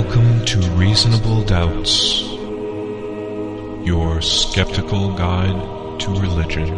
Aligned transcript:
Welcome 0.00 0.44
to 0.44 0.60
Reasonable 0.76 1.42
Doubts, 1.42 2.22
your 3.84 4.22
skeptical 4.22 5.12
guide 5.14 5.98
to 5.98 6.10
religion. 6.10 6.68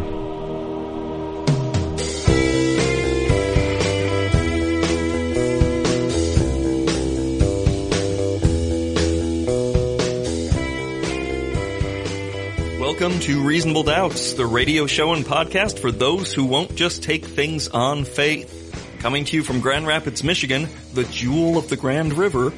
Welcome 12.79 13.19
to 13.19 13.43
Reasonable 13.43 13.83
Doubts, 13.83 14.33
the 14.33 14.47
radio 14.47 14.87
show 14.87 15.13
and 15.13 15.23
podcast 15.23 15.77
for 15.77 15.91
those 15.91 16.33
who 16.33 16.45
won't 16.45 16.75
just 16.75 17.03
take 17.03 17.23
things 17.23 17.67
on 17.67 18.03
faith. 18.03 18.57
Coming 18.97 19.25
to 19.25 19.35
you 19.35 19.43
from 19.43 19.61
Grand 19.61 19.85
Rapids, 19.85 20.23
Michigan, 20.23 20.67
the 20.93 21.03
jewel 21.03 21.59
of 21.59 21.69
the 21.69 21.77
Grand 21.77 22.13
River. 22.13 22.51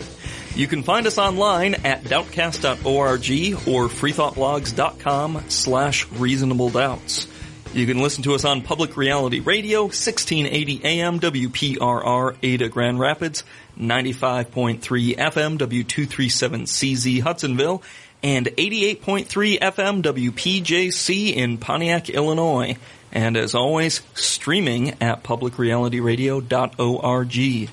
You 0.56 0.68
can 0.68 0.84
find 0.84 1.08
us 1.08 1.18
online 1.18 1.74
at 1.84 2.04
doubtcast.org 2.04 3.68
or 3.68 3.90
freethoughtblogs.com 3.90 5.46
slash 5.50 6.08
reasonable 6.12 6.70
doubts. 6.70 7.26
You 7.74 7.88
can 7.88 7.98
listen 7.98 8.22
to 8.24 8.36
us 8.36 8.46
on 8.46 8.62
Public 8.62 8.96
Reality 8.96 9.40
Radio, 9.40 9.86
1680 9.86 10.86
AM 10.86 11.20
WPRR 11.20 12.38
Ada 12.44 12.70
Grand 12.70 13.00
Rapids, 13.00 13.44
95.3 13.80 15.18
FM 15.18 15.58
W237CZ 15.58 17.22
Hudsonville, 17.22 17.82
and 18.22 18.46
88.3 18.46 19.60
FM 19.60 20.04
WPJC 20.04 21.34
in 21.34 21.58
Pontiac, 21.58 22.12
Illinois. 22.12 22.78
And 23.12 23.38
as 23.38 23.56
always, 23.56 24.04
streaming 24.14 25.02
at 25.02 25.24
publicrealityradio.org. 25.24 27.70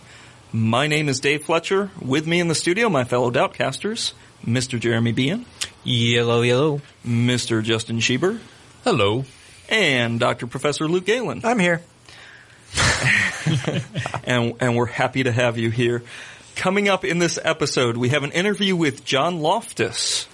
My 0.52 0.88
name 0.88 1.08
is 1.08 1.20
Dave 1.20 1.44
Fletcher. 1.44 1.90
With 2.00 2.26
me 2.26 2.40
in 2.40 2.48
the 2.48 2.54
studio, 2.56 2.88
my 2.88 3.04
fellow 3.04 3.30
Doubtcasters, 3.30 4.14
Mr. 4.44 4.80
Jeremy 4.80 5.12
Beaman, 5.12 5.46
Yellow, 5.84 6.42
yellow. 6.42 6.80
Mr. 7.06 7.62
Justin 7.62 8.00
Schieber, 8.00 8.40
Hello. 8.82 9.24
and 9.68 10.18
Dr. 10.18 10.46
Professor 10.48 10.88
Luke 10.88 11.06
Galen. 11.06 11.42
I'm 11.44 11.58
here. 11.60 11.82
and, 14.24 14.54
and 14.60 14.76
we're 14.76 14.86
happy 14.86 15.22
to 15.22 15.32
have 15.32 15.56
you 15.56 15.70
here. 15.70 16.02
Coming 16.56 16.88
up 16.88 17.04
in 17.04 17.18
this 17.20 17.38
episode, 17.42 17.96
we 17.96 18.08
have 18.08 18.24
an 18.24 18.32
interview 18.32 18.74
with 18.74 19.04
John 19.04 19.38
Loftus. 19.40 20.26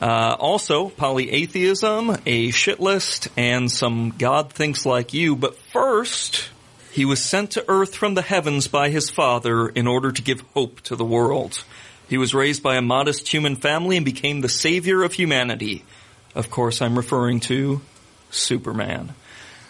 Uh, 0.00 0.36
also, 0.38 0.90
polyatheism, 0.90 2.20
a 2.26 2.50
shit 2.50 2.78
list, 2.78 3.28
and 3.38 3.70
some 3.70 4.14
God 4.18 4.52
thinks 4.52 4.84
like 4.84 5.14
you. 5.14 5.34
But 5.34 5.56
first, 5.72 6.50
he 6.92 7.04
was 7.06 7.22
sent 7.22 7.52
to 7.52 7.64
earth 7.68 7.94
from 7.94 8.14
the 8.14 8.22
heavens 8.22 8.68
by 8.68 8.90
his 8.90 9.08
father 9.08 9.68
in 9.68 9.86
order 9.86 10.12
to 10.12 10.22
give 10.22 10.42
hope 10.52 10.82
to 10.82 10.94
the 10.94 11.04
world. 11.04 11.64
He 12.08 12.18
was 12.18 12.34
raised 12.34 12.62
by 12.62 12.76
a 12.76 12.82
modest 12.82 13.32
human 13.32 13.56
family 13.56 13.96
and 13.96 14.04
became 14.04 14.42
the 14.42 14.48
savior 14.48 15.02
of 15.02 15.14
humanity. 15.14 15.84
Of 16.34 16.50
course, 16.50 16.82
I'm 16.82 16.96
referring 16.96 17.40
to 17.40 17.80
Superman. 18.30 19.14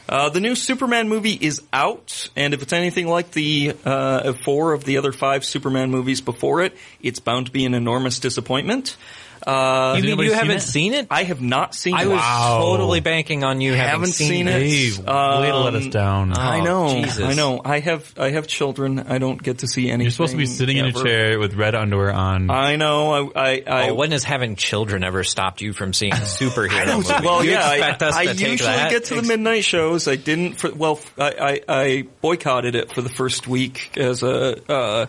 Uh, 0.09 0.31
the 0.31 0.41
new 0.41 0.57
Superman 0.57 1.09
movie 1.09 1.39
is 1.41 1.63
out, 1.73 2.29
and 2.35 2.55
if 2.55 2.63
it's 2.63 2.73
anything 2.73 3.07
like 3.07 3.31
the 3.31 3.77
uh, 3.85 4.33
four 4.33 4.73
of 4.73 4.83
the 4.85 4.99
other 4.99 5.13
five 5.13 5.45
Superman 5.45 5.93
movies 5.93 6.21
before 6.21 6.61
it, 6.63 6.77
it's 7.01 7.21
bound 7.21 7.47
to 7.47 7.53
be 7.53 7.65
an 7.65 7.75
enormous 7.75 8.19
disappointment. 8.19 8.97
Uh, 9.47 9.95
You 9.97 10.03
mean 10.03 10.19
you 10.19 10.29
seen 10.31 10.39
haven't 10.39 10.57
it? 10.57 10.61
seen 10.63 10.95
it? 10.95 11.07
I 11.11 11.25
have 11.25 11.41
not 11.41 11.75
seen 11.75 11.95
I 11.95 12.03
it. 12.03 12.05
I 12.05 12.09
was 12.09 12.19
Wow. 12.19 12.59
totally 12.61 13.01
banking 13.01 13.45
on 13.45 13.61
you 13.61 13.73
having 13.75 13.91
haven't 13.91 14.13
seen 14.13 14.49
it. 14.49 14.63
Hey, 14.63 14.91
way 14.91 15.05
to 15.51 15.59
let 15.59 15.75
us 15.75 15.85
Um, 15.85 15.91
down. 15.91 16.33
I 16.39 16.61
Oh, 16.61 16.65
know. 16.65 16.89
Jesus. 17.03 17.25
I 17.25 17.35
know. 17.35 17.61
I 17.65 17.81
have. 17.81 18.13
I 18.19 18.31
have 18.31 18.47
children. 18.47 19.05
I 19.09 19.19
don't 19.19 19.43
get 19.43 19.59
to 19.59 19.67
see 19.67 19.89
anything. 19.89 20.03
You're 20.03 20.11
supposed 20.13 20.33
to 20.33 20.39
be 20.39 20.47
sitting 20.47 20.77
in 20.77 20.87
a 20.87 20.93
chair 20.93 21.39
with 21.39 21.55
red 21.55 21.75
underwear 21.75 22.13
on. 22.13 22.51
I 22.51 22.77
know. 22.77 23.33
I. 23.35 23.43
I, 23.43 23.63
I 23.67 23.89
oh, 23.91 23.95
when 23.95 24.13
has 24.13 24.25
having 24.25 24.57
children 24.57 25.03
ever 25.05 25.25
stopped 25.25 25.61
you 25.61 25.73
from 25.73 25.93
seeing 25.93 26.13
a 26.13 26.17
superhero 26.17 26.97
movie? 26.97 27.27
well, 27.27 27.45
you 27.45 27.51
yeah, 27.53 27.67
I, 27.67 27.91
us 28.05 28.15
I 28.15 28.27
to 28.27 28.35
take 28.35 28.49
usually 28.53 28.69
that? 28.77 28.91
get 28.91 29.05
to 29.07 29.15
the 29.17 29.23
midnight 29.23 29.65
shows. 29.65 30.07
I 30.09 30.17
didn't 30.17 30.55
for 30.55 30.73
well, 30.73 31.01
I, 31.19 31.61
I, 31.69 31.75
I 31.85 32.05
boycotted 32.21 32.75
it 32.75 32.93
for 32.93 33.03
the 33.03 33.09
first 33.11 33.47
week 33.49 33.97
as 33.97 34.23
a 34.23 34.73
uh, 34.73 35.07
shine 35.07 35.09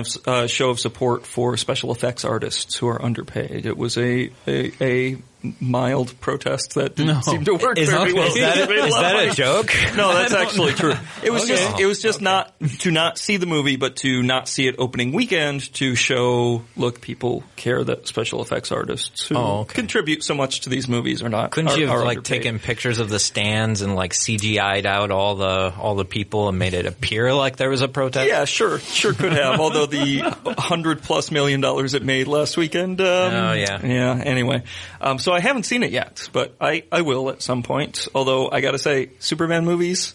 of 0.00 0.06
uh, 0.26 0.46
show 0.46 0.70
of 0.70 0.80
support 0.80 1.26
for 1.26 1.56
special 1.56 1.92
effects 1.92 2.24
artists 2.24 2.76
who 2.76 2.88
are 2.88 3.00
underpaid. 3.00 3.66
It 3.66 3.76
was 3.76 3.96
a 3.98 4.30
a, 4.46 4.72
a 4.80 5.16
mild 5.60 6.18
protest 6.20 6.74
that 6.74 6.96
didn't 6.96 7.14
No. 7.14 7.20
seem 7.20 7.44
to 7.44 7.54
work 7.54 7.78
Is, 7.78 7.88
very 7.90 8.12
well. 8.12 8.28
is 8.28 8.34
that, 8.34 8.56
It 8.58 8.70
a, 8.70 8.84
is 8.86 8.92
lot 8.92 9.00
that 9.02 9.28
a 9.28 9.34
joke? 9.34 9.72
No, 9.96 10.12
that's 10.14 10.32
actually 10.34 10.72
true. 10.72 10.94
It 11.22 11.30
was 11.30 11.44
Okay. 11.44 11.54
just 11.56 11.80
it 11.80 11.86
was 11.86 12.02
just 12.02 12.20
not 12.20 12.52
to 12.80 12.90
not 12.90 13.18
see 13.18 13.36
the 13.36 13.46
movie, 13.46 13.76
but 13.76 13.96
to 13.96 14.22
not 14.22 14.48
see 14.48 14.66
it 14.66 14.74
opening 14.78 15.12
weekend 15.12 15.72
to 15.74 15.94
show 15.94 16.62
look 16.76 17.00
people 17.00 17.44
care 17.56 17.82
that 17.84 18.08
special 18.08 18.42
effects 18.42 18.72
artists 18.72 19.28
who 19.28 19.36
Oh, 19.36 19.58
okay. 19.60 19.74
contribute 19.74 20.24
so 20.24 20.34
much 20.34 20.60
to 20.62 20.70
these 20.70 20.88
movies 20.88 21.22
are 21.22 21.28
not. 21.28 21.50
Couldn't 21.52 21.70
are, 21.70 21.78
you 21.78 21.86
have 21.86 21.96
are 21.96 22.04
like 22.04 22.18
underpaid. 22.18 22.42
taken 22.42 22.58
pictures 22.58 22.98
of 22.98 23.08
the 23.08 23.18
stands 23.18 23.82
and 23.82 23.94
like 23.94 24.12
CGI'd 24.12 24.86
out 24.86 25.10
all 25.10 25.36
the 25.36 25.72
all 25.78 25.94
the 25.94 26.04
people 26.04 26.48
and 26.48 26.58
made 26.58 26.74
it 26.74 26.86
appear 26.86 27.32
like 27.32 27.56
there 27.56 27.70
was 27.70 27.80
a 27.82 27.88
protest? 27.88 28.28
Yeah, 28.28 28.44
sure, 28.44 28.78
sure 28.80 29.12
could 29.12 29.32
have. 29.32 29.60
Although 29.60 29.86
the 29.86 30.20
hundred 30.58 31.02
plus 31.02 31.30
million 31.30 31.60
dollars 31.60 31.94
it 31.94 32.02
made 32.02 32.26
last 32.26 32.56
weekend. 32.56 33.00
Um, 33.00 33.06
Oh, 33.38 33.52
yeah. 33.52 33.84
yeah. 33.84 34.22
Anyway, 34.24 34.62
um, 35.00 35.18
so 35.18 35.27
I 35.32 35.40
haven't 35.40 35.64
seen 35.64 35.82
it 35.82 35.90
yet, 35.90 36.28
but 36.32 36.54
I 36.60 36.84
I 36.90 37.02
will 37.02 37.30
at 37.30 37.42
some 37.42 37.62
point. 37.62 38.08
Although 38.14 38.50
I 38.50 38.60
got 38.60 38.72
to 38.72 38.78
say, 38.78 39.10
Superman 39.18 39.64
movies 39.64 40.14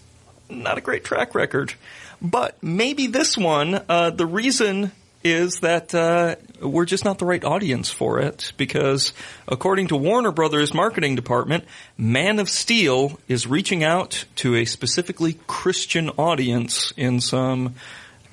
not 0.49 0.77
a 0.77 0.81
great 0.81 1.03
track 1.03 1.35
record, 1.35 1.73
but 2.21 2.61
maybe 2.61 3.07
this 3.07 3.37
one. 3.37 3.83
Uh, 3.87 4.09
the 4.11 4.25
reason 4.25 4.91
is 5.23 5.59
that 5.59 5.95
uh, 5.95 6.35
we're 6.61 6.85
just 6.85 7.05
not 7.05 7.17
the 7.17 7.25
right 7.25 7.43
audience 7.43 7.89
for 7.89 8.19
it 8.19 8.51
because, 8.57 9.13
according 9.47 9.87
to 9.87 9.95
Warner 9.95 10.31
Brothers 10.31 10.73
marketing 10.73 11.15
department, 11.15 11.63
Man 11.97 12.39
of 12.39 12.49
Steel 12.49 13.19
is 13.27 13.47
reaching 13.47 13.83
out 13.83 14.25
to 14.37 14.55
a 14.55 14.65
specifically 14.65 15.39
Christian 15.47 16.09
audience 16.11 16.93
in 16.97 17.21
some 17.21 17.75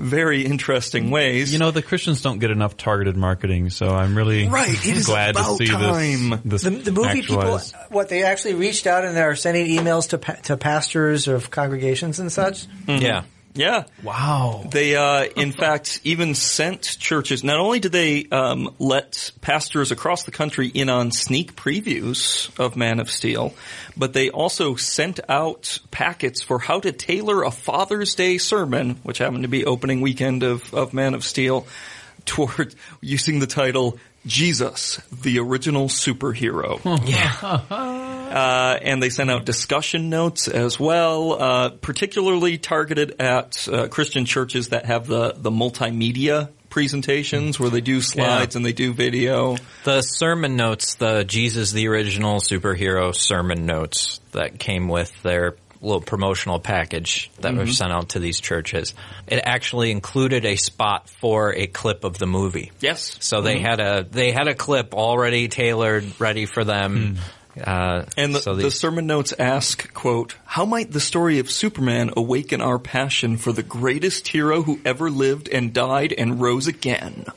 very 0.00 0.44
interesting 0.44 1.10
ways. 1.10 1.52
you 1.52 1.58
know, 1.58 1.70
the 1.70 1.82
Christians 1.82 2.22
don't 2.22 2.38
get 2.38 2.50
enough 2.50 2.76
targeted 2.76 3.16
marketing, 3.16 3.70
so 3.70 3.88
I'm 3.88 4.16
really 4.16 4.48
Right, 4.48 4.70
it 4.70 4.96
is 4.96 5.06
glad 5.06 5.30
about 5.30 5.58
to 5.58 5.66
see 5.66 5.72
time. 5.72 6.40
this. 6.44 6.62
The, 6.62 6.70
this 6.70 6.84
the 6.84 6.92
movie 6.92 7.22
people, 7.22 7.58
what 7.90 8.08
they 8.08 8.22
actually 8.24 8.54
reached 8.54 8.86
out 8.86 9.04
and 9.04 9.16
they're 9.16 9.36
sending 9.36 9.66
emails 9.66 10.10
to 10.10 10.18
pa- 10.18 10.34
to 10.44 10.56
pastors 10.56 11.28
of 11.28 11.50
congregations 11.50 12.18
and 12.18 12.32
such. 12.32 12.66
Mm-hmm. 12.86 13.02
Yeah. 13.02 13.22
Yeah. 13.60 13.84
Wow. 14.02 14.64
They, 14.70 14.96
uh, 14.96 15.24
in 15.36 15.52
fact, 15.52 16.00
even 16.02 16.34
sent 16.34 16.82
churches. 16.98 17.44
Not 17.44 17.60
only 17.60 17.78
did 17.78 17.92
they 17.92 18.24
um, 18.30 18.74
let 18.78 19.32
pastors 19.42 19.92
across 19.92 20.22
the 20.22 20.30
country 20.30 20.68
in 20.68 20.88
on 20.88 21.12
sneak 21.12 21.54
previews 21.56 22.58
of 22.58 22.74
Man 22.74 23.00
of 23.00 23.10
Steel, 23.10 23.52
but 23.98 24.14
they 24.14 24.30
also 24.30 24.76
sent 24.76 25.20
out 25.28 25.78
packets 25.90 26.40
for 26.40 26.58
how 26.58 26.80
to 26.80 26.90
tailor 26.90 27.42
a 27.42 27.50
Father's 27.50 28.14
Day 28.14 28.38
sermon, 28.38 28.96
which 29.02 29.18
happened 29.18 29.42
to 29.42 29.48
be 29.48 29.66
opening 29.66 30.00
weekend 30.00 30.42
of, 30.42 30.72
of 30.72 30.94
Man 30.94 31.12
of 31.12 31.22
Steel, 31.22 31.66
toward 32.24 32.74
using 33.02 33.40
the 33.40 33.46
title 33.46 33.98
Jesus, 34.26 34.96
the 35.22 35.38
original 35.38 35.88
superhero. 35.88 36.80
Uh, 38.30 38.78
and 38.82 39.02
they 39.02 39.10
sent 39.10 39.28
out 39.28 39.44
discussion 39.44 40.08
notes 40.08 40.46
as 40.46 40.78
well, 40.78 41.32
uh, 41.32 41.70
particularly 41.70 42.58
targeted 42.58 43.16
at 43.20 43.66
uh, 43.68 43.88
Christian 43.88 44.24
churches 44.24 44.68
that 44.68 44.84
have 44.86 45.08
the, 45.08 45.32
the 45.36 45.50
multimedia 45.50 46.48
presentations 46.68 47.58
where 47.58 47.70
they 47.70 47.80
do 47.80 48.00
slides 48.00 48.54
Yeah. 48.54 48.58
and 48.58 48.64
they 48.64 48.72
do 48.72 48.92
video. 48.92 49.56
The 49.82 50.02
sermon 50.02 50.54
notes, 50.54 50.94
the 50.94 51.24
Jesus 51.24 51.72
the 51.72 51.88
original 51.88 52.38
superhero 52.38 53.12
sermon 53.12 53.66
notes 53.66 54.20
that 54.30 54.60
came 54.60 54.86
with 54.86 55.10
their 55.24 55.56
little 55.82 56.00
promotional 56.00 56.58
package 56.60 57.30
that 57.40 57.52
Mm-hmm. 57.52 57.60
was 57.60 57.76
sent 57.78 57.90
out 57.92 58.10
to 58.10 58.18
these 58.18 58.38
churches. 58.40 58.94
It 59.26 59.40
actually 59.44 59.90
included 59.90 60.44
a 60.44 60.56
spot 60.56 61.08
for 61.08 61.54
a 61.54 61.66
clip 61.66 62.04
of 62.04 62.18
the 62.18 62.26
movie. 62.26 62.70
Yes. 62.80 63.16
So 63.20 63.40
they 63.42 63.58
had 63.60 63.80
a 63.80 64.04
they 64.08 64.32
had 64.32 64.46
a 64.48 64.54
clip 64.54 64.94
already 64.94 65.48
tailored, 65.48 66.04
ready 66.20 66.46
for 66.46 66.64
them. 66.64 67.16
Uh, 67.60 68.04
And 68.16 68.34
the, 68.34 68.40
so 68.40 68.54
the 68.54 68.64
these- 68.64 68.78
sermon 68.78 69.06
notes 69.06 69.34
ask, 69.38 69.92
quote, 69.92 70.36
how 70.44 70.64
might 70.64 70.92
the 70.92 71.00
story 71.00 71.40
of 71.40 71.50
Superman 71.50 72.10
awaken 72.16 72.60
our 72.60 72.78
passion 72.78 73.36
for 73.38 73.52
the 73.52 73.62
greatest 73.64 74.28
hero 74.28 74.62
who 74.62 74.78
ever 74.84 75.10
lived 75.10 75.48
and 75.48 75.72
died 75.72 76.14
and 76.16 76.40
rose 76.40 76.66
again? 76.68 77.24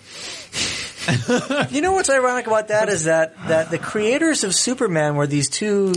You 1.71 1.81
know 1.81 1.91
what's 1.93 2.09
ironic 2.09 2.47
about 2.47 2.69
that 2.69 2.87
is 2.87 3.03
that 3.05 3.35
that 3.47 3.69
the 3.69 3.77
creators 3.77 4.45
of 4.45 4.55
Superman 4.55 5.15
were 5.15 5.27
these 5.27 5.49
two 5.49 5.91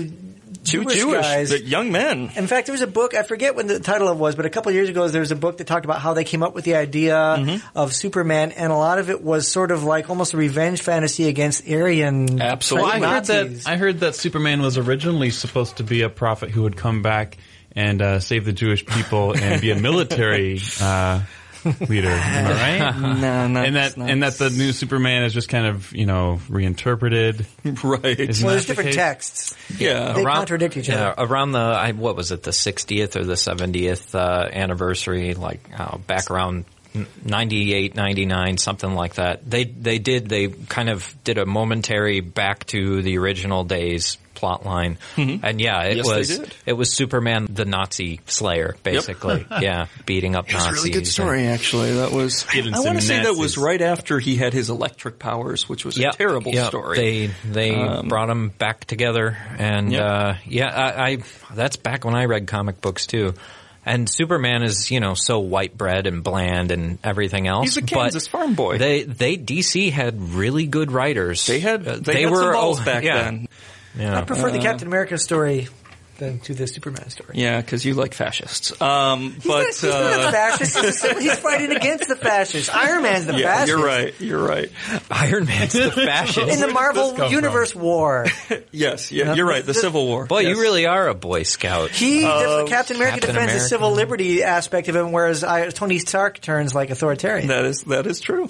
Two 0.66 0.82
Jewish, 0.82 0.94
Jewish, 0.96 1.20
guys. 1.22 1.62
young 1.62 1.92
men. 1.92 2.30
In 2.36 2.46
fact, 2.46 2.66
there 2.66 2.72
was 2.72 2.82
a 2.82 2.86
book, 2.86 3.14
I 3.14 3.22
forget 3.22 3.54
when 3.54 3.66
the 3.68 3.78
title 3.80 4.08
of 4.08 4.16
it 4.18 4.20
was, 4.20 4.34
but 4.34 4.46
a 4.46 4.50
couple 4.50 4.70
of 4.70 4.74
years 4.74 4.88
ago 4.88 5.06
there 5.08 5.20
was 5.20 5.30
a 5.30 5.36
book 5.36 5.58
that 5.58 5.66
talked 5.66 5.84
about 5.84 6.00
how 6.00 6.12
they 6.14 6.24
came 6.24 6.42
up 6.42 6.54
with 6.54 6.64
the 6.64 6.74
idea 6.74 7.14
Mm-hmm. 7.16 7.78
of 7.78 7.94
Superman, 7.94 8.52
and 8.52 8.72
a 8.72 8.76
lot 8.76 8.98
of 8.98 9.10
it 9.10 9.22
was 9.22 9.46
sort 9.50 9.70
of 9.70 9.84
like 9.84 10.10
almost 10.10 10.34
a 10.34 10.36
revenge 10.36 10.80
fantasy 10.82 11.28
against 11.28 11.68
Aryan 11.68 12.40
Absolutely. 12.40 13.00
Well, 13.00 13.04
I 13.04 13.14
heard 13.14 13.24
that. 13.26 13.44
Nazis. 13.46 13.66
I 13.66 13.76
heard 13.76 14.00
that 14.00 14.14
Superman 14.16 14.60
was 14.62 14.76
originally 14.78 15.30
supposed 15.30 15.76
to 15.78 15.82
be 15.84 16.02
a 16.02 16.08
prophet 16.08 16.50
who 16.50 16.62
would 16.62 16.76
come 16.76 17.02
back 17.02 17.36
and 17.72 18.00
uh, 18.02 18.20
save 18.20 18.44
the 18.44 18.52
Jewish 18.52 18.84
people 18.86 19.36
and 19.36 19.60
be 19.60 19.70
a 19.70 19.76
military 19.78 20.60
uh, 20.80 21.20
leader. 21.88 22.08
Am 22.10 22.46
I 22.46 22.78
right? 22.80 22.98
no, 23.20 23.46
no, 23.48 23.62
and 23.62 23.76
that 23.76 23.96
and 23.96 24.22
that 24.22 24.34
the 24.34 24.50
new 24.50 24.72
Superman 24.72 25.24
is 25.24 25.32
just 25.32 25.48
kind 25.48 25.66
of 25.66 25.92
you 25.94 26.06
know 26.06 26.40
reinterpreted. 26.48 27.46
right. 27.84 28.18
Isn't 28.18 28.44
Well, 28.44 28.54
that 28.54 28.66
there's 28.66 28.66
the 28.66 28.70
different 28.72 28.88
case? 28.88 28.96
texts. 28.96 29.56
Yeah. 29.78 30.12
They 30.12 30.22
Around- 30.22 30.36
contradict 30.36 30.76
each 30.76 30.88
yeah, 30.88 31.08
other. 31.10 31.24
around 31.32 31.52
the 31.52 31.58
I, 31.58 31.92
what 31.92 32.16
was 32.16 32.32
it, 32.32 32.42
the 32.42 32.50
60th 32.52 33.16
or 33.16 33.24
the 33.24 33.34
70th 33.34 34.14
uh, 34.14 34.48
anniversary, 34.52 35.34
like 35.34 35.60
uh, 35.78 35.98
back 35.98 36.30
around 36.30 36.64
98, 37.24 37.94
99, 37.94 38.58
something 38.58 38.94
like 38.94 39.14
that. 39.16 39.48
They 39.48 39.64
they 39.64 39.98
did 39.98 40.28
they 40.28 40.48
kind 40.48 40.88
of 40.88 41.14
did 41.24 41.38
a 41.38 41.44
momentary 41.46 42.20
back 42.20 42.64
to 42.66 43.02
the 43.02 43.18
original 43.18 43.64
days 43.64 44.16
plot 44.36 44.64
line, 44.64 44.98
and 45.16 45.60
yeah, 45.60 45.82
it 45.82 45.96
Mm-hmm. 45.96 45.96
Yes, 45.96 46.06
was 46.06 46.50
it 46.66 46.72
was 46.74 46.92
Superman 46.92 47.48
the 47.50 47.64
Nazi 47.64 48.20
slayer, 48.26 48.76
basically. 48.84 49.44
yeah, 49.60 49.86
beating 50.04 50.36
up 50.36 50.48
It 50.48 50.54
was 50.54 50.62
a 50.62 50.66
Nazis. 50.66 50.78
really 50.84 50.90
good 50.92 50.98
and- 50.98 51.06
story, 51.08 51.46
actually. 51.46 51.92
That 51.94 52.12
was. 52.12 52.44
Killing 52.44 52.74
I 52.74 52.80
want 52.80 53.00
to 53.00 53.04
say 53.04 53.22
that 53.24 53.34
was 53.34 53.58
right 53.58 53.80
after 53.82 54.18
he 54.20 54.36
had 54.36 54.52
his 54.52 54.70
electric 54.70 55.18
powers, 55.18 55.68
which 55.68 55.84
was 55.84 55.96
Yep, 55.98 56.14
a 56.14 56.16
terrible 56.16 56.52
yep. 56.52 56.68
story. 56.68 56.96
They 56.98 57.30
they 57.50 57.74
Um, 57.74 58.06
brought 58.08 58.30
him 58.30 58.50
back 58.50 58.84
together, 58.84 59.36
and 59.58 59.90
Yep. 59.92 60.02
uh, 60.02 60.34
yeah, 60.46 60.68
I, 60.68 61.08
I 61.10 61.18
that's 61.54 61.76
back 61.76 62.04
when 62.04 62.14
I 62.14 62.26
read 62.26 62.46
comic 62.46 62.80
books 62.80 63.06
too. 63.06 63.34
And 63.88 64.10
Superman 64.10 64.64
is 64.64 64.90
you 64.90 64.98
know 64.98 65.14
so 65.14 65.38
white 65.38 65.78
bread 65.78 66.08
and 66.08 66.24
bland 66.24 66.72
and 66.72 66.98
everything 67.04 67.46
else. 67.46 67.66
He's 67.66 67.76
a 67.76 67.80
but 67.82 67.88
Kansas 67.90 68.26
farm 68.26 68.54
boy. 68.54 68.78
They 68.78 69.04
they 69.04 69.36
DC 69.36 69.92
had 69.92 70.20
really 70.34 70.66
good 70.66 70.90
writers. 70.90 71.46
They 71.46 71.60
had 71.60 71.86
Uh, 71.86 71.96
they, 72.00 72.22
had 72.22 72.34
some 72.34 72.52
balls 72.52 72.80
oh, 72.80 72.84
back 72.84 73.04
yeah, 73.04 73.22
then. 73.22 73.48
Yeah. 73.96 74.18
I 74.18 74.22
prefer 74.22 74.50
the 74.50 74.58
Captain 74.58 74.86
America 74.88 75.18
story 75.18 75.68
than 76.18 76.38
to 76.40 76.54
the 76.54 76.66
Superman 76.66 77.10
story. 77.10 77.32
Yeah, 77.34 77.60
because 77.60 77.84
you 77.84 77.92
like 77.92 78.14
fascists. 78.14 78.80
Um, 78.80 79.32
He's 79.34 79.44
but 79.44 79.58
not, 79.58 79.66
he's 79.66 79.82
not 79.82 79.92
a 79.92 80.28
uh, 80.28 80.32
fascist. 80.32 80.78
He's, 81.04 81.18
he's 81.18 81.38
fighting 81.38 81.76
against 81.76 82.08
the 82.08 82.16
fascists. 82.16 82.70
Iron 82.70 83.02
Man's 83.02 83.26
the 83.26 83.34
yeah, 83.38 83.52
fascist. 83.52 83.68
you're 83.68 83.84
right. 83.86 84.20
You're 84.20 84.42
right. 84.42 84.70
Iron 85.10 85.44
Man's 85.44 85.74
the 85.74 85.90
fascist. 85.94 86.38
In 86.38 86.46
the 86.46 86.48
Where 86.48 86.56
did 86.58 86.68
this 86.68 86.72
Marvel 86.74 87.12
come 87.12 87.32
Universe 87.32 87.74
war, 87.74 88.26
Yes, 88.72 89.12
yeah, 89.12 89.34
you're 89.34 89.46
right. 89.46 89.60
The 89.60 89.72
The- 89.72 89.78
Civil 89.80 90.06
War. 90.06 90.24
Boy, 90.24 90.40
Yes. 90.40 90.56
you 90.56 90.62
really 90.62 90.86
are 90.86 91.06
a 91.08 91.14
Boy 91.14 91.42
Scout. 91.42 91.90
he 91.90 92.22
def- 92.22 92.66
Captain 92.68 92.96
America 92.96 93.20
Captain 93.20 93.34
defends 93.34 93.52
the 93.52 93.60
civil 93.68 93.92
liberty 93.92 94.42
aspect 94.42 94.88
of 94.88 94.96
him, 94.96 95.12
whereas 95.12 95.44
I, 95.44 95.68
Tony 95.68 95.98
Stark 95.98 96.40
turns 96.40 96.74
like 96.74 96.88
authoritarian. 96.88 97.48
That 97.48 97.66
is 97.66 97.82
that 97.82 98.06
is 98.06 98.20
true. 98.20 98.46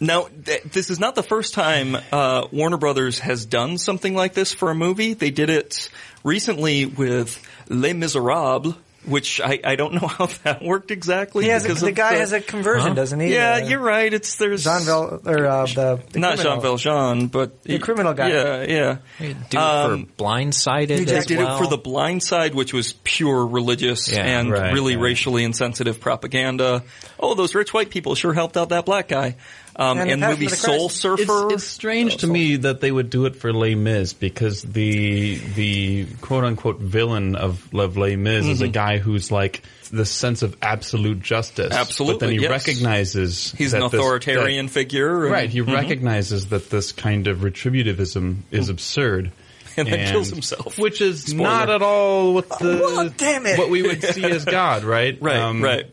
Now, 0.00 0.26
th- 0.44 0.62
this 0.64 0.90
is 0.90 0.98
not 0.98 1.14
the 1.14 1.22
first 1.22 1.54
time 1.54 1.96
uh, 2.12 2.46
Warner 2.52 2.76
Brothers 2.78 3.18
has 3.20 3.46
done 3.46 3.78
something 3.78 4.14
like 4.14 4.34
this 4.34 4.52
for 4.52 4.70
a 4.70 4.74
movie. 4.74 5.14
They 5.14 5.30
did 5.30 5.50
it 5.50 5.88
recently 6.24 6.84
with 6.86 7.40
Les 7.68 7.92
Miserables, 7.92 8.74
which 9.06 9.40
I, 9.40 9.60
I 9.62 9.76
don't 9.76 9.94
know 9.94 10.06
how 10.08 10.26
that 10.44 10.62
worked 10.62 10.90
exactly. 10.90 11.44
he 11.44 11.50
has 11.50 11.64
a, 11.64 11.68
because 11.68 11.80
the 11.82 11.88
of 11.90 11.94
guy 11.94 12.14
has 12.14 12.32
a 12.32 12.40
conversion, 12.40 12.94
doesn't 12.94 13.20
he? 13.20 13.34
Yeah, 13.34 13.60
Uh, 13.62 13.68
you're 13.68 13.78
right. 13.80 14.12
It's 14.12 14.36
there's 14.36 14.64
Jean 14.64 14.82
Val 14.82 15.20
or 15.26 15.46
uh, 15.46 15.66
the, 15.66 16.02
the 16.10 16.18
not 16.18 16.36
criminal. 16.38 16.54
Jean 16.54 16.60
Valjean, 16.62 17.26
but 17.28 17.62
The 17.62 17.78
criminal 17.78 18.14
guy. 18.14 18.30
Yeah, 18.30 18.62
yeah. 18.62 18.96
Do 19.20 19.26
it 19.26 19.54
Um, 19.56 20.06
for 20.06 20.12
blindsided. 20.24 20.98
Hugh 20.98 21.16
as 21.16 21.26
They 21.26 21.36
did 21.36 21.38
well. 21.44 21.56
it 21.56 21.58
for 21.62 21.68
the 21.68 21.76
blind 21.78 22.22
side, 22.22 22.54
which 22.54 22.72
was 22.72 22.94
pure 23.04 23.46
religious 23.46 24.10
Yeah, 24.10 24.24
and 24.24 24.50
right, 24.50 24.72
really 24.72 24.96
right. 24.96 25.02
racially 25.02 25.44
insensitive 25.44 26.00
propaganda. 26.00 26.82
Oh, 27.20 27.34
those 27.34 27.54
rich 27.54 27.72
white 27.74 27.90
people 27.90 28.14
sure 28.14 28.32
helped 28.32 28.56
out 28.56 28.70
that 28.70 28.86
black 28.86 29.08
guy. 29.08 29.36
Um, 29.76 29.98
And 29.98 30.10
and, 30.10 30.22
the 30.22 30.28
movie 30.28 30.46
the 30.46 30.54
Soul 30.56 30.88
Surfer. 30.88 31.46
It's, 31.46 31.54
it's 31.54 31.64
strange 31.64 32.18
to 32.18 32.26
me 32.28 32.56
that 32.56 32.80
they 32.80 32.92
would 32.92 33.10
do 33.10 33.26
it 33.26 33.34
for 33.36 33.52
Les 33.52 33.74
Mis 33.74 34.12
because 34.12 34.62
the 34.62 35.36
the 35.36 36.06
quote 36.20 36.44
unquote 36.44 36.78
villain 36.78 37.34
of, 37.34 37.74
of 37.74 37.96
Les 37.96 38.14
Mis 38.16 38.46
is 38.46 38.60
a 38.60 38.68
guy 38.68 38.98
who's 38.98 39.32
like 39.32 39.62
the 39.90 40.06
sense 40.06 40.42
of 40.42 40.56
absolute 40.62 41.20
justice. 41.20 41.72
Absolutely, 41.72 42.14
but 42.14 42.20
then 42.20 42.30
he 42.30 42.42
yes. 42.42 42.50
recognizes 42.50 43.52
He's 43.58 43.72
that 43.72 43.82
an 43.82 43.90
this- 43.90 44.00
authoritarian 44.00 44.68
figure. 44.68 45.24
and- 45.24 45.32
right. 45.32 45.50
He 45.50 45.60
recognizes 45.60 46.48
that 46.48 46.70
this 46.70 46.92
kind 46.92 47.26
of 47.26 47.38
retributivism 47.38 48.38
is 48.50 48.68
absurd. 48.68 49.32
And 49.76 49.88
then 49.88 50.12
kills 50.12 50.30
himself. 50.30 50.78
which 50.78 51.00
is 51.00 51.24
Spoiler. 51.24 51.42
not 51.42 51.68
at 51.68 51.82
all 51.82 52.32
what 52.34 52.48
the 52.60 52.78
Well, 52.80 53.08
damn 53.08 53.44
it. 53.44 53.58
what 53.58 53.70
we 53.70 53.82
would 53.82 54.04
see 54.04 54.22
as 54.22 54.44
God, 54.44 54.84
right? 54.84 55.18
Right, 55.20 55.36
Um, 55.36 55.60
right. 55.64 55.86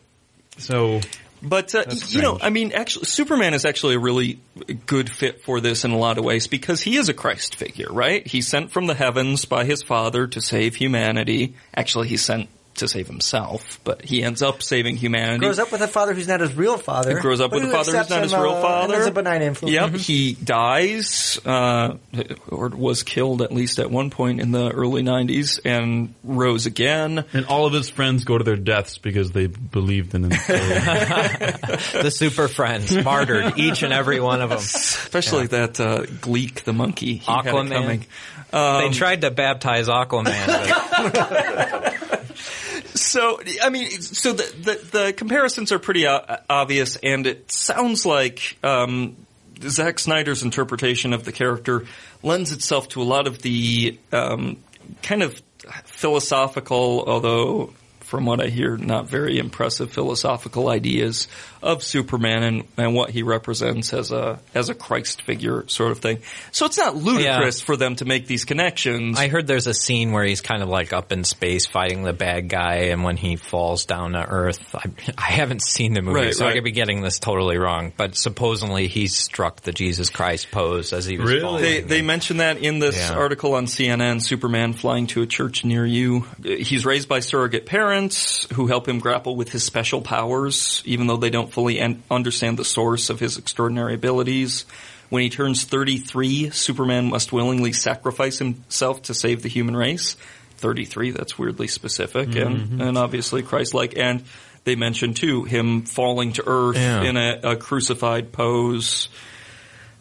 So 0.59 1.01
But 1.41 1.73
uh, 1.73 1.85
you 2.07 2.21
know. 2.21 2.37
I 2.39 2.49
mean, 2.49 2.71
actually, 2.71 3.05
Superman 3.05 3.53
is 3.53 3.65
actually 3.65 3.95
a 3.95 3.99
really 3.99 4.39
good 4.85 5.09
fit 5.09 5.43
for 5.43 5.59
this 5.59 5.83
in 5.83 5.91
a 5.91 5.97
lot 5.97 6.17
of 6.17 6.23
ways 6.23 6.47
because 6.47 6.81
he 6.81 6.97
is 6.97 7.09
a 7.09 7.13
Christ 7.13 7.55
figure, 7.55 7.91
right? 7.91 8.25
He's 8.25 8.47
sent 8.47 8.71
from 8.71 8.87
the 8.87 8.93
heavens 8.93 9.45
by 9.45 9.65
his 9.65 9.81
father 9.81 10.27
to 10.27 10.41
save 10.41 10.75
humanity. 10.75 11.55
Actually, 11.75 12.09
he's 12.09 12.23
sent 12.23 12.49
to 12.75 12.87
save 12.87 13.07
himself, 13.07 13.79
but 13.83 14.03
he 14.03 14.23
ends 14.23 14.41
up 14.41 14.63
saving 14.63 14.97
humanity. 14.97 15.39
grows 15.39 15.59
up 15.59 15.71
with 15.71 15.81
a 15.81 15.87
father 15.87 16.13
who's 16.13 16.27
not 16.27 16.39
his 16.39 16.53
real 16.55 16.77
father. 16.77 17.15
He 17.15 17.21
grows 17.21 17.41
up 17.41 17.51
with 17.51 17.63
a 17.63 17.67
father 17.67 17.77
who's 17.77 17.87
accepts 17.89 18.09
not 18.09 18.21
his 18.23 18.33
him, 18.33 18.41
real 18.41 18.53
uh, 18.53 18.61
father. 18.61 18.93
And 18.93 19.01
is 19.01 19.07
a 19.07 19.11
benign 19.11 19.41
influence. 19.41 19.73
Yep, 19.73 19.95
he 19.95 20.33
dies, 20.33 21.39
uh, 21.45 21.97
or 22.47 22.69
was 22.69 23.03
killed 23.03 23.41
at 23.41 23.51
least 23.51 23.79
at 23.79 23.91
one 23.91 24.09
point 24.09 24.41
in 24.41 24.51
the 24.51 24.69
early 24.69 25.03
'90s, 25.03 25.59
and 25.65 26.13
rose 26.23 26.65
again. 26.65 27.25
and 27.33 27.45
all 27.45 27.65
of 27.65 27.73
his 27.73 27.89
friends 27.89 28.23
go 28.23 28.37
to 28.37 28.43
their 28.43 28.55
deaths 28.55 28.97
because 28.97 29.31
they 29.31 29.47
believed 29.47 30.15
in 30.15 30.23
him. 30.23 30.29
the 30.47 32.11
super 32.13 32.47
friends 32.47 32.95
martyred 33.03 33.57
each 33.57 33.83
and 33.83 33.93
every 33.93 34.19
one 34.19 34.41
of 34.41 34.49
them. 34.49 34.59
Especially 34.59 35.47
that 35.47 35.79
uh, 35.79 36.05
Gleek, 36.05 36.63
the 36.63 36.73
monkey. 36.73 37.17
He 37.17 37.31
had 37.31 37.45
it 37.45 37.53
Aquaman. 37.53 37.71
coming. 37.71 38.05
they 38.51 38.89
tried 38.97 39.21
to 39.21 39.31
baptize 39.31 39.87
Aquaman. 39.87 41.97
So, 43.01 43.41
I 43.61 43.69
mean, 43.69 43.89
so 44.01 44.33
the 44.33 44.43
the, 44.43 44.87
the 44.91 45.13
comparisons 45.13 45.71
are 45.71 45.79
pretty 45.79 46.07
o- 46.07 46.37
obvious, 46.49 46.95
and 46.97 47.25
it 47.27 47.51
sounds 47.51 48.05
like 48.05 48.57
um, 48.63 49.15
Zack 49.61 49.99
Snyder's 49.99 50.43
interpretation 50.43 51.13
of 51.13 51.25
the 51.25 51.31
character 51.31 51.85
lends 52.23 52.51
itself 52.51 52.89
to 52.89 53.01
a 53.01 53.03
lot 53.05 53.27
of 53.27 53.41
the 53.41 53.97
um, 54.11 54.57
kind 55.03 55.23
of 55.23 55.41
philosophical, 55.85 57.03
although 57.07 57.73
from 58.11 58.25
what 58.25 58.41
I 58.41 58.47
hear, 58.47 58.75
not 58.75 59.07
very 59.07 59.37
impressive 59.37 59.91
philosophical 59.91 60.67
ideas 60.67 61.27
of 61.61 61.83
Superman 61.83 62.43
and, 62.43 62.63
and 62.77 62.95
what 62.95 63.09
he 63.11 63.23
represents 63.23 63.93
as 63.93 64.11
a 64.11 64.39
as 64.55 64.69
a 64.69 64.73
Christ 64.75 65.21
figure, 65.21 65.65
sort 65.67 65.91
of 65.91 65.99
thing. 65.99 66.19
So 66.51 66.65
it's 66.65 66.77
not 66.77 66.95
ludicrous 66.95 67.61
for 67.61 67.77
them 67.77 67.95
to 67.97 68.05
make 68.05 68.27
these 68.27 68.45
connections. 68.45 69.19
I 69.19 69.27
heard 69.27 69.47
there's 69.47 69.67
a 69.67 69.73
scene 69.73 70.11
where 70.11 70.23
he's 70.23 70.41
kind 70.41 70.63
of 70.63 70.69
like 70.69 70.93
up 70.93 71.11
in 71.11 71.23
space 71.23 71.65
fighting 71.67 72.03
the 72.03 72.13
bad 72.13 72.49
guy, 72.49 72.75
and 72.91 73.03
when 73.03 73.17
he 73.17 73.35
falls 73.35 73.85
down 73.85 74.13
to 74.13 74.25
Earth, 74.25 74.73
I, 74.75 74.85
I 75.17 75.31
haven't 75.31 75.61
seen 75.61 75.93
the 75.93 76.01
movie, 76.01 76.19
Right, 76.19 76.33
so 76.33 76.45
I 76.45 76.49
right. 76.49 76.55
could 76.55 76.63
be 76.63 76.71
getting 76.71 77.01
this 77.01 77.19
totally 77.19 77.57
wrong. 77.57 77.93
But 77.95 78.15
supposedly 78.15 78.87
he 78.87 79.07
struck 79.07 79.61
the 79.61 79.71
Jesus 79.71 80.09
Christ 80.09 80.49
pose 80.51 80.93
as 80.93 81.05
he 81.05 81.17
was 81.17 81.29
Really? 81.29 81.41
falling. 81.41 81.61
They 81.63 81.81
they 81.81 82.01
mention 82.01 82.37
that 82.37 82.57
in 82.57 82.79
this 82.79 82.97
Yeah. 82.97 83.13
article 83.15 83.53
on 83.55 83.65
CNN. 83.67 84.21
Superman 84.21 84.73
flying 84.73 85.07
to 85.07 85.21
a 85.21 85.27
church 85.27 85.63
near 85.63 85.85
you. 85.85 86.25
He's 86.43 86.85
raised 86.85 87.07
by 87.07 87.19
surrogate 87.19 87.65
parents 87.65 88.47
who 88.53 88.67
help 88.67 88.87
him 88.87 88.99
grapple 88.99 89.35
with 89.35 89.51
his 89.51 89.63
special 89.63 90.01
powers, 90.01 90.81
even 90.85 91.07
though 91.07 91.17
they 91.17 91.29
don't 91.29 91.50
fully 91.51 91.79
en- 91.79 92.03
understand 92.09 92.57
the 92.57 92.65
source 92.65 93.09
of 93.09 93.19
his 93.19 93.37
extraordinary 93.37 93.93
abilities. 93.93 94.65
When 95.09 95.23
he 95.23 95.29
turns 95.29 95.65
33, 95.65 96.51
Superman 96.51 97.09
must 97.09 97.33
willingly 97.33 97.73
sacrifice 97.73 98.39
himself 98.39 99.03
to 99.03 99.13
save 99.13 99.43
the 99.43 99.49
human 99.49 99.75
race. 99.75 100.15
33, 100.57 101.11
that's 101.11 101.37
weirdly 101.37 101.67
specific 101.67 102.35
and, 102.35 102.57
mm-hmm. 102.57 102.81
and 102.81 102.97
obviously 102.97 103.41
Christ-like. 103.41 103.97
And 103.97 104.23
they 104.63 104.75
mention 104.75 105.13
too 105.13 105.43
him 105.43 105.81
falling 105.83 106.33
to 106.33 106.43
earth 106.45 106.77
Yeah. 106.77 107.03
in 107.03 107.17
a, 107.17 107.39
a 107.43 107.55
crucified 107.55 108.31
pose. 108.31 109.09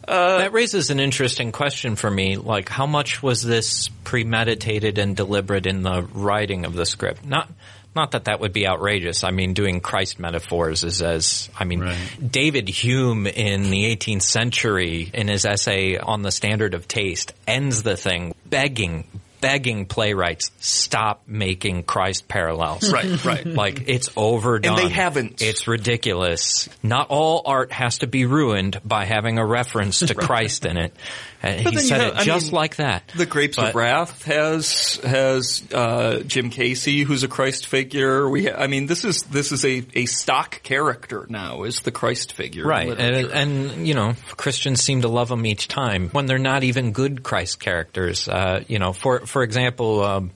Uh, 0.07 0.39
that 0.39 0.53
raises 0.53 0.89
an 0.89 0.99
interesting 0.99 1.51
question 1.51 1.95
for 1.95 2.09
me. 2.09 2.37
Like, 2.37 2.69
how 2.69 2.85
much 2.85 3.21
was 3.21 3.43
this 3.43 3.89
premeditated 4.03 4.97
and 4.97 5.15
deliberate 5.15 5.67
in 5.67 5.83
the 5.83 6.01
writing 6.01 6.65
of 6.65 6.73
the 6.73 6.85
script? 6.85 7.23
Not, 7.25 7.49
not 7.95 8.11
that 8.11 8.25
that 8.25 8.39
would 8.39 8.53
be 8.53 8.67
outrageous. 8.67 9.23
I 9.23 9.31
mean, 9.31 9.53
doing 9.53 9.81
Christ 9.81 10.19
metaphors 10.19 10.83
is 10.83 11.01
as, 11.01 11.49
I 11.57 11.65
mean, 11.65 11.81
Right. 11.81 11.97
David 12.31 12.69
Hume 12.69 13.27
in 13.27 13.69
the 13.69 13.95
18th 13.95 14.21
century, 14.21 15.09
in 15.13 15.27
his 15.27 15.45
essay 15.45 15.97
on 15.97 16.21
the 16.21 16.31
standard 16.31 16.73
of 16.73 16.87
taste, 16.87 17.33
ends 17.45 17.83
the 17.83 17.97
thing 17.97 18.33
begging, 18.49 19.05
begging 19.41 19.85
playwrights, 19.87 20.51
stop 20.59 21.23
making 21.27 21.83
Christ 21.83 22.27
parallels. 22.27 22.91
Right, 22.91 23.25
right. 23.25 23.45
Like, 23.45 23.89
it's 23.89 24.09
overdone. 24.15 24.79
And 24.79 24.89
they 24.89 24.93
haven't. 24.93 25.41
It's 25.41 25.67
ridiculous. 25.67 26.69
Not 26.83 27.07
all 27.09 27.41
art 27.45 27.71
has 27.71 27.99
to 27.99 28.07
be 28.07 28.25
ruined 28.25 28.79
by 28.85 29.05
having 29.05 29.37
a 29.37 29.45
reference 29.45 29.99
to 29.99 30.13
Christ 30.15 30.65
in 30.65 30.77
it. 30.77 30.95
And 31.43 31.63
But 31.63 31.71
he 31.73 31.75
then 31.77 31.83
you 31.83 31.89
said 31.89 32.01
have- 32.01 32.13
it 32.13 32.19
I 32.19 32.23
just 32.23 32.45
mean, 32.47 32.55
like 32.55 32.75
that. 32.75 33.07
The 33.15 33.25
Grapes 33.25 33.55
But- 33.55 33.69
of 33.69 33.75
Wrath 33.75 34.23
has 34.25 34.99
has 35.03 35.63
uh, 35.73 36.19
Jim 36.27 36.51
Casy, 36.51 37.01
who's 37.01 37.23
a 37.23 37.27
Christ 37.27 37.65
figure. 37.65 38.29
We, 38.29 38.45
ha- 38.45 38.57
I 38.59 38.67
mean, 38.67 38.85
this 38.85 39.03
is 39.03 39.23
this 39.23 39.51
is 39.51 39.65
a, 39.65 39.83
a 39.95 40.05
stock 40.05 40.61
character 40.61 41.25
now. 41.29 41.63
Is 41.63 41.79
the 41.79 41.91
Christ 41.91 42.33
figure, 42.33 42.65
Right, 42.67 42.89
and, 42.89 43.31
and 43.31 43.87
you 43.87 43.95
know, 43.95 44.13
Christians 44.37 44.81
seem 44.83 45.01
to 45.01 45.07
love 45.07 45.29
them 45.29 45.45
each 45.47 45.67
time 45.67 46.09
when 46.09 46.27
they're 46.27 46.37
not 46.37 46.63
even 46.63 46.91
good 46.91 47.23
Christ 47.23 47.59
characters. 47.59 48.27
Uh, 48.27 48.63
you 48.67 48.77
know, 48.77 48.93
for 48.93 49.25
for 49.25 49.41
example, 49.41 50.03
um, 50.03 50.31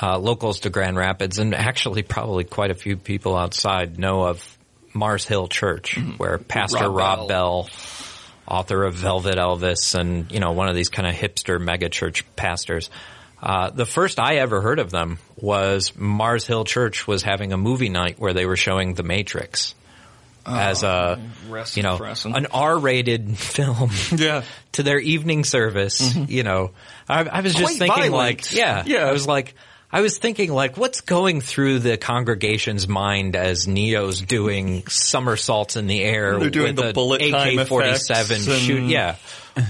uh, 0.00 0.18
locals 0.18 0.60
to 0.60 0.70
Grand 0.70 0.96
Rapids, 0.96 1.38
and 1.38 1.54
actually 1.54 2.02
probably 2.02 2.44
quite 2.44 2.70
a 2.70 2.74
few 2.74 2.96
people 2.96 3.36
outside 3.36 3.98
know 3.98 4.22
of 4.22 4.42
Mars 4.94 5.26
Hill 5.26 5.48
Church, 5.48 5.98
where 6.16 6.38
Pastor 6.38 6.88
Rob 6.88 6.96
Rob, 6.96 7.28
Bell. 7.28 7.62
Bell, 7.64 7.68
author 8.46 8.84
of 8.84 8.94
Velvet 8.94 9.36
Elvis, 9.36 9.94
and 9.98 10.30
you 10.32 10.40
know 10.40 10.52
one 10.52 10.68
of 10.68 10.74
these 10.74 10.88
kind 10.88 11.08
of 11.08 11.14
hipster 11.14 11.58
megachurch 11.62 12.22
pastors. 12.36 12.90
Uh, 13.42 13.68
the 13.70 13.84
first 13.86 14.18
I 14.18 14.36
ever 14.36 14.60
heard 14.62 14.78
of 14.78 14.90
them 14.90 15.18
was 15.36 15.94
Mars 15.96 16.46
Hill 16.46 16.64
Church 16.64 17.06
was 17.06 17.22
having 17.22 17.52
a 17.52 17.56
movie 17.58 17.90
night 17.90 18.18
where 18.18 18.32
they 18.32 18.46
were 18.46 18.56
showing 18.56 18.94
The 18.94 19.02
Matrix 19.02 19.74
as 20.46 20.82
a 20.82 21.18
rest 21.48 21.76
you 21.78 21.82
know 21.82 21.98
an 22.26 22.46
R-rated 22.52 23.38
film 23.38 23.90
Yeah. 24.14 24.42
to 24.72 24.82
their 24.82 24.98
evening 24.98 25.44
service. 25.44 26.14
You 26.14 26.42
know, 26.42 26.70
I, 27.08 27.24
I 27.24 27.40
was 27.40 27.52
just 27.54 27.64
Quite 27.64 27.78
thinking 27.78 28.10
violent. 28.12 28.12
like, 28.12 28.52
yeah, 28.54 28.82
Yeah. 28.86 29.04
I 29.08 29.12
was 29.12 29.26
like. 29.26 29.54
I 29.94 30.00
was 30.00 30.18
thinking, 30.18 30.52
like, 30.52 30.76
what's 30.76 31.02
going 31.02 31.40
through 31.40 31.78
the 31.78 31.96
congregation's 31.96 32.88
mind 32.88 33.36
as 33.36 33.68
Neo's 33.68 34.20
doing 34.20 34.84
somersaults 34.88 35.76
in 35.76 35.86
the 35.86 36.02
air 36.02 36.36
They're 36.40 36.50
doing 36.50 36.74
with 36.74 36.86
the 36.86 36.92
bullet 36.92 37.22
AK-47 37.22 37.60
effects 37.92 38.30
and- 38.30 38.42
shoot? 38.42 38.82
Yeah, 38.90 39.14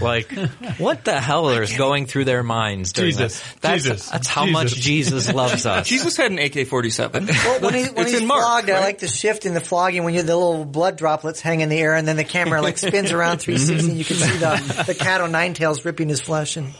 like, 0.00 0.30
what 0.78 1.04
the 1.04 1.20
hell 1.20 1.48
is 1.50 1.76
going 1.76 2.06
through 2.06 2.24
their 2.24 2.42
minds? 2.42 2.92
During 2.92 3.10
Jesus. 3.12 3.40
that? 3.40 3.60
That's, 3.60 3.82
Jesus. 3.84 4.08
that's 4.10 4.28
how 4.28 4.46
Jesus. 4.46 4.52
much 4.52 4.74
Jesus 4.74 5.32
loves 5.32 5.66
us. 5.66 5.86
Jesus 5.88 6.16
had 6.16 6.30
an 6.32 6.38
AK-47. 6.38 7.28
Well, 7.28 7.60
when, 7.60 7.74
he, 7.74 7.82
when 7.84 7.98
It's 8.02 8.12
he's 8.12 8.20
in 8.22 8.26
Mark, 8.26 8.40
flogged, 8.42 8.70
I 8.70 8.80
like 8.80 8.98
the 8.98 9.08
shift 9.08 9.46
in 9.46 9.54
the 9.54 9.60
flogging 9.60 10.04
when 10.04 10.14
you 10.14 10.22
the 10.22 10.36
little 10.36 10.64
blood 10.64 10.96
droplets 10.96 11.40
hang 11.40 11.60
in 11.60 11.68
the 11.68 11.78
air, 11.78 11.94
and 11.94 12.06
then 12.08 12.16
the 12.16 12.24
camera 12.24 12.62
like 12.62 12.78
spins 12.78 13.12
around 13.12 13.38
360, 13.38 13.90
and 13.90 13.98
you 13.98 14.04
can 14.04 14.16
see 14.16 14.38
the 14.38 14.84
the 14.86 14.94
cat 14.94 15.20
on 15.20 15.32
nine 15.32 15.54
tails 15.54 15.84
ripping 15.84 16.08
his 16.08 16.20
flesh. 16.20 16.56
And 16.56 16.72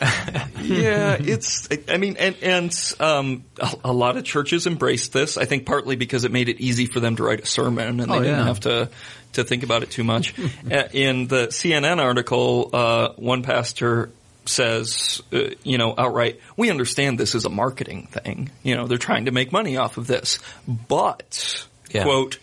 yeah, 0.63 1.17
it's. 1.21 1.69
I 1.89 1.97
mean, 1.99 2.17
and 2.19 2.37
and 2.43 2.95
um, 3.01 3.45
a, 3.59 3.75
a 3.85 3.93
lot 3.93 4.17
of 4.17 4.25
churches 4.25 4.67
embraced 4.67 5.13
this. 5.13 5.37
I 5.37 5.45
think 5.45 5.67
partly 5.67 5.97
because 5.97 6.25
it 6.25 6.33
made 6.33 6.49
it 6.49 6.61
easy 6.61 6.87
for 6.87 7.01
them 7.01 7.17
to 7.17 7.23
write 7.23 7.41
a 7.41 7.47
sermon, 7.47 8.01
and 8.01 8.11
they 8.11 8.15
Oh, 8.15 8.21
didn't 8.23 8.39
yeah. 8.39 8.45
have 8.47 8.61
to 8.61 8.89
to 9.35 9.45
think 9.45 9.63
about 9.63 9.83
it 9.83 9.91
too 9.91 10.05
much. 10.05 10.35
Uh, 10.71 10.85
In 10.93 11.27
the 11.29 11.49
CNN 11.49 11.99
article, 12.03 12.71
uh, 12.73 13.09
one 13.17 13.43
pastor 13.43 14.11
says, 14.47 15.23
uh, 15.33 15.51
you 15.63 15.79
know, 15.79 15.95
outright, 15.97 16.41
we 16.57 16.71
understand 16.71 17.19
this 17.19 17.35
is 17.35 17.45
a 17.45 17.51
marketing 17.51 18.07
thing. 18.11 18.51
You 18.63 18.77
know, 18.77 18.87
they're 18.87 18.99
trying 18.99 19.27
to 19.27 19.31
make 19.31 19.53
money 19.53 19.77
off 19.77 19.97
of 19.99 20.07
this, 20.07 20.39
but 20.67 21.67
Yeah. 21.91 22.05
quote, 22.05 22.39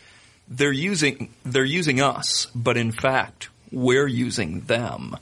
they're 0.48 0.72
using 0.72 1.30
they're 1.46 1.64
using 1.64 2.02
us, 2.02 2.48
but 2.56 2.78
in 2.78 2.92
fact. 2.92 3.50
We're 3.74 4.06
using 4.06 4.60
them 4.68 5.16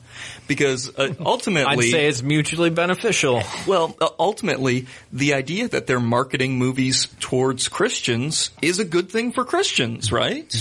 because 0.47 0.89
uh, 0.97 1.13
ultimately, 1.19 1.85
I'd 1.89 1.91
say 1.91 2.07
it's 2.07 2.23
mutually 2.23 2.71
beneficial. 2.71 3.43
well, 3.67 3.95
uh, 4.01 4.09
ultimately, 4.17 4.87
the 5.13 5.35
idea 5.35 5.67
that 5.67 5.85
they're 5.85 5.99
marketing 5.99 6.57
movies 6.57 7.07
towards 7.19 7.67
Christians 7.67 8.49
is 8.59 8.79
a 8.79 8.85
good 8.85 9.11
thing 9.11 9.33
for 9.33 9.45
Christians, 9.45 10.11
right? 10.11 10.51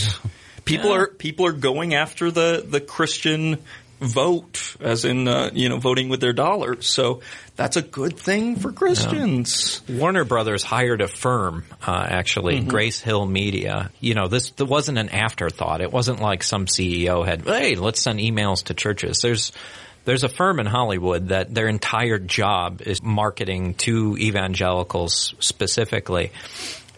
People 0.68 0.92
are 0.92 1.06
people 1.08 1.46
are 1.46 1.52
going 1.52 1.94
after 1.94 2.30
the 2.30 2.64
the 2.66 2.80
Christian 2.80 3.58
vote, 4.00 4.76
as 4.80 5.04
in 5.04 5.26
uh, 5.26 5.50
you 5.52 5.68
know 5.68 5.78
voting 5.78 6.08
with 6.08 6.20
their 6.20 6.32
dollars. 6.32 6.88
So 6.88 7.20
that's 7.56 7.76
a 7.76 7.82
good 7.82 8.16
thing 8.16 8.54
for 8.56 8.70
Christians. 8.70 9.82
Warner 9.88 10.24
Brothers 10.24 10.62
hired 10.62 11.00
a 11.00 11.08
firm, 11.08 11.64
uh, 11.84 12.06
actually, 12.08 12.60
Mm-hmm. 12.60 12.68
Grace 12.68 13.00
Hill 13.00 13.26
Media. 13.26 13.90
You 13.98 14.14
know, 14.14 14.28
this, 14.28 14.50
this 14.50 14.68
wasn't 14.68 14.98
an 14.98 15.08
afterthought. 15.08 15.80
It 15.80 15.92
wasn't 15.92 16.20
like 16.20 16.44
some 16.44 16.66
CEO 16.66 17.26
had, 17.26 17.42
hey, 17.42 17.74
let's 17.74 18.00
send 18.00 18.20
emails 18.20 18.64
to 18.66 18.74
churches. 18.74 19.20
There's, 19.22 19.50
there's 20.04 20.22
a 20.22 20.28
firm 20.28 20.60
in 20.60 20.66
Hollywood 20.66 21.28
that 21.28 21.52
their 21.52 21.66
entire 21.66 22.20
job 22.20 22.80
is 22.82 23.02
marketing 23.02 23.74
to 23.74 24.16
evangelicals 24.16 25.34
specifically. 25.40 26.30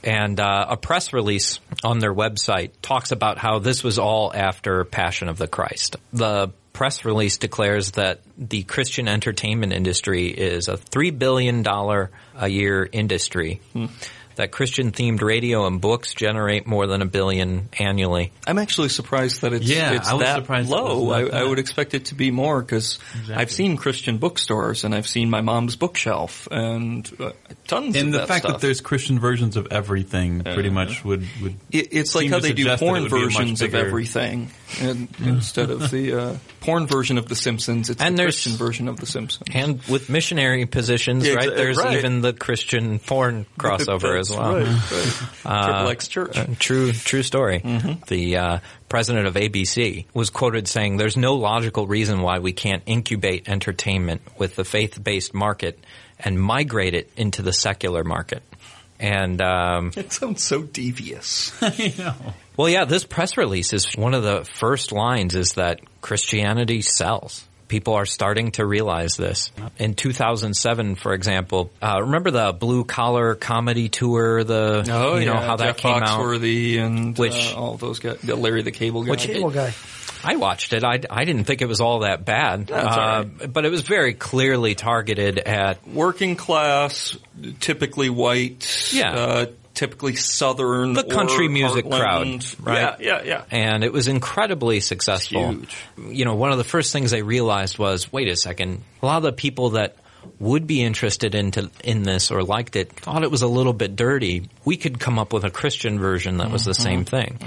And 0.02 0.38
uh, 0.40 0.66
a 0.70 0.76
press 0.76 1.12
release 1.12 1.60
on 1.84 1.98
their 1.98 2.14
website 2.14 2.70
talks 2.82 3.12
about 3.12 3.38
how 3.38 3.58
this 3.58 3.84
was 3.84 3.98
all 3.98 4.32
after 4.34 4.84
Passion 4.84 5.28
of 5.28 5.38
the 5.38 5.46
Christ. 5.46 5.96
The 6.12 6.50
press 6.72 7.04
release 7.04 7.36
declares 7.36 7.92
that 7.92 8.20
the 8.38 8.62
Christian 8.62 9.08
entertainment 9.08 9.72
industry 9.72 10.28
is 10.28 10.68
a 10.68 10.76
$3 10.76 11.18
billion 11.18 11.66
a 11.66 12.48
year 12.48 12.88
industry. 12.90 13.60
That 14.40 14.52
Christian 14.52 14.90
themed 14.90 15.20
radio 15.20 15.66
and 15.66 15.82
books 15.82 16.14
generate 16.14 16.66
more 16.66 16.86
than 16.86 17.02
a 17.02 17.04
billion 17.04 17.68
annually. 17.78 18.32
I'm 18.46 18.56
actually 18.56 18.88
surprised 18.88 19.42
that 19.42 19.52
it's, 19.52 19.66
Yeah, 19.66 19.92
it's 19.92 20.08
I 20.08 20.14
was 20.14 20.22
that 20.22 20.36
surprised 20.36 20.70
low. 20.70 21.04
was 21.04 21.12
I, 21.12 21.24
that 21.24 21.34
I 21.34 21.44
would 21.44 21.58
expect 21.58 21.92
it 21.92 22.06
to 22.06 22.14
be 22.14 22.30
more 22.30 22.62
because 22.62 22.98
I've 23.30 23.50
seen 23.50 23.76
Christian 23.76 24.16
bookstores 24.16 24.84
and 24.84 24.94
I've 24.94 25.06
seen 25.06 25.28
my 25.28 25.42
mom's 25.42 25.76
bookshelf 25.76 26.48
and 26.50 27.06
uh, 27.20 27.32
tons 27.66 27.88
of 27.88 27.92
things. 27.92 27.96
And 27.96 28.14
the 28.14 28.18
that 28.18 28.28
fact 28.28 28.44
stuff. 28.44 28.60
that 28.60 28.66
there's 28.66 28.80
Christian 28.80 29.18
versions 29.18 29.58
of 29.58 29.68
everything 29.70 30.42
pretty 30.42 30.70
much 30.70 31.04
would, 31.04 31.26
would 31.42 31.56
It, 31.70 31.88
it's 31.92 32.14
like 32.14 32.30
how 32.30 32.36
to 32.36 32.42
they 32.42 32.54
do 32.54 32.62
suggest 32.62 32.80
that 32.80 32.86
it 32.86 32.88
porn 32.88 33.02
would 33.02 33.10
be 33.12 33.16
a 33.18 33.20
much 33.24 33.34
versions 33.34 33.60
of 33.62 33.74
everything, 33.74 34.50
and 34.80 35.08
instead 35.20 35.68
of 35.70 35.90
the 35.90 36.14
uh, 36.14 36.36
porn 36.60 36.86
version 36.86 37.18
of 37.18 37.28
The 37.28 37.36
Simpsons, 37.36 37.90
it's 37.90 38.00
And 38.00 38.18
the 38.18 38.22
Christian 38.22 38.52
version 38.52 38.88
of 38.88 38.98
The 38.98 39.06
Simpsons. 39.06 39.44
And 39.52 39.82
with 39.82 40.08
missionary 40.08 40.64
positions, 40.66 41.26
Yeah, 41.28 41.34
right? 41.34 41.54
There's 41.54 41.76
right. 41.76 41.98
even 41.98 42.22
the 42.22 42.32
Christian 42.32 42.98
porn 43.00 43.44
crossover 43.58 44.18
as 44.18 44.29
That's 44.30 44.40
well. 44.40 44.56
right, 44.56 45.44
right. 45.44 45.64
Triple 45.64 45.88
X 45.88 46.08
Church. 46.08 46.36
Uh, 46.36 46.46
true, 46.58 46.92
true 46.92 47.22
story. 47.22 47.60
Mm-hmm. 47.60 48.04
The 48.08 48.36
uh, 48.36 48.58
president 48.88 49.26
of 49.26 49.34
ABC 49.34 50.06
was 50.14 50.30
quoted 50.30 50.68
saying, 50.68 50.96
"There's 50.96 51.16
no 51.16 51.34
logical 51.34 51.86
reason 51.86 52.22
why 52.22 52.38
we 52.38 52.52
can't 52.52 52.82
incubate 52.86 53.48
entertainment 53.48 54.22
with 54.38 54.56
the 54.56 54.64
faith-based 54.64 55.34
market 55.34 55.78
and 56.18 56.40
migrate 56.40 56.94
it 56.94 57.10
into 57.16 57.42
the 57.42 57.52
secular 57.52 58.04
market." 58.04 58.42
And 58.98 59.40
um, 59.40 59.92
it 59.96 60.12
sounds 60.12 60.42
so 60.42 60.62
devious. 60.62 61.52
well, 62.56 62.68
yeah, 62.68 62.84
this 62.84 63.04
press 63.04 63.36
release 63.36 63.72
is 63.72 63.96
one 63.96 64.14
of 64.14 64.22
the 64.22 64.44
first 64.44 64.92
lines 64.92 65.34
is 65.34 65.54
that 65.54 65.80
Christianity 66.02 66.82
sells. 66.82 67.46
People 67.70 67.94
are 67.94 68.04
starting 68.04 68.50
to 68.52 68.66
realize 68.66 69.16
this. 69.16 69.52
In 69.78 69.94
2007, 69.94 70.96
for 70.96 71.14
example, 71.14 71.70
uh, 71.80 71.98
remember 72.02 72.32
the 72.32 72.52
blue 72.52 72.82
collar 72.82 73.36
comedy 73.36 73.88
tour? 73.88 74.42
The 74.42 74.84
Oh, 74.90 75.16
you 75.16 75.26
know 75.26 75.34
yeah, 75.34 75.46
how 75.46 75.54
that 75.56 75.64
Jeff 75.64 75.76
came 75.76 76.02
out. 76.02 76.42
And 76.42 77.16
Which- 77.16 77.54
uh, 77.54 77.56
all 77.56 77.76
those 77.76 78.00
guys, 78.00 78.18
the 78.24 78.34
Larry 78.34 78.62
the 78.62 78.72
Cable 78.72 79.04
Guy. 79.04 79.10
Which- 79.12 79.26
cable 79.26 79.50
guy. 79.50 79.72
I 80.24 80.34
watched 80.36 80.72
it. 80.72 80.82
I, 80.84 81.00
I 81.08 81.24
didn't 81.24 81.44
think 81.44 81.62
it 81.62 81.66
was 81.68 81.80
all 81.80 82.00
that 82.00 82.24
bad, 82.26 82.66
That's 82.66 82.96
all 82.96 83.02
uh, 83.02 83.24
but 83.46 83.64
it 83.64 83.70
was 83.70 83.82
very 83.82 84.12
clearly 84.14 84.74
targeted 84.74 85.38
at 85.38 85.86
working 85.88 86.34
class, 86.36 87.16
typically 87.60 88.10
white, 88.10 88.90
Yeah. 88.92 89.46
Typically 89.80 90.14
southern, 90.14 90.92
The 90.92 91.04
country 91.04 91.46
or 91.46 91.50
music 91.50 91.86
Heartland. 91.86 92.56
crowd, 92.62 92.66
right? 92.76 93.00
Yeah, 93.00 93.22
yeah, 93.22 93.24
yeah. 93.24 93.44
and 93.50 93.82
it 93.82 93.92
was 93.92 94.06
incredibly 94.08 94.80
successful. 94.80 95.50
huge. 95.52 95.74
You 95.98 96.24
know, 96.24 96.34
one 96.34 96.52
of 96.52 96.58
the 96.58 96.64
first 96.64 96.92
things 96.92 97.10
they 97.10 97.22
realized 97.22 97.78
was, 97.78 98.12
wait 98.12 98.28
a 98.28 98.36
second, 98.36 98.82
a 99.02 99.06
lot 99.06 99.16
of 99.16 99.22
the 99.24 99.32
people 99.32 99.70
that 99.70 99.96
would 100.38 100.66
be 100.66 100.82
interested 100.82 101.34
into 101.34 101.70
in 101.82 102.02
this 102.02 102.30
or 102.30 102.42
liked 102.42 102.76
it 102.76 102.92
thought 102.92 103.22
it 103.22 103.30
was 103.30 103.40
a 103.40 103.48
little 103.48 103.72
bit 103.72 103.96
dirty. 103.96 104.48
We 104.66 104.76
could 104.76 105.00
come 105.00 105.18
up 105.18 105.32
with 105.32 105.44
a 105.44 105.50
Christian 105.50 105.98
version 105.98 106.36
that 106.36 106.50
was 106.50 106.64
the 106.66 106.72
Mm-hmm. 106.72 106.82
same 106.82 107.04
thing. 107.06 107.38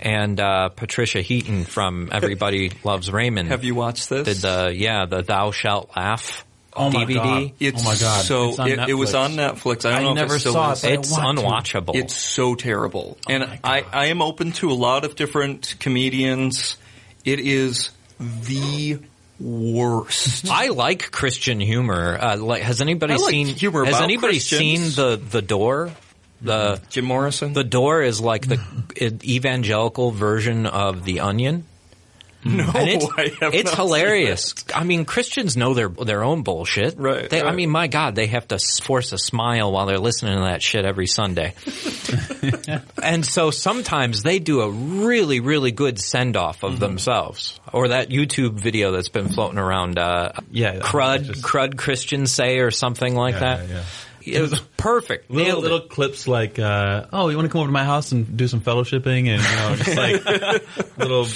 And 0.00 0.40
uh, 0.40 0.70
Patricia 0.70 1.20
Heaton 1.20 1.64
from 1.64 2.08
Everybody 2.12 2.72
Loves 2.84 3.10
Raymond 3.12 3.48
Have 3.50 3.64
you 3.64 3.74
watched 3.74 4.08
this? 4.08 4.24
did 4.26 4.36
the 4.38 4.72
yeah 4.74 5.04
the 5.06 5.22
Thou 5.22 5.50
Shalt 5.50 5.90
Laugh 5.94 6.44
Oh 6.76 6.90
my 6.90 7.04
DVD. 7.04 7.14
God. 7.14 7.52
It's 7.60 7.82
Oh 7.82 7.84
my 7.84 7.96
God. 7.96 8.24
So 8.24 8.48
It's 8.50 8.58
it, 8.60 8.88
it 8.90 8.94
was 8.94 9.14
on 9.14 9.32
Netflix. 9.32 9.84
I 9.84 9.90
don't 9.92 9.98
I 9.98 10.02
know 10.02 10.10
if 10.10 10.16
never 10.16 10.36
it 10.36 10.40
still 10.40 10.52
saw 10.52 10.72
is. 10.72 10.84
it, 10.84 10.86
but 10.86 10.90
I 10.90 10.94
It's 11.00 11.10
want 11.12 11.38
to. 11.38 11.44
unwatchable. 11.44 11.94
It's 11.96 12.14
so 12.14 12.54
terrible. 12.54 13.16
and 13.28 13.44
I, 13.64 13.84
I 13.92 14.06
am 14.06 14.20
open 14.22 14.52
to 14.52 14.70
a 14.70 14.74
lot 14.74 15.04
of 15.04 15.16
different 15.16 15.76
comedians. 15.80 16.76
It 17.24 17.40
is 17.40 17.90
the 18.20 18.98
worst. 19.40 20.48
I 20.50 20.68
like 20.68 21.10
Christian 21.10 21.60
humor. 21.60 22.18
Uh, 22.20 22.36
like, 22.36 22.62
has 22.62 22.80
anybody 22.80 23.14
I 23.14 23.16
like 23.16 23.30
seen? 23.30 23.46
humor 23.48 23.84
has 23.84 23.94
about 23.94 24.04
anybody 24.04 24.34
Christians. 24.34 24.94
seen 24.94 25.04
the 25.04 25.16
the 25.16 25.42
door? 25.42 25.90
The 26.42 26.82
Jim 26.90 27.06
Morrison? 27.06 27.54
the 27.54 27.64
door 27.64 28.02
is 28.02 28.20
like 28.20 28.46
the 28.46 28.60
evangelical 29.24 30.10
version 30.10 30.66
of 30.66 31.04
the 31.04 31.20
Onion. 31.20 31.64
no, 32.56 32.64
And 32.74 32.88
it's, 32.88 33.06
I 33.16 33.22
have 33.44 33.54
it's 33.54 33.64
not 33.70 33.76
seen 33.76 33.86
hilarious. 33.86 34.54
I 34.74 34.84
mean, 34.84 35.04
Christians 35.04 35.56
know 35.56 35.74
their 35.74 35.88
their 35.88 36.22
own 36.24 36.42
bullshit. 36.42 36.96
Right, 36.98 37.28
They, 37.28 37.42
I 37.42 37.52
mean, 37.52 37.70
my 37.70 37.86
God, 37.86 38.14
they 38.14 38.26
have 38.26 38.46
to 38.48 38.58
force 38.82 39.12
a 39.12 39.18
smile 39.18 39.72
while 39.72 39.86
they're 39.86 39.98
listening 39.98 40.36
to 40.36 40.44
that 40.44 40.62
shit 40.62 40.84
every 40.84 41.06
Sunday. 41.06 41.54
and 43.02 43.24
so 43.24 43.50
sometimes 43.50 44.22
they 44.22 44.38
do 44.38 44.60
a 44.60 44.70
really, 44.70 45.40
really 45.40 45.70
good 45.72 45.98
send 45.98 46.36
off 46.36 46.46
Mm-hmm. 46.60 46.66
of 46.74 46.80
themselves. 46.80 47.60
Or 47.72 47.88
that 47.88 48.08
YouTube 48.08 48.54
video 48.54 48.92
that's 48.92 49.08
been 49.08 49.28
floating 49.28 49.58
around, 49.58 49.98
uh, 49.98 50.32
Yeah, 50.50 50.76
crud, 50.78 51.24
just- 51.24 51.42
crud 51.42 51.76
Christians 51.76 52.32
say 52.32 52.58
or 52.60 52.70
something 52.70 53.14
like 53.14 53.34
Yeah, 53.34 53.40
that. 53.40 53.68
yeah, 54.22 54.38
It 54.38 54.40
was 54.40 54.58
perfect. 54.76 55.30
Little, 55.30 55.46
Nailed 55.46 55.64
it. 55.64 55.70
little 55.70 55.88
clips 55.88 56.26
like, 56.26 56.58
uh, 56.58 57.06
oh, 57.12 57.28
you 57.28 57.36
want 57.36 57.46
to 57.46 57.52
come 57.52 57.60
over 57.60 57.68
to 57.68 57.72
my 57.72 57.84
house 57.84 58.12
and 58.12 58.36
do 58.36 58.48
some 58.48 58.60
fellowshipping? 58.60 59.28
And, 59.28 59.42
you 59.42 59.56
know, 59.56 59.76
just 59.76 59.96
like 59.96 60.96
little 60.98 61.26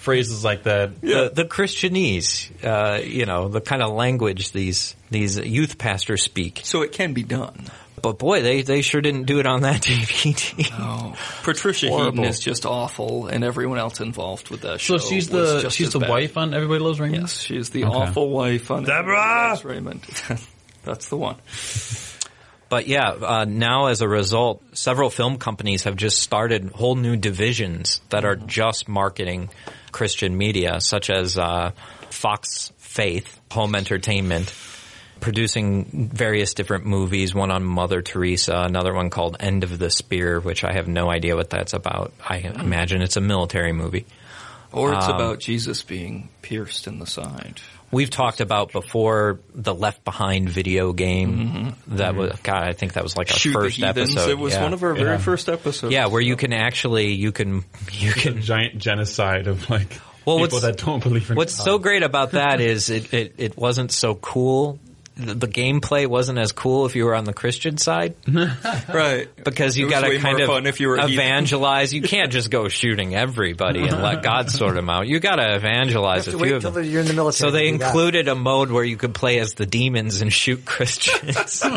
phrases 0.00 0.42
like 0.44 0.64
that. 0.64 1.00
the, 1.00 1.30
the 1.34 1.44
Christianese, 1.44 2.50
uh, 2.64 3.00
you 3.02 3.26
know, 3.26 3.48
the 3.48 3.60
kind 3.60 3.82
of 3.82 3.92
language 3.92 4.52
these 4.52 4.96
these 5.10 5.36
youth 5.38 5.78
pastors 5.78 6.22
speak. 6.22 6.60
So 6.64 6.82
it 6.82 6.92
can 6.92 7.12
be 7.14 7.22
done. 7.22 7.66
But 8.02 8.18
boy, 8.18 8.40
they, 8.40 8.62
they 8.62 8.80
sure 8.80 9.02
didn't 9.02 9.24
do 9.24 9.40
it 9.40 9.46
on 9.46 9.60
that 9.62 9.82
DVD. 9.82 10.70
Oh, 10.78 11.14
Patricia 11.42 11.88
Horrible. 11.88 12.12
Heaton 12.12 12.24
is 12.24 12.40
just 12.40 12.64
awful, 12.64 13.26
and 13.26 13.44
everyone 13.44 13.78
else 13.78 14.00
involved 14.00 14.48
with 14.48 14.62
that 14.62 14.80
show. 14.80 14.96
So 14.96 15.06
she's 15.08 15.28
the 15.28 15.60
just 15.60 15.76
she's 15.76 15.92
the 15.92 15.98
bad. 15.98 16.08
wife 16.08 16.36
on 16.38 16.54
Everybody 16.54 16.80
Loves 16.82 16.98
Raymond. 16.98 17.22
Yes, 17.24 17.38
she's 17.38 17.68
the 17.70 17.84
Okay. 17.84 17.94
awful 17.94 18.30
wife 18.30 18.70
on 18.70 18.84
Deborah! 18.84 19.18
Everybody 19.20 19.48
Loves 19.50 19.64
Raymond. 19.64 20.02
That's 20.84 21.08
the 21.10 21.18
one. 21.18 21.36
But 22.70 22.86
yeah, 22.86 23.10
uh, 23.10 23.44
now 23.46 23.86
as 23.86 24.00
a 24.00 24.08
result, 24.08 24.62
several 24.78 25.10
film 25.10 25.38
companies 25.38 25.82
have 25.84 25.96
just 25.96 26.20
started 26.20 26.70
whole 26.70 26.94
new 26.94 27.16
divisions 27.16 28.00
that 28.10 28.24
are 28.24 28.36
just 28.36 28.88
marketing 28.88 29.50
Christian 29.92 30.36
media, 30.36 30.80
such 30.80 31.10
as 31.10 31.38
uh, 31.38 31.72
Fox 32.10 32.72
Faith 32.78 33.40
Home 33.52 33.74
Entertainment, 33.74 34.52
producing 35.20 36.08
various 36.12 36.54
different 36.54 36.86
movies. 36.86 37.34
One 37.34 37.50
on 37.50 37.64
Mother 37.64 38.02
Teresa, 38.02 38.62
another 38.64 38.94
one 38.94 39.10
called 39.10 39.36
End 39.40 39.64
of 39.64 39.78
the 39.78 39.90
Spear, 39.90 40.40
which 40.40 40.64
I 40.64 40.72
have 40.72 40.88
no 40.88 41.10
idea 41.10 41.36
what 41.36 41.50
that's 41.50 41.72
about. 41.74 42.12
I 42.26 42.38
imagine 42.38 43.02
it's 43.02 43.16
a 43.16 43.20
military 43.20 43.72
movie. 43.72 44.06
Or 44.72 44.94
it's 44.94 45.06
Um, 45.06 45.16
about 45.16 45.40
Jesus 45.40 45.82
being 45.82 46.28
pierced 46.42 46.86
in 46.86 47.00
the 47.00 47.06
side. 47.06 47.60
We've 47.92 48.10
talked 48.10 48.40
about 48.40 48.70
before 48.72 49.40
the 49.52 49.74
Left 49.74 50.04
Behind 50.04 50.48
video 50.48 50.92
game. 50.92 51.36
Mm-hmm. 51.38 51.96
That 51.96 52.14
was 52.14 52.30
mm-hmm. 52.32 52.42
God. 52.42 52.62
I 52.68 52.72
think 52.72 52.92
that 52.92 53.02
was 53.02 53.16
like 53.16 53.30
our 53.32 53.36
Shoot 53.36 53.52
first 53.52 53.82
episode. 53.82 54.30
It 54.30 54.38
was 54.38 54.54
yeah. 54.54 54.62
one 54.62 54.72
of 54.74 54.82
our 54.84 54.94
very 54.94 55.10
Yeah. 55.10 55.18
first 55.18 55.48
episodes. 55.48 55.92
Yeah, 55.92 56.06
where 56.06 56.20
you 56.20 56.36
can 56.36 56.52
actually 56.52 57.12
you 57.14 57.32
can 57.32 57.64
you 57.92 58.10
It's 58.10 58.18
a 58.26 58.32
can. 58.32 58.42
giant 58.42 58.78
genocide 58.78 59.48
of 59.48 59.68
like 59.68 60.00
Well, 60.24 60.36
people 60.38 60.58
what's- 60.58 60.62
that 60.62 60.76
don't 60.78 61.02
believe 61.02 61.30
in 61.30 61.36
What's 61.36 61.56
God. 61.56 61.64
so 61.64 61.78
great 61.78 62.02
about 62.04 62.32
that 62.32 62.60
is 62.72 62.90
it, 62.90 63.12
it 63.12 63.34
it 63.38 63.56
wasn't 63.56 63.90
so 63.90 64.14
cool. 64.14 64.78
The, 65.26 65.34
the 65.34 65.48
gameplay 65.48 66.06
wasn't 66.06 66.38
as 66.38 66.52
cool 66.52 66.86
if 66.86 66.96
you 66.96 67.04
were 67.04 67.14
on 67.14 67.24
the 67.24 67.32
Christian 67.32 67.76
side 67.78 68.14
right. 68.28 69.28
because 69.44 69.76
you 69.76 69.88
got 69.90 70.00
to 70.02 70.18
kind 70.18 70.40
of 70.40 70.46
fun 70.48 70.66
if 70.66 70.80
you 70.80 70.88
were 70.88 70.96
a 70.96 71.06
heathen. 71.06 71.24
evangelize. 71.24 71.92
You 71.92 72.02
can't 72.02 72.32
just 72.32 72.50
go 72.50 72.68
shooting 72.68 73.14
everybody 73.14 73.80
and 73.80 74.02
let 74.02 74.22
God 74.22 74.50
sort 74.50 74.74
them 74.74 74.88
out. 74.90 75.06
You 75.06 75.20
got 75.20 75.36
to 75.36 75.54
evangelize 75.54 76.26
You 76.26 76.32
a 76.32 76.36
have 76.36 76.40
to 76.40 76.44
few 76.46 76.54
wait 76.56 76.64
of 76.64 76.74
them. 76.74 76.84
you're 76.84 77.00
in 77.02 77.06
the 77.08 77.14
military. 77.14 77.50
So 77.50 77.50
they 77.50 77.66
to 77.66 77.72
do 77.72 77.78
that. 77.78 77.86
included 77.86 78.28
a 78.28 78.34
mode 78.34 78.70
where 78.70 78.84
you 78.84 78.96
could 78.96 79.14
play 79.14 79.38
as 79.38 79.54
the 79.54 79.66
demons 79.66 80.20
and 80.20 80.32
shoot 80.32 80.64
Christians. 80.64 81.62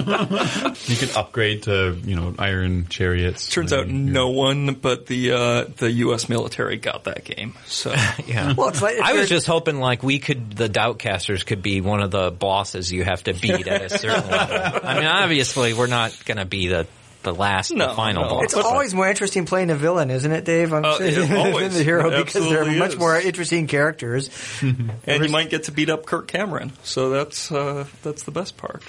You 0.85 0.95
could 0.97 1.15
upgrade 1.15 1.63
to 1.63 1.97
you 2.03 2.15
know 2.15 2.33
iron 2.37 2.87
chariots. 2.87 3.49
Turns 3.49 3.71
out 3.73 3.87
no 3.87 4.29
one 4.29 4.73
but 4.75 5.05
the 5.07 5.31
uh, 5.31 5.65
the 5.77 5.91
U.S. 5.91 6.29
military 6.29 6.77
got 6.77 7.05
that 7.05 7.23
game. 7.23 7.53
So 7.65 7.91
yeah. 8.27 8.53
Well, 8.53 8.69
it's 8.69 8.81
like 8.81 8.95
if 8.95 9.01
I 9.01 9.13
was 9.13 9.29
just 9.29 9.47
hoping 9.47 9.79
like 9.79 10.03
we 10.03 10.19
could, 10.19 10.51
the 10.55 10.69
Doubtcasters 10.69 11.45
could 11.45 11.61
be 11.61 11.81
one 11.81 12.01
of 12.01 12.11
the 12.11 12.31
bosses 12.31 12.91
you 12.91 13.03
have 13.03 13.23
to 13.23 13.32
beat 13.33 13.67
at 13.67 13.81
a 13.83 13.89
certain 13.89 14.29
level. 14.29 14.79
I 14.83 14.95
mean, 14.95 15.05
obviously 15.05 15.73
we're 15.73 15.87
not 15.87 16.17
going 16.25 16.37
to 16.37 16.45
be 16.45 16.67
the, 16.67 16.87
the 17.23 17.33
last, 17.33 17.71
No, 17.73 17.87
the 17.89 17.93
final 17.95 18.23
no. 18.23 18.29
boss. 18.29 18.43
It's 18.45 18.53
but- 18.53 18.65
always 18.65 18.93
more 18.93 19.07
interesting 19.07 19.45
playing 19.45 19.69
a 19.69 19.75
villain, 19.75 20.09
isn't 20.11 20.31
it, 20.31 20.43
Dave? 20.45 20.73
I'm 20.73 20.83
Uh, 20.85 20.97
saying 20.97 21.31
it 21.31 21.37
always. 21.37 21.55
than 21.69 21.77
the 21.77 21.83
hero 21.83 22.09
It 22.11 22.25
because 22.25 22.49
they're 22.49 22.65
much 22.65 22.91
is. 22.93 22.97
more 22.99 23.17
interesting 23.19 23.67
characters. 23.67 24.29
and 24.61 25.23
you 25.23 25.29
might 25.29 25.49
get 25.49 25.63
to 25.65 25.71
beat 25.71 25.89
up 25.89 26.05
Kirk 26.05 26.27
Cameron. 26.27 26.73
So 26.83 27.09
that's 27.11 27.51
uh, 27.51 27.85
that's 28.03 28.23
the 28.23 28.31
best 28.31 28.57
part. 28.57 28.83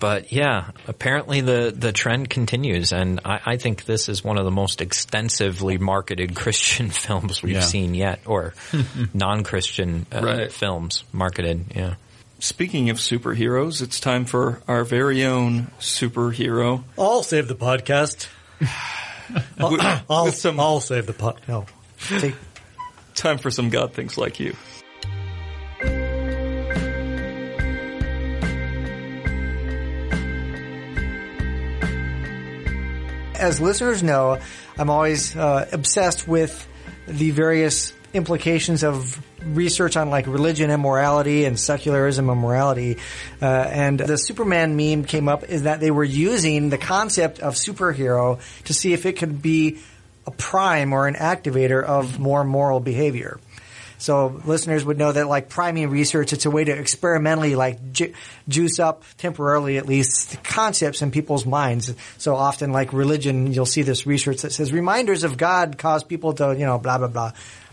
But 0.00 0.32
yeah, 0.32 0.72
apparently 0.88 1.42
the, 1.42 1.72
the 1.72 1.92
trend 1.92 2.28
continues, 2.28 2.90
and 2.92 3.20
I, 3.24 3.40
I 3.46 3.56
think 3.56 3.84
this 3.84 4.08
is 4.08 4.24
one 4.24 4.36
of 4.36 4.44
the 4.44 4.50
most 4.50 4.80
extensively 4.80 5.78
marketed 5.78 6.34
Christian 6.42 6.90
films 6.90 7.40
we've 7.40 7.52
Yeah. 7.54 7.60
seen 7.60 7.94
yet, 7.94 8.18
or 8.26 8.52
non-Christian 9.14 10.06
uh, 10.12 10.20
Right. 10.20 10.52
films 10.52 11.04
marketed. 11.12 11.66
Yeah. 11.76 11.94
Speaking 12.42 12.90
of 12.90 12.96
superheroes, 12.96 13.80
it's 13.80 14.00
time 14.00 14.24
for 14.24 14.62
our 14.66 14.82
very 14.82 15.24
own 15.24 15.68
superhero. 15.78 16.82
I'll 16.98 17.22
save 17.22 17.46
the 17.46 17.54
podcast. 17.54 18.26
With- 19.60 19.80
I'll, 20.10 20.32
some 20.32 20.58
I'll 20.58 20.80
save 20.80 21.06
the 21.06 21.12
podcast. 21.12 21.46
No. 21.46 21.66
See, 21.98 22.34
time 23.14 23.38
for 23.38 23.52
some 23.52 23.70
God 23.70 23.94
things 23.94 24.18
like 24.18 24.40
you. 24.40 24.56
as 33.36 33.60
listeners 33.60 34.02
know, 34.02 34.40
I'm 34.76 34.90
always 34.90 35.36
uh, 35.36 35.68
obsessed 35.72 36.26
with 36.26 36.68
the 37.06 37.30
various 37.30 37.92
implications 38.12 38.82
of 38.82 39.20
research 39.44 39.96
on 39.96 40.10
like 40.10 40.26
religion 40.26 40.70
and 40.70 40.82
morality 40.82 41.44
and 41.44 41.58
secularism 41.58 42.28
and 42.28 42.40
morality. 42.40 42.98
Uh, 43.40 43.46
and 43.46 43.98
the 44.00 44.16
Superman 44.16 44.76
meme 44.76 45.04
came 45.04 45.28
up 45.28 45.44
is 45.44 45.64
that 45.64 45.80
they 45.80 45.90
were 45.90 46.04
using 46.04 46.70
the 46.70 46.78
concept 46.78 47.40
of 47.40 47.54
superhero 47.54 48.40
to 48.64 48.74
see 48.74 48.92
if 48.92 49.06
it 49.06 49.18
could 49.18 49.42
be 49.42 49.78
a 50.26 50.30
prime 50.30 50.92
or 50.92 51.06
an 51.08 51.14
activator 51.14 51.82
of 51.82 52.18
more 52.18 52.44
moral 52.44 52.80
behavior. 52.80 53.40
So 54.02 54.40
listeners 54.44 54.84
would 54.84 54.98
know 54.98 55.12
that 55.12 55.28
like 55.28 55.48
priming 55.48 55.88
research, 55.88 56.32
it's 56.32 56.44
a 56.44 56.50
way 56.50 56.64
to 56.64 56.72
experimentally 56.72 57.54
like 57.54 57.92
ju- 57.92 58.12
juice 58.48 58.80
up 58.80 59.04
temporarily 59.16 59.78
at 59.78 59.86
least 59.86 60.42
concepts 60.42 61.02
in 61.02 61.12
people's 61.12 61.46
minds. 61.46 61.94
So 62.18 62.34
often 62.34 62.72
like 62.72 62.92
religion, 62.92 63.52
you'll 63.52 63.64
see 63.64 63.82
this 63.82 64.04
research 64.04 64.42
that 64.42 64.50
says 64.50 64.72
reminders 64.72 65.22
of 65.22 65.36
God 65.36 65.78
cause 65.78 66.02
people 66.02 66.32
to, 66.34 66.52
you 66.58 66.66
know, 66.66 66.78
blah, 66.78 66.98
blah, 66.98 67.06
blah, 67.06 67.32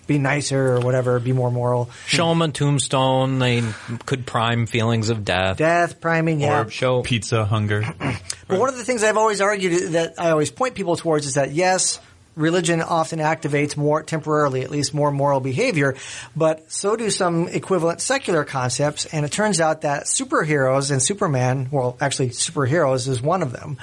be 0.10 0.18
nicer 0.18 0.76
or 0.76 0.80
whatever, 0.82 1.20
be 1.20 1.32
more 1.32 1.52
moral. 1.52 1.90
Show 2.08 2.28
them 2.30 2.42
a 2.42 2.50
tombstone. 2.50 3.40
They 3.40 3.64
could 4.06 4.26
prime 4.26 4.66
feelings 4.66 5.10
of 5.10 5.24
death. 5.24 5.58
Death, 5.58 6.02
priming, 6.02 6.42
yeah. 6.42 6.64
Or 6.64 6.70
show 6.70 7.02
pizza 7.04 7.46
hunger. 7.46 7.86
But 8.50 8.60
one 8.60 8.70
of 8.70 8.78
the 8.78 8.84
things 8.84 9.04
I've 9.04 9.16
always 9.16 9.42
argued 9.42 9.92
that 9.92 10.16
I 10.18 10.32
always 10.32 10.50
point 10.50 10.74
people 10.74 10.96
towards 10.96 11.28
is 11.28 11.36
that 11.36 11.52
yes, 11.52 12.00
religion 12.36 12.82
often 12.82 13.20
activates 13.20 13.76
more 13.76 14.02
temporarily, 14.04 14.62
at 14.62 14.72
least 14.72 14.94
more 14.94 15.12
moral 15.12 15.40
behavior, 15.40 15.96
but 16.36 16.72
so 16.72 16.96
do 16.96 17.10
some 17.10 17.48
equivalent 17.48 18.02
secular 18.02 18.46
concepts. 18.46 19.06
And 19.06 19.26
it 19.26 19.32
turns 19.32 19.60
out 19.60 19.82
that 19.82 20.06
superheroes 20.06 20.92
and 20.92 21.02
Superman, 21.02 21.70
well, 21.72 21.98
actually 22.00 22.30
superheroes 22.30 23.08
is 23.08 23.22
one 23.22 23.42
of 23.42 23.52
them. 23.52 23.78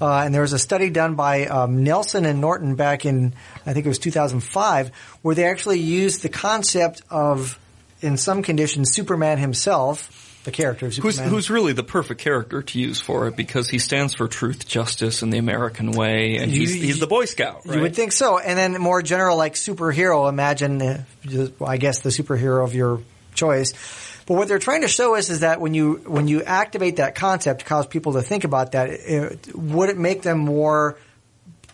Uh, 0.00 0.22
and 0.24 0.34
there 0.34 0.42
was 0.42 0.52
a 0.52 0.58
study 0.58 0.90
done 0.90 1.14
by 1.14 1.46
um, 1.46 1.84
Nelson 1.84 2.24
and 2.26 2.40
Norton 2.40 2.74
back 2.74 3.06
in, 3.06 3.34
I 3.64 3.72
think 3.72 3.86
it 3.86 3.88
was 3.88 4.00
2005, 4.00 4.88
where 5.22 5.34
they 5.34 5.44
actually 5.44 5.78
used 5.78 6.22
the 6.22 6.28
concept 6.28 7.02
of, 7.08 7.56
in 8.00 8.16
some 8.16 8.42
conditions, 8.42 8.92
Superman 8.92 9.38
himself, 9.38 10.21
the 10.44 10.50
character 10.50 10.86
of 10.86 10.94
Who's, 10.96 11.14
Superman. 11.14 11.30
who's 11.30 11.50
really 11.50 11.72
the 11.72 11.84
perfect 11.84 12.20
character 12.20 12.62
to 12.62 12.78
use 12.78 13.00
for 13.00 13.28
it 13.28 13.36
because 13.36 13.68
he 13.68 13.78
stands 13.78 14.14
for 14.14 14.26
truth, 14.26 14.66
justice, 14.66 15.22
and 15.22 15.32
the 15.32 15.38
American 15.38 15.92
way, 15.92 16.36
and 16.36 16.50
he's, 16.50 16.72
he's 16.74 16.98
the 16.98 17.06
Boy 17.06 17.26
Scout, 17.26 17.62
right? 17.64 17.76
You 17.76 17.82
would 17.82 17.94
think 17.94 18.12
so. 18.12 18.38
And 18.38 18.58
then 18.58 18.80
more 18.80 19.02
general, 19.02 19.36
like 19.36 19.54
superhero, 19.54 20.28
imagine, 20.28 20.82
uh, 20.82 21.04
I 21.64 21.76
guess 21.76 22.00
the 22.00 22.10
superhero 22.10 22.64
of 22.64 22.74
your 22.74 23.00
choice. 23.34 23.72
But 24.26 24.34
what 24.34 24.48
they're 24.48 24.58
trying 24.58 24.82
to 24.82 24.88
show 24.88 25.16
us 25.16 25.30
is 25.30 25.40
that 25.40 25.60
when 25.60 25.74
you 25.74 25.94
when 26.06 26.28
you 26.28 26.42
activate 26.42 26.96
that 26.96 27.14
concept, 27.14 27.64
cause 27.64 27.86
people 27.86 28.12
to 28.14 28.22
think 28.22 28.44
about 28.44 28.72
that, 28.72 28.90
it, 28.90 29.54
would 29.54 29.88
it 29.88 29.98
make 29.98 30.22
them 30.22 30.38
more 30.38 30.96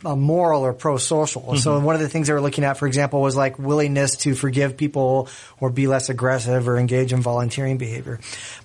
uh, 0.04 0.16
moral 0.16 0.62
or 0.62 0.72
pro-social? 0.72 1.56
So 1.56 1.78
one 1.80 1.94
of 1.94 2.00
the 2.00 2.08
things 2.08 2.26
they 2.26 2.32
were 2.32 2.40
looking 2.40 2.64
at, 2.64 2.78
for 2.78 2.86
example, 2.86 3.20
was 3.20 3.36
like 3.36 3.58
willingness 3.58 4.16
to 4.18 4.34
forgive 4.34 4.76
people 4.76 5.28
or 5.60 5.70
be 5.70 5.86
less 5.86 6.08
aggressive 6.08 6.68
or 6.68 6.78
engage 6.78 7.12
in 7.12 7.20
volunteering 7.20 7.78
behavior. 7.78 8.20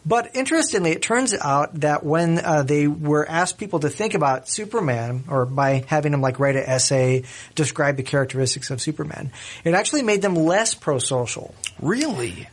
But 0.06 0.36
interestingly, 0.36 0.91
it 0.91 1.02
turns 1.02 1.34
out 1.34 1.80
that 1.82 2.04
when 2.04 2.39
uh, 2.39 2.63
they 2.63 2.88
were 2.88 3.28
asked 3.28 3.58
people 3.58 3.80
to 3.80 3.89
think 3.89 4.13
about 4.13 4.48
Superman, 4.50 5.24
or 5.30 5.46
by 5.46 5.84
having 5.88 6.12
them 6.12 6.22
like 6.22 6.39
write 6.39 6.56
an 6.56 6.63
essay, 6.63 7.24
describe 7.56 7.98
the 7.98 8.04
characteristics 8.04 8.69
of 8.69 8.82
Superman, 8.82 9.32
it 9.63 9.74
actually 9.74 10.04
made 10.04 10.22
them 10.22 10.36
less 10.36 10.74
pro-social. 10.74 11.56
really? 11.80 12.48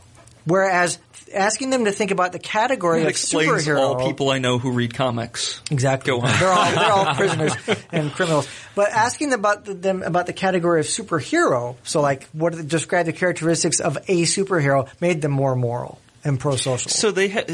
Whereas 0.45 0.99
asking 1.33 1.71
them 1.71 1.85
to 1.85 1.93
think 1.93 2.11
about 2.11 2.33
the 2.33 2.39
category 2.39 3.03
That 3.03 3.11
of 3.11 3.15
superhero, 3.17 3.81
all 3.81 4.07
people 4.07 4.31
I 4.31 4.39
know 4.39 4.59
who 4.59 4.73
read 4.73 4.95
comics. 4.95 5.61
Exactly. 5.71 6.11
Go 6.11 6.21
on. 6.21 6.31
They're 6.41 6.49
all 6.49 6.71
they're 6.71 6.93
all 6.93 7.15
prisoners 7.17 7.57
and 7.93 8.13
criminals. 8.13 8.49
But 8.75 8.91
asking 8.91 9.33
about 9.33 9.65
the, 9.65 9.75
them 9.75 10.03
about 10.03 10.27
the 10.27 10.33
category 10.33 10.81
of 10.81 10.87
superhero, 10.87 11.77
so 11.85 12.01
like 12.01 12.25
what 12.33 12.67
describe 12.67 13.07
the 13.07 13.13
characteristics 13.13 13.81
of 13.81 13.97
a 13.97 14.23
superhero, 14.23 14.89
made 15.01 15.23
them 15.23 15.33
more 15.33 15.55
moral 15.57 16.01
and 16.25 16.39
pro-social. 16.39 16.91
So 16.91 17.11
they 17.11 17.29
ha- 17.29 17.45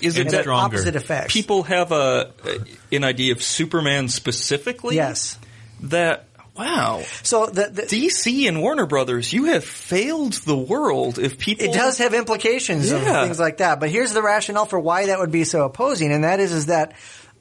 is 0.00 0.18
it 0.18 0.30
that 0.30 0.46
opposite 0.46 0.96
effect? 0.96 1.30
people 1.30 1.64
have 1.64 1.92
a 1.92 2.32
an 2.90 3.04
idea 3.04 3.32
of 3.32 3.42
Superman 3.42 4.08
specifically? 4.08 4.96
yes. 4.96 5.38
That 5.80 6.26
wow. 6.56 7.02
So 7.22 7.46
the, 7.46 7.68
the 7.70 7.82
DC 7.82 8.48
and 8.48 8.60
Warner 8.60 8.86
Brothers, 8.86 9.32
you 9.32 9.44
have 9.46 9.64
failed 9.64 10.34
the 10.34 10.56
world 10.56 11.18
if 11.18 11.38
people 11.38 11.66
it 11.66 11.72
does 11.72 11.98
have 11.98 12.14
implications 12.14 12.90
of 12.90 13.02
things 13.02 13.38
like 13.38 13.58
that. 13.58 13.80
But 13.80 13.90
here's 13.90 14.12
the 14.12 14.22
rationale 14.22 14.66
for 14.66 14.78
why 14.78 15.06
that 15.06 15.18
would 15.18 15.32
be 15.32 15.44
so 15.44 15.64
opposing, 15.64 16.12
and 16.12 16.24
that 16.24 16.40
is 16.40 16.52
is 16.52 16.66
that 16.66 16.94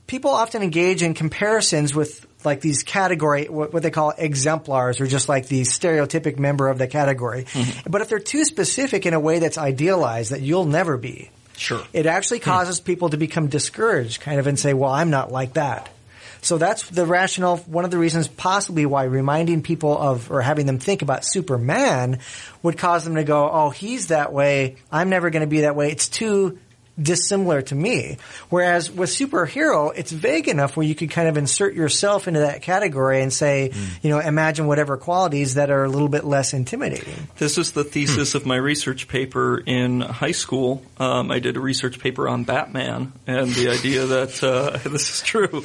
people 0.08 0.32
often 0.32 0.62
engage 0.62 1.04
in 1.04 1.14
comparisons 1.14 1.96
with 1.96 2.26
like 2.46 2.62
these 2.62 2.84
category 2.84 3.46
what, 3.46 3.74
what 3.74 3.84
they 3.84 3.92
call 3.92 4.12
exemplars 4.18 5.00
or 5.00 5.08
just 5.08 5.30
like 5.30 5.48
the 5.48 5.62
stereotypic 5.62 6.38
member 6.38 6.68
of 6.68 6.78
the 6.78 6.88
category. 6.88 7.46
Mm-hmm. 7.46 7.90
But 7.90 8.02
if 8.02 8.10
they're 8.10 8.20
too 8.20 8.46
specific 8.46 9.06
in 9.06 9.14
a 9.14 9.20
way 9.20 9.40
that's 9.40 9.58
idealized 9.58 10.32
that 10.32 10.42
you'll 10.42 10.66
never 10.66 10.98
be. 10.98 11.32
Sure. 11.56 11.84
It 11.94 12.08
actually 12.08 12.40
causes 12.40 12.80
people 12.80 13.10
to 13.10 13.18
become 13.18 13.48
discouraged 13.48 14.22
kind 14.22 14.40
of 14.40 14.48
and 14.48 14.60
say, 14.60 14.74
"Well, 14.74 14.92
I'm 14.92 15.12
not 15.12 15.32
like 15.32 15.54
that." 15.54 15.90
So 16.44 16.58
that's 16.58 16.90
the 16.90 17.06
rationale, 17.06 17.58
one 17.58 17.86
of 17.86 17.92
the 17.92 17.98
reasons 17.98 18.28
possibly 18.28 18.86
why 18.86 19.06
reminding 19.06 19.62
people 19.62 19.98
of, 19.98 20.30
or 20.30 20.42
having 20.42 20.66
them 20.66 20.78
think 20.78 21.02
about 21.02 21.24
Superman 21.26 22.20
would 22.62 22.78
cause 22.78 23.06
them 23.06 23.16
to 23.16 23.24
go, 23.24 23.50
oh, 23.50 23.70
he's 23.70 24.08
that 24.08 24.34
way, 24.34 24.76
I'm 24.92 25.10
never 25.10 25.30
going 25.30 25.42
to 25.42 25.48
be 25.48 25.62
that 25.62 25.76
way. 25.76 25.90
It's 25.92 26.10
too 26.10 26.60
dissimilar 27.02 27.62
to 27.64 27.76
me. 27.76 28.18
Whereas 28.50 28.92
with 28.92 29.10
superhero, 29.10 29.92
it's 29.96 30.12
vague 30.12 30.48
enough 30.48 30.78
where 30.78 30.86
you 30.86 30.94
could 30.96 31.10
kind 31.10 31.28
of 31.28 31.38
insert 31.38 31.74
yourself 31.74 32.28
into 32.28 32.42
that 32.42 32.62
category 32.62 33.22
and 33.22 33.34
say, 33.34 33.72
you 34.02 34.10
know, 34.10 34.20
imagine 34.20 34.68
whatever 34.68 34.98
qualities 34.98 35.56
that 35.56 35.70
are 35.72 35.84
a 35.84 35.90
little 35.90 36.08
bit 36.10 36.24
less 36.24 36.54
intimidating. 36.54 37.28
This 37.38 37.58
is 37.58 37.72
the 37.72 37.84
thesis 37.84 38.36
of 38.36 38.46
my 38.46 38.56
research 38.58 39.08
paper 39.08 39.58
in 39.58 40.02
high 40.02 40.32
school. 40.32 40.84
Um, 40.98 41.32
I 41.32 41.40
did 41.40 41.58
a 41.58 41.60
research 41.60 42.00
paper 42.00 42.30
on 42.30 42.44
Batman 42.44 43.14
and 43.26 43.50
the 43.54 43.70
idea 43.70 44.06
that 44.06 44.44
uh, 44.44 44.78
this 44.90 45.10
is 45.16 45.22
true. 45.22 45.64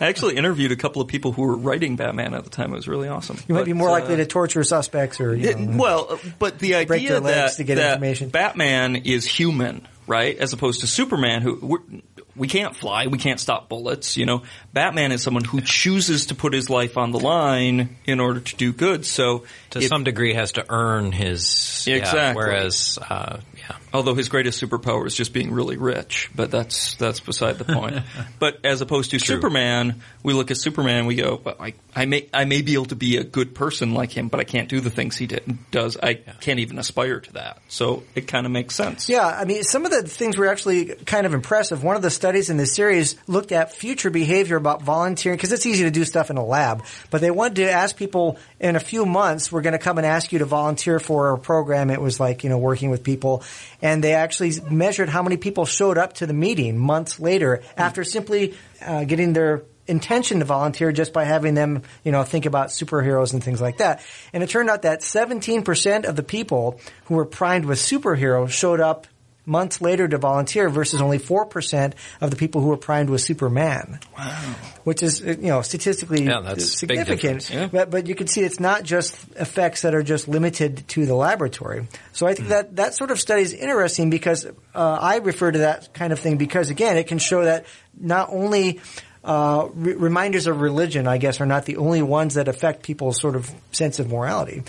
I 0.00 0.06
actually 0.06 0.36
interviewed 0.36 0.70
a 0.72 0.76
couple 0.76 1.02
of 1.02 1.08
people 1.08 1.32
who 1.32 1.42
were 1.42 1.56
writing 1.56 1.96
Batman 1.96 2.34
at 2.34 2.44
the 2.44 2.50
time. 2.50 2.72
It 2.72 2.76
was 2.76 2.88
really 2.88 3.08
awesome. 3.08 3.36
You 3.48 3.54
might 3.54 3.60
But, 3.62 3.66
be 3.66 3.72
more 3.72 3.88
uh, 3.88 3.92
likely 3.92 4.16
to 4.16 4.26
torture 4.26 4.62
suspects 4.62 5.20
or, 5.20 5.34
you 5.34 5.48
it- 5.50 5.58
know, 5.58 5.76
well, 5.76 6.06
uh, 6.10 6.16
but 6.38 6.58
the 6.58 6.84
break 6.84 6.90
idea 7.02 7.08
their 7.10 7.20
legs 7.20 7.56
that, 7.56 7.62
to 7.62 7.64
get 7.64 7.74
that 7.76 7.94
information. 7.94 8.28
Batman 8.30 8.96
is 8.96 9.26
human, 9.26 9.86
right, 10.08 10.36
as 10.36 10.52
opposed 10.52 10.80
to 10.80 10.86
Superman, 10.86 11.42
who 11.42 12.02
we 12.38 12.48
can't 12.48 12.74
fly, 12.76 13.06
we 13.08 13.18
can't 13.18 13.40
stop 13.40 13.68
bullets. 13.68 14.16
You 14.16 14.26
know, 14.26 14.42
Batman 14.72 15.12
is 15.12 15.22
someone 15.22 15.44
who 15.44 15.60
chooses 15.60 16.26
to 16.26 16.34
put 16.34 16.52
his 16.52 16.70
life 16.70 16.96
on 16.96 17.10
the 17.10 17.18
line 17.18 17.96
in 18.06 18.20
order 18.20 18.40
to 18.40 18.56
do 18.56 18.72
good. 18.72 19.04
So, 19.04 19.44
To 19.70 19.78
if- 19.80 19.88
some 19.88 20.04
degree, 20.04 20.34
has 20.34 20.52
to 20.52 20.64
earn 20.68 21.12
his 21.12 21.84
yeah, 21.86 21.96
Exactly. 21.96 22.42
whereas, 22.42 22.98
uh, 23.08 23.38
yeah, 23.56 23.76
although 23.92 24.14
his 24.14 24.28
greatest 24.28 24.62
superpower 24.62 25.06
is 25.06 25.14
just 25.14 25.32
being 25.32 25.50
really 25.52 25.76
rich, 25.76 26.30
but 26.34 26.50
that's 26.50 26.94
that's 26.96 27.20
beside 27.20 27.58
the 27.58 27.64
point. 27.64 28.02
but 28.38 28.58
as 28.64 28.80
opposed 28.80 29.10
to 29.10 29.18
Superman, 29.18 30.00
we 30.22 30.32
look 30.34 30.50
at 30.50 30.56
Superman, 30.56 31.06
we 31.06 31.16
go, 31.16 31.40
well, 31.42 31.56
I, 31.58 31.74
I 31.94 32.04
may 32.06 32.28
I 32.32 32.44
may 32.44 32.62
be 32.62 32.74
able 32.74 32.86
to 32.86 32.96
be 32.96 33.16
a 33.16 33.24
good 33.24 33.54
person 33.54 33.94
like 33.94 34.12
him, 34.12 34.28
but 34.28 34.40
I 34.40 34.44
can't 34.44 34.68
do 34.68 34.80
the 34.80 34.90
things 34.90 35.16
he 35.16 35.26
did, 35.26 35.58
does. 35.70 35.96
I 35.96 36.14
can't 36.14 36.60
even 36.60 36.78
aspire 36.78 37.20
to 37.20 37.32
that. 37.34 37.58
So 37.68 38.04
it 38.14 38.26
kind 38.28 38.46
of 38.46 38.52
makes 38.52 38.74
sense. 38.74 39.08
Yeah, 39.08 39.26
I 39.26 39.44
mean, 39.44 39.62
some 39.64 39.84
of 39.84 39.90
the 39.90 40.02
things 40.02 40.36
were 40.36 40.46
actually 40.48 40.94
kind 41.06 41.26
of 41.26 41.34
impressive. 41.34 41.82
One 41.82 41.96
of 41.96 42.02
the 42.02 42.10
studies 42.28 42.50
in 42.50 42.58
this 42.58 42.74
series 42.74 43.16
looked 43.26 43.52
at 43.52 43.72
future 43.72 44.10
behavior 44.10 44.56
about 44.58 44.82
volunteering 44.82 45.34
because 45.34 45.50
it's 45.50 45.64
easy 45.64 45.84
to 45.84 45.90
do 45.90 46.04
stuff 46.04 46.28
in 46.28 46.36
a 46.36 46.44
lab, 46.44 46.84
but 47.10 47.22
they 47.22 47.30
wanted 47.30 47.54
to 47.54 47.70
ask 47.70 47.96
people 47.96 48.36
in 48.60 48.76
a 48.76 48.80
few 48.80 49.06
months, 49.06 49.50
we're 49.50 49.62
going 49.62 49.72
to 49.72 49.78
come 49.78 49.96
and 49.96 50.06
ask 50.06 50.30
you 50.30 50.40
to 50.40 50.44
volunteer 50.44 51.00
for 51.00 51.32
a 51.32 51.38
program. 51.38 51.88
It 51.88 52.02
was 52.02 52.20
like, 52.20 52.44
you 52.44 52.50
know, 52.50 52.58
working 52.58 52.90
with 52.90 53.02
people. 53.02 53.42
And 53.80 54.04
they 54.04 54.12
actually 54.12 54.52
measured 54.70 55.08
how 55.08 55.22
many 55.22 55.38
people 55.38 55.64
showed 55.64 55.96
up 55.96 56.12
to 56.14 56.26
the 56.26 56.34
meeting 56.34 56.78
months 56.78 57.18
later 57.18 57.62
after 57.78 58.04
simply 58.04 58.54
uh, 58.84 59.04
getting 59.04 59.32
their 59.32 59.62
intention 59.86 60.40
to 60.40 60.44
volunteer 60.44 60.92
just 60.92 61.14
by 61.14 61.24
having 61.24 61.54
them, 61.54 61.82
you 62.04 62.12
know, 62.12 62.24
think 62.24 62.44
about 62.44 62.68
superheroes 62.68 63.32
and 63.32 63.42
things 63.42 63.58
like 63.58 63.78
that. 63.78 64.04
And 64.34 64.42
it 64.42 64.50
turned 64.50 64.68
out 64.68 64.82
that 64.82 65.00
17% 65.00 66.04
of 66.04 66.14
the 66.14 66.22
people 66.22 66.78
who 67.06 67.14
were 67.14 67.24
primed 67.24 67.64
with 67.64 67.78
superheroes 67.78 68.50
showed 68.50 68.80
up 68.80 69.06
months 69.48 69.80
later 69.80 70.06
to 70.06 70.18
volunteer 70.18 70.68
versus 70.68 71.00
only 71.00 71.18
4% 71.18 71.94
of 72.20 72.30
the 72.30 72.36
people 72.36 72.60
who 72.60 72.68
were 72.68 72.76
primed 72.76 73.10
with 73.10 73.20
Superman. 73.22 73.98
Wow. 74.16 74.54
Which 74.84 75.02
is, 75.02 75.22
uh, 75.22 75.30
you 75.30 75.48
know, 75.48 75.62
statistically 75.62 76.24
Yeah, 76.24 76.40
that's 76.42 76.78
significant. 76.78 77.50
yeah. 77.50 77.66
But, 77.66 77.90
but 77.90 78.06
you 78.06 78.14
can 78.14 78.26
see 78.26 78.42
it's 78.42 78.60
not 78.60 78.84
just 78.84 79.16
effects 79.36 79.82
that 79.82 79.94
are 79.94 80.02
just 80.02 80.28
limited 80.28 80.86
to 80.88 81.06
the 81.06 81.14
laboratory. 81.14 81.88
So 82.12 82.26
I 82.26 82.34
think 82.34 82.50
that, 82.50 82.76
that 82.76 82.94
sort 82.94 83.10
of 83.10 83.18
study 83.18 83.42
is 83.42 83.54
interesting 83.54 84.10
because 84.10 84.46
uh, 84.46 84.50
I 84.74 85.16
refer 85.16 85.50
to 85.50 85.58
that 85.60 85.92
kind 85.94 86.12
of 86.12 86.18
thing 86.20 86.36
because, 86.36 86.70
again, 86.70 86.96
it 86.96 87.06
can 87.08 87.18
show 87.18 87.44
that 87.44 87.66
not 87.98 88.28
only 88.30 88.80
uh, 89.24 89.68
re- 89.74 89.94
reminders 89.94 90.46
of 90.46 90.60
religion, 90.60 91.06
I 91.08 91.18
guess, 91.18 91.40
are 91.40 91.46
not 91.46 91.64
the 91.64 91.78
only 91.78 92.02
ones 92.02 92.34
that 92.34 92.48
affect 92.48 92.82
people's 92.82 93.20
sort 93.20 93.34
of 93.36 93.50
sense 93.72 93.98
of 93.98 94.10
morality. 94.10 94.62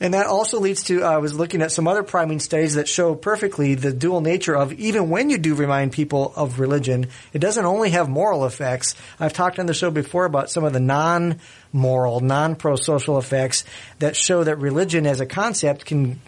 And 0.00 0.14
that 0.14 0.26
also 0.26 0.58
leads 0.58 0.84
to, 0.84 1.02
uh, 1.02 1.10
I 1.10 1.18
was 1.18 1.34
looking 1.34 1.60
at 1.60 1.72
some 1.72 1.86
other 1.86 2.02
priming 2.02 2.40
studies 2.40 2.74
that 2.74 2.88
show 2.88 3.14
perfectly 3.14 3.74
the 3.74 3.92
dual 3.92 4.22
nature 4.22 4.56
of 4.56 4.72
even 4.72 5.10
when 5.10 5.28
you 5.28 5.36
do 5.36 5.54
remind 5.54 5.92
people 5.92 6.32
of 6.34 6.58
religion, 6.58 7.08
it 7.34 7.40
doesn't 7.40 7.66
only 7.66 7.90
have 7.90 8.08
moral 8.08 8.46
effects. 8.46 8.94
I've 9.18 9.34
talked 9.34 9.58
on 9.58 9.66
the 9.66 9.74
show 9.74 9.90
before 9.90 10.24
about 10.24 10.50
some 10.50 10.64
of 10.64 10.72
the 10.72 10.80
non-moral, 10.80 12.20
non-pro-social 12.20 13.18
effects 13.18 13.64
that 13.98 14.16
show 14.16 14.42
that 14.42 14.56
religion 14.56 15.06
as 15.06 15.20
a 15.20 15.26
concept 15.26 15.84
can 15.84 16.18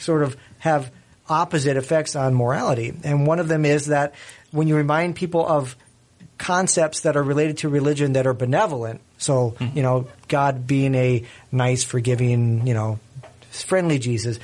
sort 0.00 0.24
of 0.24 0.36
have 0.58 0.90
opposite 1.28 1.76
effects 1.76 2.16
on 2.16 2.34
morality. 2.34 2.92
And 3.04 3.28
one 3.28 3.38
of 3.38 3.46
them 3.46 3.64
is 3.64 3.86
that 3.86 4.14
when 4.50 4.66
you 4.66 4.74
remind 4.74 5.14
people 5.14 5.46
of 5.46 5.76
concepts 6.40 7.00
that 7.00 7.16
are 7.16 7.22
related 7.22 7.58
to 7.58 7.68
religion 7.68 8.14
that 8.14 8.26
are 8.26 8.32
benevolent. 8.32 9.02
So, 9.18 9.56
you 9.74 9.82
know, 9.82 10.08
God 10.26 10.66
being 10.66 10.94
a 10.94 11.24
nice, 11.52 11.84
forgiving, 11.84 12.66
you 12.66 12.72
know, 12.72 12.98
friendly 13.50 13.98
Jesus. 13.98 14.38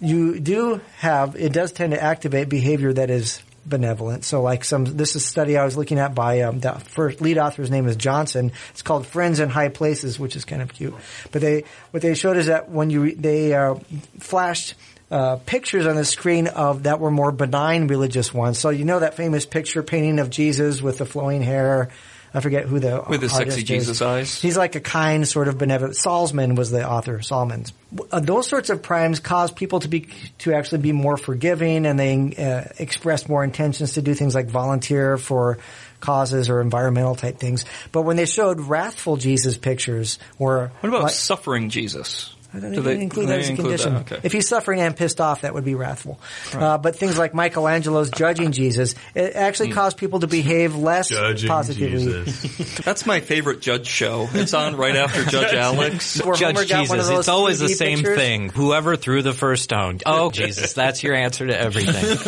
You 0.00 0.38
do 0.40 0.80
have, 0.98 1.36
it 1.36 1.52
does 1.52 1.72
tend 1.72 1.92
to 1.92 2.02
activate 2.02 2.48
behavior 2.48 2.92
that 2.92 3.10
is 3.10 3.42
benevolent. 3.64 4.24
So 4.24 4.42
like 4.42 4.64
some, 4.64 4.84
this 4.84 5.16
is 5.16 5.16
a 5.16 5.26
study 5.26 5.56
I 5.56 5.64
was 5.64 5.76
looking 5.76 5.98
at 5.98 6.14
by, 6.14 6.42
um, 6.42 6.60
the 6.60 6.72
first 6.72 7.20
lead 7.20 7.38
author's 7.38 7.70
name 7.70 7.86
is 7.88 7.96
Johnson. 7.96 8.52
It's 8.70 8.82
called 8.82 9.06
Friends 9.06 9.40
in 9.40 9.48
High 9.48 9.70
Places, 9.70 10.18
which 10.18 10.36
is 10.36 10.44
kind 10.44 10.62
of 10.62 10.72
cute. 10.72 10.94
But 11.32 11.42
they, 11.42 11.64
what 11.90 12.02
they 12.02 12.14
showed 12.14 12.36
is 12.36 12.46
that 12.46 12.68
when 12.70 12.90
you, 12.90 13.14
they, 13.14 13.54
uh, 13.54 13.76
flashed, 14.20 14.74
uh, 15.10 15.36
pictures 15.46 15.86
on 15.86 15.96
the 15.96 16.04
screen 16.04 16.48
of 16.48 16.84
that 16.84 16.98
were 16.98 17.10
more 17.10 17.32
benign 17.32 17.86
religious 17.86 18.34
ones. 18.34 18.58
So 18.58 18.70
you 18.70 18.84
know 18.84 18.98
that 18.98 19.14
famous 19.14 19.46
picture 19.46 19.82
painting 19.82 20.18
of 20.18 20.30
Jesus 20.30 20.82
with 20.82 20.98
the 20.98 21.06
flowing 21.06 21.42
hair. 21.42 21.90
I 22.36 22.40
forget 22.40 22.66
who 22.66 22.78
the 22.78 23.02
With 23.08 23.22
the 23.22 23.30
sexy 23.30 23.60
is. 23.60 23.64
Jesus 23.64 24.02
eyes. 24.02 24.38
He's 24.42 24.58
like 24.58 24.74
a 24.74 24.80
kind, 24.80 25.26
sort 25.26 25.48
of 25.48 25.56
benevolent. 25.56 25.94
Salzman 25.96 26.54
was 26.54 26.70
the 26.70 26.86
author. 26.86 27.22
Salmons. 27.22 27.72
Uh, 28.12 28.20
those 28.20 28.46
sorts 28.46 28.68
of 28.68 28.82
primes 28.82 29.20
cause 29.20 29.50
people 29.50 29.80
to 29.80 29.88
be 29.88 30.08
to 30.40 30.52
actually 30.52 30.82
be 30.82 30.92
more 30.92 31.16
forgiving, 31.16 31.86
and 31.86 31.98
they 31.98 32.34
uh, 32.36 32.70
express 32.78 33.26
more 33.26 33.42
intentions 33.42 33.94
to 33.94 34.02
do 34.02 34.12
things 34.12 34.34
like 34.34 34.48
volunteer 34.48 35.16
for 35.16 35.56
causes 36.00 36.50
or 36.50 36.60
environmental 36.60 37.14
type 37.14 37.38
things. 37.38 37.64
But 37.90 38.02
when 38.02 38.16
they 38.16 38.26
showed 38.26 38.60
wrathful 38.60 39.16
Jesus 39.16 39.56
pictures, 39.56 40.18
or 40.38 40.72
What 40.80 40.88
about 40.90 41.02
like- 41.04 41.12
suffering 41.12 41.70
Jesus? 41.70 42.35
I 42.56 42.60
don't 42.60 42.70
Do 42.72 42.82
think 42.82 42.84
they- 42.98 43.02
include 43.02 43.28
that 43.28 43.38
as 43.40 43.50
a 43.50 43.54
condition. 43.56 43.94
that? 43.94 44.12
Okay. 44.12 44.20
If 44.24 44.32
he's 44.32 44.48
suffering 44.48 44.80
and 44.80 44.96
pissed 44.96 45.20
off, 45.20 45.42
that 45.42 45.52
would 45.54 45.64
be 45.64 45.74
wrathful. 45.74 46.18
Uh, 46.54 46.78
but 46.78 46.96
things 46.96 47.18
like 47.18 47.34
Michelangelo's 47.34 48.10
judging 48.10 48.52
Jesus, 48.52 48.94
it 49.14 49.32
Hmm. 49.34 49.38
actually 49.38 49.72
caused 49.72 49.98
people 49.98 50.20
to 50.20 50.26
behave 50.26 50.74
less 50.74 51.08
Judging 51.10 51.48
positively. 51.48 52.24
Jesus. 52.24 52.76
That's 52.84 53.04
my 53.06 53.20
favorite 53.20 53.60
Judge 53.60 53.86
show. 53.86 54.28
It's 54.32 54.54
on 54.54 54.76
right 54.76 54.96
after 54.96 55.24
Judge 55.30 55.52
Alex. 55.54 56.14
Judge 56.14 56.40
got 56.40 56.54
one 56.88 56.98
of 57.00 57.06
Jesus. 57.06 57.08
It's 57.10 57.28
always 57.28 57.58
the 57.58 57.68
same 57.68 57.98
pictures. 57.98 58.16
thing. 58.18 58.48
Whoever 58.50 58.96
threw 58.96 59.22
the 59.22 59.32
first 59.34 59.64
stone. 59.64 59.98
Oh, 60.06 60.30
Jesus. 60.32 60.72
That's 60.72 61.02
your 61.02 61.14
answer 61.14 61.46
to 61.46 61.58
everything. 61.58 62.18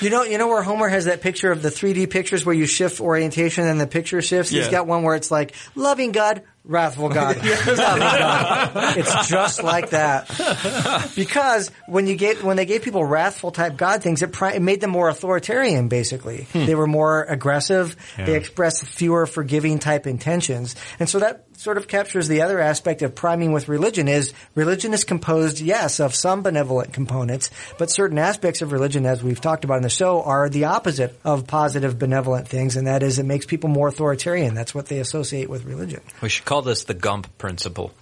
You 0.00 0.10
know, 0.10 0.22
you 0.24 0.38
know 0.38 0.48
where 0.48 0.62
Homer 0.62 0.88
has 0.88 1.06
that 1.06 1.20
picture 1.22 1.50
of 1.50 1.62
the 1.62 1.70
3D 1.70 2.10
pictures 2.10 2.44
where 2.44 2.54
you 2.54 2.66
shift 2.66 3.00
orientation 3.00 3.66
and 3.66 3.80
the 3.80 3.86
picture 3.86 4.20
shifts. 4.22 4.50
He's 4.50 4.68
got 4.68 4.86
one 4.86 5.02
where 5.02 5.14
it's 5.16 5.30
like 5.30 5.54
loving 5.74 6.12
God, 6.12 6.42
wrathful 6.64 7.10
God, 7.10 7.36
God. 7.42 8.96
It's 8.96 9.28
just 9.28 9.62
like 9.62 9.90
that. 9.90 11.12
Because 11.14 11.70
when 11.86 12.06
you 12.06 12.16
get 12.16 12.42
when 12.42 12.56
they 12.56 12.66
gave 12.66 12.82
people 12.82 13.04
wrathful 13.04 13.50
type 13.50 13.76
God 13.76 14.02
things, 14.02 14.22
it, 14.22 14.32
pri- 14.32 14.54
it 14.54 14.62
made 14.62 14.80
them 14.80 14.90
more 14.90 15.08
authoritarian. 15.08 15.88
Basically, 15.88 16.44
hmm. 16.52 16.64
they 16.64 16.74
were 16.74 16.86
more 16.86 17.24
aggressive. 17.24 17.96
They 18.16 18.36
expressed 18.36 18.84
fewer 18.86 19.26
forgiving 19.26 19.78
type 19.78 20.06
intentions, 20.06 20.74
and 20.98 21.08
so 21.08 21.18
that 21.20 21.44
sort 21.56 21.76
of 21.76 21.88
captures 21.88 22.28
the 22.28 22.42
other 22.42 22.60
aspect 22.60 23.02
of 23.02 23.14
priming 23.14 23.52
with 23.52 23.68
religion 23.68 24.08
is 24.08 24.32
religion 24.54 24.92
is 24.92 25.04
composed, 25.04 25.60
yes, 25.60 26.00
of 26.00 26.14
some 26.14 26.42
benevolent 26.42 26.92
components, 26.92 27.50
but 27.78 27.90
certain 27.90 28.18
aspects 28.18 28.62
of 28.62 28.72
religion, 28.72 29.06
as 29.06 29.22
we've 29.22 29.40
talked 29.40 29.64
about 29.64 29.76
in 29.76 29.82
the 29.82 29.88
show, 29.88 30.22
are 30.22 30.48
the 30.48 30.64
opposite 30.64 31.18
of 31.24 31.46
positive 31.46 31.98
benevolent 31.98 32.48
things, 32.48 32.76
and 32.76 32.86
that 32.86 33.02
is 33.02 33.18
it 33.18 33.24
makes 33.24 33.46
people 33.46 33.70
more 33.70 33.88
authoritarian. 33.88 34.54
That's 34.54 34.74
what 34.74 34.86
they 34.86 34.98
associate 34.98 35.48
with 35.48 35.64
religion. 35.64 36.00
We 36.20 36.28
should 36.28 36.44
call 36.44 36.62
this 36.62 36.84
the 36.84 36.94
Gump 36.94 37.38
principle. 37.38 37.92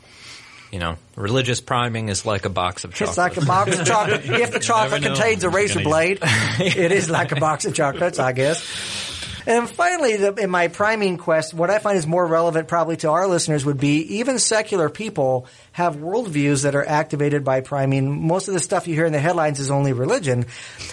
You 0.71 0.79
know, 0.79 0.97
religious 1.17 1.61
priming 1.61 2.09
is 2.09 2.25
like 2.25 2.47
a 2.47 2.49
box 2.49 2.85
of 2.85 2.95
chocolate. 2.95 3.11
It's 3.11 3.19
like 3.19 3.37
a 3.37 3.45
box 3.45 3.79
of 3.79 3.87
chocolate. 3.87 4.25
If 4.25 4.53
the 4.53 4.59
chocolate 4.59 5.03
contains 5.03 5.45
a 5.45 5.51
razor 5.51 5.81
blade, 5.81 6.21
it 6.23 6.93
is 6.93 7.11
like 7.11 7.33
a 7.33 7.37
box 7.37 7.67
of 7.67 7.75
chocolates, 7.75 8.19
I 8.19 8.33
guess. 8.33 9.12
And 9.47 9.69
finally, 9.69 10.17
the, 10.17 10.35
in 10.35 10.51
my 10.51 10.69
priming 10.69 11.17
quest, 11.19 11.55
what 11.55 11.71
I 11.71 11.79
find 11.79 11.99
is 11.99 12.07
more 12.07 12.27
relevant 12.27 12.69
probably 12.69 12.97
to 12.99 13.11
our 13.11 13.27
listeners 13.27 13.65
would 13.65 13.79
be 13.79 14.19
even 14.19 14.39
secular 14.39 14.89
people 14.89 15.47
have 15.73 15.97
worldviews 15.97 16.65
that 16.65 16.75
are 16.75 16.87
activated 16.87 17.45
by 17.45 17.61
priming. 17.61 18.27
Most 18.27 18.49
of 18.49 18.55
the 18.55 18.61
stuff 18.61 18.87
you 18.87 18.95
hear 18.95 19.07
in 19.07 19.13
the 19.13 19.21
headlines 19.21 19.59
is 19.59 19.71
only 19.71 19.93
religion. 19.93 20.47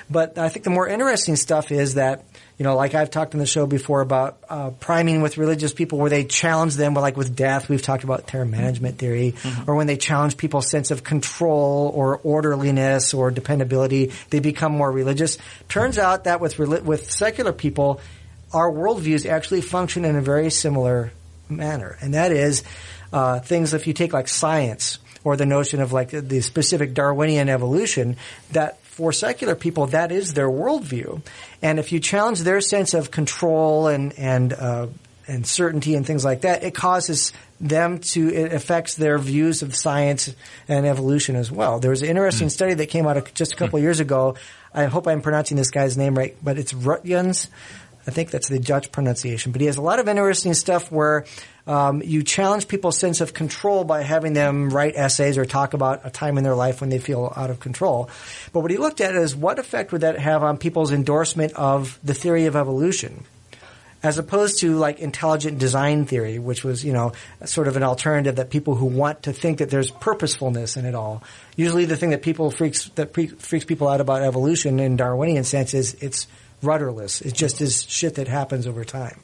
But 0.10 0.38
I 0.38 0.50
think 0.50 0.64
the 0.64 0.70
more 0.70 0.88
interesting 0.88 1.36
stuff 1.36 1.72
is 1.72 1.96
that, 1.96 2.24
you 2.58 2.64
know, 2.64 2.76
like 2.76 2.94
I've 2.94 3.10
talked 3.10 3.34
on 3.36 3.40
the 3.40 3.46
show 3.46 3.66
before 3.66 4.02
about 4.02 4.38
uh, 4.50 4.72
priming 4.72 5.22
with 5.22 5.38
religious 5.38 5.74
people 5.74 5.98
where 5.98 6.10
they 6.10 6.24
challenge 6.24 6.76
them, 6.76 6.94
like 6.94 7.18
with 7.18 7.36
death, 7.36 7.70
we've 7.70 7.82
talked 7.82 8.04
about 8.04 8.28
terror 8.28 8.46
management 8.46 8.98
theory, 8.98 9.36
or 9.68 9.76
when 9.76 9.88
they 9.88 9.98
challenge 9.98 10.38
people's 10.38 10.70
sense 10.70 10.92
of 10.92 11.04
control 11.04 11.92
or 11.94 12.18
orderliness 12.18 13.14
or 13.14 13.32
dependability, 13.32 14.12
they 14.30 14.40
become 14.40 14.74
more 14.74 14.92
religious. 14.92 15.38
Turns 15.68 15.98
out 15.98 16.26
that 16.26 16.42
with 16.42 16.58
with 16.60 17.12
secular 17.12 17.54
people, 17.54 18.02
our 18.54 18.72
worldviews 18.72 19.30
actually 19.30 19.62
function 19.62 20.06
in 20.06 20.16
a 20.16 20.22
very 20.22 20.50
similar 20.50 21.12
manner, 21.50 21.98
and 22.02 22.14
that 22.14 22.32
is 22.32 22.64
uh, 23.14 23.40
things. 23.40 23.74
If 23.74 23.88
you 23.88 23.94
take 23.94 24.14
like 24.14 24.28
science 24.28 25.00
or 25.24 25.36
the 25.36 25.46
notion 25.46 25.82
of 25.82 25.92
like 25.94 26.10
the 26.12 26.42
specific 26.42 26.94
Darwinian 26.94 27.50
evolution, 27.50 28.18
that 28.52 28.80
for 28.84 29.12
secular 29.14 29.56
people 29.56 29.88
that 29.88 30.12
is 30.12 30.34
their 30.34 30.50
worldview, 30.50 31.22
and 31.62 31.80
if 31.80 31.92
you 31.92 32.00
challenge 32.00 32.40
their 32.42 32.62
sense 32.62 32.94
of 32.94 33.12
control 33.12 33.88
and 33.88 34.14
and 34.18 34.54
uh, 34.54 34.88
and 35.28 35.46
certainty 35.46 35.96
and 35.96 36.06
things 36.06 36.26
like 36.26 36.42
that, 36.42 36.64
it 36.64 36.74
causes 36.74 37.32
them 37.62 38.00
to 38.00 38.34
it 38.34 38.54
affects 38.54 38.96
their 38.96 39.18
views 39.20 39.62
of 39.62 39.76
science 39.76 40.34
and 40.68 40.86
evolution 40.86 41.36
as 41.36 41.52
well. 41.52 41.80
There 41.80 41.92
was 41.92 42.02
an 42.02 42.10
interesting 42.10 42.48
Hmm. 42.48 42.52
study 42.52 42.74
that 42.76 42.88
came 42.88 43.06
out 43.06 43.34
just 43.34 43.54
a 43.54 43.56
couple 43.56 43.78
of 43.78 43.84
years 43.84 44.00
ago. 44.00 44.36
I 44.74 44.86
hope 44.86 45.08
I'm 45.08 45.22
pronouncing 45.22 45.58
this 45.58 45.72
guy's 45.72 45.98
name 45.98 46.16
right, 46.18 46.38
but 46.44 46.58
it's 46.58 46.74
Rutjens. 46.74 47.48
I 48.08 48.12
think 48.12 48.32
that's 48.32 48.50
the 48.50 48.60
Dutch 48.60 48.92
pronunciation. 48.92 49.52
But 49.52 49.62
he 49.62 49.68
has 49.68 49.78
a 49.78 49.82
lot 49.82 50.00
of 50.00 50.08
interesting 50.08 50.54
stuff 50.54 50.92
where 50.92 51.26
um, 51.68 52.02
you 52.02 52.24
challenge 52.24 52.68
people's 52.68 52.98
sense 52.98 53.22
of 53.22 53.34
control 53.34 53.84
by 53.84 54.02
having 54.02 54.34
them 54.34 54.70
write 54.70 54.96
essays 54.96 55.38
or 55.38 55.46
talk 55.46 55.74
about 55.74 56.02
a 56.04 56.10
time 56.10 56.38
in 56.38 56.44
their 56.44 56.56
life 56.56 56.82
when 56.82 56.90
they 56.90 57.00
feel 57.00 57.32
out 57.36 57.50
of 57.50 57.60
control. 57.60 58.10
But 58.54 58.62
what 58.62 58.72
he 58.72 58.78
looked 58.78 59.02
at 59.02 59.16
is 59.16 59.36
what 59.36 59.60
effect 59.60 59.92
would 59.92 60.02
that 60.02 60.18
have 60.18 60.44
on 60.44 60.58
people's 60.58 60.92
endorsement 60.92 61.54
of 61.54 62.00
the 62.04 62.14
theory 62.14 62.46
of 62.46 62.56
evolution? 62.56 63.26
as 64.02 64.18
opposed 64.18 64.60
to 64.60 64.76
like 64.76 65.00
intelligent 65.00 65.60
design 65.60 66.06
theory, 66.06 66.40
which 66.40 66.64
was, 66.64 66.86
you 66.86 66.94
know, 66.94 67.12
sort 67.46 67.68
of 67.68 67.76
an 67.76 67.84
alternative 67.84 68.38
that 68.38 68.50
people 68.50 68.76
who 68.76 68.86
want 68.86 69.24
to 69.24 69.34
think 69.34 69.58
that 69.58 69.70
there's 69.70 69.92
purposefulness 69.92 70.78
in 70.78 70.86
it 70.86 70.96
all. 70.96 71.22
Usually 71.56 71.86
the 71.86 71.98
thing 71.98 72.12
that 72.12 72.22
people 72.22 72.50
freaks, 72.50 72.88
that 72.96 73.12
pre- 73.12 73.28
freaks 73.28 73.66
people 73.66 73.88
out 73.88 74.00
about 74.00 74.22
evolution 74.22 74.80
in 74.80 74.96
Darwinian 74.96 75.44
sense 75.44 75.74
is 75.74 75.96
it's 75.96 76.28
rudderless. 76.62 77.22
It 77.22 77.34
just 77.34 77.62
is 77.62 77.84
shit 77.90 78.16
that 78.16 78.28
happens 78.28 78.68
over 78.68 78.84
time. 78.84 79.20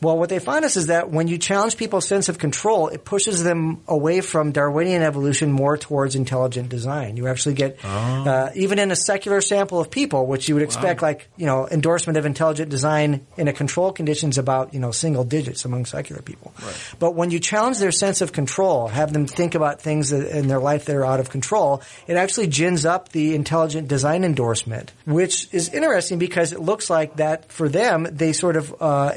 Well, 0.00 0.18
what 0.18 0.28
they 0.28 0.38
find 0.38 0.64
is, 0.64 0.76
is 0.76 0.86
that 0.88 1.10
when 1.10 1.28
you 1.28 1.38
challenge 1.38 1.76
people's 1.76 2.06
sense 2.06 2.28
of 2.28 2.38
control, 2.38 2.88
it 2.88 3.04
pushes 3.04 3.42
them 3.42 3.82
away 3.86 4.20
from 4.20 4.52
Darwinian 4.52 5.02
evolution 5.02 5.52
more 5.52 5.76
towards 5.76 6.14
intelligent 6.14 6.68
design. 6.68 7.16
You 7.16 7.28
actually 7.28 7.54
get, 7.54 7.78
uh, 7.84 8.50
even 8.54 8.78
in 8.78 8.90
a 8.90 8.96
secular 8.96 9.40
sample 9.40 9.80
of 9.80 9.90
people, 9.90 10.26
which 10.26 10.48
you 10.48 10.54
would 10.54 10.62
expect 10.64 11.02
like, 11.02 11.28
you 11.36 11.46
know, 11.46 11.68
endorsement 11.68 12.16
of 12.16 12.26
intelligent 12.26 12.70
design 12.70 13.26
in 13.36 13.48
a 13.48 13.52
control 13.52 13.92
condition 13.92 14.30
is 14.30 14.38
about, 14.38 14.74
you 14.74 14.80
know, 14.80 14.90
single 14.90 15.24
digits 15.24 15.64
among 15.64 15.84
secular 15.86 16.22
people. 16.22 16.52
But 16.98 17.14
when 17.14 17.30
you 17.30 17.38
challenge 17.40 17.78
their 17.78 17.92
sense 17.92 18.20
of 18.20 18.32
control, 18.32 18.88
have 18.88 19.12
them 19.12 19.26
think 19.26 19.54
about 19.54 19.80
things 19.80 20.12
in 20.12 20.48
their 20.48 20.58
life 20.60 20.86
that 20.86 20.96
are 20.96 21.04
out 21.04 21.20
of 21.20 21.30
control, 21.30 21.82
it 22.06 22.16
actually 22.16 22.46
gins 22.48 22.84
up 22.84 23.10
the 23.10 23.34
intelligent 23.34 23.88
design 23.88 24.24
endorsement, 24.24 24.92
which 25.04 25.48
is 25.52 25.68
interesting 25.68 26.18
because 26.18 26.52
it 26.52 26.60
looks 26.60 26.90
like 26.90 27.16
that 27.16 27.50
for 27.50 27.68
them, 27.68 28.06
they 28.10 28.32
sort 28.32 28.56
of, 28.56 28.74
uh, 28.80 29.12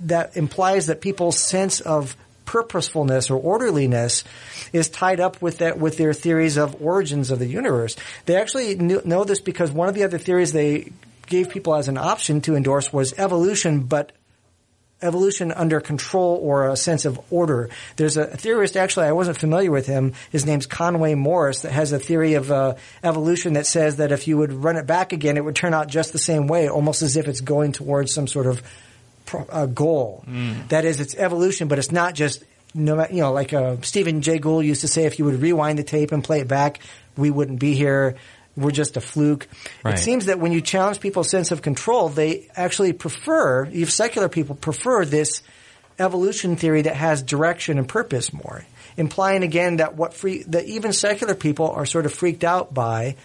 that 0.00 0.36
implies 0.36 0.86
that 0.86 1.00
people's 1.00 1.38
sense 1.38 1.80
of 1.80 2.16
purposefulness 2.44 3.28
or 3.28 3.38
orderliness 3.38 4.24
is 4.72 4.88
tied 4.88 5.20
up 5.20 5.42
with 5.42 5.58
that 5.58 5.78
with 5.78 5.98
their 5.98 6.14
theories 6.14 6.56
of 6.56 6.80
origins 6.80 7.30
of 7.30 7.38
the 7.38 7.46
universe. 7.46 7.96
They 8.24 8.36
actually 8.36 8.76
knew, 8.76 9.02
know 9.04 9.24
this 9.24 9.40
because 9.40 9.70
one 9.72 9.88
of 9.88 9.94
the 9.94 10.04
other 10.04 10.18
theories 10.18 10.52
they 10.52 10.92
gave 11.26 11.50
people 11.50 11.74
as 11.74 11.88
an 11.88 11.98
option 11.98 12.40
to 12.42 12.54
endorse 12.54 12.92
was 12.92 13.12
evolution, 13.18 13.80
but 13.80 14.12
evolution 15.02 15.52
under 15.52 15.80
control 15.80 16.38
or 16.42 16.68
a 16.68 16.76
sense 16.76 17.04
of 17.04 17.20
order. 17.30 17.68
There's 17.96 18.16
a 18.16 18.26
theorist, 18.26 18.76
actually, 18.76 19.06
I 19.06 19.12
wasn't 19.12 19.36
familiar 19.38 19.70
with 19.70 19.86
him. 19.86 20.14
His 20.30 20.46
name's 20.46 20.66
Conway 20.66 21.14
Morris 21.14 21.62
that 21.62 21.72
has 21.72 21.92
a 21.92 21.98
theory 21.98 22.34
of 22.34 22.50
uh, 22.50 22.76
evolution 23.02 23.54
that 23.54 23.66
says 23.66 23.96
that 23.96 24.12
if 24.12 24.26
you 24.26 24.38
would 24.38 24.52
run 24.52 24.76
it 24.76 24.86
back 24.86 25.12
again, 25.12 25.36
it 25.36 25.44
would 25.44 25.56
turn 25.56 25.74
out 25.74 25.88
just 25.88 26.12
the 26.12 26.18
same 26.18 26.46
way, 26.46 26.68
almost 26.68 27.02
as 27.02 27.16
if 27.16 27.28
it's 27.28 27.40
going 27.40 27.72
towards 27.72 28.14
some 28.14 28.26
sort 28.26 28.46
of 28.46 28.62
uh, 29.34 29.66
goal. 29.66 30.24
That 30.68 30.84
is, 30.84 31.00
it's 31.00 31.14
evolution, 31.14 31.68
but 31.68 31.78
it's 31.78 31.92
not 31.92 32.14
just 32.14 32.42
no, 32.74 33.06
you 33.08 33.22
know, 33.22 33.32
like 33.32 33.52
uh, 33.52 33.76
Stephen 33.82 34.20
Jay 34.20 34.38
Gould 34.38 34.64
used 34.64 34.82
to 34.82 34.88
say, 34.88 35.04
if 35.04 35.18
you 35.18 35.24
would 35.24 35.40
rewind 35.40 35.78
the 35.78 35.82
tape 35.82 36.12
and 36.12 36.22
play 36.22 36.40
it 36.40 36.48
back, 36.48 36.80
we 37.16 37.30
wouldn't 37.30 37.58
be 37.58 37.74
here. 37.74 38.16
We're 38.56 38.70
just 38.70 38.96
a 38.96 39.00
fluke. 39.00 39.48
Right. 39.84 39.94
It 39.94 39.98
seems 39.98 40.26
that 40.26 40.38
when 40.38 40.52
you 40.52 40.60
challenge 40.60 41.00
people's 41.00 41.30
sense 41.30 41.50
of 41.50 41.62
control, 41.62 42.08
they 42.08 42.48
actually 42.54 42.92
prefer, 42.92 43.66
even 43.66 43.88
secular 43.88 44.28
people 44.28 44.54
prefer 44.54 45.04
this 45.04 45.42
evolution 45.98 46.56
theory 46.56 46.82
that 46.82 46.94
has 46.96 47.22
direction 47.22 47.78
and 47.78 47.88
purpose 47.88 48.32
more, 48.32 48.64
implying 48.96 49.42
again 49.42 49.76
that 49.76 49.94
what 49.94 50.14
free, 50.14 50.42
that 50.44 50.64
even 50.66 50.92
secular 50.92 51.34
people 51.34 51.70
are 51.70 51.86
sort 51.86 52.06
of 52.06 52.12
freaked 52.12 52.44
out 52.44 52.72
by 52.72 53.16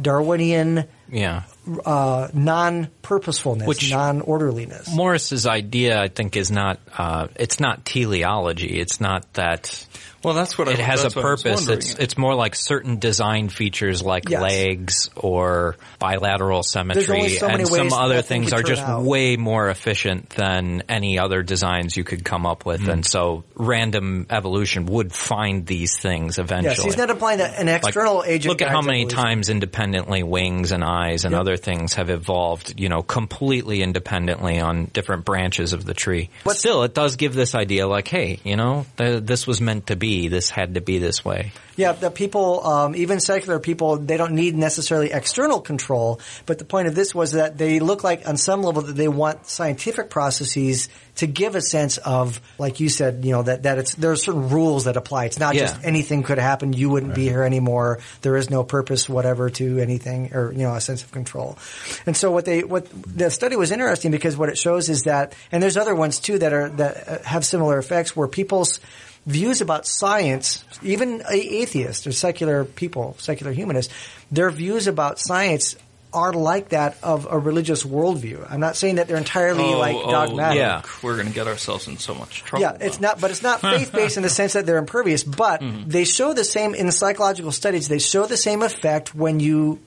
Darwinian 0.00 0.84
Yeah. 1.10 1.44
Uh, 1.84 2.28
non-purposefulness, 2.32 3.66
Which- 3.66 3.90
non-orderliness. 3.90 4.94
Morris's 4.94 5.46
idea, 5.46 6.00
I 6.00 6.08
think, 6.08 6.36
is 6.36 6.50
not. 6.50 6.78
Uh, 6.96 7.28
it's 7.36 7.60
not 7.60 7.84
teleology. 7.84 8.78
It's 8.80 9.00
not 9.00 9.32
that 9.34 9.86
Well, 10.26 10.34
that's 10.34 10.58
what 10.58 10.66
I, 10.66 10.72
it 10.72 10.80
has 10.80 10.98
a 10.98 11.02
that's 11.04 11.14
what 11.14 11.24
I 11.24 11.30
was 11.30 11.42
purpose. 11.44 11.68
It's 11.68 11.94
it's 11.94 12.18
more 12.18 12.34
like 12.34 12.56
certain 12.56 12.98
design 12.98 13.48
features, 13.48 14.02
like 14.02 14.28
Yes. 14.28 14.42
legs 14.42 15.10
or 15.14 15.76
bilateral 16.00 16.64
symmetry, 16.64 17.28
so 17.28 17.46
and 17.46 17.68
some 17.68 17.92
other 17.92 18.22
things 18.22 18.52
are 18.52 18.64
just 18.64 18.82
out. 18.82 19.04
way 19.04 19.36
more 19.36 19.68
efficient 19.68 20.30
than 20.30 20.82
any 20.88 21.20
other 21.20 21.44
designs 21.44 21.96
you 21.96 22.02
could 22.02 22.24
come 22.24 22.44
up 22.44 22.66
with. 22.66 22.88
And 22.88 23.04
hmm. 23.04 23.08
so, 23.08 23.44
random 23.54 24.26
evolution 24.28 24.86
would 24.86 25.12
find 25.12 25.64
these 25.64 25.96
things 25.96 26.38
eventually. 26.38 26.74
Yes, 26.74 26.84
he's 26.84 26.96
not 26.96 27.10
applying 27.10 27.40
an 27.40 27.66
Like, 27.68 27.84
external 27.84 28.24
agent. 28.26 28.50
Look 28.50 28.62
at 28.62 28.70
how 28.70 28.82
many 28.82 29.02
evolution. 29.02 29.24
times 29.24 29.48
independently 29.48 30.24
wings 30.24 30.72
and 30.72 30.82
eyes 30.82 31.24
and 31.24 31.34
Yep. 31.34 31.40
other 31.40 31.56
things 31.56 31.94
have 31.94 32.10
evolved, 32.10 32.80
you 32.80 32.88
know, 32.88 33.02
completely 33.02 33.80
independently 33.80 34.58
on 34.58 34.86
different 34.86 35.24
branches 35.24 35.72
of 35.72 35.84
the 35.84 35.94
tree. 35.94 36.30
But 36.42 36.56
still, 36.56 36.82
it 36.82 36.94
does 36.94 37.14
give 37.14 37.32
this 37.32 37.54
idea 37.54 37.86
like, 37.86 38.08
hey, 38.08 38.40
you 38.42 38.56
know, 38.56 38.86
th- 38.96 39.22
this 39.22 39.46
was 39.46 39.60
meant 39.60 39.86
to 39.86 39.94
be. 39.94 40.15
This 40.28 40.50
had 40.50 40.74
to 40.74 40.80
be 40.80 40.98
this 40.98 41.24
way. 41.24 41.52
Yeah, 41.76 41.92
the 41.92 42.10
people, 42.10 42.66
um, 42.66 42.96
even 42.96 43.20
secular 43.20 43.58
people, 43.60 43.98
they 43.98 44.16
don't 44.16 44.32
need 44.32 44.56
necessarily 44.56 45.12
external 45.12 45.60
control. 45.60 46.20
But 46.46 46.58
the 46.58 46.64
point 46.64 46.88
of 46.88 46.94
this 46.94 47.14
was 47.14 47.32
that 47.32 47.58
they 47.58 47.80
look 47.80 48.02
like, 48.02 48.26
on 48.26 48.38
some 48.38 48.62
level, 48.62 48.82
that 48.82 48.94
they 48.94 49.08
want 49.08 49.46
scientific 49.46 50.08
processes 50.08 50.88
to 51.16 51.26
give 51.26 51.54
a 51.54 51.60
sense 51.60 51.98
of, 51.98 52.40
like 52.58 52.80
you 52.80 52.88
said, 52.88 53.24
you 53.24 53.32
know, 53.32 53.42
that 53.42 53.64
that 53.64 53.78
it's 53.78 53.94
there 53.94 54.10
are 54.12 54.16
certain 54.16 54.48
rules 54.48 54.84
that 54.84 54.96
apply. 54.96 55.26
It's 55.26 55.38
not 55.38 55.54
just 55.54 55.76
anything 55.84 56.22
could 56.22 56.38
happen. 56.38 56.72
You 56.72 56.90
wouldn't 56.90 57.14
be 57.14 57.24
here 57.24 57.42
anymore. 57.42 58.00
There 58.22 58.36
is 58.36 58.50
no 58.50 58.64
purpose, 58.64 59.08
whatever, 59.08 59.50
to 59.50 59.78
anything, 59.78 60.34
or 60.34 60.52
you 60.52 60.60
know, 60.60 60.74
a 60.74 60.80
sense 60.80 61.02
of 61.02 61.12
control. 61.12 61.58
And 62.06 62.16
so, 62.16 62.30
what 62.30 62.44
they 62.44 62.64
what 62.64 62.86
the 62.90 63.30
study 63.30 63.56
was 63.56 63.70
interesting 63.70 64.10
because 64.10 64.36
what 64.36 64.48
it 64.48 64.58
shows 64.58 64.88
is 64.88 65.04
that, 65.04 65.34
and 65.52 65.62
there's 65.62 65.76
other 65.76 65.94
ones 65.94 66.20
too 66.20 66.38
that 66.38 66.52
are 66.52 66.68
that 66.70 67.08
uh, 67.08 67.22
have 67.22 67.44
similar 67.44 67.78
effects 67.78 68.14
where 68.14 68.28
people's 68.28 68.80
views 69.26 69.60
about 69.60 69.86
science, 69.86 70.64
even 70.82 71.22
atheists 71.30 72.06
or 72.06 72.12
secular 72.12 72.64
people, 72.64 73.16
secular 73.18 73.52
humanists, 73.52 73.92
their 74.30 74.50
views 74.50 74.86
about 74.86 75.18
science 75.18 75.76
are 76.12 76.32
like 76.32 76.70
that 76.70 76.96
of 77.02 77.26
a 77.30 77.38
religious 77.38 77.84
worldview. 77.84 78.46
I'm 78.50 78.60
not 78.60 78.76
saying 78.76 78.94
that 78.94 79.06
they're 79.08 79.18
entirely 79.18 79.64
oh, 79.64 79.78
like 79.78 79.96
oh, 79.96 80.10
dogmatic. 80.10 80.56
yeah. 80.58 80.82
we're 81.02 81.16
going 81.16 81.26
to 81.28 81.34
get 81.34 81.46
ourselves 81.46 81.88
in 81.88 81.98
so 81.98 82.14
much 82.14 82.42
trouble. 82.44 82.62
Yeah, 82.62 82.76
it's 82.80 83.00
not, 83.00 83.20
but 83.20 83.30
it's 83.30 83.42
not 83.42 83.60
faith 83.72 83.92
based 83.92 84.16
in 84.16 84.22
the 84.22 84.30
sense 84.30 84.54
that 84.54 84.64
they're 84.64 84.78
impervious. 84.78 85.24
But 85.24 85.60
Mm-hmm. 85.60 85.90
they 85.90 86.04
show 86.04 86.32
the 86.32 86.44
same 86.44 86.74
in 86.74 86.86
the 86.86 86.92
psychological 86.92 87.52
studies. 87.52 87.88
They 87.88 87.98
show 87.98 88.24
the 88.26 88.36
same 88.36 88.62
effect 88.62 89.14
when 89.14 89.40
you 89.40 89.80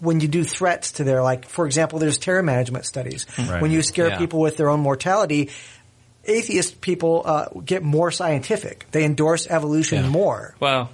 when 0.00 0.20
you 0.20 0.26
do 0.28 0.42
threats 0.42 0.92
to 0.92 1.04
their 1.04 1.22
like, 1.22 1.46
for 1.46 1.66
example, 1.66 1.98
there's 1.98 2.16
terror 2.16 2.42
management 2.42 2.86
studies. 2.86 3.26
Right. 3.38 3.60
When 3.60 3.70
you 3.70 3.82
scare 3.82 4.08
Yeah. 4.08 4.18
people 4.18 4.40
with 4.40 4.56
their 4.56 4.70
own 4.70 4.80
mortality, 4.80 5.50
atheist 6.30 6.80
people 6.80 7.22
uh, 7.24 7.46
get 7.64 7.82
more 7.82 8.10
scientific. 8.10 8.86
They 8.90 9.04
endorse 9.04 9.46
evolution 9.46 10.04
Yeah. 10.04 10.10
more. 10.10 10.54
Wow. 10.60 10.90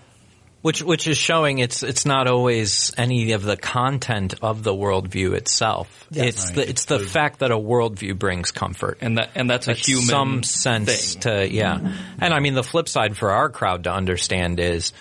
Which 0.62 0.80
which 0.80 1.08
is 1.08 1.18
showing 1.18 1.58
it's 1.58 1.82
it's 1.82 2.06
not 2.06 2.28
always 2.28 2.92
any 2.96 3.32
of 3.32 3.42
the 3.42 3.56
content 3.56 4.34
of 4.42 4.62
the 4.62 4.72
worldview 4.72 5.32
itself. 5.34 6.06
Yes. 6.10 6.26
It's 6.28 6.50
the 6.52 6.68
it's 6.68 6.84
the 6.84 7.00
fact 7.00 7.40
that 7.40 7.50
a 7.50 7.56
worldview 7.56 8.16
brings 8.16 8.52
comfort. 8.52 8.98
And 9.00 9.18
that 9.18 9.30
and 9.34 9.50
that's 9.50 9.66
a 9.66 9.72
human 9.74 10.04
some 10.06 10.42
sense 10.44 11.14
thing. 11.14 11.20
to 11.22 11.48
yeah. 11.52 11.80
And 12.20 12.32
I 12.32 12.38
mean 12.38 12.54
the 12.54 12.62
flip 12.62 12.88
side 12.88 13.16
for 13.16 13.32
our 13.32 13.50
crowd 13.50 13.84
to 13.84 13.92
understand 13.92 14.60
is 14.60 14.92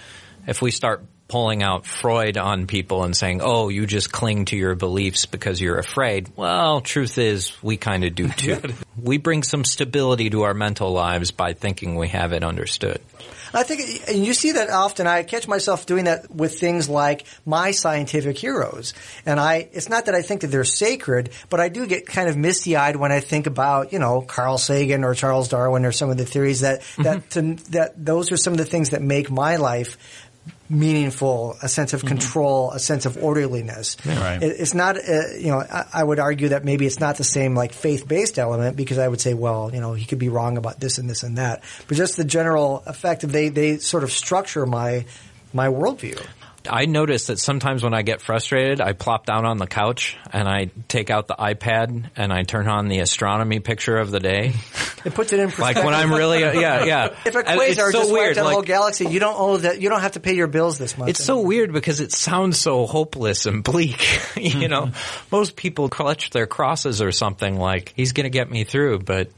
if 0.47 0.63
we 0.63 0.71
start 0.71 1.05
pulling 1.31 1.63
out 1.63 1.85
Freud 1.85 2.37
on 2.37 2.67
people 2.67 3.05
and 3.05 3.15
saying, 3.15 3.39
"Oh, 3.41 3.69
you 3.69 3.85
just 3.85 4.11
cling 4.11 4.45
to 4.45 4.57
your 4.57 4.75
beliefs 4.75 5.25
because 5.25 5.61
you're 5.61 5.79
afraid." 5.79 6.29
Well, 6.35 6.81
truth 6.81 7.17
is 7.17 7.53
we 7.63 7.77
kind 7.77 8.03
of 8.03 8.13
do 8.13 8.27
too. 8.37 8.59
we 9.01 9.17
bring 9.17 9.43
some 9.43 9.63
stability 9.63 10.29
to 10.31 10.41
our 10.41 10.53
mental 10.53 10.91
lives 10.91 11.31
by 11.31 11.53
thinking 11.53 11.95
we 11.95 12.09
have 12.09 12.33
it 12.33 12.43
understood. 12.43 12.99
I 13.53 13.63
think, 13.63 14.09
and 14.09 14.25
you 14.25 14.33
see 14.33 14.53
that 14.53 14.69
often. 14.69 15.07
I 15.07 15.23
catch 15.23 15.47
myself 15.47 15.85
doing 15.85 16.05
that 16.05 16.33
with 16.33 16.59
things 16.59 16.87
like 16.87 17.25
my 17.45 17.71
scientific 17.71 18.37
heroes. 18.37 18.93
And 19.25 19.39
I, 19.39 19.69
it's 19.73 19.89
not 19.89 20.05
that 20.05 20.15
I 20.15 20.21
think 20.21 20.41
that 20.41 20.47
they're 20.47 20.63
sacred, 20.63 21.31
but 21.49 21.59
I 21.59 21.69
do 21.69 21.85
get 21.85 22.05
kind 22.07 22.29
of 22.29 22.37
misty 22.37 22.75
eyed 22.75 22.95
when 22.95 23.11
I 23.11 23.19
think 23.19 23.47
about, 23.47 23.91
you 23.91 23.99
know, 23.99 24.21
Carl 24.21 24.57
Sagan 24.57 25.03
or 25.03 25.15
Charles 25.15 25.49
Darwin 25.49 25.85
or 25.85 25.91
some 25.91 26.09
of 26.09 26.17
the 26.17 26.25
theories 26.25 26.61
that, 26.61 26.81
that, 26.99 27.29
mm-hmm. 27.29 27.55
to, 27.55 27.71
that 27.71 28.05
those 28.05 28.31
are 28.31 28.37
some 28.37 28.53
of 28.53 28.57
the 28.57 28.65
things 28.65 28.91
that 28.91 29.01
make 29.01 29.29
my 29.29 29.57
life 29.57 29.97
meaningful, 30.71 31.57
a 31.61 31.67
sense 31.67 31.93
of 31.93 32.05
control, 32.05 32.71
a 32.71 32.79
sense 32.79 33.05
of 33.05 33.21
orderliness. 33.21 33.97
Right. 34.05 34.41
It, 34.41 34.59
it's 34.59 34.73
not, 34.73 34.97
uh, 34.97 35.27
you 35.37 35.47
know, 35.47 35.59
I, 35.59 35.85
I 35.93 36.03
would 36.03 36.19
argue 36.19 36.49
that 36.49 36.63
maybe 36.63 36.85
it's 36.85 36.99
not 36.99 37.17
the 37.17 37.23
same 37.23 37.55
like 37.55 37.73
faith-based 37.73 38.39
element 38.39 38.77
because 38.77 38.97
I 38.97 39.07
would 39.07 39.19
say, 39.19 39.33
well, 39.33 39.69
you 39.73 39.81
know, 39.81 39.93
he 39.93 40.05
could 40.05 40.19
be 40.19 40.29
wrong 40.29 40.57
about 40.57 40.79
this 40.79 40.97
and 40.97 41.09
this 41.09 41.23
and 41.23 41.37
that, 41.37 41.63
but 41.87 41.97
just 41.97 42.15
the 42.15 42.23
general 42.23 42.83
effect 42.85 43.23
of 43.23 43.31
they 43.31 43.49
they 43.49 43.77
sort 43.77 44.03
of 44.03 44.11
structure 44.11 44.65
my 44.65 45.05
my 45.53 45.67
worldview. 45.67 46.25
I 46.69 46.85
notice 46.85 47.27
that 47.27 47.39
sometimes 47.39 47.83
when 47.83 47.93
I 47.93 48.01
get 48.01 48.21
frustrated, 48.21 48.81
I 48.81 48.93
plop 48.93 49.25
down 49.25 49.45
on 49.45 49.57
the 49.57 49.67
couch 49.67 50.17
and 50.31 50.47
I 50.47 50.71
take 50.87 51.09
out 51.09 51.27
the 51.27 51.35
iPad 51.35 52.09
and 52.15 52.31
I 52.31 52.43
turn 52.43 52.67
on 52.67 52.87
the 52.87 52.99
astronomy 52.99 53.59
picture 53.59 53.97
of 53.97 54.11
the 54.11 54.19
day. 54.19 54.53
It 55.03 55.15
puts 55.15 55.33
it 55.33 55.39
in 55.39 55.47
perspective. 55.47 55.77
Like 55.77 55.83
when 55.83 55.95
I'm 55.95 56.13
really, 56.13 56.41
yeah, 56.41 56.85
yeah. 56.85 57.05
if 57.25 57.33
a 57.33 57.39
And 57.39 57.59
it's 57.59 57.79
quasar 57.79 57.91
so 57.91 58.01
just 58.01 58.11
weird. 58.11 58.27
wiped 58.27 58.37
out 58.37 58.41
the 58.41 58.43
like- 58.43 58.53
whole 58.53 58.61
galaxy, 58.61 59.07
you 59.07 59.19
don't 59.19 59.35
owe 59.35 59.57
that. 59.57 59.81
You 59.81 59.89
don't 59.89 60.01
have 60.01 60.11
to 60.11 60.19
pay 60.19 60.35
your 60.35 60.45
bills 60.45 60.77
this 60.77 60.95
month. 60.95 61.09
It's 61.09 61.23
so 61.23 61.39
weird 61.39 61.73
because 61.73 62.01
it 62.01 62.11
sounds 62.11 62.59
so 62.59 62.85
hopeless 62.85 63.47
and 63.47 63.63
bleak. 63.63 63.99
you 64.35 64.51
mm-hmm. 64.51 64.69
know, 64.69 64.91
most 65.31 65.55
people 65.55 65.89
clutch 65.89 66.29
their 66.29 66.45
crosses 66.45 67.01
or 67.01 67.11
something 67.11 67.57
like, 67.57 67.93
he's 67.95 68.13
going 68.13 68.25
to 68.25 68.29
get 68.29 68.51
me 68.51 68.63
through, 68.63 68.99
but 68.99 69.31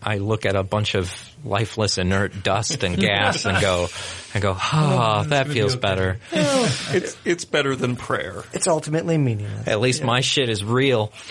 I 0.00 0.18
look 0.18 0.46
at 0.46 0.54
a 0.54 0.62
bunch 0.62 0.94
of 0.94 1.12
lifeless 1.44 1.98
inert 1.98 2.42
dust 2.42 2.82
and 2.82 2.98
gas 2.98 3.44
and 3.44 3.60
go, 3.60 3.88
and 4.32 4.42
go, 4.42 4.56
ah, 4.58 5.24
that 5.28 5.48
feels 5.48 5.76
better. 5.76 6.18
It's 6.32 7.16
it's 7.24 7.44
better 7.44 7.76
than 7.76 7.96
prayer. 7.96 8.44
It's 8.52 8.66
ultimately 8.66 9.18
meaningless. 9.18 9.68
At 9.68 9.80
least 9.80 10.02
my 10.02 10.20
shit 10.20 10.48
is 10.48 10.64
real. 10.64 11.12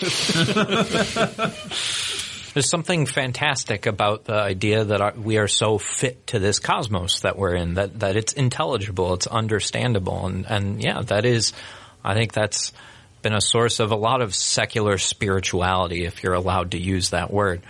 There's 2.54 2.70
something 2.70 3.06
fantastic 3.06 3.86
about 3.86 4.26
the 4.26 4.34
idea 4.34 4.84
that 4.84 5.18
we 5.18 5.38
are 5.38 5.48
so 5.48 5.76
fit 5.78 6.28
to 6.28 6.38
this 6.38 6.60
cosmos 6.60 7.20
that 7.20 7.36
we're 7.36 7.56
in, 7.56 7.74
that, 7.74 7.98
that 7.98 8.16
it's 8.16 8.32
intelligible, 8.32 9.14
it's 9.14 9.26
understandable, 9.26 10.26
and, 10.26 10.46
and 10.46 10.80
yeah, 10.80 11.02
that 11.02 11.24
is, 11.24 11.52
I 12.04 12.14
think 12.14 12.32
that's 12.32 12.72
been 13.22 13.34
a 13.34 13.40
source 13.40 13.80
of 13.80 13.90
a 13.90 13.96
lot 13.96 14.22
of 14.22 14.36
secular 14.36 14.98
spirituality, 14.98 16.04
if 16.04 16.22
you're 16.22 16.34
allowed 16.34 16.72
to 16.72 16.78
use 16.78 17.10
that 17.10 17.32
word. 17.32 17.62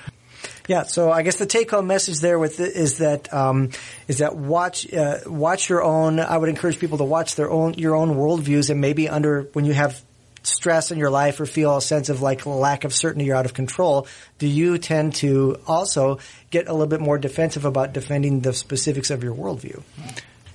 Yeah, 0.67 0.85
so 0.85 1.13
I 1.13 1.23
guess 1.23 1.37
the 1.37 1.47
take-home 1.47 1.87
message 1.87 2.21
there 2.21 2.39
with 2.39 2.59
it 2.59 2.75
is 2.75 2.99
that 2.99 3.33
um, 3.35 3.71
is 4.09 4.19
that 4.19 4.35
watch 4.35 4.91
uh, 4.93 5.19
watch 5.27 5.69
your 5.69 5.83
own. 5.83 6.19
I 6.19 6.39
would 6.39 6.49
encourage 6.49 6.79
people 6.79 6.99
to 6.99 7.05
watch 7.05 7.35
their 7.35 7.51
own 7.51 7.75
your 7.75 7.95
own 7.95 8.15
worldviews, 8.15 8.71
and 8.71 8.81
maybe 8.81 9.09
under 9.09 9.43
when 9.53 9.67
you 9.67 9.75
have 9.75 10.03
stress 10.43 10.91
in 10.91 10.99
your 10.99 11.11
life 11.11 11.41
or 11.41 11.47
feel 11.47 11.77
a 11.77 11.83
sense 11.83 12.09
of 12.09 12.23
like 12.23 12.47
lack 12.47 12.85
of 12.85 12.95
certainty 12.95 13.31
or 13.31 13.35
out 13.35 13.47
of 13.47 13.55
control, 13.55 14.07
do 14.39 14.47
you 14.47 14.79
tend 14.79 15.15
to 15.17 15.59
also 15.67 16.19
get 16.51 16.69
a 16.69 16.73
little 16.73 16.87
bit 16.87 17.01
more 17.01 17.19
defensive 17.19 17.65
about 17.65 17.93
defending 17.93 18.41
the 18.41 18.53
specifics 18.53 19.11
of 19.11 19.23
your 19.23 19.35
worldview? 19.35 19.83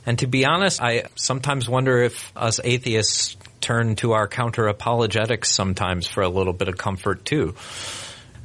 And 0.05 0.17
to 0.19 0.27
be 0.27 0.45
honest, 0.45 0.81
I 0.81 1.05
sometimes 1.15 1.69
wonder 1.69 2.01
if 2.01 2.31
us 2.35 2.59
atheists 2.63 3.37
turn 3.61 3.95
to 3.97 4.13
our 4.13 4.27
counter 4.27 4.67
apologetics 4.67 5.51
sometimes 5.51 6.07
for 6.07 6.23
a 6.23 6.29
little 6.29 6.53
bit 6.53 6.67
of 6.67 6.77
comfort 6.77 7.25
too. 7.25 7.55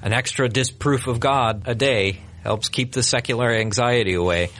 An 0.05 0.13
extra 0.13 0.51
disproof 0.51 1.07
of 1.07 1.19
God 1.19 1.63
a 1.65 1.75
day 1.75 2.21
helps 2.43 2.69
keep 2.69 2.93
the 2.93 3.03
secular 3.03 3.51
anxiety 3.51 4.13
away. 4.13 4.51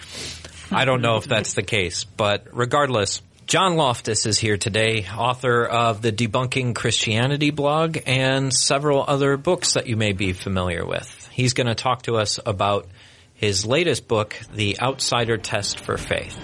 I 0.71 0.87
don't 0.87 1.03
know 1.03 1.17
if 1.17 1.27
that's 1.27 1.53
the 1.53 1.63
case, 1.63 2.05
but 2.05 2.47
regardless, 2.51 3.21
John 3.47 3.77
Loftus 3.77 4.25
is 4.25 4.39
here 4.39 4.57
today, 4.57 5.05
author 5.15 5.67
of 5.67 6.01
the 6.01 6.13
Debunking 6.13 6.75
Christianity 6.75 7.51
blog 7.51 7.99
and 8.07 8.55
several 8.55 9.05
other 9.07 9.37
books 9.37 9.75
that 9.75 9.87
you 9.87 9.99
may 9.99 10.13
be 10.13 10.33
familiar 10.33 10.87
with. 10.87 11.29
He's 11.31 11.53
going 11.53 11.67
to 11.67 11.75
talk 11.75 12.05
to 12.05 12.17
us 12.17 12.41
about 12.47 12.89
his 13.35 13.67
latest 13.67 14.09
book, 14.09 14.35
The 14.55 14.81
Outsider 14.81 15.37
Test 15.37 15.79
for 15.79 15.99
Faith. 15.99 16.39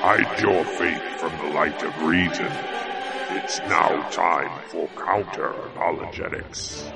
Hide 0.00 0.40
your 0.40 0.64
faith 0.64 1.02
from 1.18 1.36
the 1.38 1.52
light 1.52 1.82
of 1.82 2.02
reason. 2.04 2.79
It's 3.50 3.58
now 3.68 4.08
time 4.10 4.62
for 4.68 4.86
counter 5.04 5.48
apologetics. 5.48 6.88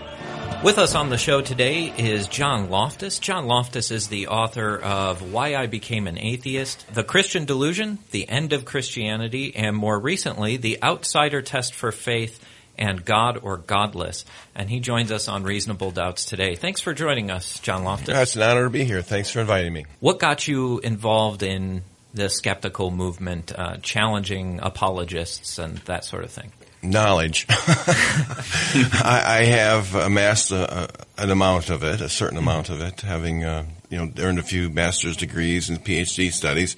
With 0.63 0.79
us 0.79 0.95
on 0.95 1.11
the 1.11 1.19
show 1.19 1.41
today 1.41 1.93
is 1.99 2.29
John 2.29 2.71
Loftus. 2.71 3.19
John 3.19 3.47
Loftus 3.47 3.91
is 3.91 4.07
the 4.07 4.29
author 4.29 4.79
of 4.79 5.33
Why 5.33 5.57
I 5.57 5.67
Became 5.67 6.07
an 6.07 6.17
Atheist, 6.17 6.95
The 6.95 7.03
Christian 7.03 7.45
Delusion, 7.45 7.99
The 8.13 8.29
End 8.29 8.53
of 8.53 8.65
Christianity, 8.65 9.57
and 9.57 9.75
more 9.75 9.99
recently, 9.99 10.57
The 10.57 10.81
Outsider 10.81 11.43
Test 11.43 11.75
for 11.75 11.91
Faith 11.91 12.41
and 12.79 13.05
God 13.05 13.41
or 13.43 13.57
Godless. 13.57 14.25
And 14.55 14.71
he 14.71 14.79
joins 14.79 15.11
us 15.11 15.27
on 15.27 15.43
Reasonable 15.43 15.91
Doubts 15.91 16.25
today. 16.25 16.55
Thanks 16.55 16.81
for 16.81 16.95
joining 16.95 17.33
us, 17.33 17.59
John 17.59 17.83
Loftus. 17.83 18.15
Yeah, 18.15 18.23
it's 18.23 18.37
an 18.37 18.43
honor 18.43 18.63
to 18.63 18.71
be 18.71 18.85
here. 18.85 19.03
Thanks 19.03 19.29
for 19.29 19.41
inviting 19.41 19.73
me. 19.73 19.87
What 19.99 20.21
got 20.21 20.47
you 20.47 20.79
involved 20.79 21.43
in 21.43 21.83
the 22.15 22.29
skeptical 22.29 22.91
movement, 22.91 23.53
uh, 23.57 23.77
challenging 23.79 24.61
apologists 24.63 25.59
and 25.59 25.79
that 25.79 26.05
sort 26.05 26.25
of 26.25 26.31
thing? 26.31 26.53
Knowledge. 26.83 27.47
I, 27.51 29.23
I 29.25 29.45
have 29.45 29.95
amassed 29.95 30.51
a, 30.51 30.85
a, 30.85 30.89
an 31.23 31.31
amount 31.31 31.71
of 31.71 31.83
it, 31.83 32.01
a 32.01 32.09
certain 32.09 32.39
amount 32.39 32.69
of 32.69 32.81
it, 32.81 33.01
having 33.01 33.43
uh, 33.43 33.65
you 33.89 33.99
know 33.99 34.13
earned 34.19 34.39
a 34.39 34.43
few 34.43 34.69
master's 34.69 35.17
degrees 35.17 35.71
and 35.71 35.83
PhD 35.83 36.31
studies, 36.31 36.77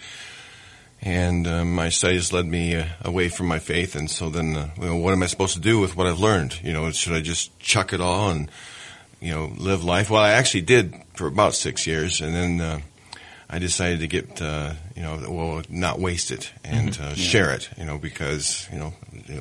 and 1.03 1.46
um, 1.49 1.75
my 1.75 1.88
studies 1.88 2.33
led 2.33 2.46
me 2.46 2.77
uh, 2.77 2.87
away 3.03 3.29
from 3.29 3.46
my 3.46 3.59
faith. 3.59 3.96
And 3.96 4.09
so 4.09 4.31
then, 4.31 4.57
uh, 4.57 4.68
what 4.94 5.12
am 5.12 5.25
I 5.25 5.27
supposed 5.27 5.55
to 5.55 5.61
do 5.61 5.81
with 5.81 5.96
what 5.96 6.07
I've 6.07 6.20
learned? 6.20 6.62
You 6.62 6.72
know, 6.72 6.90
should 6.92 7.12
I 7.12 7.20
just 7.20 7.59
chuck 7.59 7.92
it 7.92 8.01
all 8.01 8.31
and 8.31 8.49
you 9.20 9.33
know 9.33 9.53
live 9.57 9.83
life? 9.83 10.09
Well, 10.09 10.22
I 10.22 10.31
actually 10.31 10.62
did 10.62 10.94
for 11.14 11.27
about 11.27 11.55
six 11.55 11.87
years, 11.87 12.20
and 12.20 12.35
then. 12.35 12.61
Uh, 12.61 12.81
I 13.49 13.59
decided 13.59 14.01
to 14.01 14.09
get, 14.09 14.43
uh, 14.43 14.73
you 14.97 15.03
know, 15.03 15.25
well, 15.29 15.63
not 15.69 16.01
waste 16.01 16.31
it 16.33 16.53
and 16.65 16.99
uh, 17.01 17.15
share 17.15 17.53
it, 17.53 17.69
you 17.79 17.85
know, 17.85 17.97
because, 17.97 18.69
you 18.73 18.79
know, 18.79 18.91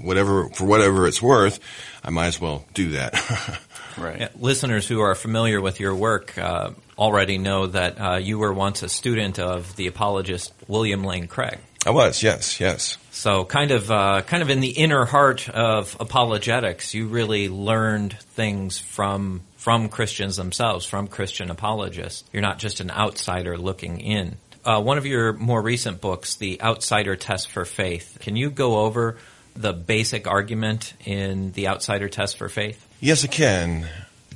whatever, 0.02 0.50
for 0.50 0.66
whatever 0.66 1.08
it's 1.08 1.22
worth, 1.22 1.60
I 2.04 2.12
might 2.12 2.28
as 2.28 2.40
well 2.40 2.66
do 2.74 2.92
that. 2.92 3.62
Right. 3.98 4.20
Yeah, 4.20 4.28
listeners 4.38 4.88
who 4.88 5.00
are 5.00 5.16
familiar 5.16 5.62
with 5.62 5.80
your 5.80 5.96
work 5.96 6.38
uh, 6.38 6.72
already 6.98 7.38
know 7.38 7.68
that 7.68 8.00
uh, 8.00 8.16
you 8.18 8.38
were 8.38 8.52
once 8.52 8.84
a 8.84 8.90
student 8.90 9.40
of 9.40 9.74
the 9.78 9.88
apologist 9.88 10.54
William 10.68 11.04
Lane 11.04 11.28
Craig. 11.28 11.60
I 11.86 11.92
was, 11.92 12.24
yes, 12.24 12.60
yes. 12.60 12.98
So, 13.12 13.46
kind 13.46 13.72
of, 13.72 13.90
uh, 13.92 14.24
kind 14.24 14.44
of 14.44 14.50
in 14.50 14.60
the 14.60 14.72
inner 14.72 15.06
heart 15.06 15.48
of 15.48 15.96
apologetics, 16.00 16.94
you 16.94 17.08
really 17.08 17.48
learned 17.48 18.20
things 18.20 18.80
from 18.80 19.42
from 19.66 19.90
Christians 19.90 20.36
themselves, 20.36 20.86
from 20.86 21.08
Christian 21.08 21.50
apologists. 21.50 22.24
You're 22.32 22.44
not 22.44 22.60
just 22.60 22.82
an 22.82 22.92
outsider 22.92 23.58
looking 23.58 24.00
in. 24.00 24.38
Uh, 24.64 24.80
one 24.80 25.00
of 25.00 25.08
your 25.08 25.34
more 25.34 25.60
recent 25.60 26.02
books, 26.02 26.36
The 26.36 26.62
Outsider 26.62 27.16
Test 27.16 27.50
for 27.50 27.66
Faith. 27.66 28.20
Can 28.22 28.36
you 28.36 28.52
go 28.52 28.82
over 28.82 29.18
the 29.56 29.74
basic 29.74 30.28
argument 30.28 30.94
in 31.04 31.52
The 31.54 31.68
Outsider 31.68 32.10
Test 32.10 32.38
for 32.38 32.48
Faith? 32.48 32.88
Yes, 33.00 33.24
I 33.24 33.28
can. 33.28 33.88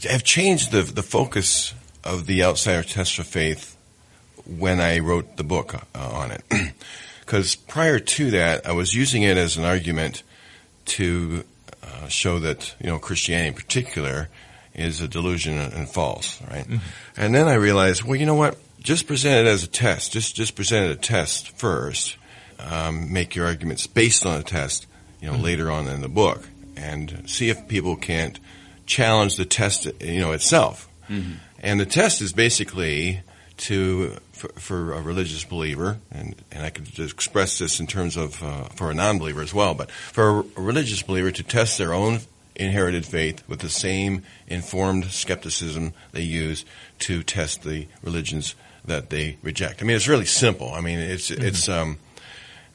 I've 0.10 0.24
changed 0.24 0.72
the 0.72 0.82
the 0.82 1.04
focus 1.04 1.76
of 2.04 2.26
the 2.26 2.44
outsider 2.44 2.82
test 2.82 3.16
for 3.16 3.24
faith 3.24 3.78
when 4.48 4.80
I 4.80 4.98
wrote 4.98 5.38
the 5.38 5.44
book 5.44 5.76
uh, 5.76 5.80
on 5.94 6.32
it, 6.32 6.44
because 7.20 7.56
prior 7.56 8.00
to 8.00 8.32
that, 8.32 8.66
I 8.66 8.72
was 8.72 8.96
using 8.96 9.22
it 9.22 9.38
as 9.38 9.58
an 9.58 9.64
argument 9.64 10.24
to 10.98 11.44
uh, 11.84 12.08
show 12.08 12.40
that 12.40 12.74
you 12.82 12.88
know 12.88 12.98
Christianity 12.98 13.50
in 13.50 13.54
particular 13.54 14.28
is 14.74 15.02
a 15.02 15.08
delusion 15.08 15.58
and 15.58 15.90
false, 15.90 16.42
right? 16.50 16.66
And 17.18 17.34
then 17.36 17.48
I 17.48 17.56
realized, 17.56 18.04
well, 18.04 18.16
you 18.16 18.26
know 18.26 18.36
what? 18.36 18.58
Just 18.80 19.08
present 19.08 19.46
it 19.46 19.50
as 19.50 19.64
a 19.64 19.68
test. 19.68 20.14
Just 20.14 20.36
just 20.36 20.56
present 20.56 20.86
it 20.86 20.92
a 20.92 20.96
test 20.96 21.58
first. 21.58 22.16
Um, 22.60 23.12
make 23.14 23.36
your 23.36 23.46
arguments 23.46 23.88
based 23.88 24.26
on 24.26 24.40
a 24.40 24.44
test, 24.44 24.86
you 25.22 25.32
know, 25.32 25.38
later 25.38 25.72
on 25.72 25.88
in 25.88 26.02
the 26.02 26.10
book, 26.10 26.48
and 26.76 27.24
see 27.30 27.50
if 27.50 27.68
people 27.68 27.96
can't 27.96 28.40
challenge 28.86 29.38
the 29.38 29.46
test, 29.46 29.88
you 30.02 30.20
know, 30.20 30.32
itself. 30.34 30.90
And 31.62 31.80
the 31.80 31.86
test 31.86 32.22
is 32.22 32.34
basically 32.34 33.22
to 33.58 34.18
for, 34.32 34.48
for 34.50 34.94
a 34.94 35.02
religious 35.02 35.44
believer, 35.44 36.00
and, 36.12 36.36
and 36.52 36.64
I 36.64 36.70
could 36.70 36.98
express 37.00 37.58
this 37.58 37.80
in 37.80 37.88
terms 37.88 38.16
of 38.16 38.42
uh, 38.42 38.64
for 38.76 38.90
a 38.92 38.94
non-believer 38.94 39.42
as 39.42 39.54
well, 39.54 39.74
but 39.74 39.92
for 39.92 40.46
a 40.56 40.62
religious 40.62 41.02
believer 41.02 41.32
to 41.32 41.44
test 41.44 41.78
their 41.78 41.94
own 41.94 42.20
inherited 42.60 43.06
faith 43.06 43.42
with 43.48 43.60
the 43.60 43.70
same 43.70 44.24
informed 44.48 45.06
skepticism 45.06 45.94
they 46.12 46.22
use 46.22 46.66
to 47.00 47.24
test 47.24 47.64
the 47.64 47.88
religions 48.04 48.54
that 48.86 49.10
they 49.10 49.38
reject. 49.42 49.82
I 49.82 49.86
mean, 49.86 49.96
it's 49.96 50.08
really 50.08 50.26
simple. 50.26 50.74
I 50.74 50.82
mean, 50.82 51.00
it's 51.00 51.32
it's 51.32 51.70
um, 51.70 51.98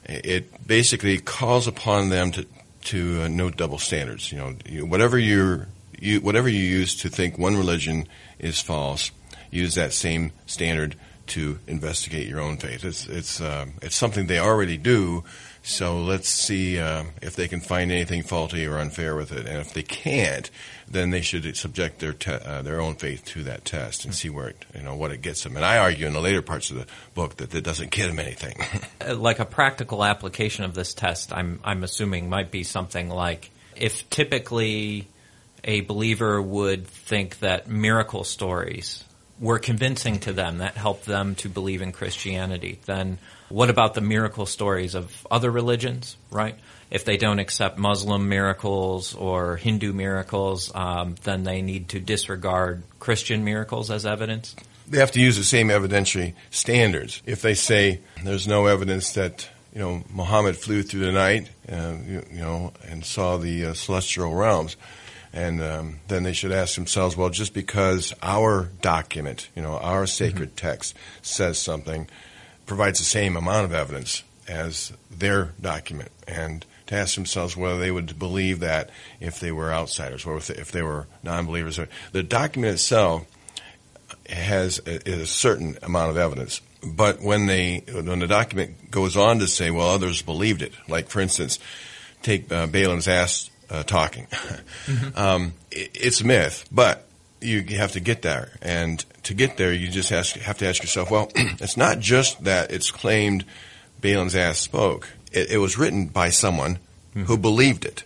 it 0.03 0.67
basically 0.67 1.19
calls 1.19 1.67
upon 1.67 2.09
them 2.09 2.31
to 2.31 2.45
to 2.85 3.23
uh, 3.23 3.27
know 3.27 3.49
double 3.49 3.77
standards. 3.77 4.31
You 4.31 4.37
know, 4.39 4.55
you, 4.65 4.85
whatever 4.85 5.17
you 5.17 5.65
you 5.99 6.19
whatever 6.21 6.49
you 6.49 6.59
use 6.59 6.95
to 6.97 7.09
think 7.09 7.37
one 7.37 7.55
religion 7.55 8.07
is 8.39 8.59
false, 8.59 9.11
use 9.51 9.75
that 9.75 9.93
same 9.93 10.31
standard 10.45 10.95
to 11.27 11.59
investigate 11.67 12.27
your 12.27 12.39
own 12.39 12.57
faith. 12.57 12.83
It's 12.83 13.07
it's 13.07 13.41
um, 13.41 13.73
it's 13.81 13.95
something 13.95 14.27
they 14.27 14.39
already 14.39 14.77
do. 14.77 15.23
So 15.63 15.99
let's 15.99 16.29
see 16.29 16.79
uh, 16.79 17.05
if 17.23 17.35
they 17.35 17.47
can 17.47 17.59
find 17.59 17.91
anything 17.91 18.21
faulty 18.21 18.67
or 18.67 18.77
unfair 18.77 19.15
with 19.15 19.31
it, 19.31 19.47
and 19.47 19.57
if 19.57 19.73
they 19.73 19.81
can't, 19.81 20.51
then 20.87 21.09
they 21.09 21.21
should 21.21 21.57
subject 21.57 21.99
their 21.99 22.13
te- 22.13 22.33
uh, 22.33 22.61
their 22.61 22.79
own 22.79 22.95
faith 22.95 23.25
to 23.25 23.43
that 23.43 23.65
test 23.65 24.05
and 24.05 24.13
see 24.13 24.29
where 24.29 24.49
it, 24.49 24.65
you 24.75 24.83
know 24.83 24.95
what 24.95 25.11
it 25.11 25.21
gets 25.21 25.43
them. 25.43 25.55
And 25.55 25.65
I 25.65 25.79
argue 25.79 26.05
in 26.05 26.13
the 26.13 26.21
later 26.21 26.43
parts 26.43 26.69
of 26.69 26.77
the 26.77 26.85
book 27.15 27.37
that 27.37 27.53
it 27.55 27.63
doesn't 27.63 27.91
get 27.91 28.07
them 28.07 28.19
anything. 28.19 28.55
Uh, 29.05 29.13
like 29.13 29.39
a 29.39 29.45
practical 29.45 30.03
application 30.03 30.63
of 30.63 30.73
this 30.73 30.93
test, 30.93 31.33
I'm 31.33 31.59
I'm 31.63 31.83
assuming 31.83 32.29
might 32.29 32.49
be 32.49 32.63
something 32.63 33.09
like 33.09 33.51
if 33.75 34.09
typically 34.09 35.07
a 35.63 35.81
believer 35.81 36.41
would 36.41 36.87
think 36.87 37.39
that 37.39 37.67
miracle 37.67 38.23
stories 38.23 39.03
were 39.39 39.59
convincing 39.59 40.19
to 40.19 40.33
them 40.33 40.59
that 40.59 40.75
helped 40.75 41.05
them 41.05 41.35
to 41.35 41.49
believe 41.49 41.81
in 41.81 41.91
Christianity, 41.91 42.79
then 42.85 43.17
what 43.49 43.69
about 43.69 43.93
the 43.93 44.01
miracle 44.01 44.45
stories 44.45 44.95
of 44.95 45.27
other 45.29 45.51
religions, 45.51 46.17
right? 46.31 46.55
If 46.89 47.05
they 47.05 47.17
don't 47.17 47.39
accept 47.39 47.77
Muslim 47.77 48.29
miracles 48.29 49.13
or 49.13 49.57
Hindu 49.57 49.91
miracles, 49.93 50.73
um, 50.73 51.15
then 51.23 51.43
they 51.43 51.61
need 51.61 51.89
to 51.89 51.99
disregard 51.99 52.83
Christian 52.99 53.43
miracles 53.43 53.91
as 53.91 54.05
evidence? 54.05 54.55
They 54.87 54.99
have 54.99 55.11
to 55.11 55.21
use 55.21 55.37
the 55.37 55.43
same 55.43 55.69
evidentiary 55.69 56.33
standards. 56.51 57.21
If 57.25 57.41
they 57.41 57.55
say 57.55 58.01
there's 58.23 58.47
no 58.47 58.67
evidence 58.67 59.13
that 59.13 59.49
you 59.73 59.81
know 59.81 60.03
Muhammad 60.13 60.55
flew 60.55 60.83
through 60.83 61.01
the 61.01 61.11
night, 61.11 61.49
uh, 61.69 61.95
you, 62.07 62.23
you, 62.31 62.39
know, 62.39 62.71
and 62.87 63.03
saw 63.03 63.37
the 63.37 63.65
uh, 63.65 63.73
celestial 63.73 64.33
realms, 64.33 64.77
and 65.35 65.61
um, 65.61 65.99
then 66.07 66.23
they 66.23 66.31
should 66.31 66.53
ask 66.53 66.75
themselves, 66.75 67.17
well, 67.17 67.29
just 67.29 67.53
because 67.53 68.13
our 68.23 68.69
document, 68.81 69.49
you 69.53 69.61
know, 69.61 69.77
our 69.77 70.07
sacred 70.07 70.55
mm-hmm. 70.55 70.67
text 70.67 70.95
says 71.21 71.59
something, 71.59 72.07
provides 72.65 72.99
the 72.99 73.05
same 73.05 73.35
amount 73.35 73.65
of 73.65 73.73
evidence 73.73 74.23
as 74.47 74.93
their 75.11 75.51
document, 75.59 76.09
and 76.25 76.65
to 76.87 76.95
ask 76.95 77.15
themselves 77.15 77.57
whether 77.57 77.79
they 77.79 77.91
would 77.91 78.17
believe 78.17 78.61
that 78.61 78.89
if 79.19 79.39
they 79.39 79.51
were 79.51 79.73
outsiders 79.73 80.25
or 80.25 80.37
if 80.37 80.71
they 80.71 80.81
were 80.81 81.05
non-believers. 81.21 81.79
The 82.13 82.23
document 82.23 82.73
itself 82.73 83.25
has 84.29 84.79
a, 84.85 85.09
a 85.09 85.25
certain 85.25 85.77
amount 85.83 86.11
of 86.11 86.17
evidence, 86.17 86.61
but 86.81 87.21
when 87.21 87.47
they 87.47 87.83
when 87.91 88.19
the 88.19 88.27
document 88.27 88.89
goes 88.89 89.17
on 89.17 89.39
to 89.39 89.47
say, 89.47 89.69
well, 89.69 89.89
others 89.89 90.21
believed 90.21 90.61
it, 90.61 90.71
like 90.87 91.09
for 91.09 91.19
instance, 91.19 91.59
take 92.21 92.49
uh, 92.51 92.67
Balaam's 92.67 93.07
ass 93.07 93.49
uh, 93.69 93.83
talking. 93.83 94.27
mm-hmm. 94.27 95.15
um, 95.17 95.53
it, 95.71 95.91
it's 95.93 96.21
a 96.21 96.25
myth, 96.25 96.65
but 96.71 97.07
you 97.41 97.63
have 97.77 97.93
to 97.93 97.99
get 97.99 98.21
there, 98.21 98.51
and 98.61 99.03
to 99.23 99.33
get 99.33 99.57
there, 99.57 99.73
you 99.73 99.87
just 99.87 100.11
ask, 100.11 100.35
have 100.37 100.57
to 100.59 100.67
ask 100.67 100.81
yourself, 100.81 101.11
well, 101.11 101.31
it's 101.35 101.77
not 101.77 101.99
just 101.99 102.43
that 102.43 102.71
it's 102.71 102.91
claimed 102.91 103.45
Balaam's 104.01 104.35
ass 104.35 104.59
spoke. 104.59 105.09
It, 105.31 105.51
it 105.51 105.57
was 105.57 105.77
written 105.77 106.07
by 106.07 106.29
someone 106.29 106.75
mm-hmm. 106.75 107.23
who 107.23 107.37
believed 107.37 107.85
it. 107.85 108.03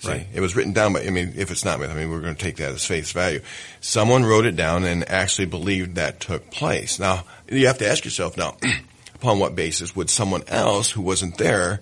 See? 0.00 0.10
Right. 0.10 0.26
It 0.32 0.40
was 0.40 0.54
written 0.54 0.72
down 0.72 0.92
by, 0.92 1.02
I 1.02 1.10
mean, 1.10 1.32
if 1.36 1.50
it's 1.50 1.64
not, 1.64 1.80
myth, 1.80 1.90
I 1.90 1.94
mean, 1.94 2.10
we're 2.10 2.20
going 2.20 2.36
to 2.36 2.40
take 2.40 2.56
that 2.56 2.70
as 2.70 2.84
face 2.84 3.10
value. 3.10 3.40
Someone 3.80 4.24
wrote 4.24 4.46
it 4.46 4.54
down 4.54 4.84
and 4.84 5.08
actually 5.08 5.46
believed 5.46 5.96
that 5.96 6.20
took 6.20 6.50
place. 6.50 7.00
Now, 7.00 7.24
you 7.50 7.66
have 7.66 7.78
to 7.78 7.88
ask 7.88 8.04
yourself 8.04 8.36
now, 8.36 8.56
upon 9.16 9.40
what 9.40 9.56
basis 9.56 9.96
would 9.96 10.08
someone 10.08 10.44
else 10.46 10.92
who 10.92 11.02
wasn't 11.02 11.36
there 11.38 11.80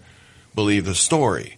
believe 0.54 0.86
the 0.86 0.94
story? 0.94 1.55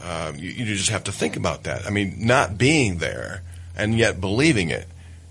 Uh, 0.00 0.32
you, 0.36 0.50
you 0.50 0.64
just 0.76 0.90
have 0.90 1.04
to 1.04 1.12
think 1.12 1.36
about 1.36 1.64
that. 1.64 1.86
I 1.86 1.90
mean, 1.90 2.14
not 2.18 2.56
being 2.56 2.98
there 2.98 3.42
and 3.76 3.98
yet 3.98 4.20
believing 4.20 4.70
it 4.70 4.86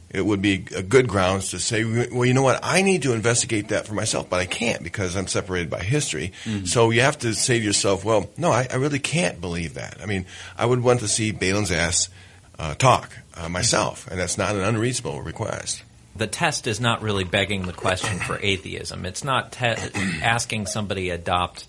it 0.09 0.25
would 0.25 0.41
be 0.41 0.65
a 0.75 0.81
good 0.81 1.07
grounds 1.07 1.49
to 1.49 1.59
say, 1.59 1.83
well, 1.83 2.25
you 2.25 2.33
know 2.33 2.41
what, 2.41 2.59
I 2.63 2.81
need 2.81 3.03
to 3.03 3.13
investigate 3.13 3.69
that 3.69 3.85
for 3.85 3.93
myself, 3.93 4.29
but 4.29 4.39
I 4.39 4.45
can't 4.45 4.81
because 4.81 5.15
I'm 5.15 5.27
separated 5.27 5.69
by 5.69 5.79
history. 5.79 6.31
Mm-hmm. 6.45 6.65
So 6.65 6.91
you 6.91 7.01
have 7.01 7.19
to 7.19 7.33
say 7.33 7.59
to 7.59 7.65
yourself, 7.65 8.05
well, 8.05 8.29
no, 8.37 8.51
I, 8.51 8.67
I, 8.71 8.75
really 8.75 8.99
can't 8.99 9.41
believe 9.41 9.73
that. 9.73 9.97
I 10.01 10.05
mean, 10.05 10.25
I 10.57 10.65
would 10.65 10.81
want 10.81 11.01
to 11.01 11.07
see 11.07 11.31
Balaam's 11.31 11.71
ass 11.71 12.09
uh, 12.57 12.73
talk 12.75 13.11
uh, 13.35 13.49
myself, 13.49 14.07
and 14.09 14.19
that's 14.19 14.37
not 14.37 14.55
an 14.55 14.61
unreasonable 14.61 15.21
request. 15.21 15.83
The 16.15 16.27
test 16.27 16.67
is 16.67 16.79
not 16.79 17.01
really 17.01 17.25
begging 17.25 17.67
the 17.67 17.73
question 17.73 18.17
for 18.17 18.39
atheism. 18.41 19.05
It's 19.05 19.23
not 19.23 19.51
te- 19.51 19.75
asking 20.23 20.65
somebody 20.67 21.09
adopt 21.09 21.65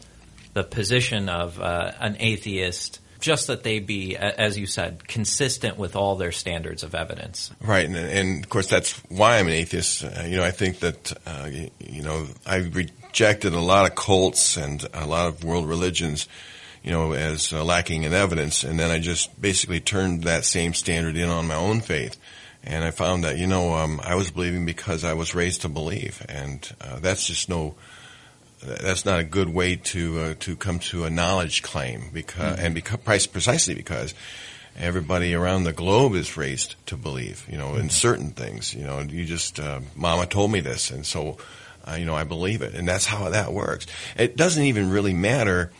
the 0.58 0.64
position 0.64 1.28
of 1.28 1.60
uh, 1.60 1.92
an 2.00 2.16
atheist 2.18 2.98
just 3.20 3.46
that 3.46 3.62
they 3.62 3.78
be, 3.78 4.16
as 4.16 4.58
you 4.58 4.66
said, 4.66 5.06
consistent 5.06 5.76
with 5.76 5.94
all 5.94 6.16
their 6.16 6.32
standards 6.32 6.82
of 6.82 6.94
evidence. 6.96 7.50
Right, 7.60 7.86
and, 7.86 7.96
and 7.96 8.44
of 8.44 8.50
course 8.50 8.68
that's 8.68 8.92
why 9.08 9.38
I'm 9.38 9.46
an 9.46 9.52
atheist. 9.52 10.04
Uh, 10.04 10.24
you 10.26 10.36
know, 10.36 10.44
I 10.44 10.50
think 10.50 10.80
that 10.80 11.12
uh, 11.26 11.48
you 11.78 12.02
know 12.02 12.26
I 12.44 12.56
rejected 12.56 13.54
a 13.54 13.60
lot 13.60 13.88
of 13.88 13.94
cults 13.94 14.56
and 14.56 14.84
a 14.92 15.06
lot 15.06 15.28
of 15.28 15.44
world 15.44 15.68
religions, 15.68 16.28
you 16.82 16.90
know, 16.90 17.12
as 17.12 17.52
uh, 17.52 17.64
lacking 17.64 18.02
in 18.02 18.12
evidence, 18.12 18.64
and 18.64 18.80
then 18.80 18.90
I 18.90 18.98
just 18.98 19.40
basically 19.40 19.80
turned 19.80 20.24
that 20.24 20.44
same 20.44 20.74
standard 20.74 21.16
in 21.16 21.28
on 21.28 21.46
my 21.46 21.56
own 21.56 21.80
faith. 21.80 22.16
And 22.64 22.84
I 22.84 22.90
found 22.90 23.22
that, 23.22 23.38
you 23.38 23.46
know, 23.46 23.74
um, 23.74 24.00
I 24.02 24.16
was 24.16 24.32
believing 24.32 24.66
because 24.66 25.04
I 25.04 25.14
was 25.14 25.34
raised 25.34 25.62
to 25.62 25.68
believe, 25.68 26.26
and 26.28 26.68
uh, 26.80 26.98
that's 26.98 27.26
just 27.26 27.48
no 27.48 27.76
that's 28.60 29.04
not 29.04 29.20
a 29.20 29.24
good 29.24 29.48
way 29.48 29.76
to 29.76 30.18
uh, 30.20 30.34
to 30.40 30.56
come 30.56 30.78
to 30.78 31.04
a 31.04 31.10
knowledge 31.10 31.62
claim 31.62 32.10
because 32.12 32.56
mm-hmm. 32.56 32.66
and 32.66 32.74
because 32.74 33.26
precisely 33.26 33.74
because 33.74 34.14
everybody 34.76 35.34
around 35.34 35.64
the 35.64 35.72
globe 35.72 36.14
is 36.14 36.36
raised 36.36 36.74
to 36.86 36.96
believe 36.96 37.46
you 37.50 37.58
know 37.58 37.70
mm-hmm. 37.70 37.82
in 37.82 37.90
certain 37.90 38.30
things 38.30 38.74
you 38.74 38.84
know 38.84 39.00
you 39.00 39.24
just 39.24 39.58
uh, 39.60 39.80
mama 39.96 40.26
told 40.26 40.50
me 40.50 40.60
this 40.60 40.90
and 40.90 41.04
so 41.06 41.36
uh, 41.86 41.94
you 41.94 42.04
know 42.04 42.14
I 42.14 42.24
believe 42.24 42.62
it 42.62 42.74
and 42.74 42.86
that's 42.86 43.06
how 43.06 43.28
that 43.30 43.52
works 43.52 43.86
it 44.16 44.36
doesn't 44.36 44.64
even 44.64 44.90
really 44.90 45.14
matter 45.14 45.70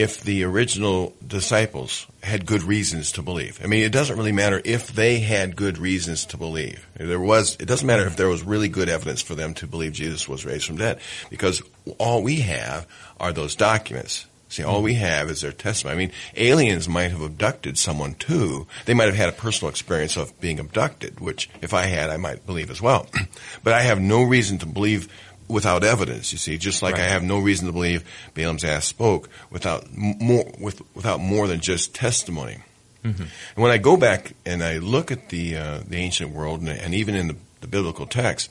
if 0.00 0.20
the 0.20 0.44
original 0.44 1.14
disciples 1.26 2.06
had 2.22 2.46
good 2.46 2.62
reasons 2.62 3.12
to 3.12 3.22
believe. 3.22 3.60
I 3.62 3.66
mean, 3.66 3.84
it 3.84 3.92
doesn't 3.92 4.16
really 4.16 4.32
matter 4.32 4.60
if 4.64 4.88
they 4.88 5.20
had 5.20 5.56
good 5.56 5.78
reasons 5.78 6.26
to 6.26 6.36
believe. 6.36 6.86
There 6.96 7.20
was, 7.20 7.56
it 7.60 7.66
doesn't 7.66 7.86
matter 7.86 8.06
if 8.06 8.16
there 8.16 8.28
was 8.28 8.42
really 8.42 8.68
good 8.68 8.88
evidence 8.88 9.22
for 9.22 9.34
them 9.34 9.54
to 9.54 9.66
believe 9.66 9.92
Jesus 9.92 10.28
was 10.28 10.44
raised 10.44 10.66
from 10.66 10.76
dead, 10.76 11.00
because 11.30 11.62
all 11.98 12.22
we 12.22 12.36
have 12.40 12.86
are 13.18 13.32
those 13.32 13.56
documents. 13.56 14.26
See, 14.50 14.62
all 14.62 14.82
we 14.82 14.94
have 14.94 15.30
is 15.30 15.42
their 15.42 15.52
testimony. 15.52 15.94
I 15.94 15.98
mean, 15.98 16.12
aliens 16.34 16.88
might 16.88 17.10
have 17.10 17.20
abducted 17.20 17.76
someone 17.76 18.14
too. 18.14 18.66
They 18.86 18.94
might 18.94 19.08
have 19.08 19.14
had 19.14 19.28
a 19.28 19.32
personal 19.32 19.68
experience 19.68 20.16
of 20.16 20.38
being 20.40 20.58
abducted, 20.58 21.20
which 21.20 21.50
if 21.60 21.74
I 21.74 21.84
had, 21.84 22.08
I 22.08 22.16
might 22.16 22.46
believe 22.46 22.70
as 22.70 22.80
well. 22.80 23.06
but 23.62 23.74
I 23.74 23.82
have 23.82 24.00
no 24.00 24.22
reason 24.22 24.56
to 24.58 24.66
believe 24.66 25.12
without 25.48 25.84
evidence. 25.84 26.32
You 26.32 26.38
see, 26.38 26.58
just 26.58 26.82
like 26.82 26.94
right. 26.94 27.04
I 27.04 27.08
have 27.08 27.22
no 27.22 27.38
reason 27.38 27.66
to 27.66 27.72
believe 27.72 28.04
Balaam's 28.34 28.64
ass 28.64 28.84
spoke 28.84 29.28
without 29.50 29.86
more 29.96 30.50
with, 30.58 30.82
without 30.94 31.20
more 31.20 31.46
than 31.46 31.60
just 31.60 31.94
testimony. 31.94 32.58
Mm-hmm. 33.04 33.22
And 33.22 33.62
when 33.62 33.70
I 33.70 33.78
go 33.78 33.96
back 33.96 34.34
and 34.44 34.62
I 34.62 34.78
look 34.78 35.10
at 35.10 35.28
the 35.28 35.56
uh, 35.56 35.80
the 35.86 35.96
ancient 35.96 36.32
world 36.32 36.60
and, 36.60 36.68
and 36.68 36.94
even 36.94 37.14
in 37.14 37.28
the, 37.28 37.36
the 37.60 37.68
biblical 37.68 38.06
text, 38.06 38.50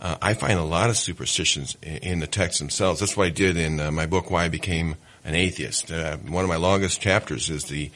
uh, 0.00 0.16
I 0.20 0.34
find 0.34 0.58
a 0.58 0.64
lot 0.64 0.90
of 0.90 0.96
superstitions 0.96 1.76
in, 1.82 1.96
in, 1.96 2.20
the 2.20 2.26
texts 2.26 2.58
themselves. 2.58 3.00
That's 3.00 3.16
what 3.16 3.26
I 3.26 3.30
did 3.30 3.56
in 3.56 3.80
uh, 3.80 3.90
my 3.90 4.06
book, 4.06 4.30
Why 4.30 4.44
I 4.44 4.48
Became 4.48 4.96
an 5.24 5.34
Atheist. 5.34 5.90
Uh, 5.90 6.16
one 6.18 6.44
of 6.44 6.48
my 6.48 6.56
longest 6.56 7.00
chapters 7.00 7.48
is 7.48 7.64
the 7.64 7.90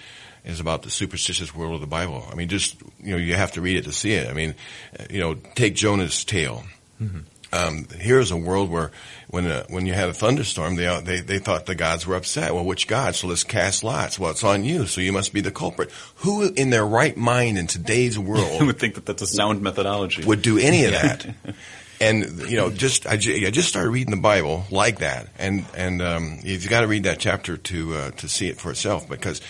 is 0.45 0.59
about 0.59 0.83
the 0.83 0.91
superstitious 0.91 1.55
world 1.55 1.75
of 1.75 1.81
the 1.81 1.87
Bible. 1.87 2.27
I 2.31 2.35
mean, 2.35 2.49
just 2.49 2.81
you 3.03 3.13
know, 3.13 3.19
you 3.19 3.35
have 3.35 3.53
to 3.53 3.61
read 3.61 3.77
it 3.77 3.85
to 3.85 3.93
see 3.93 4.13
it. 4.13 4.29
I 4.29 4.33
mean, 4.33 4.55
uh, 4.99 5.05
you 5.11 5.21
know, 5.21 5.35
take 5.35 5.75
Jonah's 5.75 6.25
tale. 6.25 6.65
Mm-hmm. 7.01 7.21
Um, 7.53 7.87
here's 7.99 8.31
a 8.31 8.37
world 8.37 8.71
where 8.71 8.93
when 9.29 9.47
uh, 9.47 9.65
when 9.69 9.87
you 9.87 9.93
had 9.93 10.09
a 10.09 10.15
thunderstorm, 10.15 10.77
they, 10.77 11.01
they 11.01 11.21
they 11.21 11.39
thought 11.39 11.67
the 11.67 11.75
gods 11.75 12.07
were 12.07 12.17
upset. 12.17 12.55
Well, 12.55 12.65
which 12.65 12.87
god? 12.87 13.15
So 13.15 13.27
let's 13.27 13.45
cast 13.45 13.83
lots. 13.83 14.19
Well, 14.19 14.31
it's 14.31 14.45
on 14.45 14.65
you, 14.65 14.87
so 14.87 15.01
you 15.01 15.13
must 15.13 15.33
be 15.33 15.41
the 15.41 15.51
culprit. 15.51 15.91
Who 16.17 16.53
in 16.53 16.71
their 16.71 16.87
right 16.87 17.17
mind 17.17 17.59
in 17.59 17.67
today's 17.67 18.19
world 18.19 18.63
would 18.67 18.79
think 18.79 18.95
that 18.95 19.07
that's 19.07 19.23
a 19.23 19.27
sound 19.27 19.63
methodology? 19.63 20.25
Would 20.25 20.43
do 20.43 20.59
any 20.59 20.85
of 20.85 20.93
that? 20.93 21.35
and 22.01 22.49
you 22.49 22.57
know, 22.57 22.71
just 22.71 23.07
I, 23.07 23.15
I, 23.15 23.17
just 23.51 23.69
started 23.69 23.91
reading 23.91 24.15
the 24.15 24.21
Bible 24.21 24.65
like 24.71 25.01
that, 25.01 25.29
and 25.39 25.65
and 25.77 26.01
um, 26.01 26.39
you've 26.43 26.69
got 26.69 26.81
to 26.81 26.87
read 26.87 27.05
that 27.05 27.19
chapter 27.19 27.57
to 27.57 27.95
uh, 27.95 28.11
to 28.13 28.29
see 28.29 28.49
it 28.49 28.59
for 28.59 28.71
itself. 28.71 29.09
Because 29.09 29.41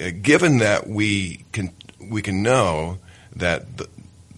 uh, 0.00 0.10
given 0.22 0.58
that 0.58 0.86
we 0.86 1.44
can 1.52 1.72
we 2.00 2.22
can 2.22 2.42
know 2.42 2.98
that 3.36 3.78
the, 3.78 3.88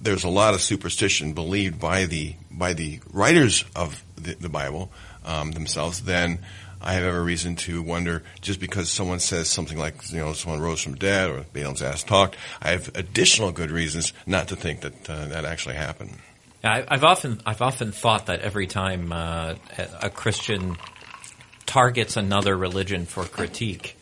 there's 0.01 0.25
a 0.25 0.29
lot 0.29 0.55
of 0.55 0.63
superstition 0.63 1.35
believed 1.35 1.79
by 1.79 2.07
the 2.07 2.35
by 2.51 2.73
the 2.73 3.01
writers 3.13 3.65
of 3.77 4.05
the, 4.17 4.35
the 4.35 4.49
Bible 4.49 4.91
um, 5.25 5.53
themselves, 5.53 6.03
then 6.03 6.41
I 6.81 6.95
have 6.95 7.05
every 7.05 7.23
reason 7.23 7.57
to 7.57 7.83
wonder 7.83 8.23
just 8.41 8.59
because 8.59 8.91
someone 8.91 9.21
says 9.21 9.49
something 9.49 9.79
like, 9.79 10.11
you 10.11 10.19
know, 10.19 10.33
someone 10.33 10.61
rose 10.61 10.81
from 10.81 10.95
dead 10.95 11.31
or 11.31 11.45
Balaam's 11.53 11.83
ass 11.83 12.03
talked, 12.03 12.37
I 12.63 12.71
have 12.71 12.91
additional 12.95 13.53
good 13.53 13.71
reasons 13.71 14.13
not 14.27 14.49
to 14.49 14.57
think 14.57 14.81
that 14.81 15.11
uh, 15.11 15.27
that 15.27 15.45
actually 15.45 15.75
happened. 15.75 16.19
I, 16.63 16.85
have 16.91 17.05
often 17.05 17.41
I've 17.47 17.63
often 17.63 17.93
thought 17.93 18.27
that 18.27 18.41
every 18.41 18.67
time 18.67 19.13
uh, 19.13 19.55
a 20.03 20.11
Christian 20.11 20.77
targets 21.67 22.17
another 22.17 22.57
religion 22.57 23.07
for 23.07 23.25
critique, 23.25 23.97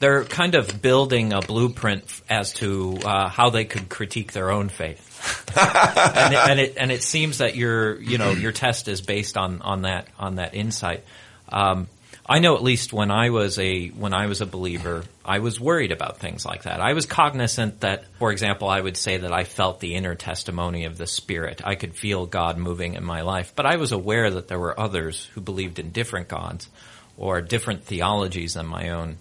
they're 0.00 0.24
kind 0.24 0.54
of 0.54 0.82
building 0.82 1.32
a 1.32 1.40
blueprint 1.40 2.04
as 2.28 2.54
to 2.54 2.98
uh, 3.04 3.28
how 3.28 3.50
they 3.50 3.64
could 3.64 3.88
critique 3.88 4.32
their 4.32 4.50
own 4.50 4.68
faith. 4.68 5.06
and, 5.56 6.34
it, 6.34 6.48
and 6.48 6.60
it 6.60 6.74
and 6.78 6.90
it 6.90 7.02
seems 7.02 7.38
that 7.38 7.54
your 7.54 8.00
you 8.00 8.16
know 8.16 8.30
your 8.30 8.52
test 8.52 8.88
is 8.88 9.02
based 9.02 9.36
on 9.36 9.60
on 9.60 9.82
that 9.82 10.08
on 10.18 10.36
that 10.36 10.54
insight. 10.54 11.04
Um, 11.50 11.88
I 12.24 12.38
know 12.38 12.54
at 12.54 12.62
least 12.62 12.92
when 12.92 13.10
I 13.10 13.28
was 13.28 13.58
a 13.58 13.88
when 13.88 14.14
I 14.14 14.26
was 14.26 14.40
a 14.40 14.46
believer, 14.46 15.04
I 15.22 15.40
was 15.40 15.60
worried 15.60 15.92
about 15.92 16.18
things 16.18 16.46
like 16.46 16.62
that. 16.62 16.80
I 16.80 16.94
was 16.94 17.04
cognizant 17.04 17.80
that, 17.80 18.04
for 18.18 18.32
example, 18.32 18.68
I 18.68 18.80
would 18.80 18.96
say 18.96 19.18
that 19.18 19.32
I 19.32 19.44
felt 19.44 19.80
the 19.80 19.96
inner 19.96 20.14
testimony 20.14 20.86
of 20.86 20.96
the 20.96 21.06
Spirit. 21.06 21.60
I 21.62 21.74
could 21.74 21.94
feel 21.94 22.24
God 22.24 22.56
moving 22.56 22.94
in 22.94 23.04
my 23.04 23.20
life, 23.20 23.52
but 23.54 23.66
I 23.66 23.76
was 23.76 23.92
aware 23.92 24.30
that 24.30 24.48
there 24.48 24.58
were 24.58 24.78
others 24.78 25.28
who 25.34 25.42
believed 25.42 25.78
in 25.78 25.90
different 25.90 26.28
gods 26.28 26.70
or 27.18 27.42
different 27.42 27.84
theologies 27.84 28.54
than 28.54 28.66
my 28.66 28.90
own 28.90 29.18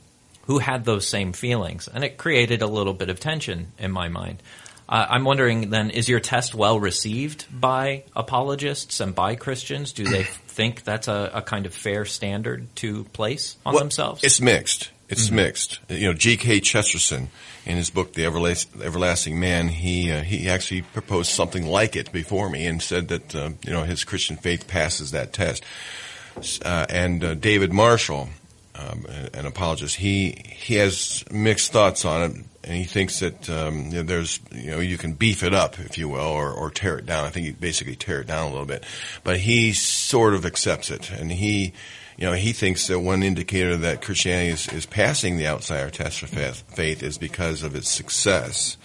who 0.50 0.58
had 0.58 0.84
those 0.84 1.08
same 1.08 1.32
feelings, 1.32 1.88
and 1.88 2.04
it 2.04 2.18
created 2.18 2.64
a 2.64 2.68
little 2.68 2.96
bit 2.96 3.08
of 3.12 3.20
tension 3.20 3.72
in 3.78 3.92
my 3.92 4.10
mind. 4.10 4.42
Uh, 4.90 5.06
I'm 5.08 5.24
wondering 5.24 5.70
then, 5.70 5.92
is 5.92 6.10
your 6.10 6.20
test 6.20 6.56
well 6.56 6.80
received 6.80 7.46
by 7.52 8.06
apologists 8.16 9.00
and 9.00 9.14
by 9.14 9.36
Christians? 9.36 9.92
Do 9.94 10.06
they 10.06 10.24
think 10.48 10.84
that's 10.84 11.08
a, 11.08 11.30
a 11.36 11.42
kind 11.44 11.68
of 11.68 11.74
fair 11.76 12.04
standard 12.04 12.68
to 12.78 13.04
place 13.04 13.58
on 13.64 13.76
Well, 13.76 13.84
themselves? 13.84 14.24
It's 14.24 14.42
mixed. 14.42 14.90
It's 15.08 15.30
mixed. 15.30 15.82
You 15.88 16.08
know, 16.08 16.14
G.K. 16.14 16.62
Chesterton, 16.62 17.30
in 17.68 17.78
his 17.78 17.92
book 17.92 18.14
*The 18.14 18.24
Everlas- 18.24 18.82
Everlasting 18.82 19.40
Man*, 19.40 19.68
he 19.68 20.12
uh, 20.12 20.22
he 20.24 20.50
actually 20.50 20.82
proposed 20.82 21.32
something 21.32 21.68
like 21.68 21.96
it 21.96 22.12
before 22.12 22.50
me, 22.50 22.66
and 22.66 22.82
said 22.82 23.10
that 23.10 23.36
uh, 23.36 23.50
you 23.64 23.72
know 23.72 23.84
his 23.84 24.04
Christian 24.04 24.36
faith 24.38 24.68
passes 24.68 25.12
that 25.12 25.32
test. 25.32 25.64
Uh, 26.64 26.86
and 26.90 27.24
uh, 27.24 27.34
David 27.36 27.72
Marshall, 27.74 28.30
um, 28.80 29.06
an 29.34 29.46
apologist, 29.46 29.96
he 29.96 30.42
he 30.46 30.76
has 30.76 31.24
mixed 31.32 31.72
thoughts 31.72 32.06
on 32.06 32.22
it, 32.22 32.38
and 32.64 32.78
he 32.78 32.86
thinks 32.86 33.20
that 33.20 33.50
um, 33.50 33.90
you 33.92 34.04
there's 34.04 34.40
you 34.52 34.72
know 34.72 34.80
you 34.80 34.98
can 34.98 35.14
beef 35.14 35.44
it 35.44 35.54
up, 35.54 35.80
if 35.80 35.98
you 35.98 36.08
will, 36.08 36.20
or, 36.20 36.52
or 36.52 36.72
tear 36.72 36.98
it 36.98 37.06
down. 37.06 37.26
I 37.26 37.30
think 37.30 37.46
he 37.46 37.52
basically 37.52 37.96
tear 37.96 38.22
it 38.22 38.28
down 38.28 38.48
a 38.48 38.50
little 38.50 38.66
bit, 38.66 38.86
but 39.24 39.38
he 39.38 39.74
sort 39.74 40.34
of 40.34 40.46
accepts 40.46 40.90
it, 40.92 41.12
and 41.12 41.32
he 41.32 41.74
you 42.20 42.26
know, 42.26 42.34
he 42.34 42.52
thinks 42.52 42.88
that 42.88 43.00
one 43.00 43.24
indicator 43.24 43.78
that 43.78 44.02
Christianity 44.02 44.50
is, 44.50 44.68
is 44.68 44.86
passing 44.86 45.38
the 45.38 45.48
outsider 45.48 45.90
test 45.90 46.20
for 46.20 46.28
faith, 46.28 46.66
faith 46.76 47.02
is 47.02 47.18
because 47.18 47.64
of 47.64 47.76
its 47.76 47.90
success. 47.90 48.76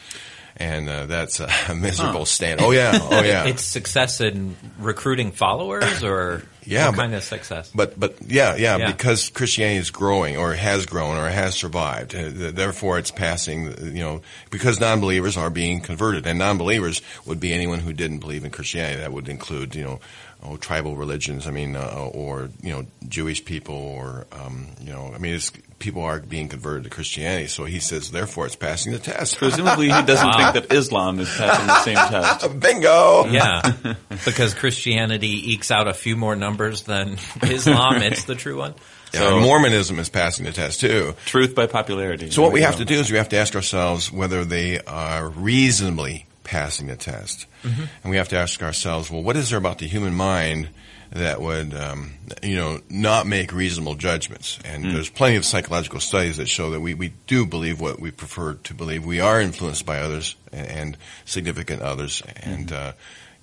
And 0.56 0.88
uh, 0.88 1.06
that's 1.06 1.40
a 1.40 1.50
miserable 1.74 2.26
stand. 2.26 2.60
Oh 2.60 2.70
yeah, 2.70 2.96
oh 3.02 3.22
yeah. 3.24 3.46
It's 3.46 3.64
success 3.64 4.20
in 4.20 4.54
recruiting 4.78 5.32
followers, 5.32 6.04
or 6.04 6.44
Yeah, 6.66 6.86
what 6.86 6.96
but- 6.96 7.02
kind 7.02 7.14
of 7.14 7.22
success? 7.22 7.70
But 7.74 7.98
but 7.98 8.16
yeah, 8.26 8.56
yeah, 8.56 8.76
Yeah. 8.76 8.86
because 8.92 9.28
Christianity 9.30 9.78
is 9.78 9.90
growing 9.90 10.36
or 10.36 10.54
has 10.54 10.86
grown 10.86 11.16
or 11.16 11.28
has 11.28 11.54
survived. 11.54 12.14
Uh, 12.14 12.50
Therefore, 12.52 12.98
it's 12.98 13.10
passing. 13.10 13.74
You 13.94 14.02
know, 14.02 14.22
because 14.50 14.80
non-believers 14.80 15.36
are 15.36 15.50
being 15.50 15.80
converted, 15.80 16.26
and 16.26 16.38
non-believers 16.38 17.02
would 17.26 17.40
be 17.40 17.52
anyone 17.52 17.80
who 17.80 17.92
didn't 17.92 18.18
believe 18.18 18.44
in 18.44 18.50
Christianity. 18.50 19.00
That 19.00 19.12
would 19.12 19.28
include 19.28 19.74
you 19.74 19.84
know. 19.84 20.00
Oh, 20.46 20.56
tribal 20.58 20.94
religions. 20.94 21.46
I 21.46 21.50
mean, 21.52 21.74
uh, 21.74 22.10
or 22.12 22.50
you 22.62 22.72
know, 22.72 22.86
Jewish 23.08 23.44
people, 23.44 23.74
or 23.76 24.26
um, 24.30 24.66
you 24.80 24.92
know, 24.92 25.10
I 25.14 25.18
mean, 25.18 25.34
it's, 25.34 25.50
people 25.78 26.02
are 26.02 26.20
being 26.20 26.48
converted 26.48 26.84
to 26.84 26.90
Christianity. 26.90 27.46
So 27.46 27.64
he 27.64 27.80
says, 27.80 28.10
therefore, 28.10 28.44
it's 28.44 28.54
passing 28.56 28.92
the 28.92 28.98
test. 28.98 29.38
Presumably, 29.38 29.86
he 29.86 30.02
doesn't 30.02 30.32
think 30.34 30.52
that 30.54 30.72
Islam 30.72 31.18
is 31.20 31.34
passing 31.34 31.66
the 31.66 31.80
same 31.82 31.96
test. 31.96 32.60
Bingo! 32.60 33.24
yeah, 33.26 33.94
because 34.26 34.52
Christianity 34.52 35.52
ekes 35.54 35.70
out 35.70 35.88
a 35.88 35.94
few 35.94 36.14
more 36.16 36.36
numbers 36.36 36.82
than 36.82 37.16
Islam. 37.42 38.02
It's 38.02 38.24
the 38.24 38.34
true 38.34 38.58
one. 38.58 38.74
Yeah, 39.14 39.20
So- 39.20 39.40
Mormonism 39.40 39.98
is 39.98 40.08
passing 40.10 40.44
the 40.44 40.52
test 40.52 40.80
too. 40.80 41.14
Truth 41.24 41.54
by 41.54 41.66
popularity. 41.68 42.30
So 42.32 42.42
what 42.42 42.52
we 42.52 42.60
have 42.62 42.76
to 42.76 42.84
do 42.84 42.96
is 42.96 43.10
we 43.10 43.16
have 43.16 43.30
to 43.30 43.36
ask 43.38 43.54
ourselves 43.54 44.12
whether 44.12 44.44
they 44.44 44.80
are 44.80 45.26
reasonably 45.28 46.26
passing 46.44 46.86
the 46.86 46.96
test, 46.96 47.46
and 47.64 48.10
we 48.10 48.18
have 48.18 48.28
to 48.28 48.36
ask 48.36 48.62
ourselves, 48.62 49.10
well, 49.10 49.22
what 49.22 49.36
is 49.36 49.50
there 49.50 49.58
about 49.58 49.78
the 49.78 49.88
human 49.88 50.14
mind 50.14 50.68
that 51.10 51.40
would, 51.40 51.74
um, 51.74 52.12
you 52.42 52.56
know, 52.56 52.80
not 52.90 53.26
make 53.26 53.52
reasonable 53.52 53.94
judgments? 53.94 54.58
And 54.64 54.84
there's 54.84 55.10
plenty 55.10 55.36
of 55.36 55.44
psychological 55.44 56.00
studies 56.00 56.36
that 56.36 56.48
show 56.48 56.70
that 56.70 56.80
we, 56.80 56.94
we 56.94 57.12
do 57.26 57.46
believe 57.46 57.80
what 57.80 57.98
we 57.98 58.10
prefer 58.10 58.54
to 58.54 58.74
believe. 58.74 59.04
We 59.04 59.20
are 59.20 59.40
influenced 59.40 59.86
by 59.86 59.98
others 59.98 60.36
and, 60.52 60.66
and 60.66 60.96
significant 61.24 61.82
others, 61.82 62.22
and 62.36 62.70
uh, 62.70 62.92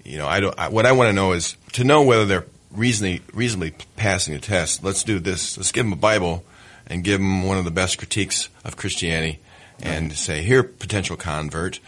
you 0.06 0.18
know, 0.18 0.28
I 0.28 0.40
don't. 0.40 0.58
I, 0.58 0.70
what 0.70 0.86
I 0.86 0.92
want 0.94 1.10
to 1.10 1.14
know 1.14 1.34
is 1.34 1.56
to 1.74 1.84
know 1.84 2.04
whether 2.04 2.26
they're 2.26 2.46
reasonably 2.72 3.22
reasonably 3.34 3.74
passing 3.98 4.34
the 4.34 4.40
test. 4.40 4.84
Let's 4.84 5.04
do 5.04 5.20
this. 5.20 5.58
Let's 5.58 5.72
give 5.72 5.86
them 5.86 5.94
a 5.94 5.98
Bible 5.98 6.44
and 6.88 7.04
give 7.04 7.20
them 7.20 7.44
one 7.44 7.58
of 7.58 7.66
the 7.66 7.72
best 7.72 7.98
critiques 7.98 8.50
of 8.64 8.78
Christianity 8.78 9.40
and 9.84 10.14
say, 10.14 10.44
here, 10.44 10.62
potential 10.62 11.16
convert, 11.16 11.80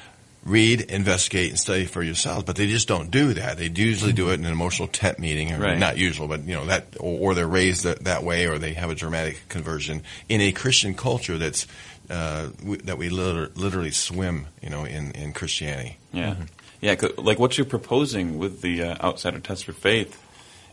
read, 0.45 0.81
investigate, 0.81 1.49
and 1.49 1.59
study 1.59 1.85
for 1.85 2.03
yourselves. 2.03 2.43
But 2.43 2.55
they 2.57 2.67
just 2.67 2.87
don't 2.87 3.09
do 3.09 3.33
that. 3.33 3.57
They 3.57 3.71
usually 3.73 4.11
do 4.13 4.29
it 4.29 4.35
in 4.35 4.45
an 4.45 4.51
emotional 4.51 4.87
tent 4.87 5.17
meeting, 5.19 5.51
or 5.53 5.59
Right. 5.59 5.77
not 5.79 5.97
usual, 5.97 6.27
but 6.27 6.43
you 6.45 6.53
know 6.53 6.65
that, 6.65 6.87
or, 6.99 7.19
or 7.31 7.33
they're 7.33 7.47
raised 7.47 7.83
that, 7.85 8.03
that 8.03 8.23
way, 8.23 8.45
or 8.47 8.59
they 8.59 8.73
have 8.73 8.89
a 8.89 8.95
dramatic 8.95 9.47
conversion 9.49 10.03
in 10.27 10.41
a 10.41 10.51
Christian 10.51 10.93
culture 10.95 11.37
that's 11.37 11.65
uh, 12.09 12.49
we, 12.63 12.77
that 12.77 12.97
we 12.97 13.09
liter- 13.09 13.51
literally 13.55 13.91
swim, 13.91 14.47
you 14.61 14.69
know, 14.69 14.83
in 14.85 15.11
in 15.11 15.31
Christianity. 15.33 15.97
Yeah, 16.11 16.35
yeah. 16.81 16.95
'cause, 16.95 17.17
Like 17.17 17.39
what 17.39 17.57
you're 17.57 17.65
proposing 17.65 18.37
with 18.37 18.61
the 18.61 18.83
uh, 18.83 18.95
outsider 19.07 19.39
test 19.39 19.63
for 19.65 19.71
faith, 19.73 20.19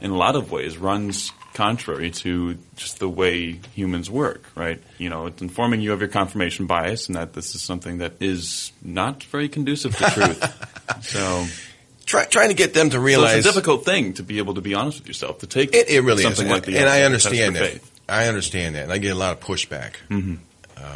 in 0.01 0.11
a 0.11 0.17
lot 0.17 0.35
of 0.35 0.51
ways, 0.51 0.77
runs 0.79 1.31
contrary 1.55 2.11
to 2.11 2.59
just 2.77 2.99
the 2.99 3.09
way 3.09 3.61
humans 3.75 4.11
work. 4.11 4.45
Right? 4.55 4.83
You 4.99 5.11
know, 5.11 5.27
it's 5.27 5.43
informing 5.43 5.81
you 5.81 5.93
of 5.93 6.01
your 6.01 6.09
confirmation 6.09 6.67
bias, 6.67 7.07
and 7.09 7.17
that 7.17 7.33
this 7.33 7.55
is 7.55 7.63
something 7.63 7.99
that 7.99 8.15
is 8.21 8.73
not 8.83 9.23
very 9.25 9.49
conducive 9.49 9.97
to 9.97 10.05
truth. 10.11 11.03
so. 11.03 11.47
Try, 12.07 12.25
trying 12.25 12.49
to 12.49 12.55
get 12.55 12.75
them 12.75 12.91
to 12.91 12.97
So 12.97 13.03
realize 13.03 13.37
it's 13.37 13.47
a 13.47 13.51
difficult 13.51 13.85
thing 13.85 14.15
to 14.15 14.25
be 14.25 14.39
able 14.39 14.55
to 14.55 14.61
be 14.61 14.75
honest 14.75 14.99
with 14.99 15.07
yourself 15.07 15.39
to 15.41 15.47
take 15.47 15.73
It, 15.77 15.89
it 15.89 16.01
really 16.01 16.25
something 16.25 16.47
is, 16.47 16.51
like 16.51 16.65
the 16.65 16.77
and 16.77 16.89
I 16.89 17.03
understand 17.03 17.55
that. 17.55 17.71
faith. 17.71 18.01
I 18.09 18.27
understand 18.27 18.75
that, 18.75 18.85
and 18.85 18.93
I 18.93 18.99
get 18.99 19.11
a 19.13 19.15
lot 19.15 19.31
of 19.31 19.41
pushback. 19.41 19.93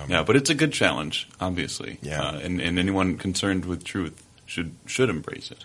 Yeah, 0.09 0.23
but 0.25 0.37
it's 0.37 0.51
a 0.51 0.55
good 0.55 0.73
challenge, 0.73 1.29
obviously. 1.41 1.99
Yeah. 2.03 2.23
uh, 2.23 2.39
and, 2.39 2.61
and 2.61 2.79
anyone 2.79 3.17
concerned 3.17 3.65
with 3.65 3.85
truth 3.85 4.23
should 4.47 4.75
should 4.87 5.11
embrace 5.11 5.51
it. 5.51 5.65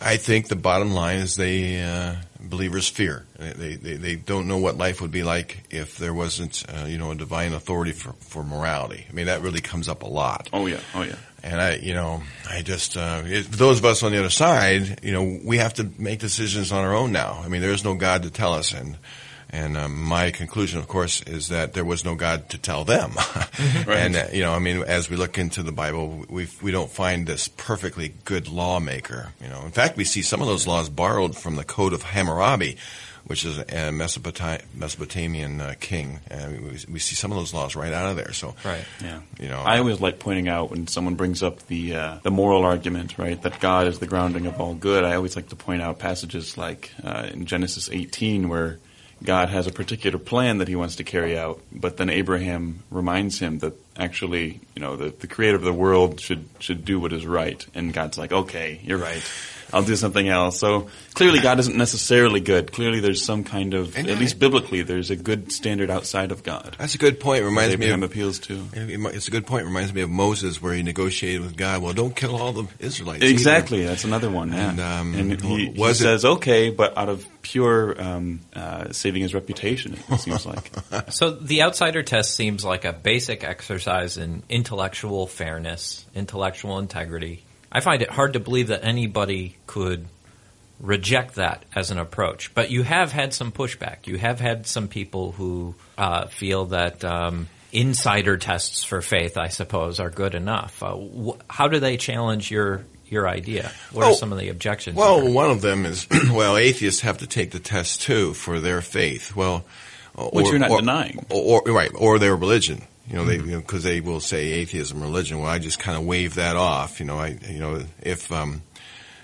I 0.00 0.16
think 0.16 0.48
the 0.48 0.56
bottom 0.56 0.92
line 0.92 1.18
is 1.18 1.36
they 1.36 1.82
uh, 1.82 2.16
believers 2.48 2.88
fear. 2.88 3.26
They, 3.38 3.74
they 3.76 3.96
they 3.96 4.16
don't 4.16 4.48
know 4.48 4.58
what 4.58 4.76
life 4.76 5.00
would 5.00 5.10
be 5.10 5.22
like 5.22 5.64
if 5.70 5.98
there 5.98 6.14
wasn't 6.14 6.64
uh, 6.68 6.86
you 6.86 6.98
know 6.98 7.10
a 7.10 7.14
divine 7.14 7.52
authority 7.52 7.92
for, 7.92 8.12
for 8.14 8.42
morality. 8.42 9.06
I 9.08 9.12
mean 9.12 9.26
that 9.26 9.42
really 9.42 9.60
comes 9.60 9.88
up 9.88 10.02
a 10.02 10.06
lot. 10.06 10.48
Oh 10.52 10.66
yeah, 10.66 10.80
oh 10.94 11.02
yeah. 11.02 11.16
And 11.42 11.60
I 11.60 11.76
you 11.76 11.94
know 11.94 12.22
I 12.48 12.62
just 12.62 12.96
uh, 12.96 13.22
it, 13.24 13.50
those 13.50 13.78
of 13.78 13.84
us 13.84 14.02
on 14.02 14.12
the 14.12 14.18
other 14.18 14.30
side 14.30 15.00
you 15.02 15.12
know 15.12 15.40
we 15.44 15.58
have 15.58 15.74
to 15.74 15.88
make 15.98 16.20
decisions 16.20 16.72
on 16.72 16.84
our 16.84 16.94
own 16.94 17.12
now. 17.12 17.40
I 17.44 17.48
mean 17.48 17.60
there 17.60 17.72
is 17.72 17.84
no 17.84 17.94
God 17.94 18.22
to 18.22 18.30
tell 18.30 18.54
us 18.54 18.72
and. 18.72 18.96
And 19.50 19.76
um, 19.76 20.02
my 20.02 20.32
conclusion, 20.32 20.80
of 20.80 20.88
course, 20.88 21.22
is 21.22 21.48
that 21.48 21.72
there 21.72 21.84
was 21.84 22.04
no 22.04 22.14
God 22.16 22.48
to 22.50 22.58
tell 22.58 22.84
them. 22.84 23.12
And 23.88 24.16
uh, 24.16 24.26
you 24.32 24.42
know, 24.42 24.52
I 24.52 24.58
mean, 24.58 24.82
as 24.82 25.08
we 25.08 25.16
look 25.16 25.38
into 25.38 25.62
the 25.62 25.72
Bible, 25.72 26.24
we 26.28 26.48
we 26.60 26.72
don't 26.72 26.90
find 26.90 27.26
this 27.26 27.48
perfectly 27.48 28.14
good 28.24 28.48
lawmaker. 28.48 29.32
You 29.42 29.48
know, 29.48 29.62
in 29.64 29.70
fact, 29.70 29.96
we 29.96 30.04
see 30.04 30.22
some 30.22 30.40
of 30.42 30.48
those 30.48 30.66
laws 30.66 30.88
borrowed 30.88 31.36
from 31.36 31.56
the 31.56 31.64
Code 31.64 31.92
of 31.92 32.02
Hammurabi, 32.02 32.76
which 33.26 33.44
is 33.44 33.58
a 33.58 33.62
Mesopota- 33.92 34.62
Mesopotamian 34.74 35.60
uh, 35.60 35.74
king. 35.80 36.20
Uh, 36.30 36.48
we, 36.50 36.78
we 36.94 36.98
see 36.98 37.14
some 37.14 37.32
of 37.32 37.38
those 37.38 37.54
laws 37.54 37.74
right 37.74 37.92
out 37.92 38.10
of 38.10 38.16
there. 38.16 38.32
So, 38.32 38.54
Right. 38.64 38.84
Yeah, 39.02 39.20
You 39.40 39.48
know, 39.48 39.60
I 39.60 39.78
always 39.78 40.00
like 40.00 40.18
pointing 40.18 40.48
out 40.48 40.70
when 40.70 40.86
someone 40.86 41.14
brings 41.14 41.42
up 41.42 41.66
the 41.66 41.94
uh, 41.96 42.18
the 42.22 42.30
moral 42.30 42.64
argument, 42.64 43.18
right, 43.18 43.40
that 43.42 43.60
God 43.60 43.86
is 43.86 43.98
the 43.98 44.06
grounding 44.06 44.46
of 44.46 44.60
all 44.60 44.74
good. 44.74 45.04
I 45.04 45.14
always 45.14 45.36
like 45.36 45.48
to 45.48 45.56
point 45.56 45.80
out 45.82 45.98
passages 45.98 46.58
like 46.58 46.90
uh, 47.02 47.28
in 47.32 47.46
Genesis 47.46 47.88
18 47.90 48.48
where 48.48 48.78
God 49.22 49.48
has 49.48 49.66
a 49.66 49.72
particular 49.72 50.18
plan 50.18 50.58
that 50.58 50.68
He 50.68 50.76
wants 50.76 50.96
to 50.96 51.04
carry 51.04 51.38
out, 51.38 51.60
but 51.72 51.96
then 51.96 52.10
Abraham 52.10 52.82
reminds 52.90 53.38
him 53.38 53.60
that 53.60 53.74
actually, 53.96 54.60
you 54.74 54.82
know, 54.82 54.96
the, 54.96 55.08
the 55.08 55.26
Creator 55.26 55.56
of 55.56 55.62
the 55.62 55.72
world 55.72 56.20
should 56.20 56.44
should 56.58 56.84
do 56.84 57.00
what 57.00 57.12
is 57.12 57.26
right, 57.26 57.64
and 57.74 57.92
God's 57.92 58.18
like, 58.18 58.32
okay, 58.32 58.80
you're 58.84 58.98
right. 58.98 59.22
I'll 59.72 59.82
do 59.82 59.96
something 59.96 60.28
else. 60.28 60.58
So 60.58 60.88
clearly, 61.14 61.40
God 61.40 61.58
isn't 61.58 61.76
necessarily 61.76 62.40
good. 62.40 62.72
Clearly, 62.72 63.00
there's 63.00 63.24
some 63.24 63.44
kind 63.44 63.74
of, 63.74 63.96
And 63.96 64.08
at 64.08 64.16
I- 64.16 64.20
least 64.20 64.38
biblically, 64.38 64.82
there's 64.82 65.10
a 65.10 65.16
good 65.16 65.50
standard 65.52 65.90
outside 65.90 66.30
of 66.32 66.42
God. 66.42 66.76
that's 66.78 66.94
a 66.94 66.98
good 66.98 67.18
point. 67.20 67.40
It 67.40 67.42
that 67.44 67.48
reminds 67.50 67.78
me 67.78 67.90
of 67.90 68.02
appeals 68.02 68.38
to. 68.40 68.64
It's 68.74 69.28
a 69.28 69.30
good 69.30 69.46
point. 69.46 69.62
It 69.64 69.66
reminds 69.68 69.92
me 69.92 70.02
of 70.02 70.10
Moses, 70.10 70.60
where 70.62 70.72
he 70.74 70.82
negotiated 70.82 71.42
with 71.42 71.56
God. 71.56 71.82
Well, 71.82 71.92
don't 71.92 72.14
kill 72.14 72.36
all 72.36 72.52
the 72.52 72.66
Israelites. 72.78 73.22
either. 73.22 73.32
Exactly, 73.32 73.84
that's 73.84 74.04
another 74.04 74.30
one. 74.30 74.52
Yeah. 74.52 74.70
And, 74.70 74.80
um, 74.80 75.14
And 75.14 75.40
he, 75.40 75.66
he 75.66 75.68
was 75.78 76.00
it- 76.00 76.04
says 76.04 76.24
okay, 76.24 76.70
but 76.70 76.96
out 76.96 77.08
of 77.08 77.26
pure 77.42 78.00
um, 78.00 78.40
uh, 78.54 78.92
saving 78.92 79.22
his 79.22 79.34
reputation, 79.34 79.96
it 80.10 80.16
seems 80.20 80.44
like. 80.46 80.70
So 81.10 81.30
the 81.30 81.62
outsider 81.62 82.02
test 82.02 82.34
seems 82.34 82.64
like 82.64 82.84
a 82.84 82.92
basic 82.92 83.44
exercise 83.44 84.16
in 84.16 84.42
intellectual 84.48 85.26
fairness, 85.26 86.04
intellectual 86.14 86.78
integrity. 86.78 87.42
I 87.76 87.80
find 87.80 88.00
it 88.00 88.08
hard 88.10 88.32
to 88.32 88.40
believe 88.40 88.68
that 88.68 88.84
anybody 88.84 89.54
could 89.66 90.06
reject 90.80 91.34
that 91.34 91.62
as 91.74 91.90
an 91.90 91.98
approach. 91.98 92.54
But 92.54 92.70
you 92.70 92.82
have 92.82 93.12
had 93.12 93.34
some 93.34 93.52
pushback. 93.52 94.06
You 94.06 94.16
have 94.16 94.40
had 94.40 94.66
some 94.66 94.88
people 94.88 95.32
who 95.32 95.74
uh, 95.98 96.26
feel 96.28 96.64
that 96.66 97.04
um, 97.04 97.48
insider 97.72 98.38
tests 98.38 98.82
for 98.82 99.02
faith, 99.02 99.36
I 99.36 99.48
suppose, 99.48 100.00
are 100.00 100.08
good 100.08 100.34
enough. 100.34 100.82
Uh, 100.82 100.96
wh- 100.96 101.38
how 101.50 101.68
do 101.68 101.78
they 101.78 101.98
challenge 101.98 102.50
your 102.50 102.86
your 103.08 103.28
idea? 103.28 103.70
What 103.92 104.06
are 104.06 104.14
some 104.14 104.32
of 104.32 104.38
the 104.38 104.48
objections? 104.48 104.96
Well, 104.96 105.20
there? 105.20 105.30
one 105.30 105.50
of 105.50 105.60
them 105.60 105.84
is 105.84 106.06
well, 106.30 106.56
atheists 106.56 107.02
have 107.02 107.18
to 107.18 107.26
take 107.26 107.50
the 107.50 107.60
test 107.60 108.00
too 108.00 108.32
for 108.32 108.58
their 108.58 108.80
faith. 108.80 109.36
Well, 109.36 109.66
Which 110.32 110.46
you're 110.48 110.58
not 110.58 110.70
denying. 110.70 111.26
or, 111.28 111.60
or 111.68 111.72
right, 111.74 111.90
or 111.94 112.18
their 112.18 112.34
religion. 112.34 112.82
You 113.08 113.16
know, 113.16 113.22
Mm-hmm. 113.24 113.44
they 113.46 113.50
you 113.52 113.58
because 113.60 113.82
they 113.84 114.00
will 114.00 114.20
say 114.20 114.52
atheism, 114.52 115.00
religion. 115.00 115.38
Well, 115.38 115.50
I 115.50 115.58
just 115.58 115.78
kind 115.78 115.96
of 115.96 116.04
wave 116.04 116.34
that 116.34 116.56
off. 116.56 116.98
You 117.00 117.06
know, 117.06 117.18
I 117.18 117.38
you 117.48 117.58
know 117.60 117.82
if 118.02 118.32
um, 118.32 118.62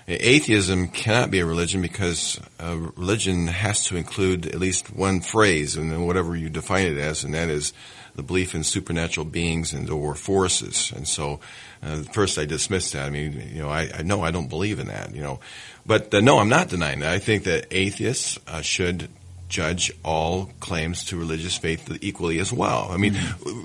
atheism 0.07 0.87
cannot 0.89 1.31
be 1.31 1.39
a 1.39 1.45
religion 1.45 1.81
because 1.81 2.39
uh, 2.59 2.77
religion 2.95 3.47
has 3.47 3.85
to 3.85 3.97
include 3.97 4.45
at 4.47 4.59
least 4.59 4.93
one 4.95 5.21
phrase, 5.21 5.75
and 5.75 5.91
then 5.91 6.05
whatever 6.05 6.35
you 6.35 6.49
define 6.49 6.87
it 6.87 6.97
as, 6.97 7.23
and 7.23 7.33
that 7.33 7.49
is 7.49 7.73
the 8.15 8.23
belief 8.23 8.53
in 8.53 8.63
supernatural 8.63 9.25
beings 9.25 9.73
and 9.73 9.89
or 9.89 10.13
forces. 10.13 10.91
And 10.95 11.07
so, 11.07 11.39
uh, 11.81 12.03
first 12.13 12.37
I 12.37 12.45
dismissed 12.45 12.93
that. 12.93 13.05
I 13.05 13.09
mean, 13.09 13.49
you 13.53 13.61
know, 13.61 13.69
I, 13.69 13.89
I 13.93 14.03
know 14.03 14.21
I 14.21 14.31
don't 14.31 14.49
believe 14.49 14.79
in 14.79 14.87
that. 14.87 15.15
You 15.15 15.23
know, 15.23 15.39
but 15.85 16.13
uh, 16.13 16.21
no, 16.21 16.37
I'm 16.39 16.49
not 16.49 16.69
denying 16.69 16.99
that. 16.99 17.11
I 17.11 17.19
think 17.19 17.45
that 17.45 17.67
atheists 17.71 18.39
uh, 18.47 18.61
should 18.61 19.09
judge 19.53 19.91
all 20.03 20.49
claims 20.59 21.05
to 21.05 21.15
religious 21.15 21.55
faith 21.55 21.99
equally 22.01 22.39
as 22.39 22.51
well. 22.51 22.87
I 22.89 22.97
mean, 22.97 23.15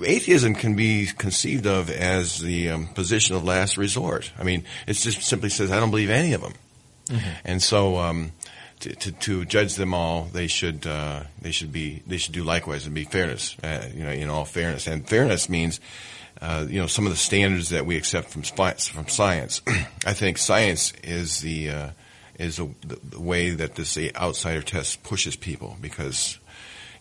atheism 0.05 0.53
can 0.53 0.75
be 0.75 1.07
conceived 1.17 1.65
of 1.65 1.89
as 1.89 2.39
the 2.39 2.69
um, 2.69 2.87
position 2.89 3.35
of 3.35 3.43
last 3.43 3.75
resort. 3.75 4.31
I 4.37 4.43
mean, 4.43 4.65
it 4.85 4.93
just 4.93 5.23
simply 5.23 5.49
says 5.49 5.71
I 5.71 5.79
don't 5.79 5.89
believe 5.89 6.11
any 6.11 6.33
of 6.33 6.41
them, 6.41 6.53
and 7.43 7.61
so 7.61 7.97
um, 7.97 8.33
to, 8.81 8.95
to, 8.95 9.11
to 9.11 9.45
judge 9.45 9.75
them 9.75 9.95
all, 9.95 10.25
they 10.31 10.45
should 10.45 10.85
uh, 10.85 11.23
they 11.41 11.51
should 11.51 11.71
be 11.71 12.03
they 12.05 12.17
should 12.17 12.35
do 12.35 12.43
likewise 12.43 12.85
and 12.85 12.93
be 12.93 13.05
fairness. 13.05 13.57
Uh, 13.63 13.87
you 13.91 14.03
know, 14.03 14.11
in 14.11 14.29
all 14.29 14.45
fairness, 14.45 14.87
and 14.87 15.07
fairness 15.07 15.49
means. 15.49 15.79
Uh, 16.41 16.65
you 16.69 16.79
know 16.79 16.87
some 16.87 17.05
of 17.05 17.11
the 17.11 17.17
standards 17.17 17.67
that 17.71 17.85
we 17.85 17.97
accept 17.97 18.29
from 18.29 18.43
from 18.43 19.07
science. 19.09 19.61
I 20.05 20.13
think 20.13 20.37
science 20.37 20.93
is 21.03 21.41
the 21.41 21.69
uh, 21.69 21.89
is 22.39 22.55
the, 22.57 22.69
the 23.03 23.19
way 23.19 23.51
that 23.51 23.75
this 23.75 23.97
outsider 24.15 24.61
test 24.61 25.03
pushes 25.03 25.35
people 25.35 25.77
because 25.81 26.39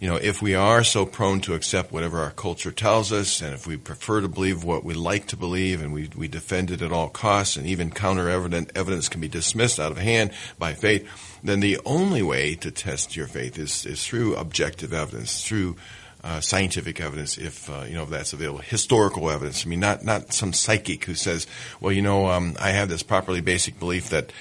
you 0.00 0.08
know 0.08 0.16
if 0.16 0.42
we 0.42 0.54
are 0.54 0.84
so 0.84 1.06
prone 1.06 1.40
to 1.40 1.54
accept 1.54 1.92
whatever 1.92 2.18
our 2.18 2.32
culture 2.32 2.72
tells 2.72 3.12
us 3.12 3.40
and 3.40 3.54
if 3.54 3.66
we 3.66 3.76
prefer 3.76 4.20
to 4.20 4.28
believe 4.28 4.64
what 4.64 4.84
we 4.84 4.94
like 4.94 5.26
to 5.26 5.36
believe 5.36 5.80
and 5.80 5.92
we, 5.92 6.10
we 6.16 6.28
defend 6.28 6.70
it 6.70 6.82
at 6.82 6.92
all 6.92 7.08
costs 7.08 7.56
and 7.56 7.66
even 7.66 7.90
counter 7.90 8.28
evidence 8.28 9.08
can 9.08 9.20
be 9.20 9.28
dismissed 9.28 9.80
out 9.80 9.92
of 9.92 9.98
hand 9.98 10.32
by 10.58 10.74
faith 10.74 11.08
then 11.42 11.60
the 11.60 11.78
only 11.86 12.22
way 12.22 12.54
to 12.56 12.70
test 12.70 13.16
your 13.16 13.28
faith 13.28 13.58
is, 13.58 13.86
is 13.86 14.04
through 14.04 14.34
objective 14.34 14.92
evidence 14.92 15.44
through 15.44 15.76
uh, 16.24 16.40
scientific 16.40 17.00
evidence, 17.00 17.38
if 17.38 17.70
uh, 17.70 17.84
you 17.86 17.94
know 17.94 18.02
if 18.02 18.10
that's 18.10 18.32
available, 18.32 18.58
historical 18.58 19.30
evidence. 19.30 19.64
I 19.64 19.68
mean, 19.68 19.78
not 19.78 20.04
not 20.04 20.32
some 20.32 20.52
psychic 20.52 21.04
who 21.04 21.14
says, 21.14 21.46
"Well, 21.80 21.92
you 21.92 22.02
know, 22.02 22.26
um, 22.26 22.56
I 22.60 22.70
have 22.70 22.88
this 22.88 23.04
properly 23.04 23.40
basic 23.40 23.78
belief 23.78 24.10
that." 24.10 24.32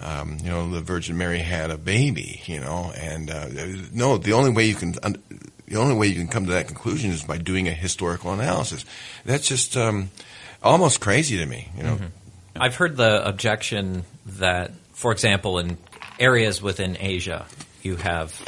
Um, 0.00 0.38
you 0.42 0.50
know, 0.50 0.70
the 0.70 0.80
Virgin 0.80 1.18
Mary 1.18 1.40
had 1.40 1.70
a 1.70 1.76
baby, 1.76 2.42
you 2.46 2.60
know, 2.60 2.92
and 2.96 3.30
uh, 3.30 3.48
no, 3.92 4.16
the 4.16 4.32
only 4.32 4.50
way 4.50 4.66
you 4.66 4.76
can, 4.76 4.92
the 4.92 5.76
only 5.76 5.96
way 5.96 6.06
you 6.06 6.14
can 6.14 6.28
come 6.28 6.46
to 6.46 6.52
that 6.52 6.68
conclusion 6.68 7.10
is 7.10 7.24
by 7.24 7.38
doing 7.38 7.66
a 7.66 7.72
historical 7.72 8.32
analysis. 8.32 8.84
That's 9.24 9.48
just 9.48 9.76
um, 9.76 10.10
almost 10.62 11.00
crazy 11.00 11.38
to 11.38 11.46
me, 11.46 11.68
you 11.76 11.82
know. 11.82 11.98
I've 12.54 12.76
heard 12.76 12.96
the 12.96 13.26
objection 13.26 14.04
that, 14.26 14.72
for 14.92 15.12
example, 15.12 15.58
in 15.58 15.78
areas 16.18 16.62
within 16.62 16.96
Asia, 16.98 17.46
you 17.82 17.96
have 17.96 18.40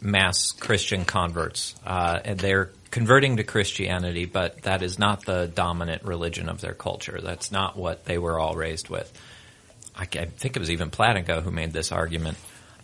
mass 0.00 0.52
Christian 0.52 1.04
converts, 1.04 1.74
uh, 1.84 2.20
and 2.24 2.38
they're 2.38 2.70
converting 2.90 3.36
to 3.36 3.44
Christianity, 3.44 4.24
but 4.24 4.62
that 4.62 4.82
is 4.82 4.98
not 4.98 5.24
the 5.26 5.46
dominant 5.46 6.04
religion 6.04 6.48
of 6.48 6.60
their 6.60 6.72
culture. 6.72 7.20
That's 7.22 7.52
not 7.52 7.76
what 7.76 8.04
they 8.04 8.18
were 8.18 8.38
all 8.38 8.54
raised 8.54 8.88
with. 8.88 9.12
I, 9.96 10.04
think 10.04 10.56
it 10.56 10.58
was 10.58 10.70
even 10.70 10.90
Plantinga 10.90 11.42
who 11.42 11.50
made 11.50 11.72
this 11.72 11.92
argument. 11.92 12.36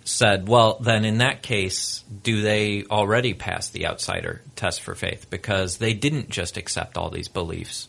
Said, 0.05 0.49
well, 0.49 0.79
then 0.81 1.05
in 1.05 1.19
that 1.19 1.43
case, 1.43 2.03
do 2.25 2.43
they 2.43 2.85
already 2.91 3.35
pass 3.35 3.69
the 3.69 3.87
outsider 3.87 4.43
test 4.57 4.81
for 4.81 4.97
faith? 4.97 5.31
Because 5.31 5.79
they 5.79 5.95
didn't 5.95 6.29
just 6.29 6.57
accept 6.57 6.99
all 6.99 7.09
these 7.09 7.29
beliefs 7.29 7.89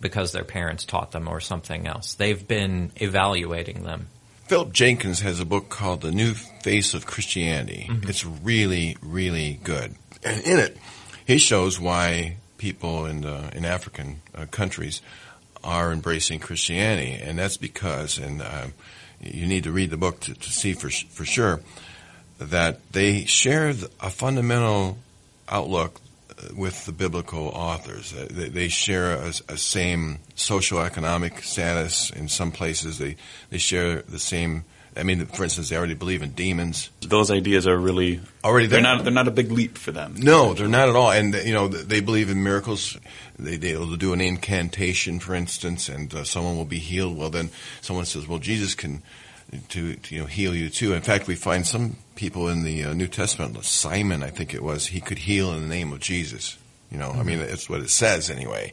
because 0.00 0.32
their 0.32 0.44
parents 0.44 0.84
taught 0.86 1.12
them 1.12 1.28
or 1.28 1.40
something 1.40 1.86
else. 1.86 2.14
They've 2.14 2.46
been 2.46 2.90
evaluating 2.96 3.82
them. 3.82 4.08
Philip 4.46 4.72
Jenkins 4.72 5.20
has 5.20 5.40
a 5.40 5.44
book 5.44 5.68
called 5.68 6.00
The 6.00 6.10
New 6.10 6.34
Face 6.34 6.94
of 6.94 7.06
Christianity. 7.06 7.88
It's 8.02 8.24
really, 8.24 8.96
really 9.02 9.60
good. 9.62 9.94
And 10.24 10.42
in 10.42 10.58
it, 10.58 10.76
he 11.26 11.38
shows 11.38 11.78
why 11.78 12.36
people 12.58 13.06
in 13.06 13.24
uh, 13.24 13.50
in 13.54 13.64
African 13.64 14.20
uh, 14.34 14.46
countries 14.46 15.02
are 15.64 15.92
embracing 15.92 16.40
Christianity, 16.40 17.12
and 17.12 17.38
that's 17.38 17.56
because, 17.56 18.18
and 18.18 18.42
uh, 18.42 18.66
you 19.20 19.46
need 19.46 19.64
to 19.64 19.72
read 19.72 19.90
the 19.90 19.96
book 19.96 20.20
to, 20.20 20.34
to 20.34 20.50
see 20.52 20.72
for 20.74 20.90
for 20.90 21.24
sure 21.24 21.60
that 22.38 22.80
they 22.92 23.24
share 23.24 23.74
a 24.00 24.10
fundamental 24.10 24.98
outlook 25.48 26.00
uh, 26.30 26.54
with 26.56 26.84
the 26.86 26.92
biblical 26.92 27.48
authors. 27.48 28.12
Uh, 28.12 28.26
They, 28.30 28.48
they 28.48 28.68
share 28.68 29.14
a, 29.14 29.32
a 29.48 29.56
same 29.56 30.18
socioeconomic 30.36 31.42
status 31.44 32.10
in 32.10 32.28
some 32.28 32.50
places. 32.50 32.98
They 32.98 33.16
they 33.50 33.58
share 33.58 34.02
the 34.02 34.18
same. 34.18 34.64
I 34.96 35.04
mean, 35.04 35.24
for 35.26 35.44
instance, 35.44 35.70
they 35.70 35.76
already 35.76 35.94
believe 35.94 36.22
in 36.22 36.32
demons. 36.32 36.90
Those 37.00 37.30
ideas 37.30 37.66
are 37.66 37.78
really 37.78 38.20
Already 38.44 38.66
They're 38.66 38.80
not. 38.80 39.04
They're 39.04 39.12
not 39.12 39.28
a 39.28 39.32
big 39.32 39.52
leap 39.52 39.78
for 39.78 39.92
them. 39.92 40.16
No, 40.18 40.52
they're 40.52 40.66
not 40.66 40.88
at 40.88 40.96
all. 40.96 41.12
And 41.12 41.32
you 41.34 41.52
know, 41.52 41.68
they 41.68 42.00
believe 42.00 42.28
in 42.28 42.42
miracles. 42.42 42.98
They 43.38 43.56
they'll 43.56 43.94
do 43.96 44.12
an 44.12 44.20
incantation, 44.20 45.20
for 45.20 45.34
instance, 45.34 45.88
and 45.88 46.12
uh, 46.12 46.24
someone 46.24 46.56
will 46.56 46.64
be 46.64 46.80
healed. 46.80 47.16
Well, 47.16 47.30
then 47.30 47.50
someone 47.80 48.04
says, 48.04 48.26
"Well, 48.26 48.38
Jesus 48.38 48.74
can." 48.74 49.02
To, 49.68 49.96
to 49.96 50.14
you 50.14 50.22
know 50.22 50.26
heal 50.26 50.54
you 50.54 50.70
too. 50.70 50.94
In 50.94 51.02
fact, 51.02 51.26
we 51.26 51.34
find 51.34 51.66
some 51.66 51.98
people 52.14 52.48
in 52.48 52.62
the 52.62 52.84
uh, 52.84 52.94
New 52.94 53.06
Testament. 53.06 53.62
Simon, 53.66 54.22
I 54.22 54.30
think 54.30 54.54
it 54.54 54.62
was, 54.62 54.86
he 54.86 55.00
could 55.02 55.18
heal 55.18 55.52
in 55.52 55.60
the 55.60 55.68
name 55.68 55.92
of 55.92 56.00
Jesus. 56.00 56.56
You 56.90 56.96
know, 56.96 57.10
I 57.10 57.22
mean, 57.22 57.38
that's 57.38 57.68
what 57.68 57.80
it 57.80 57.90
says 57.90 58.30
anyway. 58.30 58.72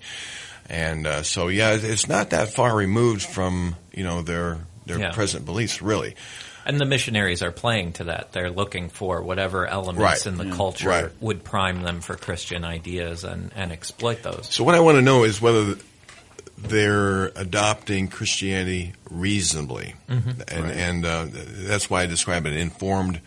And 0.69 1.05
uh, 1.05 1.23
so, 1.23 1.49
yeah, 1.49 1.71
it's 1.73 2.07
not 2.07 2.29
that 2.29 2.53
far 2.53 2.73
removed 2.73 3.23
from 3.23 3.75
you 3.91 4.05
know 4.05 4.21
their 4.21 4.59
their 4.89 4.99
Yeah. 4.99 5.11
present 5.11 5.45
beliefs, 5.45 5.81
really. 5.81 6.15
And 6.65 6.79
the 6.79 6.85
missionaries 6.85 7.41
are 7.41 7.51
playing 7.51 7.93
to 7.93 8.03
that. 8.05 8.33
They're 8.33 8.51
looking 8.51 8.89
for 8.89 9.21
whatever 9.23 9.65
elements 9.65 10.01
Right. 10.03 10.25
in 10.25 10.37
the 10.37 10.55
culture 10.55 10.89
Right. 10.89 11.09
would 11.21 11.43
prime 11.43 11.81
them 11.83 12.01
for 12.01 12.15
Christian 12.15 12.63
ideas 12.65 13.23
and, 13.23 13.51
and 13.55 13.71
exploit 13.71 14.21
those. 14.23 14.47
So 14.51 14.63
what 14.63 14.75
I 14.75 14.79
want 14.81 14.97
to 14.97 15.01
know 15.01 15.23
is 15.23 15.41
whether 15.41 15.75
they're 16.57 17.27
adopting 17.35 18.09
Christianity 18.09 18.91
reasonably, 19.09 19.95
and 20.09 20.43
and 20.49 21.05
uh, 21.05 21.25
that's 21.31 21.89
why 21.89 22.01
I 22.03 22.05
describe 22.05 22.45
it 22.45 22.53
informed 22.53 23.21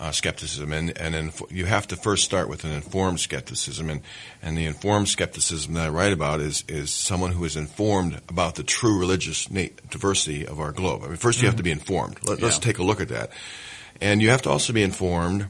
uh, 0.00 0.10
skepticism, 0.10 0.72
and 0.72 0.96
and 0.98 1.14
inf- 1.14 1.42
you 1.50 1.66
have 1.66 1.86
to 1.88 1.96
first 1.96 2.24
start 2.24 2.48
with 2.48 2.64
an 2.64 2.72
informed 2.72 3.20
skepticism, 3.20 3.90
and 3.90 4.00
and 4.42 4.56
the 4.56 4.64
informed 4.64 5.08
skepticism 5.08 5.74
that 5.74 5.86
I 5.86 5.88
write 5.90 6.12
about 6.12 6.40
is 6.40 6.64
is 6.68 6.90
someone 6.90 7.32
who 7.32 7.44
is 7.44 7.54
informed 7.54 8.20
about 8.28 8.54
the 8.54 8.62
true 8.64 8.98
religious 8.98 9.50
na- 9.50 9.68
diversity 9.90 10.46
of 10.46 10.58
our 10.58 10.72
globe. 10.72 11.02
I 11.04 11.08
mean, 11.08 11.16
first 11.16 11.40
you 11.42 11.46
have 11.48 11.56
to 11.58 11.62
be 11.62 11.70
informed. 11.70 12.18
Let, 12.24 12.40
Let's 12.40 12.56
Yeah. 12.56 12.62
take 12.62 12.78
a 12.78 12.82
look 12.82 13.00
at 13.00 13.08
that, 13.10 13.30
and 14.00 14.22
you 14.22 14.30
have 14.30 14.42
to 14.42 14.50
also 14.50 14.72
be 14.72 14.82
informed 14.82 15.46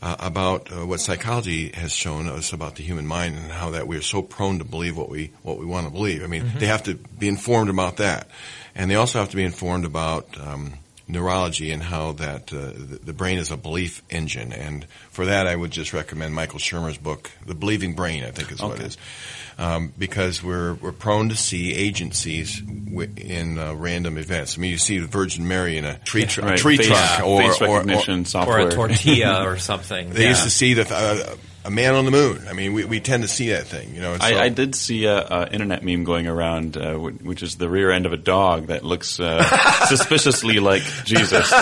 uh, 0.00 0.16
about 0.18 0.72
uh, 0.72 0.86
what 0.86 0.98
psychology 1.00 1.68
has 1.74 1.92
shown 1.92 2.26
us 2.28 2.52
about 2.52 2.74
the 2.76 2.82
human 2.82 3.06
mind 3.06 3.36
and 3.36 3.52
how 3.52 3.70
that 3.72 3.86
we 3.86 3.96
are 3.96 4.02
so 4.02 4.22
prone 4.22 4.58
to 4.58 4.64
believe 4.64 4.96
what 4.96 5.10
we 5.10 5.30
what 5.42 5.58
we 5.58 5.66
want 5.66 5.86
to 5.86 5.92
believe. 5.92 6.24
I 6.24 6.28
mean, 6.28 6.50
they 6.58 6.66
have 6.66 6.82
to 6.84 6.94
be 6.94 7.28
informed 7.28 7.68
about 7.70 7.98
that, 7.98 8.26
and 8.74 8.90
they 8.90 8.96
also 8.96 9.18
have 9.18 9.28
to 9.30 9.36
be 9.36 9.44
informed 9.44 9.84
about 9.84 10.26
um, 10.40 10.72
neurology 11.08 11.70
and 11.72 11.82
how 11.82 12.12
that 12.12 12.52
uh, 12.52 12.72
the, 12.74 13.00
the 13.02 13.12
brain 13.12 13.38
is 13.38 13.50
a 13.50 13.56
belief 13.56 14.02
engine. 14.10 14.52
And 14.52 14.86
for 15.10 15.26
that, 15.26 15.46
I 15.46 15.54
would 15.56 15.70
just 15.70 15.92
recommend 15.92 16.34
Michael 16.34 16.58
Shermer's 16.58 16.98
book, 16.98 17.30
The 17.46 17.54
Believing 17.54 17.94
Brain. 17.94 18.24
I 18.24 18.30
think 18.30 18.52
is 18.52 18.60
what 18.62 18.72
it 18.72 18.74
Okay. 18.74 18.84
is. 18.86 18.96
Um, 19.58 19.92
because 19.98 20.42
we're 20.42 20.74
we're 20.74 20.92
prone 20.92 21.28
to 21.28 21.36
see 21.36 21.74
agencies 21.74 22.58
w- 22.60 23.12
in 23.18 23.58
uh, 23.58 23.74
random 23.74 24.16
events. 24.16 24.56
I 24.56 24.60
mean, 24.62 24.70
you 24.70 24.78
see 24.78 24.98
the 24.98 25.06
Virgin 25.06 25.46
Mary 25.46 25.76
in 25.76 25.84
a 25.84 25.98
tree, 25.98 26.24
tr- 26.24 26.40
a 26.40 26.44
Right. 26.46 26.58
tree 26.58 26.76
face, 26.78 26.86
trunk, 26.88 27.24
or, 27.26 27.42
face 27.42 27.60
or- 27.60 27.68
or- 27.68 27.74
recognition 27.84 28.24
Or 28.34 28.60
a 28.60 28.70
tortilla 28.72 29.44
or 29.48 29.58
something. 29.58 30.10
they 30.10 30.22
Yeah. 30.22 30.28
used 30.30 30.44
to 30.44 30.50
see 30.50 30.72
the, 30.74 30.90
uh, 30.90 31.36
a 31.64 31.70
man 31.70 31.94
on 31.94 32.04
the 32.04 32.10
moon. 32.10 32.44
I 32.48 32.52
mean, 32.54 32.72
we, 32.72 32.84
we 32.84 32.98
tend 33.00 33.22
to 33.22 33.28
see 33.28 33.50
that 33.50 33.66
thing, 33.66 33.94
you 33.94 34.00
know. 34.00 34.14
and 34.14 34.22
so- 34.22 34.28
I, 34.28 34.44
I 34.44 34.48
did 34.48 34.74
see 34.74 35.04
a, 35.04 35.16
a 35.18 35.48
internet 35.52 35.84
meme 35.84 36.04
going 36.04 36.26
around, 36.26 36.76
uh, 36.76 36.94
wh- 36.94 37.24
which 37.24 37.42
is 37.42 37.56
the 37.56 37.68
rear 37.68 37.90
end 37.92 38.04
of 38.06 38.12
a 38.12 38.16
dog 38.16 38.66
that 38.66 38.84
looks 38.84 39.20
uh, 39.20 39.42
suspiciously 39.88 40.58
like 40.60 40.82
Jesus. 41.04 41.52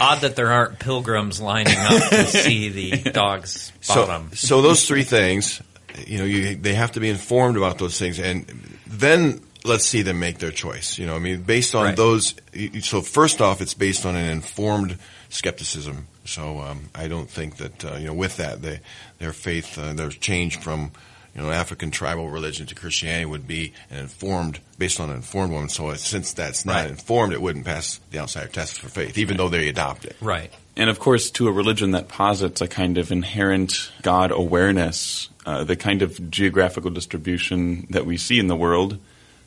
Odd 0.00 0.20
that 0.22 0.34
there 0.36 0.50
aren't 0.52 0.78
pilgrims 0.78 1.40
lining 1.40 1.76
up 1.78 2.02
to 2.10 2.24
see 2.26 2.68
the 2.70 3.10
dog's 3.10 3.72
So, 3.80 4.06
bottom. 4.06 4.30
so 4.34 4.62
those 4.62 4.86
three 4.86 5.04
things, 5.04 5.62
you 6.06 6.18
know, 6.18 6.24
you, 6.24 6.56
they 6.56 6.74
have 6.74 6.92
to 6.92 7.00
be 7.00 7.08
informed 7.08 7.56
about 7.56 7.78
those 7.78 7.98
things, 7.98 8.18
and 8.18 8.46
then 8.86 9.40
let's 9.64 9.84
see 9.86 10.02
them 10.02 10.18
make 10.20 10.38
their 10.38 10.50
choice. 10.50 10.98
You 10.98 11.06
know, 11.06 11.14
I 11.16 11.18
mean, 11.18 11.42
based 11.42 11.74
on 11.74 11.84
Right. 11.84 11.96
those. 11.96 12.34
So 12.82 13.00
first 13.00 13.40
off, 13.40 13.60
it's 13.60 13.74
based 13.74 14.04
on 14.06 14.16
an 14.16 14.28
informed 14.30 14.98
skepticism. 15.28 16.06
So 16.26 16.60
um, 16.60 16.90
I 16.94 17.08
don't 17.08 17.30
think 17.30 17.56
that 17.56 17.84
uh, 17.84 17.96
you 17.96 18.06
know, 18.06 18.14
with 18.14 18.36
that, 18.36 18.62
they, 18.62 18.80
their 19.18 19.32
faith, 19.32 19.78
uh, 19.78 19.92
their 19.92 20.10
change 20.10 20.58
from 20.58 20.92
you 21.34 21.42
know, 21.42 21.50
African 21.50 21.90
tribal 21.90 22.30
religion 22.30 22.66
to 22.66 22.74
Christianity 22.74 23.26
would 23.26 23.46
be 23.46 23.74
an 23.90 23.98
informed, 23.98 24.58
based 24.78 25.00
on 25.00 25.10
an 25.10 25.16
informed 25.16 25.52
woman. 25.52 25.68
So 25.68 25.92
since 25.94 26.32
that's 26.32 26.64
not 26.64 26.76
Right. 26.76 26.90
informed, 26.90 27.34
it 27.34 27.42
wouldn't 27.42 27.66
pass 27.66 28.00
the 28.10 28.20
outsider 28.20 28.48
test 28.48 28.78
for 28.80 28.88
faith, 28.88 29.18
even 29.18 29.36
though 29.36 29.50
they 29.50 29.68
adopt 29.68 30.06
it. 30.06 30.16
Right. 30.22 30.50
And 30.78 30.88
of 30.88 30.98
course, 30.98 31.30
to 31.32 31.48
a 31.48 31.52
religion 31.52 31.90
that 31.90 32.08
posits 32.08 32.62
a 32.62 32.68
kind 32.68 32.96
of 32.96 33.12
inherent 33.12 33.92
God 34.00 34.30
awareness, 34.30 35.28
uh, 35.44 35.64
the 35.64 35.76
kind 35.76 36.00
of 36.00 36.30
geographical 36.30 36.90
distribution 36.90 37.86
that 37.90 38.06
we 38.06 38.16
see 38.16 38.38
in 38.38 38.46
the 38.46 38.56
world 38.56 38.98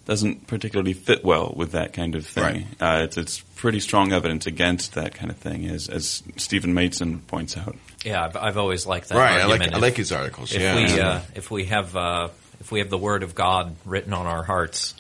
doesn't 0.10 0.48
particularly 0.48 0.94
fit 0.94 1.24
well 1.24 1.54
with 1.56 1.74
that 1.74 1.94
kind 1.94 2.16
of 2.16 2.26
thing. 2.26 2.44
Right. 2.44 2.66
Uh, 2.82 3.04
it's, 3.04 3.16
it's 3.16 3.40
pretty 3.56 3.80
strong 3.80 4.12
evidence 4.12 4.48
against 4.48 4.96
that 4.96 5.14
kind 5.14 5.30
of 5.30 5.38
thing, 5.38 5.68
as, 5.68 5.88
as 5.88 6.24
Stephen 6.36 6.74
Maitzen 6.74 7.26
points 7.28 7.56
out. 7.56 7.76
Yeah, 8.04 8.26
I've, 8.26 8.36
I've 8.36 8.58
always 8.58 8.88
liked 8.88 9.10
that. 9.10 9.20
Right. 9.20 9.34
I 9.40 9.44
like 9.44 9.62
argument. 9.62 9.76
I 9.76 9.78
like 9.78 9.98
his 9.98 10.12
articles. 10.12 10.52
if 10.52 10.62
yeah. 10.62 10.76
we 10.76 10.98
yeah. 10.98 11.08
uh, 11.10 11.22
if 11.36 11.52
we 11.52 11.66
have 11.66 11.96
uh, 11.96 12.30
if 12.60 12.72
we 12.72 12.80
have 12.80 12.90
the 12.90 12.98
word 12.98 13.22
of 13.22 13.36
God 13.36 13.76
written 13.86 14.14
on 14.14 14.26
our 14.26 14.42
hearts, 14.42 14.96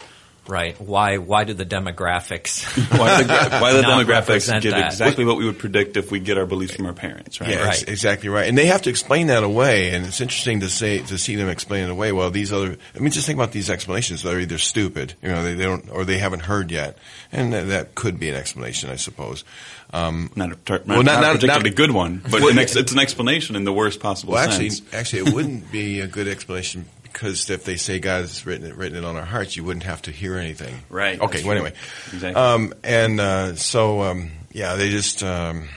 right? 0.50 0.80
Why 0.82 1.18
why 1.18 1.44
do 1.46 1.54
the 1.54 1.66
demographics? 1.66 2.64
Why 3.00 3.22
the, 3.24 3.30
why 3.60 3.74
the 3.74 3.82
Not 3.84 4.06
demographics 4.06 4.28
represent 4.28 4.64
give 4.64 4.72
that. 4.74 4.86
exactly 4.88 5.24
what 5.26 5.38
we 5.38 5.46
would 5.46 5.60
predict 5.60 5.96
if 5.98 6.12
we 6.12 6.20
get 6.20 6.38
our 6.38 6.46
beliefs 6.46 6.74
from 6.76 6.86
our 6.88 6.94
parents, 6.94 7.40
right? 7.40 7.50
Yeah, 7.52 7.64
Right. 7.66 7.88
exactly 7.88 8.30
right. 8.30 8.48
And 8.48 8.58
they 8.58 8.66
have 8.66 8.82
to 8.84 8.90
explain 8.90 9.28
that 9.28 9.44
away, 9.44 9.92
and 9.92 10.06
it's 10.06 10.20
interesting 10.22 10.62
to 10.62 10.70
say 10.70 11.00
to 11.00 11.18
see 11.18 11.36
them 11.36 11.50
explain 11.50 11.84
it 11.86 11.90
away. 11.90 12.12
Well, 12.12 12.32
these 12.32 12.52
other, 12.52 12.78
I 12.96 13.00
mean, 13.00 13.12
just 13.12 13.28
think 13.28 13.38
about 13.38 13.52
these 13.52 13.70
explanations. 13.70 14.24
They're 14.24 14.40
either 14.40 14.58
stupid, 14.58 15.14
you 15.22 15.30
know, 15.30 15.44
they, 15.44 15.54
they 15.54 15.64
don't, 15.66 15.90
or 15.90 16.04
they 16.06 16.18
haven't 16.18 16.42
heard 16.42 16.72
yet, 16.72 16.98
and 17.32 17.54
that, 17.54 17.68
that 17.68 17.96
could 17.96 18.20
be 18.20 18.30
an 18.30 18.36
explanation, 18.36 18.90
I 18.90 18.96
suppose. 18.96 19.44
Um, 19.92 20.32
Not 20.36 20.52
a, 20.52 20.56
tar- 20.56 20.82
Well, 20.86 20.98
not, 21.04 21.06
not- 21.06 21.22
not 21.22 21.22
a 21.22 21.24
not- 21.24 21.34
particularly 21.40 21.70
good 21.72 21.92
one, 21.92 22.22
but 22.24 22.42
Well, 22.42 22.50
an 22.50 22.60
ex- 22.60 22.76
it's 22.76 22.92
an 22.92 23.00
explanation 23.00 23.56
in 23.56 23.64
the 23.64 23.74
worst 23.74 24.00
possible 24.00 24.34
well, 24.34 24.44
actually, 24.48 24.72
actually, 24.94 25.28
it 25.28 25.34
wouldn't 25.34 25.72
be 25.72 26.00
a 26.02 26.08
good 26.08 26.28
explanation 26.28 26.86
because 27.12 27.50
if 27.50 27.64
they 27.66 27.76
say 27.76 28.00
God 28.00 28.22
has 28.22 28.46
written 28.46 28.68
it, 28.68 28.76
written 28.76 28.98
it 28.98 29.06
on 29.06 29.16
our 29.16 29.26
hearts, 29.26 29.56
you 29.58 29.64
wouldn't 29.64 29.84
have 29.84 30.02
to 30.04 30.12
hear 30.12 30.38
anything. 30.38 30.76
Right, 30.90 31.20
Okay. 31.20 31.44
Well, 31.44 31.52
anyway. 31.52 31.74
Exactly. 32.14 32.42
Um, 32.42 32.74
and 32.84 33.20
uh, 33.20 33.56
so, 33.56 34.02
um, 34.04 34.32
yeah, 34.52 34.76
they 34.76 34.90
just, 34.90 35.24
um, 35.24 35.68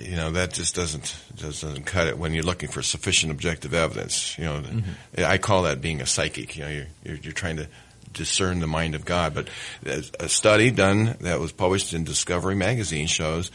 you 0.00 0.16
know, 0.16 0.32
that 0.32 0.52
just 0.52 0.74
doesn't 0.74 1.16
just 1.34 1.62
doesn't 1.62 1.84
cut 1.84 2.06
it 2.06 2.16
when 2.18 2.34
you're 2.34 2.44
looking 2.44 2.68
for 2.68 2.82
sufficient 2.82 3.32
objective 3.32 3.74
evidence. 3.74 4.38
You 4.38 4.44
know, 4.44 4.60
Mm-hmm. 4.60 5.24
I 5.24 5.38
call 5.38 5.62
that 5.62 5.80
being 5.80 6.00
a 6.00 6.06
psychic. 6.06 6.56
You 6.56 6.64
know, 6.64 6.70
you're 6.70 6.86
you're, 7.04 7.16
you're 7.16 7.32
trying 7.32 7.56
to 7.56 7.68
discern 8.12 8.60
the 8.60 8.66
mind 8.66 8.94
of 8.94 9.04
God. 9.04 9.34
But 9.34 9.48
a 10.20 10.28
study 10.28 10.70
done 10.70 11.16
that 11.22 11.40
was 11.40 11.50
published 11.52 11.94
in 11.94 12.04
Discovery 12.04 12.54
magazine 12.54 13.06
shows 13.06 13.50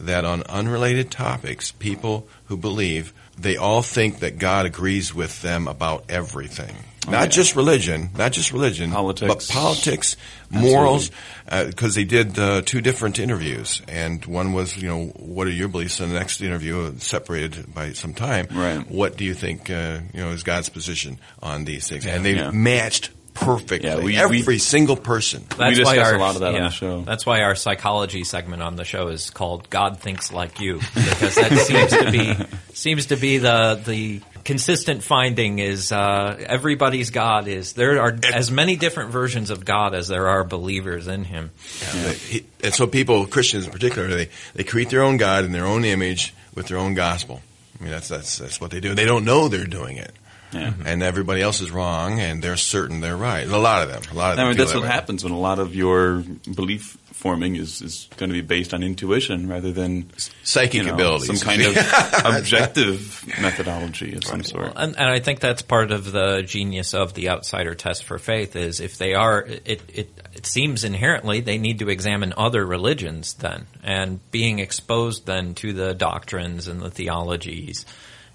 that 0.00 0.24
on 0.24 0.42
unrelated 0.44 1.10
topics, 1.10 1.72
people 1.72 2.28
who 2.46 2.56
believe 2.56 3.12
they 3.38 3.56
all 3.56 3.82
think 3.82 4.20
that 4.20 4.38
God 4.38 4.66
agrees 4.66 5.14
with 5.14 5.42
them 5.42 5.68
about 5.68 6.04
everything. 6.08 6.74
Not 7.08 7.12
yeah. 7.20 7.26
just 7.26 7.54
religion, 7.54 8.10
not 8.18 8.32
just 8.32 8.52
religion, 8.52 8.90
Politics. 8.90 9.28
but 9.48 9.54
politics, 9.54 10.16
morals, 10.50 11.12
because 11.48 11.94
they 11.94 12.02
did 12.04 12.36
uh, 12.36 12.62
two 12.62 12.80
different 12.80 13.20
interviews, 13.20 13.80
and 13.86 14.24
one 14.26 14.52
was, 14.52 14.76
you 14.76 14.88
know, 14.88 15.04
what 15.14 15.46
are 15.46 15.50
your 15.52 15.68
beliefs? 15.68 16.00
And 16.00 16.10
the 16.10 16.18
next 16.18 16.40
interview, 16.40 16.80
uh, 16.86 16.98
separated 16.98 17.72
by 17.72 17.92
some 17.92 18.12
time, 18.12 18.48
Right. 18.50 18.90
what 18.90 19.16
do 19.16 19.24
you 19.24 19.34
think, 19.34 19.70
uh, 19.70 20.00
you 20.12 20.20
know, 20.20 20.30
is 20.30 20.42
God's 20.42 20.68
position 20.68 21.18
on 21.40 21.64
these 21.64 21.88
things? 21.88 22.06
And 22.06 22.24
they 22.24 22.34
Yeah. 22.34 22.50
matched 22.50 23.10
perfectly. 23.36 23.88
Yeah, 23.88 23.98
we- 23.98 24.16
Every 24.16 24.42
we- 24.42 24.58
single 24.58 24.96
person. 24.96 25.44
That's 25.56 25.76
discuss 25.76 25.96
why 25.96 25.98
our, 26.02 26.14
a 26.14 26.18
lot 26.18 26.34
of 26.34 26.40
that 26.40 26.54
on 26.54 26.60
the 26.62 26.70
show. 26.70 27.02
That's 27.02 27.24
why 27.24 27.42
our 27.42 27.54
psychology 27.54 28.24
segment 28.24 28.62
on 28.62 28.76
the 28.76 28.84
show 28.84 29.08
is 29.08 29.30
called 29.30 29.70
"God 29.70 30.00
Thinks 30.00 30.32
Like 30.32 30.58
You" 30.60 30.74
because 30.94 31.34
that 31.36 31.52
seems 31.66 31.90
to 31.92 32.10
be 32.10 32.46
seems 32.74 33.06
to 33.06 33.16
be 33.16 33.38
the 33.38 33.80
the 33.84 34.20
consistent 34.44 35.02
finding 35.02 35.58
is 35.58 35.90
uh, 35.92 36.36
everybody's 36.46 37.10
God 37.10 37.48
is 37.48 37.72
there 37.72 38.00
are 38.00 38.16
as 38.32 38.50
many 38.50 38.76
different 38.76 39.10
versions 39.10 39.50
of 39.50 39.64
God 39.64 39.92
as 39.94 40.06
there 40.08 40.28
are 40.28 40.44
believers 40.44 41.08
in 41.08 41.24
Him. 41.24 41.50
Yeah, 41.82 42.12
he- 42.12 42.46
and 42.62 42.72
so 42.74 42.86
people, 42.86 43.26
Christians 43.26 43.66
in 43.66 43.72
particular, 43.72 44.08
they, 44.08 44.28
they 44.54 44.64
create 44.64 44.90
their 44.90 45.02
own 45.02 45.16
God 45.18 45.44
in 45.44 45.52
their 45.52 45.66
own 45.66 45.84
image 45.84 46.34
with 46.54 46.66
their 46.68 46.78
own 46.78 46.94
gospel. 46.94 47.42
I 47.78 47.82
mean, 47.82 47.92
that's, 47.92 48.08
that's, 48.08 48.38
that's 48.38 48.60
what 48.60 48.70
they 48.70 48.80
do. 48.80 48.94
They 48.94 49.04
don't 49.04 49.24
know 49.24 49.48
they're 49.48 49.66
doing 49.66 49.98
it. 49.98 50.10
Yeah. 50.52 50.70
Mm-hmm. 50.70 50.86
And 50.86 51.02
everybody 51.02 51.42
else 51.42 51.60
is 51.60 51.70
wrong, 51.70 52.20
and 52.20 52.42
they're 52.42 52.56
certain 52.56 53.00
they're 53.00 53.16
right. 53.16 53.46
A 53.46 53.58
lot 53.58 53.82
of 53.82 53.88
them. 53.88 54.02
A 54.10 54.14
lot 54.14 54.30
of 54.30 54.36
them. 54.36 54.46
I 54.46 54.48
mean, 54.48 54.56
that's 54.56 54.72
that 54.72 54.78
what 54.78 54.84
way. 54.84 54.92
happens 54.92 55.24
when 55.24 55.32
a 55.32 55.38
lot 55.38 55.58
of 55.58 55.74
your 55.74 56.22
belief 56.54 56.96
forming 57.16 57.56
is, 57.56 57.80
is 57.80 58.08
going 58.18 58.28
to 58.28 58.34
be 58.34 58.42
based 58.42 58.74
on 58.74 58.82
intuition 58.82 59.48
rather 59.48 59.72
than 59.72 60.08
Psychic 60.44 60.74
you 60.74 60.84
know, 60.84 60.94
abilities. 60.94 61.40
some 61.40 61.48
kind 61.48 61.62
of 61.62 61.76
objective 62.24 63.24
methodology 63.40 64.14
of 64.14 64.22
some 64.22 64.44
sort. 64.44 64.72
And, 64.76 64.96
and 64.96 65.08
I 65.08 65.18
think 65.20 65.40
that's 65.40 65.62
part 65.62 65.90
of 65.92 66.12
the 66.12 66.42
genius 66.42 66.92
of 66.92 67.14
the 67.14 67.30
outsider 67.30 67.74
test 67.74 68.04
for 68.04 68.18
faith 68.18 68.54
is 68.54 68.80
if 68.80 68.98
they 68.98 69.14
are, 69.14 69.40
it, 69.42 69.82
it, 69.88 70.10
it 70.34 70.46
seems 70.46 70.84
inherently 70.84 71.40
they 71.40 71.56
need 71.56 71.78
to 71.78 71.88
examine 71.88 72.34
other 72.36 72.64
religions 72.64 73.32
then 73.34 73.66
and 73.82 74.20
being 74.30 74.58
exposed 74.58 75.24
then 75.24 75.54
to 75.54 75.72
the 75.72 75.94
doctrines 75.94 76.68
and 76.68 76.80
the 76.80 76.90
theologies 76.90 77.86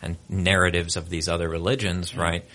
and 0.02 0.18
narratives 0.30 0.96
of 0.96 1.10
these 1.10 1.28
other 1.28 1.50
religions, 1.50 2.16
right? 2.16 2.46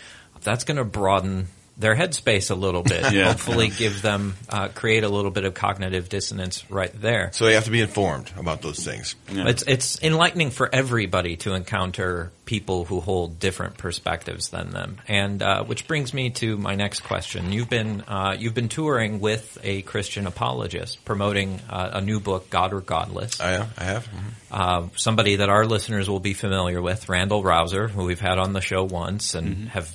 That's 0.43 0.65
going 0.65 0.77
to 0.77 0.85
broaden 0.85 1.49
their 1.79 1.95
headspace 1.95 2.51
a 2.51 2.55
little 2.55 2.83
bit. 2.83 3.05
Yeah. 3.17 3.29
Hopefully 3.29 3.69
give 3.69 4.03
them, 4.03 4.35
uh, 4.49 4.69
create 4.69 5.05
a 5.05 5.09
little 5.09 5.31
bit 5.31 5.45
of 5.45 5.55
cognitive 5.55 6.09
dissonance 6.09 6.69
right 6.71 6.93
there. 7.01 7.31
So 7.33 7.45
they 7.47 7.55
have 7.55 7.65
to 7.65 7.71
be 7.71 7.81
informed 7.81 8.31
about 8.37 8.61
those 8.63 8.85
things. 8.85 9.15
Yeah. 9.33 9.49
It's 9.49 9.63
it's 9.63 10.03
enlightening 10.03 10.51
for 10.51 10.69
everybody 10.75 11.37
to 11.39 11.55
encounter 11.55 12.31
people 12.45 12.85
who 12.85 13.01
hold 13.01 13.39
different 13.39 13.79
perspectives 13.79 14.51
than 14.51 14.71
them, 14.71 14.99
and 15.09 15.43
uh, 15.43 15.65
which 15.65 15.87
brings 15.89 16.13
me 16.13 16.31
to 16.31 16.57
my 16.57 16.75
next 16.75 17.01
question. 17.01 17.53
You've 17.53 17.71
been 17.71 18.03
uh, 18.03 18.37
you've 18.39 18.55
been 18.55 18.69
touring 18.69 19.21
with 19.21 19.57
a 19.63 19.83
Christian 19.83 20.27
apologist, 20.27 21.05
promoting 21.05 21.61
uh, 21.71 21.91
a 21.95 22.01
new 22.01 22.21
book, 22.21 22.51
God 22.51 22.73
or 22.73 22.81
Godless. 22.81 23.41
I, 23.41 23.51
have. 23.53 23.75
I 23.79 23.85
have. 23.85 24.07
Mhm. 24.09 24.23
Uh, 24.51 24.89
somebody 24.97 25.37
that 25.37 25.49
our 25.49 25.65
listeners 25.65 26.09
will 26.11 26.21
be 26.21 26.35
familiar 26.35 26.83
with, 26.83 27.09
Randal 27.09 27.43
Rauser, 27.43 27.89
who 27.89 28.05
we've 28.05 28.21
had 28.21 28.39
on 28.39 28.53
the 28.53 28.61
show 28.61 28.85
once 28.85 29.35
and 29.35 29.69
have 29.71 29.91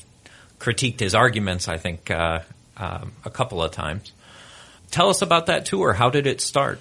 critiqued 0.62 0.99
his 0.99 1.16
arguments, 1.16 1.68
I 1.68 1.78
think, 1.78 2.12
uh, 2.12 2.39
um, 2.78 3.14
a 3.26 3.30
couple 3.32 3.64
of 3.64 3.72
times. 3.72 4.12
Tell 4.91 5.09
us 5.09 5.22
about 5.22 5.47
that 5.47 5.66
tour. 5.66 5.93
How 5.93 6.09
did 6.09 6.28
it 6.28 6.39
start? 6.39 6.80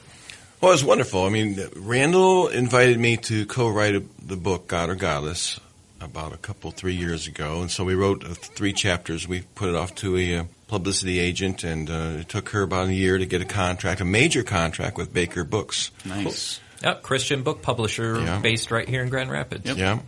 Well, 0.61 0.73
it 0.73 0.75
was 0.75 0.85
wonderful. 0.85 1.25
I 1.25 1.31
mean, 1.31 1.59
Randal 1.77 2.49
invited 2.49 2.99
me 2.99 3.17
to 3.17 3.47
co-write 3.47 3.95
a, 3.95 4.03
the 4.23 4.37
book 4.37 4.67
God 4.69 4.91
or 4.91 4.95
Godless 4.95 5.59
about 6.01 6.33
a 6.35 6.37
couple, 6.37 6.71
three 6.71 6.95
years 6.95 7.27
ago, 7.27 7.61
and 7.63 7.71
so 7.71 7.85
we 7.85 7.95
wrote 7.95 8.25
uh, 8.25 8.29
three 8.35 8.73
chapters. 8.73 9.27
We 9.27 9.43
put 9.55 9.69
it 9.71 9.75
off 9.75 9.95
to 9.97 10.17
a 10.17 10.37
uh, 10.39 10.45
publicity 10.67 11.19
agent, 11.19 11.65
and 11.65 11.89
uh, 11.91 12.21
it 12.21 12.29
took 12.29 12.51
her 12.51 12.63
about 12.63 12.89
a 12.89 12.95
year 12.95 13.17
to 13.19 13.27
get 13.27 13.41
a 13.41 13.47
contract, 13.47 14.01
a 14.01 14.05
major 14.05 14.43
contract 14.43 14.97
with 14.99 15.13
Baker 15.15 15.45
Books. 15.45 15.91
Nice. 16.05 16.61
Yep, 16.83 17.03
Christian 17.03 17.43
book 17.43 17.61
publisher 17.63 18.21
Yeah. 18.21 18.39
based 18.41 18.71
right 18.71 18.89
here 18.89 19.03
in 19.03 19.09
Grand 19.11 19.31
Rapids. 19.31 19.71
Yeah. 19.71 20.01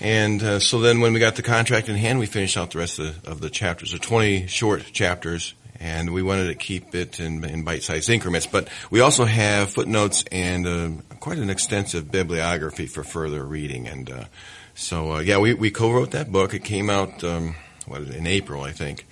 And 0.00 0.42
uh, 0.42 0.58
so 0.60 0.80
then 0.80 1.00
when 1.00 1.12
we 1.12 1.20
got 1.20 1.36
the 1.36 1.42
contract 1.42 1.88
in 1.88 1.96
hand, 1.96 2.18
we 2.18 2.26
finished 2.26 2.56
out 2.56 2.70
the 2.70 2.78
rest 2.78 2.98
of 2.98 3.22
the, 3.22 3.30
of 3.30 3.40
the 3.40 3.50
chapters. 3.50 3.90
They're 3.90 3.98
20 3.98 4.46
short 4.46 4.84
chapters, 4.92 5.54
and 5.78 6.12
we 6.12 6.22
wanted 6.22 6.48
to 6.48 6.54
keep 6.54 6.94
it 6.94 7.20
in, 7.20 7.44
in 7.44 7.64
bite-sized 7.64 8.08
increments. 8.08 8.46
But 8.46 8.68
we 8.90 9.00
also 9.00 9.26
have 9.26 9.70
footnotes 9.70 10.24
and 10.32 10.66
uh, 10.66 11.16
quite 11.20 11.38
an 11.38 11.50
extensive 11.50 12.10
bibliography 12.10 12.86
for 12.86 13.04
further 13.04 13.44
reading. 13.44 13.86
And 13.88 14.10
uh, 14.10 14.24
so, 14.74 15.16
uh, 15.16 15.18
yeah, 15.20 15.38
we, 15.38 15.52
we 15.52 15.70
co-wrote 15.70 16.12
that 16.12 16.32
book. 16.32 16.54
It 16.54 16.64
came 16.64 16.88
out 16.88 17.22
um, 17.22 17.54
what, 17.86 18.02
in 18.02 18.26
April, 18.26 18.62
I 18.62 18.72
think. 18.72 19.06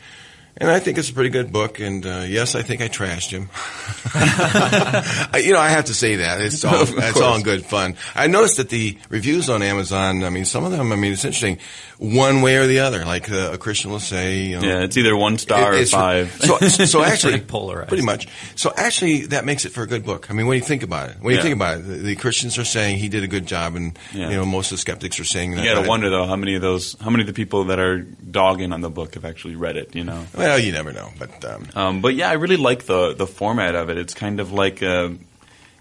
And 0.61 0.69
I 0.71 0.81
think 0.81 0.99
it's 0.99 1.09
a 1.09 1.13
pretty 1.15 1.31
good 1.31 1.53
book. 1.53 1.79
And 1.81 2.05
uh, 2.05 2.25
yes, 2.27 2.55
I 2.55 2.63
think 2.63 2.83
I 2.83 2.89
trashed 2.89 3.31
him. 3.31 3.49
I- 4.15 5.43
you 5.45 5.53
know, 5.53 5.59
I 5.61 5.69
have 5.69 5.87
to 5.87 5.95
say 5.95 6.17
that 6.17 6.41
it's 6.41 6.65
all 6.65 6.83
Of 6.83 6.93
it's 6.97 7.21
all 7.21 7.37
in 7.37 7.43
good 7.43 7.65
fun. 7.65 7.95
I 8.15 8.27
noticed 8.27 8.57
that 8.57 8.69
the 8.69 8.99
reviews 9.09 9.49
on 9.49 9.63
Amazon. 9.63 10.25
I 10.25 10.31
mean, 10.31 10.45
some 10.45 10.65
of 10.65 10.73
them. 10.73 10.93
I 10.93 10.97
mean, 10.97 11.13
it's 11.13 11.25
interesting, 11.25 11.59
one 11.99 12.43
way 12.43 12.57
or 12.57 12.67
the 12.67 12.81
other. 12.81 13.05
Like 13.05 13.31
uh, 13.31 13.51
a 13.53 13.59
Christian 13.59 13.91
will 13.91 14.01
say, 14.01 14.39
you 14.39 14.61
know, 14.61 14.67
Yeah, 14.67 14.81
it's 14.83 14.97
either 14.97 15.17
one 15.17 15.39
star 15.39 15.61
it- 15.61 15.65
or 15.69 15.73
it's- 15.75 15.91
five. 15.91 16.33
So, 16.41 16.59
so 16.59 17.03
actually, 17.05 17.33
Pretty 17.35 17.47
polarized. 17.47 17.89
pretty 17.89 18.05
much. 18.05 18.29
So 18.57 18.73
actually, 18.77 19.27
that 19.27 19.45
makes 19.45 19.65
it 19.65 19.71
for 19.73 19.83
a 19.83 19.87
good 19.87 20.05
book. 20.05 20.31
I 20.31 20.35
mean, 20.35 20.47
when 20.47 20.57
you 20.57 20.63
think 20.65 20.83
about 20.83 21.11
it, 21.11 21.17
when 21.21 21.33
you 21.33 21.37
Yeah. 21.39 21.43
think 21.43 21.55
about 21.57 21.79
it, 21.79 21.83
the, 21.83 21.95
the 21.95 22.17
Christians 22.17 22.59
are 22.59 22.65
saying 22.65 22.99
he 22.99 23.09
did 23.09 23.23
a 23.23 23.29
good 23.29 23.47
job, 23.47 23.77
and 23.77 23.97
Yeah. 24.13 24.31
you 24.31 24.37
know, 24.37 24.45
most 24.45 24.73
of 24.73 24.77
the 24.79 24.81
skeptics 24.81 25.21
are 25.21 25.25
saying 25.25 25.53
that. 25.53 25.65
You 25.65 25.73
gotta 25.75 25.89
wonder 25.89 26.11
though 26.11 26.27
how 26.27 26.37
many 26.37 26.55
of 26.57 26.63
those, 26.63 26.97
how 27.01 27.11
many 27.11 27.23
of 27.23 27.27
the 27.29 27.33
people 27.33 27.65
that 27.65 27.79
are 27.79 27.99
dogging 28.01 28.73
on 28.73 28.81
the 28.81 28.91
book 28.91 29.15
have 29.15 29.25
actually 29.25 29.55
read 29.57 29.77
it. 29.77 29.95
You 29.95 30.05
know. 30.05 30.25
Well, 30.37 30.48
you 30.57 30.73
never 30.73 30.93
know, 30.93 31.11
but 31.19 31.45
um, 31.45 31.67
Um, 31.75 32.01
but 32.01 32.15
yeah, 32.15 32.31
I 32.31 32.35
really 32.35 32.57
like 32.57 32.85
the 32.87 33.15
the 33.15 33.27
format 33.27 33.75
of 33.75 33.91
it. 33.91 33.99
It's 33.99 34.15
kind 34.15 34.41
of 34.41 34.53
like 34.53 34.83
a, 34.83 35.15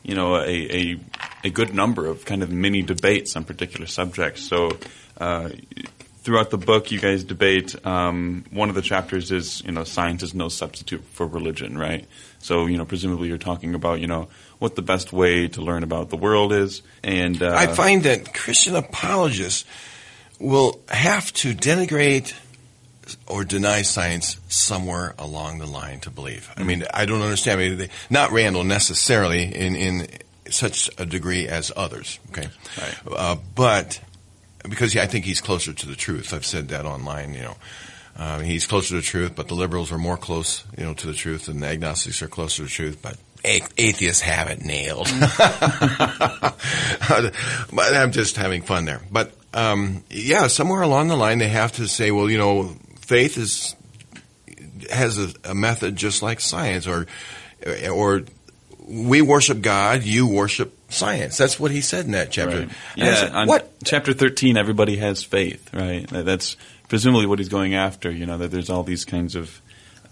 you 0.03 0.15
know, 0.15 0.35
a, 0.37 0.45
a 0.47 0.99
a 1.43 1.49
good 1.49 1.73
number 1.73 2.05
of 2.05 2.25
kind 2.25 2.43
of 2.43 2.51
mini 2.51 2.81
debates 2.81 3.35
on 3.35 3.43
particular 3.43 3.87
subjects. 3.87 4.43
So 4.43 4.77
uh, 5.19 5.49
throughout 6.27 6.49
the 6.49 6.57
book, 6.57 6.91
you 6.91 6.99
guys 6.99 7.23
debate. 7.23 7.73
Um, 7.85 8.43
one 8.51 8.69
of 8.69 8.75
the 8.75 8.81
chapters 8.81 9.31
is 9.31 9.63
you 9.63 9.71
know 9.71 9.83
science 9.83 10.23
is 10.23 10.33
no 10.33 10.49
substitute 10.49 11.03
for 11.13 11.25
religion, 11.25 11.77
right? 11.77 12.05
So 12.39 12.65
you 12.65 12.77
know, 12.77 12.85
presumably 12.85 13.29
you're 13.29 13.37
talking 13.37 13.75
about 13.75 14.01
you 14.01 14.07
know 14.07 14.27
what 14.59 14.75
the 14.75 14.81
best 14.81 15.13
way 15.13 15.47
to 15.47 15.61
learn 15.61 15.83
about 15.83 16.09
the 16.09 16.17
world 16.17 16.51
is, 16.51 16.81
and 17.03 17.41
uh, 17.41 17.53
I 17.55 17.67
find 17.67 18.03
that 18.03 18.33
Christian 18.33 18.75
apologists 18.75 19.65
will 20.39 20.79
have 20.89 21.31
to 21.33 21.53
denigrate 21.53 22.33
or 23.27 23.43
deny 23.43 23.81
science 23.83 24.37
somewhere 24.49 25.13
along 25.17 25.59
the 25.59 25.65
line 25.65 25.99
to 26.01 26.09
believe. 26.09 26.49
I 26.57 26.63
mean, 26.63 26.83
I 26.93 27.05
don't 27.05 27.21
understand. 27.21 27.61
I 27.61 27.69
mean, 27.69 27.77
they, 27.77 27.89
not 28.09 28.31
Randal 28.31 28.63
necessarily 28.63 29.43
in 29.43 29.75
in 29.75 30.07
such 30.49 30.89
a 30.97 31.05
degree 31.05 31.47
as 31.47 31.71
others. 31.75 32.19
Okay, 32.31 32.47
Right. 32.77 32.95
uh, 33.15 33.35
but 33.55 33.99
because 34.67 34.93
yeah, 34.95 35.03
I 35.03 35.07
think 35.07 35.25
he's 35.25 35.41
closer 35.41 35.73
to 35.73 35.85
the 35.87 35.95
truth. 35.95 36.33
I've 36.33 36.45
said 36.45 36.69
that 36.69 36.85
online. 36.85 37.33
You 37.33 37.41
know, 37.41 37.57
uh, 38.17 38.39
he's 38.39 38.65
closer 38.65 38.89
to 38.89 38.95
the 38.95 39.01
truth, 39.01 39.33
but 39.35 39.47
the 39.47 39.55
liberals 39.55 39.91
are 39.91 39.97
more 39.97 40.17
close, 40.17 40.63
you 40.77 40.83
know, 40.85 40.93
to 40.95 41.07
the 41.07 41.13
truth, 41.13 41.47
and 41.47 41.61
the 41.61 41.67
agnostics 41.67 42.21
are 42.21 42.27
closer 42.27 42.57
to 42.57 42.63
the 42.63 42.69
truth. 42.69 42.99
But 43.01 43.17
atheists 43.45 44.21
have 44.21 44.49
it 44.49 44.61
nailed. 44.63 45.07
but 47.71 47.95
I'm 47.95 48.11
just 48.11 48.35
having 48.37 48.61
fun 48.61 48.85
there. 48.85 49.01
But 49.11 49.33
um, 49.53 50.03
yeah, 50.09 50.47
somewhere 50.47 50.81
along 50.81 51.07
the 51.07 51.15
line, 51.15 51.37
they 51.39 51.47
have 51.49 51.73
to 51.73 51.87
say, 51.87 52.11
well, 52.11 52.29
you 52.29 52.37
know, 52.37 52.75
faith 53.07 53.37
is 53.37 53.75
has 54.91 55.17
a, 55.17 55.33
a 55.43 55.55
method 55.55 55.95
just 55.95 56.21
like 56.21 56.39
science, 56.39 56.85
or 56.85 57.07
or 57.91 58.23
we 58.87 59.21
worship 59.21 59.61
God, 59.61 60.03
you 60.03 60.27
worship 60.27 60.77
science. 60.89 61.37
That's 61.37 61.59
what 61.59 61.71
he 61.71 61.81
said 61.81 62.05
in 62.05 62.11
that 62.11 62.31
chapter. 62.31 62.59
Right. 62.59 62.69
Yeah, 62.95 63.15
said, 63.15 63.31
on 63.33 63.47
what? 63.47 63.73
chapter 63.83 64.13
13, 64.13 64.55
everybody 64.55 64.97
has 64.97 65.23
faith, 65.23 65.73
right? 65.73 66.07
That's 66.07 66.55
presumably 66.87 67.25
what 67.25 67.39
he's 67.39 67.49
going 67.49 67.75
after, 67.75 68.09
you 68.09 68.25
know, 68.25 68.37
that 68.37 68.51
there's 68.51 68.69
all 68.69 68.83
these 68.83 69.03
kinds 69.03 69.35
of, 69.35 69.61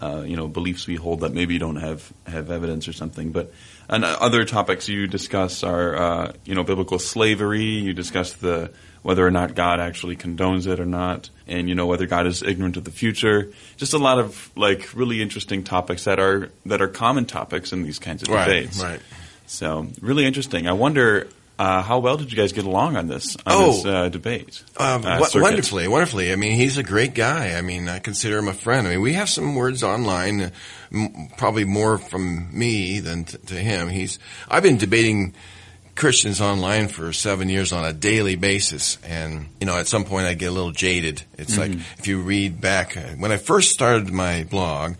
uh, 0.00 0.24
you 0.26 0.36
know, 0.36 0.46
beliefs 0.46 0.86
we 0.86 0.96
hold 0.96 1.20
that 1.20 1.32
maybe 1.32 1.58
don't 1.58 1.76
have, 1.76 2.12
have 2.26 2.50
evidence 2.50 2.86
or 2.86 2.92
something. 2.92 3.32
But 3.32 3.52
and 3.88 4.04
other 4.04 4.44
topics 4.44 4.88
you 4.88 5.06
discuss 5.06 5.62
are, 5.62 5.96
uh, 5.96 6.32
you 6.44 6.54
know, 6.54 6.64
biblical 6.64 6.98
slavery. 6.98 7.64
You 7.64 7.94
discuss 7.94 8.34
the 8.34 8.72
whether 9.06 9.24
or 9.24 9.30
not 9.30 9.54
God 9.54 9.78
actually 9.78 10.16
condones 10.16 10.66
it 10.66 10.80
or 10.80 10.84
not, 10.84 11.30
and 11.46 11.68
you 11.68 11.76
know 11.76 11.86
whether 11.86 12.06
God 12.06 12.26
is 12.26 12.42
ignorant 12.42 12.76
of 12.76 12.82
the 12.82 12.90
future. 12.90 13.52
Just 13.76 13.92
a 13.94 13.98
lot 13.98 14.18
of 14.18 14.50
like 14.56 14.90
really 14.96 15.22
interesting 15.22 15.62
topics 15.62 16.04
that 16.04 16.18
are 16.18 16.50
that 16.66 16.82
are 16.82 16.88
common 16.88 17.24
topics 17.24 17.72
in 17.72 17.84
these 17.84 18.00
kinds 18.00 18.22
of 18.24 18.28
Right, 18.30 18.46
debates. 18.46 18.82
right. 18.82 19.00
So 19.46 19.86
really 20.00 20.26
interesting. 20.26 20.66
I 20.66 20.72
wonder 20.72 21.28
uh, 21.58 21.82
how 21.82 22.00
well 22.00 22.16
did 22.16 22.30
you 22.32 22.36
guys 22.36 22.52
get 22.52 22.64
along 22.66 22.96
on 22.96 23.06
this 23.06 23.36
on 23.36 23.42
Oh. 23.46 23.66
this 23.72 23.84
uh, 23.86 24.08
debate? 24.08 24.62
Um, 24.76 25.06
Uh, 25.06 25.24
circuit? 25.24 25.40
wonderfully, 25.42 25.86
wonderfully. 25.88 26.32
I 26.32 26.36
mean, 26.36 26.52
he's 26.56 26.76
a 26.76 26.82
great 26.82 27.14
guy. 27.14 27.54
I 27.56 27.62
mean, 27.62 27.88
I 27.88 28.00
consider 28.00 28.38
him 28.38 28.48
a 28.48 28.52
friend. 28.54 28.88
I 28.88 28.90
mean, 28.90 29.00
we 29.02 29.12
have 29.12 29.28
some 29.30 29.54
words 29.54 29.84
online, 29.84 30.40
uh, 30.42 30.50
m- 30.92 31.28
probably 31.38 31.64
more 31.64 31.96
from 31.96 32.48
me 32.52 32.98
than 33.00 33.22
t- 33.24 33.38
to 33.38 33.54
him. 33.54 33.88
He's. 33.88 34.18
I've 34.50 34.64
been 34.64 34.76
debating 34.78 35.32
Christians 35.96 36.40
online 36.40 36.88
for 36.88 37.12
seven 37.12 37.48
years 37.48 37.72
on 37.72 37.84
a 37.84 37.92
daily 37.92 38.36
basis, 38.36 38.98
and 39.02 39.48
you 39.60 39.66
know, 39.66 39.76
at 39.76 39.88
some 39.88 40.04
point 40.04 40.26
I 40.26 40.34
get 40.34 40.46
a 40.46 40.52
little 40.52 40.70
jaded. 40.70 41.22
It's 41.38 41.56
like 41.56 41.72
if 41.98 42.06
you 42.06 42.20
read 42.20 42.60
back 42.60 42.96
uh, 42.96 43.00
when 43.18 43.32
I 43.32 43.38
first 43.38 43.72
started 43.72 44.12
my 44.12 44.44
blog. 44.44 44.94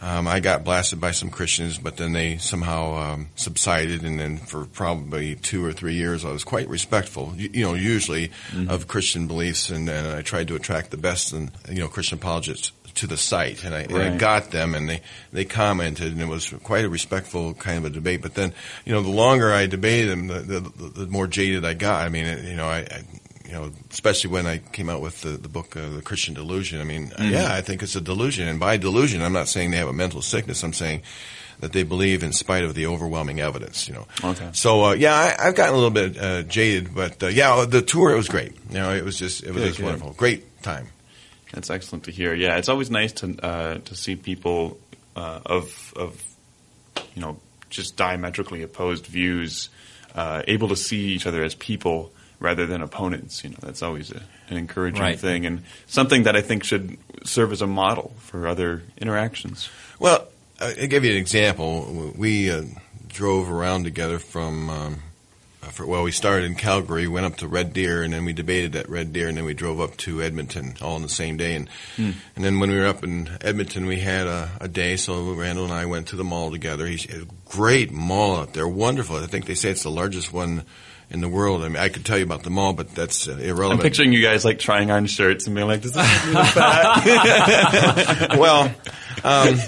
Um, 0.00 0.28
I 0.28 0.38
got 0.38 0.62
blasted 0.62 1.00
by 1.00 1.10
some 1.10 1.28
Christians, 1.28 1.76
but 1.76 1.96
then 1.96 2.12
they 2.12 2.36
somehow 2.36 2.94
um, 2.94 3.30
subsided, 3.34 4.04
and 4.04 4.20
then 4.20 4.36
for 4.36 4.64
probably 4.64 5.34
two 5.34 5.64
or 5.64 5.72
three 5.72 5.94
years, 5.94 6.24
I 6.24 6.30
was 6.30 6.44
quite 6.44 6.68
respectful, 6.68 7.32
you, 7.36 7.50
you 7.52 7.64
know, 7.64 7.74
usually 7.74 8.30
of 8.68 8.86
Christian 8.86 9.26
beliefs, 9.26 9.70
and, 9.70 9.88
and 9.88 10.06
I 10.06 10.22
tried 10.22 10.46
to 10.48 10.54
attract 10.54 10.92
the 10.92 10.98
best, 10.98 11.32
and 11.32 11.50
you 11.68 11.80
know, 11.80 11.88
Christian 11.88 12.18
apologists 12.18 12.70
to 12.98 13.06
the 13.06 13.16
site, 13.16 13.64
and 13.64 13.74
I, 13.74 13.80
and 13.80 13.96
I 13.96 14.16
got 14.16 14.50
them, 14.50 14.74
and 14.74 14.88
they 14.88 15.00
they 15.32 15.44
commented, 15.44 16.12
and 16.12 16.20
it 16.20 16.28
was 16.28 16.50
quite 16.62 16.84
a 16.84 16.88
respectful 16.88 17.54
kind 17.54 17.78
of 17.78 17.84
a 17.84 17.90
debate. 17.90 18.22
But 18.22 18.34
then, 18.34 18.52
you 18.84 18.92
know, 18.92 19.02
the 19.02 19.10
longer 19.10 19.52
I 19.52 19.66
debated 19.66 20.10
them, 20.10 20.26
the 20.28 20.40
the, 20.40 20.60
the 20.60 21.06
more 21.06 21.26
jaded 21.26 21.64
I 21.64 21.74
got. 21.74 22.04
I 22.04 22.08
mean, 22.08 22.26
it, 22.26 22.44
you 22.44 22.56
know, 22.56 22.66
I. 22.66 22.78
I 22.80 23.02
you 23.46 23.54
know, 23.54 23.72
especially 23.90 24.28
when 24.28 24.46
I 24.46 24.58
came 24.58 24.90
out 24.90 25.00
with 25.00 25.22
the, 25.22 25.30
the 25.30 25.48
book, 25.48 25.74
uh, 25.74 25.88
The 25.88 26.02
Christian 26.02 26.34
Delusion. 26.34 26.82
I 26.82 26.84
mean, 26.84 27.10
yeah, 27.18 27.48
I 27.50 27.62
think 27.62 27.82
it's 27.82 27.96
a 27.96 28.00
delusion. 28.02 28.46
And 28.46 28.60
by 28.60 28.76
delusion, 28.76 29.22
I'm 29.22 29.32
not 29.32 29.48
saying 29.48 29.70
they 29.70 29.78
have 29.78 29.88
a 29.88 29.92
mental 29.94 30.20
sickness. 30.20 30.62
I'm 30.62 30.74
saying 30.74 31.00
that 31.60 31.72
they 31.72 31.82
believe 31.82 32.22
in 32.22 32.34
spite 32.34 32.62
of 32.64 32.74
the 32.74 32.84
overwhelming 32.84 33.40
evidence, 33.40 33.88
you 33.88 33.94
know. 33.94 34.06
Okay. 34.22 34.50
So, 34.52 34.84
uh, 34.84 34.92
yeah, 34.92 35.14
I, 35.14 35.48
I've 35.48 35.54
gotten 35.54 35.72
a 35.72 35.78
little 35.78 35.90
bit 35.90 36.18
uh, 36.18 36.42
jaded, 36.42 36.94
but 36.94 37.22
uh, 37.22 37.28
yeah, 37.28 37.64
the 37.66 37.80
tour, 37.80 38.10
it 38.12 38.16
was 38.16 38.28
great. 38.28 38.52
You 38.68 38.80
know, 38.80 38.94
it 38.94 39.02
was 39.02 39.18
just, 39.18 39.42
it 39.42 39.52
was 39.52 39.62
Good, 39.62 39.66
just 39.68 39.78
good. 39.78 39.86
wonderful. 39.86 40.12
Great 40.12 40.62
time. 40.62 40.88
That's 41.52 41.70
excellent 41.70 42.04
to 42.04 42.10
hear. 42.10 42.34
Yeah, 42.34 42.56
it's 42.56 42.68
always 42.68 42.90
nice 42.90 43.12
to 43.14 43.36
uh, 43.42 43.78
to 43.78 43.94
see 43.94 44.16
people 44.16 44.78
uh, 45.16 45.40
of 45.46 45.92
of 45.96 46.22
you 47.14 47.22
know 47.22 47.38
just 47.70 47.96
diametrically 47.96 48.62
opposed 48.62 49.06
views 49.06 49.68
uh, 50.14 50.42
able 50.48 50.68
to 50.68 50.76
see 50.76 51.08
each 51.14 51.26
other 51.26 51.42
as 51.42 51.54
people 51.54 52.12
rather 52.40 52.66
than 52.66 52.82
opponents. 52.82 53.42
You 53.44 53.50
know, 53.50 53.56
that's 53.60 53.82
always 53.82 54.10
a, 54.12 54.22
an 54.48 54.56
encouraging 54.56 55.02
Right. 55.02 55.18
thing 55.18 55.44
and 55.46 55.62
something 55.86 56.22
that 56.24 56.36
I 56.36 56.40
think 56.42 56.64
should 56.64 56.96
serve 57.24 57.52
as 57.52 57.62
a 57.62 57.66
model 57.66 58.14
for 58.18 58.46
other 58.46 58.82
interactions. 58.98 59.68
Well, 59.98 60.26
I- 60.60 60.76
I'll 60.82 60.86
give 60.86 61.04
you 61.04 61.10
an 61.12 61.16
example. 61.18 62.12
We 62.16 62.50
uh, 62.50 62.62
drove 63.08 63.50
around 63.50 63.84
together 63.84 64.18
from, 64.18 64.70
um, 64.70 65.02
Uh, 65.68 65.70
for, 65.70 65.86
well, 65.86 66.02
we 66.02 66.12
started 66.12 66.46
in 66.46 66.54
Calgary, 66.54 67.06
went 67.08 67.26
up 67.26 67.36
to 67.36 67.48
Red 67.48 67.72
Deer, 67.72 68.02
and 68.02 68.12
then 68.12 68.24
we 68.24 68.32
debated 68.32 68.74
at 68.74 68.88
Red 68.88 69.12
Deer, 69.12 69.28
and 69.28 69.36
then 69.36 69.44
we 69.44 69.54
drove 69.54 69.80
up 69.80 69.96
to 69.98 70.22
Edmonton 70.22 70.74
all 70.80 70.96
in 70.96 71.02
the 71.02 71.08
same 71.08 71.36
day. 71.36 71.54
And 71.54 71.68
hmm. 71.96 72.12
and 72.34 72.44
then 72.44 72.58
when 72.58 72.70
we 72.70 72.78
were 72.78 72.86
up 72.86 73.04
in 73.04 73.28
Edmonton, 73.42 73.86
we 73.86 74.00
had 74.00 74.26
a, 74.26 74.50
a 74.60 74.68
day, 74.68 74.96
so 74.96 75.32
Randal 75.32 75.64
and 75.64 75.72
I 75.72 75.86
went 75.86 76.08
to 76.08 76.16
the 76.16 76.24
mall 76.24 76.50
together. 76.50 76.86
He's 76.86 77.04
a 77.12 77.26
great 77.44 77.92
mall 77.92 78.36
out 78.36 78.54
there, 78.54 78.66
wonderful. 78.66 79.16
I 79.16 79.26
think 79.26 79.46
they 79.46 79.54
say 79.54 79.70
it's 79.70 79.82
the 79.82 79.90
largest 79.90 80.32
one 80.32 80.64
in 81.10 81.20
the 81.20 81.28
world. 81.28 81.62
I 81.62 81.68
mean, 81.68 81.76
I 81.78 81.88
could 81.88 82.04
tell 82.04 82.18
you 82.18 82.24
about 82.24 82.42
them 82.42 82.58
all, 82.58 82.72
but 82.72 82.94
that's 82.94 83.28
uh, 83.28 83.32
I'm 83.32 83.40
irrelevant. 83.40 83.82
picturing 83.82 84.12
you 84.12 84.20
guys 84.22 84.44
like 84.44 84.58
trying 84.58 84.90
on 84.90 85.06
shirts 85.06 85.46
and 85.46 85.56
being 85.56 85.66
like, 85.66 85.82
"This 85.82 85.96
is 85.96 86.26
really 86.26 86.44
fat." 86.48 88.36
well, 88.38 88.64
um, 89.24 89.58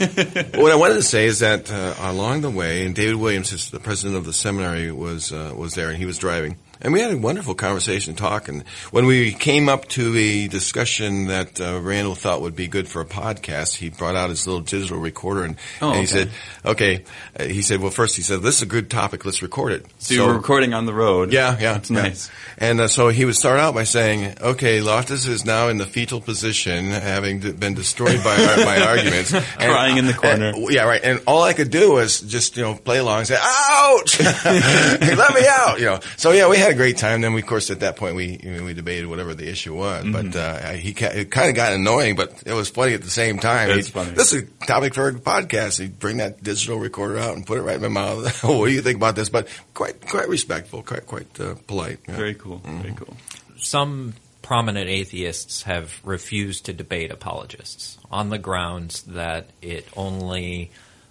what 0.60 0.72
I 0.72 0.76
wanted 0.76 0.94
to 0.94 1.02
say 1.02 1.26
is 1.26 1.40
that 1.40 1.70
uh, 1.70 1.94
along 2.00 2.42
the 2.42 2.50
way, 2.50 2.84
and 2.84 2.94
David 2.94 3.16
Williams, 3.16 3.70
the 3.70 3.80
president 3.80 4.16
of 4.16 4.24
the 4.24 4.32
seminary, 4.32 4.92
was 4.92 5.32
uh, 5.32 5.52
was 5.56 5.74
there, 5.74 5.88
and 5.88 5.96
he 5.98 6.06
was 6.06 6.18
driving, 6.18 6.56
and 6.80 6.92
we 6.92 7.00
had 7.00 7.12
a 7.12 7.16
wonderful 7.18 7.54
conversation, 7.54 8.14
talk. 8.14 8.48
And 8.48 8.62
when 8.90 9.06
we 9.06 9.32
came 9.32 9.68
up 9.68 9.86
to 9.88 10.16
a 10.16 10.48
discussion 10.48 11.26
that 11.26 11.60
uh, 11.60 11.80
Randal 11.80 12.14
thought 12.14 12.40
would 12.42 12.56
be 12.56 12.68
good 12.68 12.88
for 12.88 13.00
a 13.00 13.04
podcast, 13.06 13.76
he 13.76 13.90
brought 13.90 14.16
out 14.16 14.30
his 14.30 14.46
little 14.46 14.62
digital 14.62 14.98
recorder, 14.98 15.44
and, 15.44 15.56
Oh, 15.82 15.88
and 15.92 15.96
he 15.96 16.02
okay. 16.04 16.06
said, 16.06 16.30
"Okay," 16.64 17.04
uh, 17.38 17.44
he 17.44 17.62
said, 17.62 17.80
"Well, 17.80 17.90
first 17.90 18.16
he 18.16 18.22
said 18.22 18.42
this 18.42 18.56
is 18.56 18.62
a 18.62 18.66
good 18.66 18.90
topic, 18.90 19.24
let's 19.24 19.42
record 19.42 19.72
it." 19.72 19.86
so 19.98 20.14
you 20.14 20.22
were 20.24 20.34
recording 20.34 20.74
on 20.74 20.86
the 20.86 20.94
road. 20.94 21.32
Yeah, 21.32 21.56
yeah, 21.60 21.74
That's 21.74 21.90
yeah. 21.90 22.02
nice. 22.02 22.30
And 22.58 22.80
uh, 22.80 22.88
so 22.88 23.08
he 23.08 23.24
would 23.24 23.36
start 23.36 23.58
out 23.60 23.74
by 23.74 23.84
saying, 23.84 24.36
"Okay, 24.40 24.80
Loftus 24.80 25.26
is 25.26 25.44
now 25.44 25.68
in 25.68 25.78
the 25.78 25.86
fetal 25.86 26.20
position, 26.20 26.90
having 26.90 27.40
d- 27.40 27.52
been 27.52 27.74
destroyed 27.74 28.22
by 28.24 28.34
our, 28.36 28.56
my 28.64 28.80
arguments, 28.86 29.32
And- 29.34 29.44
Crying 29.58 29.96
in 29.98 30.06
the 30.06 30.14
corner. 30.14 30.46
and- 30.54 30.70
yeah, 30.72 30.84
right. 30.84 31.00
And 31.02 31.20
all 31.26 31.42
I 31.42 31.52
could 31.52 31.70
do 31.70 31.92
was 31.92 32.20
just 32.20 32.56
you 32.56 32.62
know 32.62 32.74
play 32.74 32.98
along 32.98 33.18
and 33.20 33.28
say, 33.28 33.38
"Ouch! 33.40 34.16
Hey, 34.20 35.14
let 35.14 35.34
me 35.34 35.42
out!" 35.48 35.78
You 35.78 35.86
know. 35.86 36.00
So 36.16 36.32
yeah, 36.32 36.48
we 36.48 36.56
had 36.58 36.69
a 36.70 36.74
great 36.74 36.96
time. 36.98 37.20
Then, 37.20 37.32
we, 37.34 37.40
of 37.42 37.46
course, 37.46 37.70
at 37.70 37.80
that 37.80 37.96
point, 37.96 38.14
we 38.16 38.40
I 38.42 38.46
mean, 38.46 38.64
we 38.64 38.74
debated 38.74 39.06
whatever 39.06 39.34
the 39.34 39.48
issue 39.48 39.74
was. 39.74 40.04
Mm-hmm. 40.04 40.30
But 40.30 40.36
uh, 40.36 40.72
he 40.72 40.94
ca- 40.94 41.12
it 41.14 41.30
kind 41.30 41.48
of 41.50 41.56
got 41.56 41.72
annoying, 41.72 42.16
but 42.16 42.42
it 42.46 42.52
was 42.52 42.68
funny 42.68 42.94
at 42.94 43.02
the 43.02 43.10
same 43.10 43.38
time. 43.38 43.70
It's 43.70 43.88
He'd- 43.88 43.90
funny. 43.98 44.10
This 44.12 44.32
is 44.32 44.42
a 44.42 44.66
topic 44.66 44.94
for 44.94 45.08
a 45.08 45.12
podcast. 45.14 45.80
He'd 45.80 45.98
bring 45.98 46.18
that 46.18 46.42
digital 46.42 46.78
recorder 46.78 47.18
out 47.18 47.34
and 47.36 47.46
put 47.46 47.58
it 47.58 47.62
right 47.62 47.76
in 47.76 47.82
my 47.82 47.88
mouth. 47.88 48.42
what 48.44 48.66
do 48.66 48.72
you 48.72 48.82
think 48.82 48.96
about 48.96 49.16
this? 49.16 49.28
But 49.28 49.48
quite 49.74 50.00
quite 50.08 50.28
respectful, 50.28 50.82
quite 50.82 51.06
quite 51.06 51.40
uh, 51.40 51.54
polite. 51.66 52.00
yeah. 52.08 52.16
Very 52.16 52.34
cool. 52.34 52.60
Mm-hmm. 52.60 52.82
Very 52.82 52.94
cool. 52.94 53.16
some 53.56 54.14
prominent 54.42 54.88
atheists 54.88 55.62
have 55.62 56.00
refused 56.02 56.64
to 56.66 56.72
debate 56.72 57.12
apologists 57.12 57.98
on 58.10 58.30
the 58.30 58.38
grounds 58.38 59.02
that 59.02 59.46
it 59.62 59.86
only 59.96 60.70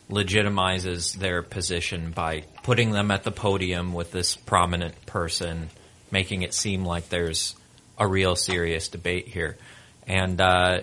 legitimizes 0.09 1.13
their 1.15 1.41
position 1.41 2.11
by 2.11 2.43
putting 2.69 2.91
them 2.91 3.09
at 3.09 3.23
the 3.23 3.31
podium 3.31 3.93
with 3.93 4.11
this 4.11 4.35
prominent 4.35 4.93
person, 5.07 5.71
making 6.11 6.43
it 6.43 6.53
seem 6.53 6.85
like 6.85 7.09
there's 7.09 7.55
a 7.97 8.05
real 8.05 8.35
serious 8.35 8.89
debate 8.89 9.27
here. 9.27 9.57
And 10.05 10.39
uh, 10.39 10.81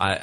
I, 0.00 0.20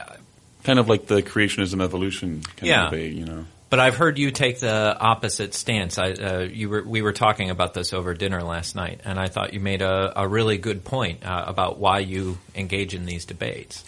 Kind 0.64 0.80
of 0.80 0.89
like 0.89 1.05
the 1.05 1.22
creationism 1.22 1.84
evolution 1.84 2.41
kind 2.41 2.68
Yeah. 2.68 2.86
of 2.86 2.89
debate, 2.89 3.14
you 3.14 3.26
know. 3.26 3.45
But 3.70 3.80
I've 3.80 3.95
heard 3.95 4.18
you 4.18 4.32
take 4.32 4.59
the 4.59 4.97
opposite 4.99 5.53
stance. 5.53 5.99
I, 5.99 6.14
uh, 6.14 6.39
you 6.51 6.70
were, 6.70 6.82
we 6.82 7.03
were 7.03 7.14
talking 7.14 7.51
about 7.51 7.76
this 7.76 7.93
over 7.93 8.16
dinner 8.16 8.41
last 8.41 8.76
night, 8.76 9.01
and 9.05 9.20
I 9.20 9.28
thought 9.28 9.53
you 9.53 9.59
made 9.59 9.84
a, 9.84 10.20
a 10.20 10.28
really 10.28 10.57
good 10.57 10.84
point 10.84 11.24
uh, 11.24 11.43
about 11.45 11.78
why 11.78 11.99
you 11.99 12.39
engage 12.55 12.95
in 12.95 13.05
these 13.05 13.26
debates. 13.26 13.84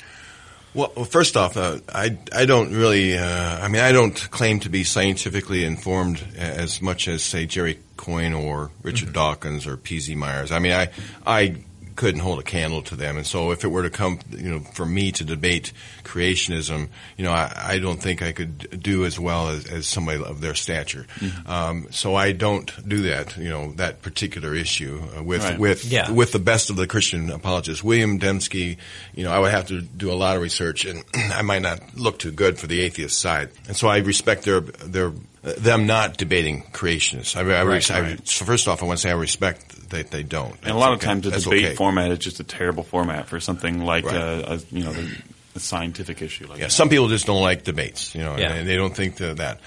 Well, 0.75 0.91
well, 0.93 1.05
first 1.05 1.37
off, 1.37 1.55
uh, 1.55 1.79
I 1.93 2.17
I 2.33 2.45
don't 2.45 2.73
really. 2.73 3.17
Uh, 3.17 3.59
I 3.59 3.69
mean, 3.69 3.81
I 3.81 3.93
don't 3.93 4.13
claim 4.29 4.59
to 4.59 4.69
be 4.69 4.83
scientifically 4.83 5.63
informed 5.63 6.21
as 6.37 6.81
much 6.81 7.07
as 7.07 7.23
say 7.23 7.45
Jerry 7.45 7.79
Coyne 7.95 8.33
or 8.33 8.71
Richard 8.83 9.13
Dawkins 9.13 9.65
or 9.65 9.77
P.Z. 9.77 10.13
Myers. 10.15 10.51
I 10.51 10.59
mean, 10.59 10.73
I 10.73 10.89
I 11.25 11.55
couldn't 11.95 12.21
hold 12.21 12.39
a 12.39 12.43
candle 12.43 12.81
to 12.83 12.95
them. 12.95 13.17
And 13.17 13.25
so, 13.25 13.51
if 13.51 13.63
it 13.63 13.69
were 13.69 13.83
to 13.83 13.89
come, 13.89 14.19
you 14.31 14.49
know, 14.51 14.59
for 14.59 14.85
me 14.85 15.11
to 15.13 15.23
debate 15.23 15.71
creationism, 16.03 16.89
you 17.17 17.25
know, 17.25 17.31
I, 17.31 17.51
I 17.73 17.79
don't 17.79 18.01
think 18.01 18.21
I 18.21 18.31
could 18.31 18.81
do 18.81 19.05
as 19.05 19.19
well 19.19 19.49
as, 19.49 19.65
as 19.65 19.87
somebody 19.87 20.23
of 20.23 20.41
their 20.41 20.55
stature. 20.55 21.05
Um, 21.45 21.87
so 21.91 22.15
I 22.15 22.31
don't 22.31 22.71
do 22.87 23.03
that, 23.03 23.37
you 23.37 23.49
know, 23.49 23.71
that 23.73 24.01
particular 24.01 24.55
issue 24.55 25.01
uh, 25.17 25.23
with 25.23 25.43
Right. 25.43 25.59
with 25.59 25.85
Yeah. 25.85 26.11
with 26.11 26.31
the 26.31 26.39
best 26.39 26.69
of 26.69 26.75
the 26.75 26.87
Christian 26.87 27.29
apologists. 27.29 27.83
William 27.83 28.19
Dembski, 28.19 28.77
you 29.13 29.23
know, 29.23 29.31
I 29.31 29.39
would 29.39 29.51
have 29.51 29.67
to 29.67 29.81
do 29.81 30.11
a 30.11 30.15
lot 30.15 30.35
of 30.35 30.41
research, 30.41 30.85
and 30.85 31.03
I 31.13 31.41
might 31.41 31.61
not 31.61 31.79
look 31.95 32.19
too 32.19 32.31
good 32.31 32.57
for 32.59 32.67
the 32.67 32.81
atheist 32.81 33.19
side. 33.19 33.49
And 33.67 33.75
so 33.75 33.87
I 33.87 33.97
respect 33.97 34.43
their 34.43 34.61
their 34.61 35.11
them 35.57 35.85
not 35.85 36.17
debating 36.17 36.63
creationists. 36.73 37.35
I, 37.35 37.41
I, 37.41 37.63
Right, 37.63 37.91
I- 37.91 38.01
right. 38.01 38.27
so 38.27 38.45
first 38.45 38.67
off, 38.67 38.81
I 38.81 38.85
want 38.85 38.97
to 38.99 39.03
say 39.03 39.09
I 39.11 39.13
respect 39.13 39.89
that 39.91 40.09
they 40.11 40.23
don't. 40.23 40.55
And 40.63 40.71
a 40.71 40.75
lot 40.75 40.91
of 40.93 40.99
That's 40.99 41.05
times 41.05 41.23
the. 41.25 41.29
That's 41.31 41.43
debate 41.43 41.65
okay. 41.65 41.75
format 41.75 42.11
is 42.11 42.19
just 42.19 42.39
a 42.39 42.43
terrible 42.43 42.83
format 42.83 43.27
for 43.27 43.39
something 43.39 43.81
like 43.85 44.05
Right. 44.05 44.15
a, 44.15 44.53
a 44.53 44.59
you 44.71 44.83
know 44.83 44.91
the, 44.93 45.15
a 45.55 45.59
scientific 45.59 46.21
issue 46.21 46.47
like 46.47 46.57
Yeah, 46.59 46.65
that. 46.65 46.71
some 46.71 46.89
people 46.89 47.07
just 47.07 47.25
don't 47.27 47.41
like 47.41 47.63
debates, 47.63 48.13
you 48.15 48.23
know, 48.23 48.35
Yeah. 48.37 48.53
and 48.53 48.67
they 48.67 48.75
don't 48.75 48.95
think 48.95 49.17
that. 49.17 49.37
that. 49.37 49.59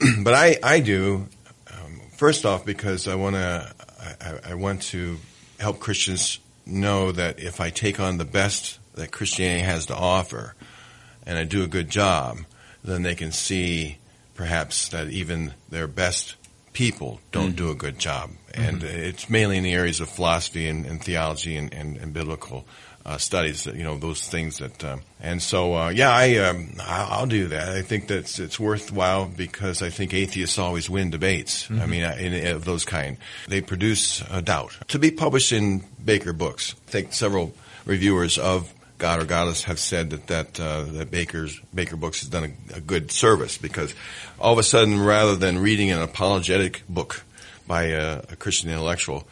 but 0.22 0.34
I, 0.34 0.56
I 0.62 0.80
do. 0.80 1.26
Um, 1.70 2.00
first 2.16 2.44
off, 2.46 2.64
because 2.64 3.06
I 3.08 3.14
want 3.14 3.36
to, 3.36 3.72
I, 4.20 4.50
I 4.52 4.54
want 4.54 4.82
to 4.84 5.18
help 5.60 5.78
Christians 5.80 6.38
know 6.64 7.12
that 7.12 7.38
if 7.40 7.60
I 7.60 7.70
take 7.70 8.00
on 8.00 8.18
the 8.18 8.24
best 8.24 8.78
that 8.94 9.12
Christianity 9.12 9.60
has 9.64 9.86
to 9.86 9.94
offer, 9.94 10.54
and 11.26 11.38
I 11.38 11.44
do 11.44 11.62
a 11.62 11.66
good 11.66 11.90
job, 11.90 12.38
then 12.84 13.02
they 13.02 13.14
can 13.14 13.32
see 13.32 13.98
perhaps 14.36 14.88
that 14.88 15.08
even 15.08 15.54
their 15.70 15.86
best 15.86 16.36
people 16.72 17.20
don't 17.32 17.56
do 17.56 17.70
a 17.70 17.74
good 17.74 17.98
job. 17.98 18.30
And 18.52 18.82
it's 18.82 19.30
mainly 19.30 19.56
in 19.56 19.64
the 19.64 19.72
areas 19.72 20.00
of 20.00 20.08
philosophy 20.08 20.68
and, 20.68 20.86
and 20.86 21.02
theology 21.02 21.56
and, 21.56 21.72
and, 21.72 21.96
and 21.96 22.12
biblical 22.12 22.66
uh, 23.06 23.18
studies, 23.18 23.64
that, 23.64 23.76
you 23.76 23.84
know, 23.84 23.96
those 23.96 24.26
things 24.26 24.58
that, 24.58 24.84
um, 24.84 25.00
and 25.20 25.40
so, 25.40 25.74
uh, 25.74 25.88
yeah, 25.90 26.10
I, 26.10 26.38
um, 26.38 26.72
I'll 26.80 27.26
do 27.26 27.46
that. 27.48 27.68
I 27.68 27.82
think 27.82 28.08
that's, 28.08 28.38
it's 28.40 28.58
worthwhile 28.58 29.26
because 29.26 29.80
I 29.80 29.90
think 29.90 30.12
atheists 30.12 30.58
always 30.58 30.90
win 30.90 31.10
debates. 31.10 31.70
I 31.70 31.86
mean, 31.86 32.02
in, 32.02 32.48
of 32.48 32.64
those 32.64 32.84
kind. 32.84 33.16
They 33.46 33.60
produce 33.60 34.22
a 34.28 34.42
doubt. 34.42 34.76
To 34.88 34.98
be 34.98 35.12
published 35.12 35.52
in 35.52 35.84
Baker 36.04 36.32
Books, 36.32 36.74
I 36.88 36.90
think 36.90 37.12
several 37.12 37.54
reviewers 37.84 38.38
of 38.38 38.72
God 38.98 39.20
or 39.20 39.24
Godless 39.24 39.64
have 39.64 39.78
said 39.78 40.10
that 40.10 40.26
that, 40.28 40.60
uh, 40.60 40.84
that 40.84 41.10
Baker's 41.10 41.60
Baker 41.74 41.96
Books 41.96 42.20
has 42.20 42.28
done 42.28 42.56
a, 42.72 42.76
a 42.76 42.80
good 42.80 43.10
service 43.10 43.58
because 43.58 43.94
all 44.40 44.52
of 44.52 44.58
a 44.58 44.62
sudden, 44.62 45.00
rather 45.00 45.36
than 45.36 45.58
reading 45.58 45.90
an 45.90 46.00
apologetic 46.00 46.82
book 46.88 47.22
by 47.66 47.84
a, 47.84 48.22
a 48.30 48.36
Christian 48.36 48.70
intellectual 48.70 49.26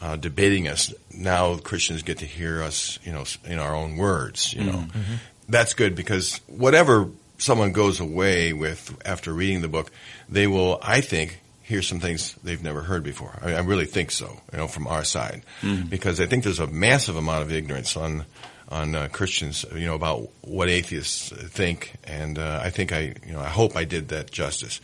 uh, 0.00 0.16
debating 0.16 0.68
us, 0.68 0.94
now 1.12 1.56
Christians 1.56 2.02
get 2.02 2.18
to 2.18 2.26
hear 2.26 2.62
us, 2.62 2.98
you 3.04 3.12
know, 3.12 3.24
in 3.44 3.58
our 3.58 3.74
own 3.74 3.96
words. 3.96 4.54
You 4.54 4.64
know, 4.64 4.84
that's 5.48 5.74
good 5.74 5.96
because 5.96 6.40
whatever 6.46 7.08
someone 7.38 7.72
goes 7.72 8.00
away 8.00 8.52
with 8.52 8.96
after 9.04 9.32
reading 9.32 9.62
the 9.62 9.68
book, 9.68 9.90
they 10.28 10.46
will, 10.46 10.78
I 10.82 11.00
think, 11.00 11.40
hear 11.62 11.82
some 11.82 12.00
things 12.00 12.34
they've 12.44 12.62
never 12.62 12.82
heard 12.82 13.02
before. 13.02 13.38
I, 13.42 13.54
I 13.54 13.60
really 13.60 13.84
think 13.86 14.10
so. 14.10 14.40
You 14.52 14.58
know, 14.58 14.68
from 14.68 14.86
our 14.86 15.04
side, 15.04 15.42
because 15.90 16.20
I 16.20 16.26
think 16.26 16.44
there's 16.44 16.60
a 16.60 16.66
massive 16.66 17.16
amount 17.16 17.42
of 17.42 17.52
ignorance 17.52 17.96
on 17.96 18.24
on 18.68 18.94
uh, 18.94 19.08
Christians, 19.10 19.64
you 19.74 19.86
know, 19.86 19.94
about 19.94 20.28
what 20.42 20.68
atheists 20.68 21.30
think, 21.30 21.94
and 22.04 22.38
uh, 22.38 22.60
I 22.62 22.70
think 22.70 22.92
I, 22.92 23.14
you 23.26 23.32
know, 23.32 23.40
I 23.40 23.48
hope 23.48 23.76
I 23.76 23.84
did 23.84 24.08
that 24.08 24.30
justice. 24.30 24.80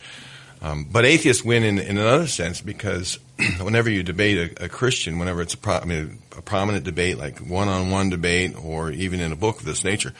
Um, 0.61 0.87
but 0.91 1.05
atheists 1.05 1.43
win 1.43 1.63
in, 1.63 1.77
in 1.77 1.97
another 1.97 2.27
sense 2.27 2.61
because 2.61 3.19
whenever 3.61 3.89
you 3.89 4.01
debate 4.01 4.57
a, 4.59 4.65
a 4.65 4.69
Christian, 4.69 5.19
whenever 5.19 5.41
it's 5.41 5.53
a, 5.53 5.57
pro, 5.57 5.75
I 5.75 5.85
mean, 5.85 6.19
a 6.35 6.41
prominent 6.41 6.85
debate, 6.85 7.17
like 7.17 7.39
one-on-one 7.39 8.09
debate, 8.09 8.55
or 8.57 8.89
even 8.91 9.19
in 9.19 9.31
a 9.31 9.35
book 9.35 9.59
of 9.59 9.65
this 9.65 9.83
nature, 9.83 10.13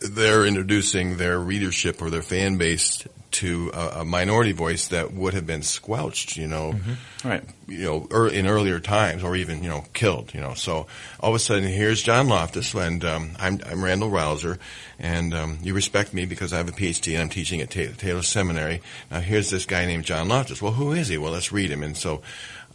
they're 0.00 0.46
introducing 0.46 1.16
their 1.16 1.38
readership 1.38 2.00
or 2.00 2.10
their 2.10 2.22
fan 2.22 2.56
base 2.56 3.06
to 3.34 3.70
a, 3.74 4.00
a 4.00 4.04
minority 4.04 4.52
voice 4.52 4.88
that 4.88 5.12
would 5.12 5.34
have 5.34 5.46
been 5.46 5.62
squelched, 5.62 6.36
you 6.36 6.46
know, 6.46 6.74
Right. 7.24 7.42
you 7.66 7.84
know, 7.84 8.08
er, 8.12 8.28
in 8.28 8.46
earlier 8.46 8.80
times, 8.80 9.22
or 9.24 9.34
even 9.36 9.62
you 9.62 9.68
know, 9.68 9.84
killed. 9.92 10.32
You 10.34 10.40
know, 10.40 10.54
so 10.54 10.86
all 11.20 11.30
of 11.30 11.34
a 11.34 11.38
sudden, 11.38 11.64
here's 11.64 12.02
John 12.02 12.28
Loftus, 12.28 12.74
and 12.74 13.04
um, 13.04 13.30
I'm, 13.38 13.60
I'm 13.66 13.82
Randal 13.84 14.10
Rauser, 14.10 14.58
and 14.98 15.34
um, 15.34 15.58
you 15.62 15.74
respect 15.74 16.14
me 16.14 16.26
because 16.26 16.52
I 16.52 16.58
have 16.58 16.68
a 16.68 16.72
PhD 16.72 17.12
and 17.14 17.22
I'm 17.22 17.28
teaching 17.28 17.60
at 17.60 17.70
Ta- 17.70 17.94
Taylor 17.96 18.22
Seminary. 18.22 18.80
Now, 19.10 19.20
here's 19.20 19.50
this 19.50 19.66
guy 19.66 19.86
named 19.86 20.04
John 20.04 20.28
Loftus. 20.28 20.60
Well, 20.62 20.72
who 20.72 20.92
is 20.92 21.08
he? 21.08 21.18
Well, 21.18 21.32
let's 21.32 21.50
read 21.52 21.70
him, 21.70 21.82
and 21.82 21.96
so 21.96 22.22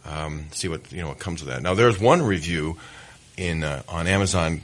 um, 0.04 0.46
see 0.52 0.68
what 0.68 0.90
you 0.92 1.00
know 1.00 1.08
what 1.08 1.18
comes 1.18 1.40
of 1.42 1.48
that. 1.48 1.62
Now, 1.62 1.74
there's 1.74 1.98
one 1.98 2.22
review 2.22 2.76
in 3.36 3.64
uh, 3.64 3.82
on 3.88 4.06
Amazon 4.06 4.60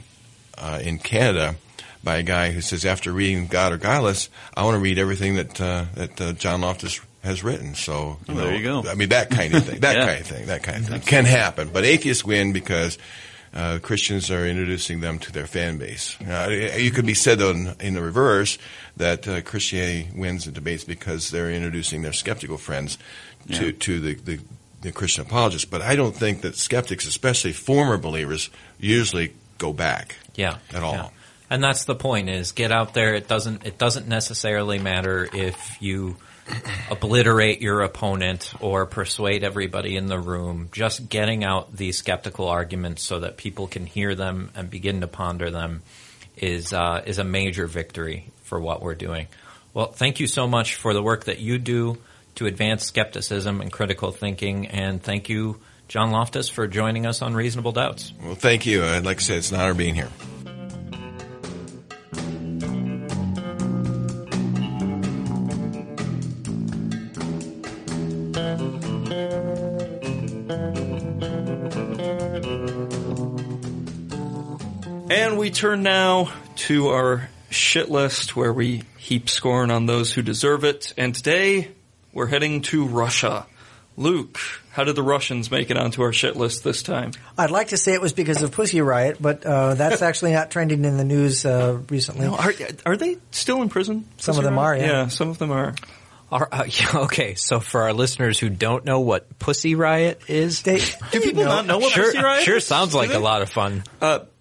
uh, 0.57 0.79
in 0.83 0.99
Canada 0.99 1.55
by 2.03 2.17
a 2.17 2.23
guy 2.23 2.51
who 2.51 2.61
says 2.61 2.85
after 2.85 3.11
reading 3.11 3.47
God 3.47 3.73
or 3.73 3.77
Godless, 3.77 4.29
I 4.55 4.63
want 4.63 4.75
to 4.75 4.79
read 4.79 4.97
everything 4.99 5.35
that 5.35 5.59
uh, 5.61 5.85
that 5.95 6.21
uh, 6.21 6.33
John 6.33 6.61
Loftus 6.61 6.99
has 7.23 7.43
written. 7.43 7.75
So 7.75 8.17
you 8.27 8.33
Oh, 8.33 8.37
know, 8.37 8.43
there 8.45 8.55
you 8.55 8.63
go. 8.63 8.83
I 8.89 8.95
mean 8.95 9.09
that 9.09 9.29
kind 9.29 9.53
of 9.53 9.65
thing. 9.65 9.79
That 9.81 9.97
Yeah. 9.97 10.05
kind 10.05 10.21
of 10.21 10.27
thing. 10.27 10.45
That 10.47 10.63
kind 10.63 10.77
of 10.83 10.87
thing 10.89 11.01
can 11.01 11.25
happen. 11.25 11.69
But 11.73 11.83
atheists 11.85 12.23
win 12.25 12.53
because. 12.53 12.97
Uh, 13.53 13.79
Christians 13.81 14.29
are 14.29 14.45
introducing 14.45 14.99
them 14.99 15.17
to 15.19 15.31
their 15.31 15.47
fan 15.47 15.77
base. 15.77 16.17
Uh, 16.21 16.75
you 16.77 16.91
could 16.91 17.05
be 17.05 17.13
said 17.15 17.39
though 17.39 17.51
in, 17.51 17.73
in 17.79 17.93
the 17.95 18.01
reverse 18.01 18.57
that 18.97 19.25
uh, 19.27 19.41
Christianity 19.41 20.09
wins 20.13 20.43
the 20.45 20.51
debates 20.51 20.83
because 20.83 21.31
they're 21.31 21.49
introducing 21.49 22.01
their 22.03 22.11
skeptical 22.13 22.57
friends 22.57 22.97
to 23.53 23.67
Yeah. 23.67 23.71
to 23.79 23.99
the, 24.01 24.13
the 24.15 24.39
the 24.81 24.91
Christian 24.91 25.25
apologists. 25.25 25.65
But 25.65 25.81
I 25.81 25.95
don't 25.95 26.15
think 26.15 26.41
that 26.41 26.55
skeptics, 26.57 27.07
especially 27.07 27.53
former 27.53 27.97
believers, 27.97 28.49
usually 28.79 29.33
go 29.57 29.71
back 29.73 30.17
Yeah. 30.35 30.57
at 30.73 30.83
all. 30.83 30.93
yeah. 30.93 31.09
And 31.49 31.63
that's 31.63 31.85
the 31.85 31.95
point 31.95 32.29
is 32.29 32.51
get 32.51 32.71
out 32.71 32.93
there. 32.93 33.15
It 33.15 33.27
doesn't 33.27 33.65
it 33.65 33.77
doesn't 33.77 34.07
necessarily 34.07 34.79
matter 34.79 35.27
if 35.31 35.77
you 35.81 36.17
obliterate 36.89 37.61
your 37.61 37.81
opponent 37.81 38.53
or 38.59 38.85
persuade 38.85 39.43
everybody 39.43 39.95
in 39.95 40.07
the 40.07 40.19
room. 40.19 40.69
Just 40.71 41.09
getting 41.09 41.43
out 41.43 41.75
these 41.75 41.97
skeptical 41.97 42.47
arguments 42.47 43.03
so 43.03 43.19
that 43.19 43.37
people 43.37 43.67
can 43.67 43.85
hear 43.85 44.15
them 44.15 44.51
and 44.55 44.69
begin 44.69 45.01
to 45.01 45.07
ponder 45.07 45.49
them 45.49 45.83
is 46.35 46.73
uh, 46.73 47.03
is 47.05 47.17
a 47.19 47.23
major 47.23 47.67
victory 47.67 48.31
for 48.43 48.59
what 48.59 48.81
we're 48.81 48.95
doing. 48.95 49.27
Well, 49.73 49.91
thank 49.91 50.19
you 50.19 50.27
so 50.27 50.47
much 50.47 50.75
for 50.75 50.93
the 50.93 51.03
work 51.03 51.25
that 51.25 51.39
you 51.39 51.57
do 51.59 51.97
to 52.35 52.45
advance 52.45 52.85
skepticism 52.85 53.61
and 53.61 53.71
critical 53.71 54.11
thinking, 54.11 54.67
and 54.67 55.01
thank 55.01 55.27
you, 55.27 55.59
John 55.87 56.11
Loftus, 56.11 56.49
for 56.49 56.67
joining 56.67 57.05
us 57.05 57.21
on 57.21 57.33
Reasonable 57.33 57.71
Doubts. 57.71 58.13
Well, 58.23 58.35
thank 58.35 58.65
you. 58.65 58.83
Uh, 58.83 59.01
like 59.03 59.17
I 59.17 59.19
said, 59.21 59.37
it's 59.37 59.51
an 59.51 59.59
honor 59.59 59.73
being 59.73 59.95
here. 59.95 60.09
We 75.47 75.51
turn 75.51 75.81
now 75.81 76.29
to 76.57 76.89
our 76.89 77.29
shit 77.49 77.89
list 77.89 78.35
where 78.35 78.51
we 78.51 78.83
heap 78.97 79.29
scorn 79.29 79.71
on 79.71 79.85
those 79.85 80.11
who 80.11 80.21
deserve 80.21 80.65
it. 80.65 80.93
And 80.97 81.15
today 81.15 81.71
we're 82.11 82.25
heading 82.25 82.63
to 82.63 82.85
Russia. 82.85 83.45
Luke, 83.95 84.37
how 84.71 84.83
did 84.83 84.97
the 84.97 85.03
Russians 85.03 85.49
make 85.49 85.71
it 85.71 85.77
onto 85.77 86.01
our 86.01 86.11
shit 86.11 86.35
list 86.35 86.65
this 86.65 86.83
time? 86.83 87.13
I'd 87.37 87.49
like 87.49 87.69
to 87.69 87.77
say 87.77 87.93
it 87.93 88.01
was 88.01 88.11
because 88.11 88.41
of 88.43 88.51
Pussy 88.51 88.81
Riot, 88.81 89.21
but 89.21 89.45
uh, 89.45 89.75
that's 89.75 90.01
actually 90.01 90.33
not 90.33 90.51
trending 90.51 90.83
in 90.83 90.97
the 90.97 91.05
news 91.05 91.45
uh, 91.45 91.79
recently. 91.87 92.25
No, 92.25 92.35
are, 92.35 92.53
are 92.85 92.97
they 92.97 93.15
still 93.31 93.61
in 93.61 93.69
prison? 93.69 94.05
Some 94.17 94.37
of 94.37 94.43
them 94.43 94.59
are, 94.59 94.75
yeah. 94.75 94.85
Yeah, 94.85 95.07
some 95.07 95.29
of 95.29 95.37
them 95.37 95.51
are. 95.51 95.73
Our, 96.29 96.49
uh, 96.51 96.65
yeah, 96.67 97.03
okay, 97.03 97.35
so 97.35 97.61
for 97.61 97.83
our 97.83 97.93
listeners 97.93 98.37
who 98.37 98.49
don't 98.49 98.83
know 98.83 98.99
what 98.99 99.39
Pussy 99.39 99.75
Riot 99.75 100.23
is, 100.27 100.63
They, 100.63 100.81
Do 101.11 101.21
people 101.21 101.45
not 101.45 101.65
know 101.65 101.77
what 101.77 101.93
sure, 101.93 102.03
Pussy 102.03 102.17
Riot 102.21 102.43
sure 102.43 102.57
is? 102.57 102.65
sounds 102.65 102.93
like 102.93 103.13
a 103.13 103.19
lot 103.19 103.43
of 103.43 103.49
fun. 103.49 103.85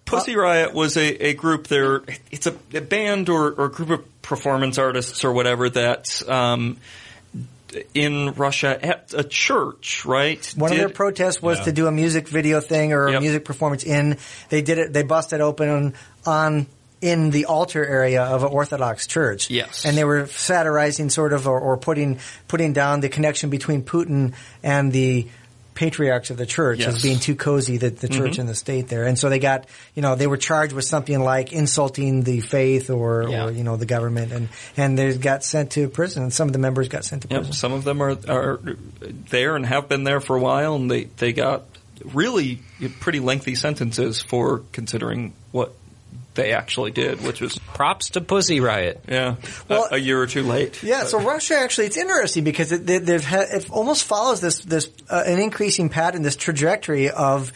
Uh, 0.06 0.10
Pussy 0.10 0.36
Riot 0.36 0.72
was 0.72 0.96
a, 0.96 1.28
a 1.28 1.34
group 1.34 1.66
there. 1.66 2.02
It's 2.30 2.46
a, 2.46 2.54
a 2.74 2.80
band 2.80 3.28
or, 3.28 3.52
or 3.52 3.68
group 3.68 3.90
of 3.90 4.22
performance 4.22 4.78
artists 4.78 5.24
or 5.24 5.32
whatever 5.32 5.68
that 5.70 6.22
um, 6.28 6.78
in 7.94 8.32
Russia 8.34 8.78
at 8.84 9.12
a 9.14 9.24
church, 9.24 10.04
right? 10.04 10.54
One 10.56 10.72
of 10.72 10.78
their 10.78 10.88
protests 10.88 11.42
was 11.42 11.60
to 11.60 11.72
do 11.72 11.86
a 11.86 11.92
music 11.92 12.28
video 12.28 12.60
thing 12.60 12.92
or 12.92 13.08
Yep. 13.08 13.18
a 13.18 13.20
music 13.20 13.44
performance 13.44 13.84
in. 13.84 14.18
They 14.48 14.62
did 14.62 14.78
it. 14.78 14.92
They 14.92 15.02
busted 15.02 15.40
open 15.40 15.68
on, 15.68 15.94
on 16.24 16.66
in 17.02 17.30
the 17.30 17.44
altar 17.44 17.84
area 17.84 18.22
of 18.22 18.42
an 18.42 18.48
Orthodox 18.50 19.06
church. 19.06 19.50
Yes. 19.50 19.84
and 19.84 19.96
they 19.96 20.04
were 20.04 20.26
satirizing 20.28 21.10
sort 21.10 21.32
of 21.34 21.46
or, 21.46 21.60
or 21.60 21.76
putting 21.76 22.18
putting 22.48 22.72
down 22.72 23.00
the 23.00 23.08
connection 23.10 23.50
between 23.50 23.82
Putin 23.82 24.32
and 24.62 24.90
the 24.92 25.28
patriarchs 25.76 26.30
of 26.30 26.36
the 26.36 26.46
church 26.46 26.80
Yes. 26.80 26.96
as 26.96 27.02
being 27.02 27.20
too 27.20 27.36
cozy, 27.36 27.76
that 27.76 27.98
the 27.98 28.08
church 28.08 28.32
mm-hmm. 28.32 28.40
and 28.40 28.48
the 28.48 28.54
state 28.56 28.88
there. 28.88 29.04
And 29.04 29.16
so 29.16 29.28
they 29.28 29.38
got, 29.38 29.66
you 29.94 30.02
know, 30.02 30.16
they 30.16 30.26
were 30.26 30.36
charged 30.36 30.72
with 30.72 30.84
something 30.84 31.20
like 31.20 31.52
insulting 31.52 32.22
the 32.24 32.40
faith 32.40 32.90
or, 32.90 33.28
Yeah. 33.28 33.44
or 33.44 33.50
you 33.52 33.62
know, 33.62 33.76
the 33.76 33.86
government 33.86 34.32
and, 34.32 34.48
and 34.76 34.98
they 34.98 35.16
got 35.16 35.44
sent 35.44 35.72
to 35.72 35.88
prison 35.88 36.24
and 36.24 36.32
some 36.32 36.48
of 36.48 36.52
the 36.52 36.58
members 36.58 36.88
got 36.88 37.04
sent 37.04 37.22
to 37.22 37.28
prison. 37.28 37.44
Yep, 37.44 37.54
some 37.54 37.72
of 37.72 37.84
them 37.84 38.02
are 38.02 38.16
are 38.26 38.58
there 39.30 39.54
and 39.54 39.64
have 39.66 39.88
been 39.88 40.04
there 40.04 40.20
for 40.20 40.36
a 40.36 40.40
while, 40.40 40.74
and 40.74 40.90
they 40.90 41.04
they 41.04 41.32
got 41.32 41.64
really 42.12 42.60
pretty 43.00 43.20
lengthy 43.20 43.54
sentences 43.54 44.20
for 44.20 44.62
considering 44.72 45.32
what 45.52 45.72
they 46.36 46.52
actually 46.52 46.92
did, 46.92 47.22
which 47.22 47.40
was 47.40 47.58
Props 47.58 48.10
to 48.10 48.20
Pussy 48.20 48.60
Riot. 48.60 49.00
yeah 49.08 49.36
Well- 49.68 49.88
a, 49.90 49.96
a 49.96 49.98
year 49.98 50.20
or 50.20 50.26
two 50.26 50.42
late. 50.44 50.82
Yeah, 50.82 51.04
so 51.04 51.20
Russia 51.20 51.56
actually, 51.58 51.86
it's 51.86 51.96
interesting 51.96 52.44
because 52.44 52.70
it, 52.72 52.86
they, 52.86 52.98
they've 52.98 53.24
had, 53.24 53.48
it 53.50 53.70
almost 53.70 54.04
follows 54.04 54.40
this, 54.40 54.60
this, 54.60 54.88
uh, 55.10 55.24
an 55.26 55.40
increasing 55.40 55.88
pattern, 55.88 56.22
this 56.22 56.36
trajectory 56.36 57.10
of 57.10 57.52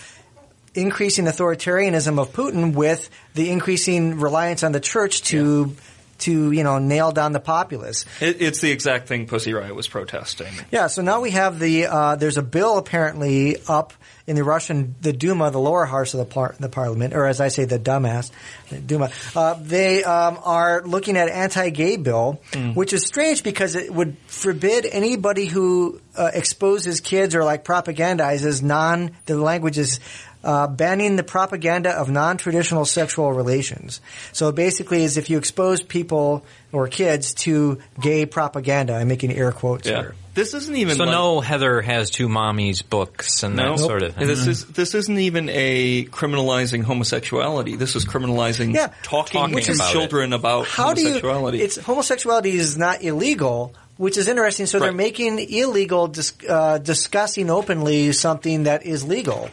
increasing 0.75 1.25
authoritarianism 1.27 2.19
of 2.21 2.33
Putin 2.33 2.75
with 2.75 3.11
the 3.35 3.51
increasing 3.51 4.19
reliance 4.21 4.63
on 4.63 4.73
the 4.73 4.81
church 4.81 5.23
to, 5.23 5.75
to, 6.21 6.53
you 6.53 6.63
know, 6.65 6.79
nail 6.79 7.13
down 7.13 7.33
the 7.33 7.41
populace. 7.41 8.05
It, 8.21 8.41
it's 8.41 8.61
the 8.61 8.71
exact 8.71 9.09
thing 9.09 9.27
Pussy 9.27 9.53
Riot 9.53 9.75
was 9.75 9.89
protesting. 9.89 10.53
Yeah, 10.71 10.87
so 10.87 11.03
now 11.03 11.21
we 11.21 11.31
have 11.33 11.59
the, 11.59 11.87
uh, 11.87 12.17
there's 12.17 12.39
a 12.39 12.43
bill 12.43 12.79
apparently 12.79 13.57
up 13.69 13.93
in 14.27 14.37
the 14.37 14.45
Russian, 14.45 14.95
the 15.01 15.13
Duma, 15.13 15.51
the 15.51 15.59
lower 15.59 15.87
house 15.87 16.15
of 16.15 16.19
the, 16.19 16.25
par- 16.25 16.55
the 16.61 16.69
parliament, 16.69 17.15
or 17.15 17.27
as 17.27 17.41
I 17.41 17.49
say, 17.49 17.65
the 17.65 17.81
dumbass, 17.81 18.31
the 18.69 18.79
Duma. 18.79 19.11
Uh, 19.35 19.55
they 19.61 20.05
um, 20.05 20.39
are 20.45 20.83
looking 20.83 21.17
at 21.17 21.29
an 21.29 21.35
anti-gay 21.35 21.97
bill, 21.97 22.41
which 22.75 22.93
is 22.93 23.05
strange 23.07 23.43
because 23.43 23.75
it 23.75 23.93
would 23.93 24.17
forbid 24.27 24.87
anybody 24.87 25.47
who 25.47 26.01
uh, 26.17 26.31
exposes 26.33 27.01
kids 27.01 27.35
or 27.35 27.43
like 27.43 27.65
propagandizes 27.65 28.63
non, 28.63 29.17
the 29.27 29.37
language 29.37 29.79
is 29.79 29.99
uh, 30.43 30.67
banning 30.67 31.17
the 31.17 31.23
propaganda 31.23 31.91
of 31.91 32.09
non-traditional 32.11 32.85
sexual 32.85 33.33
relations. 33.33 34.01
So 34.33 34.53
basically, 34.53 35.03
is 35.05 35.17
if 35.17 35.29
you 35.31 35.39
expose 35.39 35.83
people 35.83 36.45
or 36.73 36.89
kids 36.89 37.35
to 37.35 37.79
gay 38.01 38.25
propaganda, 38.27 38.95
I'm 38.95 39.09
making 39.09 39.33
air 39.33 39.53
quotes 39.53 39.87
Yeah, 39.89 40.01
here. 40.01 40.15
this 40.35 40.55
isn't 40.55 40.75
even 40.77 40.97
So 40.97 41.05
like, 41.05 41.13
no 41.13 41.41
Heather 41.41 41.83
has 41.83 42.11
two 42.11 42.29
mommies 42.29 42.83
books 42.89 43.43
and 43.43 43.57
No, 43.57 43.73
that 43.77 43.79
sort 43.81 44.03
of 44.03 44.15
thing. 44.15 44.27
This 44.27 44.47
is 44.47 44.65
this 44.67 44.95
isn't 44.95 45.19
even 45.19 45.49
a 45.51 46.05
criminalizing 46.07 46.85
homosexuality. 46.85 47.77
This 47.77 47.97
is 47.97 48.05
criminalizing 48.07 48.75
Yeah, 48.75 48.89
talking, 49.03 49.41
talking 49.41 49.59
to 49.61 49.73
about 49.73 49.91
it. 49.91 49.93
children 49.93 50.33
about 50.33 50.67
How 50.69 50.95
do 50.95 51.03
you? 51.03 51.09
homosexuality. 51.09 51.61
It's 51.61 51.77
homosexuality 51.77 52.53
is 52.53 52.79
not 52.79 53.03
illegal, 53.03 53.75
which 53.99 54.17
is 54.17 54.27
interesting. 54.29 54.65
So 54.67 54.79
they're 54.79 54.93
making 54.93 55.39
illegal 55.39 56.07
dis, 56.07 56.33
uh, 56.49 56.79
discussing 56.79 57.51
openly 57.51 58.13
something 58.13 58.63
that 58.65 58.87
is 58.87 59.05
legal. 59.05 59.51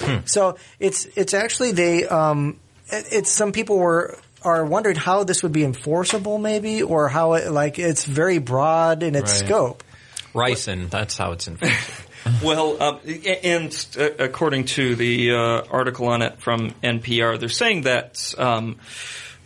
Hmm. 0.00 0.18
So 0.26 0.56
it's 0.78 1.06
it's 1.16 1.34
actually 1.34 1.72
they 1.72 2.06
um, 2.06 2.58
it- 2.88 3.06
it's 3.12 3.30
some 3.30 3.52
people 3.52 3.78
were 3.78 4.18
are 4.42 4.64
wondering 4.64 4.96
how 4.96 5.24
this 5.24 5.42
would 5.42 5.52
be 5.52 5.64
enforceable, 5.64 6.38
maybe, 6.38 6.82
or 6.82 7.08
how 7.08 7.34
it 7.34 7.50
like 7.50 7.78
it's 7.78 8.04
very 8.04 8.38
broad 8.38 9.02
in 9.02 9.14
its 9.16 9.40
Right. 9.40 9.48
scope. 9.48 9.82
Ricin, 10.34 10.88
that's 10.90 11.16
how 11.18 11.32
it's 11.32 11.48
enforced. 11.48 11.74
Well, 12.42 12.82
um, 12.82 12.98
and 13.42 13.86
uh, 13.98 14.10
according 14.18 14.64
to 14.66 14.94
the 14.96 15.32
uh, 15.32 15.62
article 15.70 16.08
on 16.08 16.20
it 16.20 16.40
from 16.42 16.72
NPR, 16.82 17.38
they're 17.40 17.48
saying 17.48 17.82
that 17.82 18.34
um, 18.36 18.76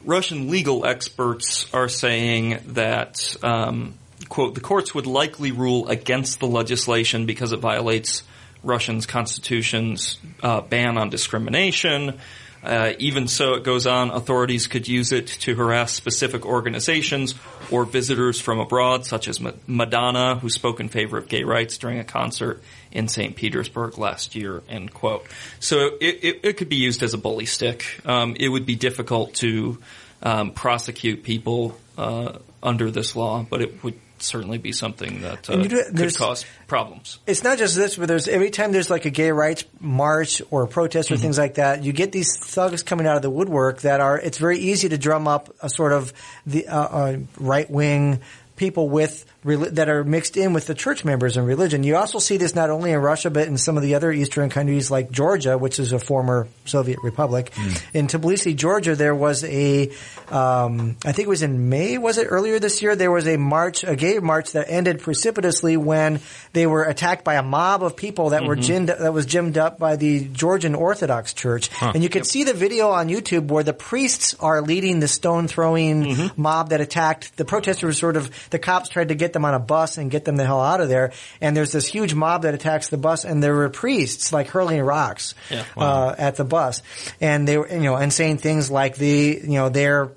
Russian 0.05 0.51
legal 0.51 0.85
experts 0.85 1.73
are 1.73 1.89
saying 1.89 2.59
that, 2.69 3.37
um, 3.43 3.95
quote, 4.29 4.55
the 4.57 4.61
courts 4.61 4.95
would 4.95 5.07
likely 5.07 5.53
rule 5.53 5.87
against 5.89 6.41
the 6.41 6.47
legislation 6.49 7.25
because 7.27 7.53
it 7.53 7.61
violates 7.61 8.25
Russian's 8.63 9.07
constitution's 9.07 10.19
uh, 10.43 10.61
ban 10.61 10.99
on 10.99 11.11
discrimination. 11.11 12.19
Uh, 12.63 12.93
even 12.99 13.27
so, 13.27 13.55
it 13.55 13.65
goes 13.65 13.89
on, 13.89 14.11
authorities 14.11 14.69
could 14.69 14.87
use 14.87 15.11
it 15.11 15.27
to 15.27 15.57
harass 15.57 15.93
specific 15.93 16.47
organizations 16.47 17.35
or 17.73 17.85
visitors 17.85 18.41
from 18.41 18.61
abroad, 18.61 19.05
such 19.05 19.27
as 19.27 19.41
Ma- 19.41 19.51
Madonna, 19.67 20.37
who 20.37 20.49
spoke 20.49 20.79
in 20.79 20.89
favor 20.89 21.19
of 21.19 21.29
gay 21.29 21.43
rights 21.43 21.77
during 21.79 21.99
a 21.99 22.05
concert 22.05 22.63
in 22.93 23.09
St. 23.09 23.35
Petersburg 23.35 23.99
last 23.99 24.37
year, 24.37 24.63
end 24.69 24.95
quote. 24.95 25.27
So 25.59 25.97
it, 26.01 26.21
it, 26.23 26.41
it 26.45 26.57
could 26.57 26.69
be 26.69 26.77
used 26.77 27.03
as 27.03 27.15
a 27.15 27.19
bully 27.19 27.47
stick. 27.47 27.85
Um, 28.05 28.37
it 28.39 28.49
would 28.49 28.65
be 28.65 28.77
difficult 28.77 29.35
to 29.37 29.79
um, 30.23 30.53
prosecute 30.53 31.25
people 31.25 31.77
uh, 31.99 32.39
under 32.63 32.93
this 32.93 33.17
law, 33.17 33.45
but 33.49 33.61
it 33.61 33.83
would 33.83 33.99
certainly 34.23 34.59
be 34.59 34.73
something 34.73 35.23
that 35.23 35.49
uh, 35.51 35.57
do- 35.57 35.85
could 35.95 36.17
cause 36.17 36.45
problems. 36.67 37.19
It's 37.27 37.43
not 37.43 37.59
just 37.59 37.75
this, 37.77 37.97
but 37.97 38.09
there's 38.09 38.29
every 38.29 38.51
time 38.51 38.73
there's 38.73 38.91
like 38.91 39.05
a 39.05 39.11
gay 39.11 39.31
rights 39.31 39.65
march 39.81 40.43
or 40.51 40.67
protest 40.67 41.11
or 41.11 41.17
things 41.17 41.39
like 41.39 41.55
that, 41.55 41.83
you 41.83 41.93
get 41.93 42.13
these 42.13 42.39
thugs 42.39 42.83
coming 42.83 43.07
out 43.07 43.17
of 43.17 43.23
the 43.23 43.31
woodwork 43.31 43.83
that 43.83 44.01
are. 44.01 44.19
It's 44.19 44.39
very 44.39 44.59
easy 44.59 44.89
to 44.89 44.99
drum 44.99 45.29
up 45.29 45.55
a 45.61 45.69
sort 45.69 45.93
of 45.93 46.13
the 46.47 46.69
uh, 46.69 46.81
uh, 46.81 47.17
right 47.39 47.71
wing 47.71 48.21
people 48.57 48.89
with 48.89 49.25
that 49.45 49.89
are 49.89 50.05
mixed 50.05 50.37
in 50.37 50.53
with 50.53 50.67
the 50.67 50.75
church 50.75 51.05
members 51.05 51.37
and 51.37 51.47
religion. 51.47 51.83
You 51.83 51.97
also 51.97 52.21
see 52.21 52.37
this 52.37 52.55
not 52.55 52.71
only 52.71 52.93
in 52.93 52.99
Russia 52.99 53.29
but 53.29 53.49
in 53.49 53.59
some 53.59 53.77
of 53.77 53.83
the 53.83 53.97
other 53.97 54.13
eastern 54.13 54.51
countries 54.51 54.91
like 54.91 55.11
Georgia, 55.11 55.59
which 55.59 55.81
is 55.81 55.93
a 55.93 55.99
former 55.99 56.47
Soviet 56.65 56.99
republic. 57.03 57.51
Hmm. 57.55 57.73
In 57.93 58.07
Tbilisi, 58.07 58.55
Georgia, 58.55 58.95
there 58.95 59.15
was 59.15 59.43
a, 59.45 59.91
um, 60.29 60.97
I 61.05 61.13
think 61.13 61.27
it 61.27 61.29
was 61.29 61.43
in 61.43 61.69
May, 61.69 61.99
was 61.99 62.19
it 62.19 62.27
earlier 62.31 62.61
this 62.61 62.83
year? 62.83 62.95
There 62.95 63.11
was 63.11 63.27
a 63.27 63.37
march, 63.37 63.83
a 63.83 63.97
gay 63.97 64.21
march 64.21 64.53
that 64.53 64.67
ended 64.71 65.01
precipitously 65.01 65.77
when 65.77 66.21
they 66.53 66.67
were 66.67 66.85
attacked 66.85 67.25
by 67.25 67.35
a 67.35 67.43
mob 67.43 67.83
of 67.83 67.97
people 67.97 68.31
that 68.31 68.45
were 68.45 68.57
mm-hmm. 68.57 68.87
ginned, 68.87 68.89
that 68.89 69.13
was 69.13 69.27
gymmed 69.27 69.59
up 69.59 69.79
by 69.79 69.97
the 69.97 70.29
Georgian 70.29 70.75
Orthodox 70.77 71.35
Church. 71.35 71.69
And 71.81 72.03
you 72.03 72.09
could 72.09 72.27
see 72.27 72.45
the 72.45 72.55
video 72.55 72.91
on 72.91 73.09
YouTube 73.09 73.49
where 73.49 73.65
the 73.65 73.73
priests 73.73 74.35
are 74.39 74.61
leading 74.63 75.01
the 75.01 75.09
stone 75.09 75.49
throwing 75.49 76.05
mm-hmm. 76.05 76.41
mob 76.41 76.71
that 76.71 76.81
attacked. 76.81 77.37
The 77.37 77.45
protesters 77.45 77.99
sort 77.99 78.17
of, 78.17 78.31
the 78.51 78.59
cops 78.59 78.89
tried 78.89 79.09
to 79.09 79.15
get 79.15 79.32
them 79.33 79.45
on 79.45 79.55
a 79.55 79.59
bus 79.59 79.99
and 79.99 80.11
get 80.11 80.25
them 80.25 80.37
the 80.37 80.45
hell 80.45 80.61
out 80.61 80.81
of 80.81 80.89
there. 80.89 81.13
And 81.41 81.57
there's 81.57 81.73
this 81.73 81.87
huge 81.87 82.15
mob 82.15 82.43
that 82.43 82.55
attacks 82.55 82.89
the 82.89 82.99
bus 82.99 83.25
and 83.25 83.43
there 83.43 83.55
were 83.55 83.69
priests 83.69 84.33
like 84.33 84.49
hurling 84.49 84.81
rocks 84.83 85.35
Yeah. 85.51 85.65
uh, 85.77 86.15
at 86.19 86.37
the 86.37 86.45
bus. 86.45 86.83
And 87.21 87.47
they 87.47 87.59
were, 87.59 87.69
you 87.69 87.81
know, 87.81 87.97
and 87.97 88.13
saying 88.13 88.39
things 88.39 88.71
like 88.71 88.97
the, 88.97 89.41
you 89.43 89.55
know, 89.55 89.69
they're, 89.69 90.13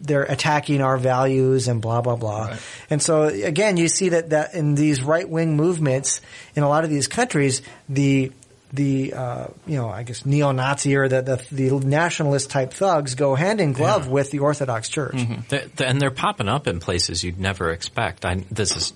they're 0.00 0.22
attacking 0.22 0.80
our 0.80 0.96
values 0.96 1.68
and 1.68 1.82
blah 1.82 2.00
blah 2.00 2.16
blah. 2.16 2.56
And 2.88 3.02
so 3.02 3.24
again, 3.24 3.76
you 3.76 3.88
see 3.88 4.08
that 4.10 4.30
that 4.30 4.54
in 4.54 4.74
these 4.74 5.02
right 5.02 5.28
wing 5.28 5.54
movements 5.56 6.22
in 6.54 6.62
a 6.62 6.68
lot 6.68 6.84
of 6.84 6.88
these 6.90 7.08
countries, 7.08 7.60
the 7.86 8.32
the 8.76 9.12
uh, 9.14 9.46
you 9.66 9.76
know 9.76 9.88
I 9.88 10.02
guess 10.04 10.24
neo 10.24 10.52
Nazi 10.52 10.94
or 10.96 11.08
the, 11.08 11.22
the 11.22 11.42
the 11.70 11.70
nationalist 11.86 12.50
type 12.50 12.72
thugs 12.72 13.14
go 13.14 13.34
hand 13.34 13.60
in 13.60 13.72
glove 13.72 14.08
with 14.08 14.30
the 14.30 14.38
Orthodox 14.40 14.88
Church. 14.88 15.16
They're- 15.48 15.66
they're- 15.74 15.86
and 15.88 16.00
they're 16.00 16.10
popping 16.10 16.48
up 16.48 16.66
in 16.66 16.78
places 16.80 17.24
you'd 17.24 17.40
never 17.40 17.70
expect. 17.70 18.24
I, 18.24 18.44
this 18.50 18.76
is, 18.76 18.92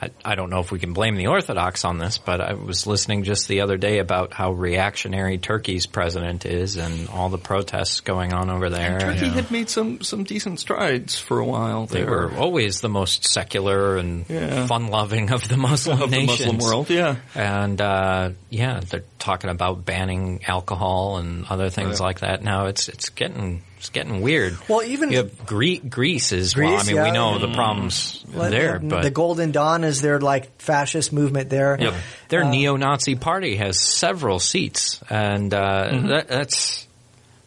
I, 0.00 0.10
I 0.24 0.34
don't 0.36 0.48
know 0.50 0.60
if 0.60 0.70
we 0.70 0.78
can 0.78 0.92
blame 0.92 1.16
the 1.16 1.26
Orthodox 1.26 1.84
on 1.84 1.98
this, 1.98 2.18
but 2.18 2.40
I 2.40 2.52
was 2.54 2.86
listening 2.86 3.24
just 3.24 3.48
the 3.48 3.62
other 3.62 3.76
day 3.76 3.98
about 3.98 4.32
how 4.32 4.52
reactionary 4.52 5.38
Turkey's 5.38 5.86
president 5.86 6.46
is 6.46 6.76
and 6.76 7.08
all 7.08 7.28
the 7.30 7.38
protests 7.38 8.00
going 8.00 8.32
on 8.32 8.48
over 8.48 8.70
there. 8.70 9.00
Turkey 9.00 9.28
had 9.28 9.50
made 9.50 9.68
some 9.68 10.00
some 10.02 10.22
decent 10.24 10.60
strides 10.60 11.18
for 11.18 11.40
a 11.40 11.44
while. 11.44 11.86
They 11.86 12.02
there. 12.02 12.10
were 12.10 12.32
always 12.36 12.80
the 12.80 12.88
most 12.88 13.26
secular 13.26 13.96
and 13.96 14.24
Yeah. 14.28 14.66
fun-loving 14.66 15.30
of 15.32 15.48
the 15.48 15.56
Muslim 15.56 16.00
of 16.00 16.10
the. 16.10 16.26
Muslim 16.26 16.58
world. 16.58 16.90
Yeah, 16.90 17.16
And 17.34 17.80
uh, 17.80 18.30
yeah, 18.50 18.80
they're 18.88 19.04
talking 19.18 19.50
about 19.50 19.84
banning 19.84 20.44
alcohol 20.46 21.16
and 21.18 21.44
other 21.46 21.70
things 21.70 22.00
like 22.00 22.20
that. 22.20 22.42
Now 22.44 22.66
it's 22.66 22.88
it's 22.88 23.08
getting 23.08 23.62
it's 23.78 23.90
getting 23.90 24.20
weird. 24.20 24.56
Well, 24.68 24.82
even- 24.82 25.10
you 25.10 25.18
have 25.18 25.46
Gre- 25.46 25.86
Greece 25.88 26.32
is 26.32 26.54
well. 26.56 26.76
I 26.76 26.82
mean, 26.84 26.96
yeah. 26.96 27.04
we 27.04 27.10
know 27.12 27.38
the 27.38 27.52
problems 27.54 28.24
Well, 28.34 28.50
there, 28.50 28.78
the, 28.78 28.86
but 28.88 29.02
the 29.02 29.10
Golden 29.10 29.52
Dawn 29.52 29.84
is 29.84 30.00
their 30.02 30.20
like 30.20 30.60
fascist 30.60 31.12
movement 31.12 31.48
there. 31.50 31.76
Yep. 31.80 31.94
Their 32.28 32.42
Uh, 32.44 32.50
neo-Nazi 32.50 33.14
party 33.16 33.56
has 33.56 33.80
several 33.80 34.38
seats, 34.40 35.00
and 35.08 35.54
uh, 35.54 35.88
Mm-hmm. 35.90 36.06
that, 36.08 36.28
that's 36.28 36.86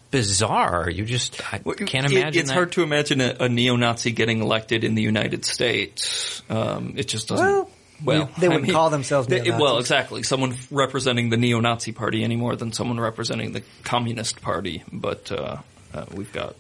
bizarre. 0.09 0.89
You 0.89 1.05
just 1.05 1.41
I 1.53 1.61
Well, 1.63 1.75
can't 1.75 2.05
it- 2.05 2.11
imagine. 2.17 2.39
It's 2.41 2.49
that. 2.49 2.53
hard 2.55 2.71
to 2.73 2.83
imagine 2.83 3.21
a, 3.21 3.35
a 3.41 3.49
neo-Nazi 3.49 4.11
getting 4.11 4.41
elected 4.41 4.83
in 4.83 4.95
the 4.95 5.01
United 5.01 5.45
States. 5.45 6.41
Um, 6.49 6.93
it 6.97 7.07
just 7.07 7.27
doesn't. 7.29 7.45
Well, 7.45 7.69
Well, 8.03 8.29
they 8.39 8.47
wouldn't 8.47 8.63
mean, 8.65 8.73
call 8.73 8.89
themselves 8.89 9.27
they- 9.27 9.51
well, 9.51 9.77
exactly. 9.77 10.23
Someone 10.23 10.55
representing 10.71 11.29
the 11.29 11.37
neo-Nazi 11.37 11.91
party 11.91 12.23
any 12.23 12.35
more 12.35 12.55
than 12.55 12.71
someone 12.73 12.99
representing 12.99 13.51
the 13.51 13.61
Communist 13.83 14.41
Party. 14.41 14.83
But 14.91 15.31
uh, 15.31 15.57
uh, 15.93 16.05
we've 16.13 16.31
got 16.31 16.55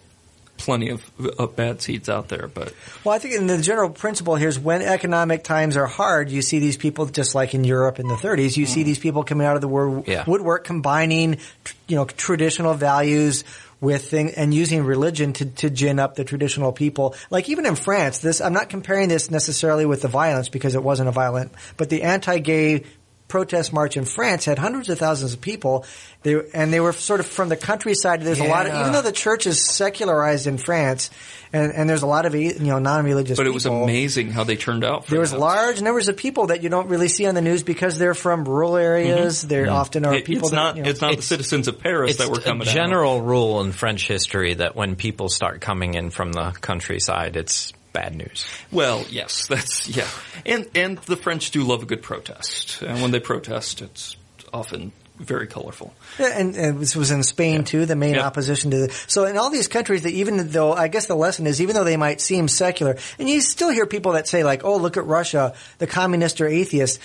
plenty 0.57 0.89
of, 0.89 1.03
of 1.39 1.55
bad 1.55 1.81
seeds 1.81 2.07
out 2.07 2.27
there. 2.29 2.47
But 2.47 2.73
Well, 3.03 3.15
I 3.15 3.17
think 3.19 3.33
in 3.33 3.47
the 3.47 3.59
general 3.59 3.89
principle 3.89 4.35
here 4.35 4.47
is 4.47 4.59
when 4.59 4.83
economic 4.83 5.43
times 5.43 5.75
are 5.75 5.87
hard, 5.87 6.29
you 6.29 6.43
see 6.43 6.59
these 6.59 6.77
people 6.77 7.07
just 7.07 7.33
like 7.33 7.55
in 7.55 7.63
Europe 7.63 7.99
in 7.99 8.07
the 8.07 8.13
30s. 8.13 8.57
You 8.57 8.67
see 8.67 8.83
these 8.83 8.99
people 8.99 9.23
coming 9.23 9.47
out 9.47 9.55
of 9.55 9.61
the 9.61 10.03
Yeah. 10.05 10.23
woodwork, 10.27 10.63
combining, 10.63 11.37
tr- 11.63 11.73
you 11.87 11.95
know, 11.95 12.05
traditional 12.05 12.75
values 12.75 13.43
with 13.79 14.07
thing 14.11 14.29
and 14.35 14.53
using 14.53 14.83
religion 14.83 15.33
to, 15.33 15.45
to 15.45 15.71
gin 15.71 15.97
up 15.97 16.13
the 16.13 16.23
traditional 16.23 16.71
people. 16.71 17.15
Like 17.31 17.49
even 17.49 17.65
in 17.65 17.73
France, 17.75 18.19
this 18.19 18.39
I'm 18.39 18.53
not 18.53 18.69
comparing 18.69 19.09
this 19.09 19.31
necessarily 19.31 19.87
with 19.87 20.03
the 20.03 20.07
violence 20.07 20.49
because 20.49 20.75
it 20.75 20.83
wasn't 20.83 21.09
a 21.09 21.11
violent, 21.11 21.51
but 21.77 21.89
the 21.89 22.03
anti-gay 22.03 22.83
protest 23.31 23.71
march 23.73 23.95
in 23.97 24.03
France 24.05 24.43
had 24.45 24.59
hundreds 24.59 24.89
of 24.89 24.99
thousands 24.99 25.33
of 25.33 25.39
people. 25.41 25.85
They, 26.23 26.35
and 26.53 26.71
they 26.71 26.79
were 26.79 26.91
sort 26.93 27.19
of 27.19 27.25
from 27.25 27.49
the 27.49 27.55
countryside. 27.55 28.21
There's 28.21 28.39
a 28.39 28.43
lot 28.43 28.67
of, 28.67 28.73
even 28.79 28.91
though 28.91 29.01
the 29.01 29.11
church 29.11 29.47
is 29.47 29.59
secularized 29.65 30.45
in 30.45 30.57
France, 30.59 31.09
and, 31.51 31.71
and 31.73 31.89
there's 31.89 32.03
a 32.03 32.07
lot 32.07 32.25
of, 32.27 32.35
you 32.35 32.53
know, 32.59 32.77
non-religious 32.77 33.37
But 33.37 33.47
it 33.47 33.53
was 33.53 33.65
amazing 33.65 34.29
how 34.29 34.43
they 34.43 34.55
turned 34.55 34.83
out. 34.83 35.05
For 35.05 35.11
There 35.11 35.19
was 35.19 35.31
that. 35.31 35.39
large 35.39 35.81
numbers 35.81 36.09
of 36.09 36.17
people 36.17 36.47
that 36.47 36.61
you 36.61 36.69
don't 36.69 36.89
really 36.89 37.07
see 37.07 37.25
on 37.25 37.33
the 37.33 37.41
news 37.41 37.63
because 37.63 37.97
they're 37.97 38.13
from 38.13 38.45
rural 38.45 38.75
areas. 38.77 39.41
There 39.41 39.67
often 39.71 40.05
are 40.05 40.09
Mm-hmm. 40.11 40.17
It- 40.17 40.25
people 40.25 40.47
it's 40.49 40.51
that, 40.51 40.55
not. 40.55 40.75
you 40.77 40.83
know, 40.83 40.89
it's 40.89 41.01
not 41.01 41.15
the 41.15 41.21
citizens 41.23 41.67
of 41.67 41.79
Paris 41.79 42.11
It's 42.11 42.19
that 42.19 42.29
were 42.29 42.37
coming 42.39 42.67
a 42.67 42.69
out. 42.69 42.73
general 42.75 43.21
rule 43.21 43.61
in 43.61 43.71
French 43.71 44.07
history 44.07 44.53
that 44.55 44.75
when 44.75 44.95
people 44.95 45.29
start 45.29 45.59
coming 45.61 45.95
in 45.95 46.11
from 46.11 46.31
the 46.33 46.51
countryside, 46.61 47.35
it's 47.35 47.73
bad 47.93 48.15
news. 48.15 48.45
Well, 48.71 49.05
yes, 49.09 49.47
that's 49.49 49.87
yeah, 49.87 50.07
and 50.45 50.67
and 50.75 50.97
the 50.99 51.17
French 51.17 51.51
do 51.51 51.63
love 51.63 51.83
a 51.83 51.85
good 51.85 52.01
protest, 52.01 52.81
and 52.81 53.01
when 53.01 53.11
they 53.11 53.19
protest, 53.19 53.81
it's 53.81 54.15
often 54.53 54.91
very 55.17 55.45
colorful. 55.45 55.93
Yeah, 56.17 56.29
and, 56.33 56.55
and 56.55 56.79
this 56.79 56.95
was 56.95 57.11
in 57.11 57.21
Spain 57.21 57.63
too, 57.63 57.85
the 57.85 57.95
main 57.95 58.15
Yeah. 58.15 58.25
opposition 58.25 58.71
to 58.71 58.77
the, 58.87 58.89
so 59.05 59.25
in 59.25 59.37
all 59.37 59.51
these 59.51 59.67
countries 59.67 60.01
that 60.01 60.13
even 60.13 60.49
though, 60.49 60.73
I 60.73 60.87
guess 60.87 61.05
the 61.05 61.15
lesson 61.15 61.45
is 61.45 61.61
even 61.61 61.75
though 61.75 61.83
they 61.83 61.95
might 61.97 62.21
seem 62.21 62.47
secular, 62.47 62.97
and 63.19 63.29
you 63.29 63.39
still 63.41 63.69
hear 63.69 63.85
people 63.85 64.13
that 64.13 64.27
say 64.27 64.43
like, 64.43 64.63
oh 64.65 64.77
look 64.77 64.97
at 64.97 65.05
Russia, 65.05 65.53
the 65.77 65.85
communist 65.85 66.41
or 66.41 66.47
atheist, 66.47 66.99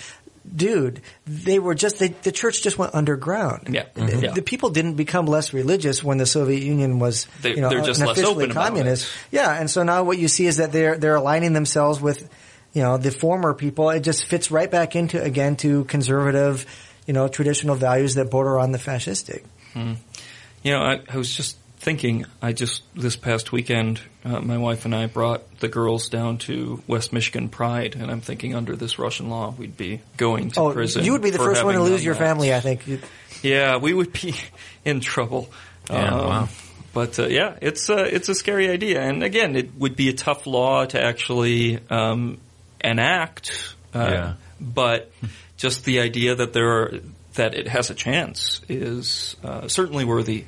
dude, 0.55 1.01
they 1.25 1.59
were 1.59 1.75
just, 1.75 1.99
they, 1.99 2.09
the 2.09 2.31
church 2.31 2.61
just 2.63 2.77
went 2.77 2.95
underground. 2.95 3.69
Yeah. 3.71 3.85
The, 3.93 4.01
Mhm. 4.01 4.21
Yeah. 4.23 4.31
the 4.33 4.41
people 4.41 4.69
didn't 4.69 4.93
become 4.95 5.25
less 5.25 5.53
religious 5.53 6.03
when 6.03 6.17
the 6.17 6.25
Soviet 6.25 6.61
Union 6.63 6.99
was, 6.99 7.27
They- 7.41 7.55
you 7.55 7.61
know, 7.61 7.69
they're 7.69 7.81
just 7.81 7.99
less 7.99 8.17
open 8.19 8.51
about 8.51 8.67
communist. 8.67 9.07
Yeah, 9.31 9.51
and 9.53 9.69
so 9.69 9.83
now 9.83 10.03
what 10.03 10.17
you 10.17 10.27
see 10.27 10.45
is 10.47 10.57
that 10.57 10.71
they're, 10.71 10.97
they're 10.97 11.15
aligning 11.15 11.53
themselves 11.53 11.99
with, 12.01 12.27
you 12.73 12.81
know, 12.81 12.97
the 12.97 13.11
former 13.11 13.53
people. 13.53 13.89
It 13.89 14.01
just 14.01 14.25
fits 14.25 14.51
right 14.51 14.69
back 14.69 14.95
into, 14.95 15.21
again, 15.21 15.55
to 15.57 15.83
conservative, 15.85 16.65
you 17.05 17.13
know, 17.13 17.27
traditional 17.27 17.75
values 17.75 18.15
that 18.15 18.29
border 18.29 18.57
on 18.59 18.71
the 18.71 18.77
fascistic. 18.79 19.43
You 19.75 20.71
know, 20.73 20.81
I, 20.81 20.99
I 21.07 21.17
was 21.17 21.33
just 21.35 21.55
thinking. 21.87 22.25
I 22.41 22.51
just 22.51 22.83
this 22.95 23.15
past 23.15 23.53
weekend, 23.53 24.01
uh, 24.25 24.41
my 24.41 24.57
wife 24.57 24.83
and 24.83 24.93
I 24.93 25.05
brought 25.05 25.59
the 25.61 25.69
girls 25.69 26.09
down 26.09 26.37
to 26.39 26.83
West 26.85 27.13
Michigan 27.13 27.47
Pride, 27.47 27.95
and 27.95 28.11
I'm 28.11 28.19
thinking 28.19 28.55
under 28.55 28.75
this 28.75 28.99
Russian 28.99 29.29
law, 29.29 29.55
we'd 29.57 29.77
be 29.77 30.01
going 30.17 30.51
to 30.51 30.59
Oh, 30.59 30.73
prison. 30.73 31.05
you 31.05 31.13
would 31.13 31.21
be 31.21 31.29
the 31.29 31.37
first 31.37 31.63
one 31.63 31.75
to 31.75 31.81
lose 31.81 32.03
your 32.03 32.13
that. 32.15 32.19
family, 32.19 32.53
I 32.53 32.59
think. 32.59 32.85
You- 32.87 32.99
Yeah, 33.41 33.77
we 33.77 33.93
would 33.93 34.11
be 34.11 34.35
in 34.85 34.99
trouble. 34.99 35.49
Yeah, 35.89 36.11
wow. 36.13 36.49
But 36.93 37.19
uh, 37.19 37.27
yeah, 37.27 37.55
it's 37.61 37.87
a 37.89 37.99
it's 38.15 38.27
a 38.27 38.35
scary 38.35 38.69
idea, 38.69 39.01
and 39.01 39.23
again, 39.23 39.55
it 39.55 39.69
would 39.77 39.95
be 39.95 40.09
a 40.09 40.13
tough 40.13 40.45
law 40.45 40.83
to 40.85 41.01
actually 41.01 41.79
um, 41.89 42.37
enact. 42.83 43.75
Uh, 43.95 44.09
Yeah. 44.11 44.33
But 44.59 45.09
just 45.55 45.85
the 45.85 46.01
idea 46.01 46.35
that 46.35 46.51
there 46.51 46.69
are 46.69 46.93
that 47.35 47.53
it 47.53 47.67
has 47.69 47.89
a 47.91 47.95
chance 47.95 48.59
is 48.67 49.37
uh, 49.41 49.67
certainly 49.69 50.03
worthy 50.03 50.43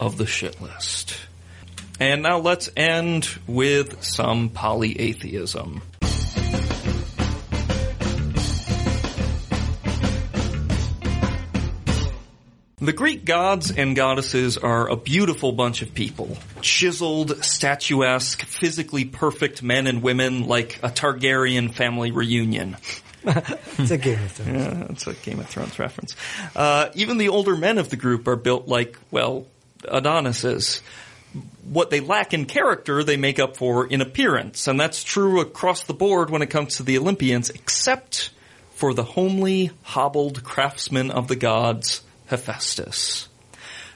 of 0.00 0.16
the 0.16 0.26
shit 0.26 0.60
list. 0.60 1.16
And 2.00 2.22
now 2.22 2.38
let's 2.38 2.70
end 2.76 3.28
with 3.46 4.02
some 4.04 4.50
polyatheism. 4.50 5.82
The 12.80 12.92
Greek 12.92 13.24
gods 13.24 13.72
and 13.72 13.96
goddesses 13.96 14.56
are 14.56 14.88
a 14.88 14.96
beautiful 14.96 15.50
bunch 15.50 15.82
of 15.82 15.92
people. 15.92 16.38
Chiseled, 16.60 17.44
statuesque, 17.44 18.42
physically 18.42 19.04
perfect 19.04 19.64
men 19.64 19.88
and 19.88 20.00
women 20.00 20.46
like 20.46 20.78
a 20.84 20.88
Targaryen 20.88 21.74
family 21.74 22.12
reunion. 22.12 22.76
It's 23.78 23.90
a 23.90 23.98
Game 23.98 24.22
of 24.22 24.32
Thrones. 24.32 24.64
Yeah, 24.64 24.86
it's 24.90 25.06
a 25.06 25.12
Game 25.14 25.40
of 25.40 25.48
Thrones 25.48 25.78
reference. 25.78 26.16
Uh, 26.56 26.88
even 26.94 27.18
the 27.18 27.28
older 27.28 27.56
men 27.56 27.78
of 27.78 27.90
the 27.90 27.96
group 27.96 28.26
are 28.26 28.36
built 28.36 28.68
like, 28.68 28.98
well, 29.10 29.46
Adonises. 29.86 30.82
What 31.64 31.90
they 31.90 32.00
lack 32.00 32.32
in 32.32 32.46
character, 32.46 33.04
they 33.04 33.16
make 33.16 33.38
up 33.38 33.56
for 33.56 33.86
in 33.86 34.00
appearance. 34.00 34.66
And 34.66 34.80
that's 34.80 35.04
true 35.04 35.40
across 35.40 35.82
the 35.82 35.94
board 35.94 36.30
when 36.30 36.42
it 36.42 36.50
comes 36.50 36.76
to 36.76 36.82
the 36.82 36.98
Olympians, 36.98 37.50
except 37.50 38.30
for 38.74 38.94
the 38.94 39.04
homely, 39.04 39.70
hobbled 39.82 40.42
craftsman 40.44 41.10
of 41.10 41.28
the 41.28 41.36
gods, 41.36 42.02
Hephaestus. 42.26 43.28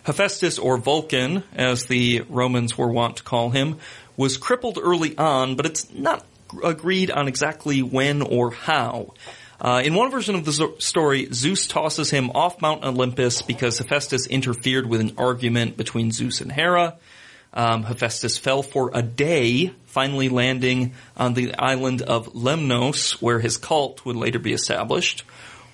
Hephaestus, 0.05 0.59
or 0.59 0.77
Vulcan, 0.79 1.45
as 1.55 1.87
the 1.87 2.23
Romans 2.29 2.77
were 2.77 2.89
wont 2.89 3.19
to 3.19 3.23
call 3.23 3.51
him, 3.51 3.79
was 4.17 4.37
crippled 4.37 4.79
early 4.83 5.17
on, 5.17 5.55
but 5.55 5.67
it's 5.67 5.91
not 5.93 6.27
agreed 6.63 7.11
on 7.11 7.29
exactly 7.29 7.83
when 7.83 8.23
or 8.23 8.51
how. 8.51 9.15
Uh, 9.63 9.81
in 9.85 9.95
one 9.95 10.11
version 10.11 10.35
of 10.35 10.45
the 10.45 10.75
story, 10.81 11.29
Zeus 11.33 11.69
tosses 11.69 12.11
him 12.11 12.33
off 12.35 12.61
Mount 12.61 12.83
Olympus 12.83 13.43
because 13.43 13.79
Hephaestus 13.79 14.27
interfered 14.27 14.87
with 14.87 15.01
an 15.01 15.13
argument 15.17 15.77
between 15.77 16.11
Zeus 16.11 16.41
and 16.41 16.51
Hera. 16.51 16.97
Um, 17.55 17.85
Hephaestus 17.85 18.39
fell 18.39 18.65
for 18.65 18.91
a 18.93 19.03
day, 19.03 19.73
finally 19.87 20.29
landing 20.29 20.95
on 21.17 21.35
the 21.35 21.55
island 21.55 22.03
of 22.03 22.33
Lemnos, 22.33 23.23
where 23.23 23.39
his 23.39 23.57
cult 23.57 24.05
would 24.05 24.17
later 24.17 24.41
be 24.41 24.53
established. 24.53 25.23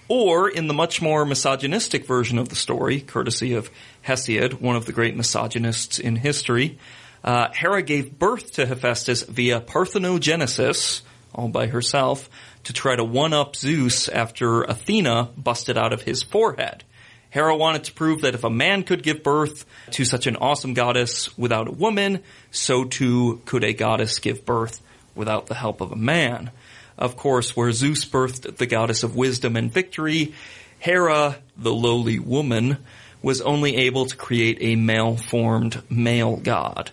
Or 0.06 0.51
in 0.51 0.66
the 0.66 0.74
much 0.74 1.01
more 1.01 1.24
misogynistic 1.24 2.06
version 2.06 2.39
of 2.39 2.51
the 2.51 2.56
story, 2.56 3.01
courtesy 3.01 3.55
of 3.55 3.70
Hesiod, 4.06 4.60
one 4.60 4.77
of 4.77 4.85
the 4.85 4.93
great 4.93 5.16
misogynists 5.16 5.98
in 5.98 6.16
history, 6.16 6.78
uh, 7.24 7.48
Hera 7.55 7.81
gave 7.81 8.19
birth 8.19 8.52
to 8.55 8.66
Hephaestus 8.66 9.23
via 9.23 9.62
parthenogenesis, 9.62 11.01
all 11.35 11.49
by 11.49 11.67
herself, 11.67 12.29
to 12.65 12.73
try 12.73 12.97
to 12.97 13.05
one-up 13.05 13.57
Zeus 13.57 14.09
after 14.09 14.63
Athena 14.63 15.31
busted 15.37 15.79
out 15.79 15.93
of 15.93 16.03
his 16.03 16.23
forehead. 16.23 16.85
Hera 17.31 17.57
wanted 17.57 17.85
to 17.85 17.93
prove 17.93 18.23
that 18.23 18.35
if 18.35 18.45
a 18.45 18.51
man 18.51 18.83
could 18.83 19.03
give 19.03 19.23
birth 19.23 19.67
to 19.91 20.05
such 20.05 20.27
an 20.27 20.37
awesome 20.37 20.75
goddess 20.75 21.37
without 21.37 21.69
a 21.69 21.73
woman, 21.73 22.23
so 22.51 22.85
too 22.85 23.43
could 23.45 23.65
a 23.65 23.75
goddess 23.75 24.19
give 24.19 24.47
birth 24.47 24.81
without 25.15 25.47
the 25.47 25.55
help 25.55 25.81
of 25.81 25.93
a 25.93 25.97
man. 25.97 26.51
Of 26.97 27.17
course, 27.17 27.55
where 27.55 27.71
Zeus 27.71 28.05
birthed 28.05 28.57
the 28.57 28.67
goddess 28.67 29.03
of 29.03 29.15
wisdom 29.15 29.57
and 29.57 29.73
victory, 29.73 30.35
Hera, 30.79 31.37
the 31.57 31.73
lowly 31.73 32.19
woman, 32.19 32.79
was 33.21 33.41
only 33.41 33.77
able 33.77 34.07
to 34.07 34.17
create 34.17 34.59
a 34.61 34.77
male-formed 34.77 35.83
male 35.91 36.37
god. 36.37 36.91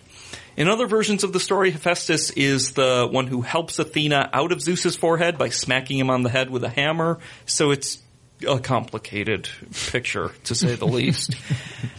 In 0.56 0.68
other 0.68 0.86
versions 0.86 1.22
of 1.22 1.34
the 1.34 1.40
story, 1.40 1.70
Hephaestus 1.70 2.30
is 2.30 2.72
the 2.72 3.06
one 3.10 3.26
who 3.26 3.42
helps 3.42 3.78
Athena 3.78 4.30
out 4.32 4.52
of 4.52 4.62
Zeus's 4.62 4.96
forehead 4.96 5.36
by 5.36 5.50
smacking 5.50 5.98
him 5.98 6.08
on 6.08 6.22
the 6.22 6.30
head 6.30 6.48
with 6.48 6.64
a 6.64 6.70
hammer, 6.70 7.18
so 7.44 7.72
it's 7.72 7.98
a 8.46 8.58
complicated 8.58 9.50
picture, 9.90 10.32
to 10.44 10.54
say 10.54 10.74
the 10.74 10.86
least. 10.86 11.36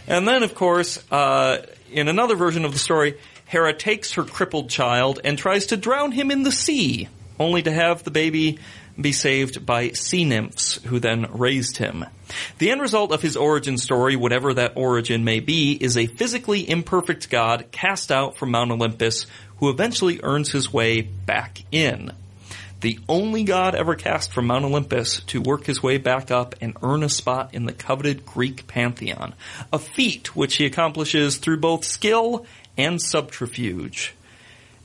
And 0.07 0.27
then, 0.27 0.41
of 0.41 0.55
course, 0.55 0.99
uh, 1.11 1.67
in 1.91 2.07
another 2.07 2.35
version 2.35 2.65
of 2.65 2.73
the 2.73 2.79
story, 2.79 3.19
Hera 3.45 3.73
takes 3.73 4.13
her 4.13 4.23
crippled 4.23 4.71
child 4.71 5.19
and 5.23 5.37
tries 5.37 5.67
to 5.67 5.77
drown 5.77 6.11
him 6.11 6.31
in 6.31 6.41
the 6.41 6.51
sea, 6.51 7.09
only 7.39 7.61
to 7.61 7.71
have 7.71 8.03
the 8.03 8.11
baby 8.11 8.57
be 8.99 9.11
saved 9.11 9.67
by 9.67 9.89
sea 9.89 10.25
nymphs, 10.25 10.83
who 10.83 10.99
then 10.99 11.27
raised 11.31 11.77
him. 11.77 12.05
The 12.57 12.71
end 12.71 12.81
result 12.81 13.11
of 13.11 13.21
his 13.21 13.37
origin 13.37 13.77
story, 13.77 14.15
whatever 14.15 14.53
that 14.53 14.73
origin 14.75 15.23
may 15.23 15.39
be, 15.39 15.73
is 15.73 15.97
a 15.97 16.07
physically 16.07 16.69
imperfect 16.69 17.29
god 17.29 17.65
cast 17.71 18.11
out 18.11 18.37
from 18.37 18.51
Mount 18.51 18.71
Olympus, 18.71 19.25
who 19.57 19.69
eventually 19.69 20.19
earns 20.23 20.51
his 20.51 20.71
way 20.71 21.01
back 21.01 21.63
in 21.71 22.11
the 22.81 22.99
only 23.09 23.43
god 23.43 23.73
ever 23.73 23.95
cast 23.95 24.31
from 24.31 24.47
Mount 24.47 24.65
Olympus 24.65 25.21
to 25.21 25.41
work 25.41 25.65
his 25.65 25.81
way 25.81 25.97
back 25.97 26.29
up 26.29 26.55
and 26.61 26.77
earn 26.83 27.03
a 27.03 27.09
spot 27.09 27.53
in 27.53 27.65
the 27.65 27.73
coveted 27.73 28.25
Greek 28.25 28.67
pantheon, 28.67 29.33
a 29.73 29.79
feat 29.79 30.35
which 30.35 30.57
he 30.57 30.65
accomplishes 30.65 31.37
through 31.37 31.59
both 31.59 31.83
skill 31.83 32.45
and 32.77 33.01
subterfuge. 33.01 34.13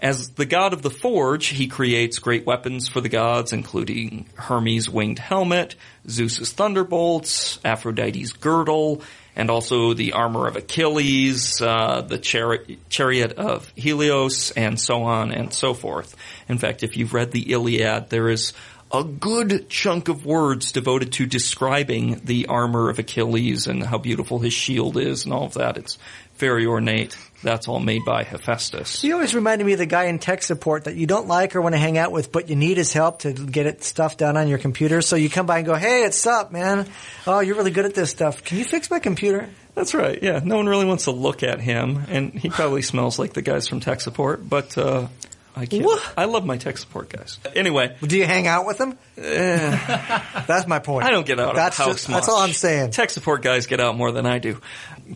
As 0.02 0.30
the 0.30 0.46
god 0.46 0.72
of 0.72 0.82
the 0.82 0.90
forge, 0.90 1.46
he 1.46 1.68
creates 1.68 2.18
great 2.18 2.44
weapons 2.44 2.88
for 2.88 3.00
the 3.00 3.08
gods, 3.08 3.52
including 3.52 4.26
Hermes' 4.34 4.90
winged 4.90 5.20
helmet, 5.20 5.76
Zeus's 6.08 6.52
thunderbolts, 6.52 7.60
Aphrodite's 7.64 8.32
girdle, 8.32 9.02
and 9.36 9.48
also 9.48 9.94
the 9.94 10.14
armor 10.14 10.48
of 10.48 10.56
Achilles, 10.56 11.62
uh, 11.62 12.00
the 12.00 12.18
chari- 12.18 12.78
chariot 12.88 13.34
of 13.34 13.72
Helios, 13.76 14.50
and 14.50 14.78
so 14.78 15.04
on 15.04 15.30
and 15.30 15.54
so 15.54 15.72
forth. 15.72 16.16
In 16.48 16.58
fact, 16.58 16.82
if 16.82 16.96
you've 16.96 17.14
read 17.14 17.30
the 17.30 17.52
Iliad, 17.52 18.10
there 18.10 18.28
is 18.28 18.54
a 18.92 19.04
good 19.04 19.68
chunk 19.70 20.08
of 20.08 20.26
words 20.26 20.72
devoted 20.72 21.12
to 21.12 21.26
describing 21.26 22.20
the 22.24 22.46
armor 22.46 22.90
of 22.90 22.98
Achilles 22.98 23.66
and 23.66 23.82
how 23.82 23.96
beautiful 23.96 24.38
his 24.38 24.52
shield 24.52 24.98
is 24.98 25.24
and 25.24 25.32
all 25.32 25.46
of 25.46 25.54
that. 25.54 25.78
It's 25.78 25.96
very 26.36 26.66
ornate. 26.66 27.16
That's 27.42 27.66
all 27.66 27.80
made 27.80 28.04
by 28.04 28.22
Hephaestus. 28.22 29.02
He 29.02 29.12
always 29.12 29.34
reminded 29.34 29.64
me 29.66 29.72
of 29.72 29.78
the 29.80 29.86
guy 29.86 30.04
in 30.04 30.20
tech 30.20 30.42
support 30.44 30.84
that 30.84 30.94
you 30.94 31.06
don't 31.08 31.26
like 31.26 31.56
or 31.56 31.60
want 31.60 31.74
to 31.74 31.78
hang 31.78 31.98
out 31.98 32.12
with, 32.12 32.30
but 32.30 32.48
you 32.48 32.54
need 32.54 32.76
his 32.76 32.92
help 32.92 33.20
to 33.20 33.32
get 33.32 33.66
it 33.66 33.82
stuff 33.82 34.16
done 34.16 34.36
on 34.36 34.46
your 34.46 34.58
computer. 34.58 35.02
So 35.02 35.16
you 35.16 35.28
come 35.28 35.46
by 35.46 35.58
and 35.58 35.66
go, 35.66 35.74
"Hey, 35.74 36.04
it's 36.04 36.24
up, 36.24 36.52
man. 36.52 36.86
Oh, 37.26 37.40
you're 37.40 37.56
really 37.56 37.72
good 37.72 37.84
at 37.84 37.94
this 37.94 38.10
stuff. 38.10 38.44
Can 38.44 38.58
you 38.58 38.64
fix 38.64 38.90
my 38.90 39.00
computer?" 39.00 39.48
That's 39.74 39.92
right. 39.94 40.22
Yeah, 40.22 40.40
no 40.44 40.56
one 40.56 40.68
really 40.68 40.84
wants 40.84 41.04
to 41.04 41.10
look 41.12 41.42
at 41.42 41.60
him, 41.60 42.04
and 42.08 42.32
he 42.32 42.48
probably 42.48 42.82
smells 42.82 43.18
like 43.18 43.32
the 43.32 43.42
guys 43.42 43.66
from 43.66 43.80
tech 43.80 44.00
support. 44.02 44.48
But 44.48 44.76
uh, 44.78 45.08
I 45.56 45.66
can't. 45.66 45.84
What? 45.84 46.00
I 46.16 46.26
love 46.26 46.44
my 46.46 46.58
tech 46.58 46.78
support 46.78 47.08
guys. 47.08 47.38
Anyway, 47.56 47.96
Do 48.02 48.16
you 48.16 48.24
hang 48.24 48.46
out 48.46 48.66
with 48.66 48.78
them? 48.78 48.96
That's 49.16 50.66
my 50.66 50.78
point. 50.78 51.06
I 51.06 51.10
don't 51.10 51.26
get 51.26 51.40
out 51.40 51.50
of 51.50 51.56
that's 51.56 51.76
the 51.76 51.82
house 51.84 51.92
just- 51.94 52.08
much. 52.08 52.16
That's 52.18 52.28
all 52.28 52.40
I'm 52.40 52.52
saying. 52.52 52.90
Tech 52.92 53.10
support 53.10 53.42
guys 53.42 53.66
get 53.66 53.80
out 53.80 53.96
more 53.96 54.12
than 54.12 54.26
I 54.26 54.38
do. 54.38 54.60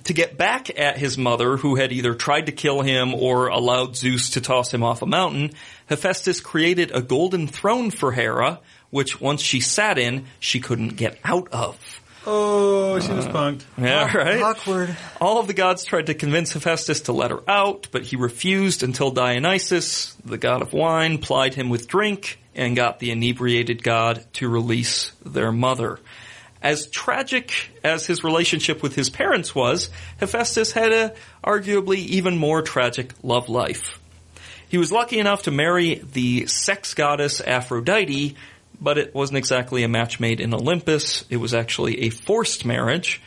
To 0.04 0.12
get 0.12 0.36
back 0.36 0.78
at 0.78 0.98
his 0.98 1.16
mother, 1.16 1.56
who 1.56 1.76
had 1.76 1.92
either 1.92 2.14
tried 2.14 2.46
to 2.46 2.52
kill 2.52 2.82
him 2.82 3.14
or 3.14 3.48
allowed 3.48 3.96
Zeus 3.96 4.30
to 4.30 4.40
toss 4.40 4.72
him 4.72 4.82
off 4.82 5.02
a 5.02 5.06
mountain, 5.06 5.52
Hephaestus 5.86 6.40
created 6.40 6.90
a 6.94 7.02
golden 7.02 7.46
throne 7.46 7.90
for 7.90 8.12
Hera, 8.12 8.60
which 8.90 9.20
once 9.20 9.42
she 9.42 9.60
sat 9.60 9.98
in, 9.98 10.26
she 10.38 10.60
couldn't 10.60 10.96
get 10.96 11.18
out 11.24 11.48
of. 11.52 11.78
Oh, 12.28 12.98
she 12.98 13.12
was 13.12 13.26
uh, 13.26 13.32
punked. 13.32 13.62
Yeah, 13.78 14.16
right? 14.16 14.42
Awkward. 14.42 14.96
All 15.20 15.38
of 15.38 15.46
the 15.46 15.54
gods 15.54 15.84
tried 15.84 16.06
to 16.06 16.14
convince 16.14 16.52
Hephaestus 16.52 17.02
to 17.02 17.12
let 17.12 17.30
her 17.30 17.48
out, 17.48 17.86
but 17.92 18.02
he 18.02 18.16
refused 18.16 18.82
until 18.82 19.12
Dionysus, 19.12 20.14
the 20.24 20.38
god 20.38 20.60
of 20.60 20.72
wine, 20.72 21.18
plied 21.18 21.54
him 21.54 21.68
with 21.68 21.86
drink 21.86 22.40
and 22.56 22.74
got 22.74 22.98
the 22.98 23.12
inebriated 23.12 23.82
god 23.82 24.24
to 24.34 24.48
release 24.48 25.12
their 25.24 25.52
mother. 25.52 26.00
As 26.66 26.88
tragic 26.88 27.70
as 27.84 28.06
his 28.06 28.24
relationship 28.24 28.82
with 28.82 28.96
his 28.96 29.08
parents 29.08 29.54
was, 29.54 29.88
Hephaestus 30.16 30.72
had 30.72 30.92
a 30.92 31.14
arguably 31.44 31.98
even 31.98 32.38
more 32.38 32.60
tragic 32.60 33.12
love 33.22 33.48
life. 33.48 34.00
He 34.68 34.76
was 34.76 34.90
lucky 34.90 35.20
enough 35.20 35.44
to 35.44 35.52
marry 35.52 35.94
the 35.94 36.46
sex 36.46 36.94
goddess 36.94 37.40
Aphrodite, 37.40 38.34
but 38.80 38.98
it 38.98 39.14
wasn't 39.14 39.38
exactly 39.38 39.84
a 39.84 39.88
match 39.88 40.18
made 40.18 40.40
in 40.40 40.52
Olympus. 40.52 41.24
It 41.30 41.36
was 41.36 41.54
actually 41.54 42.00
a 42.00 42.10
forced 42.10 42.64
marriage. 42.64 43.22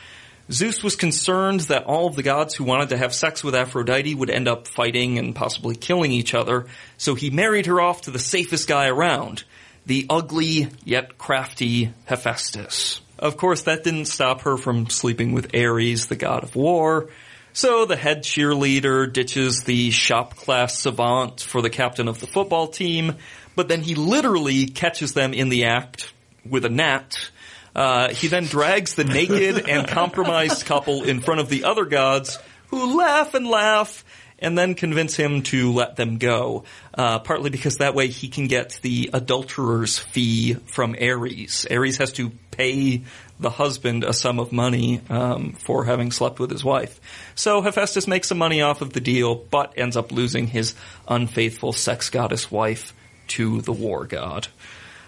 Zeus 0.52 0.84
was 0.84 0.98
concerned 0.98 1.61
that 1.61 1.86
all 1.86 2.07
of 2.07 2.18
the 2.18 2.24
gods 2.24 2.56
who 2.56 2.66
wanted 2.66 2.90
to 2.90 2.98
have 2.98 3.14
sex 3.14 3.41
with 3.41 3.56
Aphrodite 3.56 4.16
would 4.16 4.30
end 4.30 4.49
up 4.49 4.68
fighting 4.68 5.18
and 5.18 5.34
possibly 5.34 5.78
killing 5.78 6.11
each 6.11 6.34
other, 6.34 6.66
so 6.98 7.16
he 7.16 7.30
married 7.30 7.68
her 7.68 7.80
off 7.80 8.02
to 8.02 8.11
the 8.11 8.20
safest 8.20 8.68
guy 8.68 8.90
around, 8.90 9.45
the 9.86 10.07
ugly 10.10 10.68
yet 10.84 11.18
crafty 11.18 11.94
Hephaestus. 12.03 12.99
Of 13.19 13.35
course, 13.35 13.63
that 13.63 13.83
didn't 13.83 14.05
stop 14.05 14.41
her 14.41 14.55
from 14.55 14.89
sleeping 14.89 15.33
with 15.33 15.53
Ares, 15.53 16.07
the 16.07 16.15
god 16.15 16.43
of 16.43 16.55
war. 16.55 17.09
So 17.51 17.85
the 17.85 17.97
head 17.97 18.23
cheerleader 18.23 19.11
ditches 19.11 19.63
the 19.63 19.91
shop 19.91 20.37
class 20.37 20.79
savant 20.79 21.41
for 21.41 21.61
the 21.61 21.69
captain 21.69 22.07
of 22.07 22.21
the 22.21 22.27
football 22.27 22.67
team, 22.67 23.15
but 23.55 23.67
then 23.67 23.81
he 23.81 23.95
literally 23.95 24.67
catches 24.67 25.13
them 25.13 25.33
in 25.33 25.49
the 25.49 25.65
act 25.65 26.13
with 26.47 26.63
a 26.63 26.69
gnat. 26.69 27.31
Uh, 27.75 28.09
he 28.09 28.27
then 28.27 28.45
drags 28.45 28.95
the 28.95 29.03
naked 29.03 29.57
and 29.69 29.87
compromised 29.87 30.65
couple 30.65 31.03
in 31.03 31.19
front 31.19 31.41
of 31.41 31.49
the 31.49 31.65
other 31.65 31.85
gods, 31.85 32.39
who 32.67 32.97
laugh 32.97 33.33
and 33.33 33.47
laugh, 33.47 34.05
and 34.37 34.57
then 34.57 34.75
convince 34.75 35.15
him 35.15 35.41
to 35.43 35.73
let 35.73 35.97
them 35.97 36.17
go. 36.17 36.63
Uh, 36.93 37.19
partly 37.19 37.49
because 37.49 37.77
that 37.77 37.95
way 37.95 38.07
he 38.07 38.29
can 38.29 38.47
get 38.47 38.79
the 38.81 39.09
adulterer's 39.13 39.99
fee 39.99 40.53
from 40.53 40.95
Ares. 40.99 41.67
Ares 41.69 41.97
has 41.97 42.13
to 42.13 42.31
pay 42.60 43.02
the 43.40 43.49
husband 43.49 44.03
a 44.03 44.11
sum 44.11 44.38
of 44.38 44.52
money 44.52 44.99
um, 45.10 45.53
for 45.53 45.86
having 45.86 46.11
slept 46.11 46.40
with 46.40 46.52
his 46.52 46.64
wife. 46.64 46.99
So 47.36 47.61
Hephaestus 47.61 48.06
makes 48.06 48.27
some 48.27 48.38
money 48.38 48.61
off 48.61 48.81
of 48.81 48.91
the 48.91 48.99
deal, 48.99 49.34
but 49.36 49.73
ends 49.77 49.95
up 49.95 50.11
losing 50.11 50.45
his 50.48 50.76
unfaithful 51.07 51.72
sex 51.72 52.10
goddess 52.10 52.52
wife 52.52 52.94
to 53.30 53.61
the 53.61 53.72
war 53.72 54.06
god. 54.06 54.49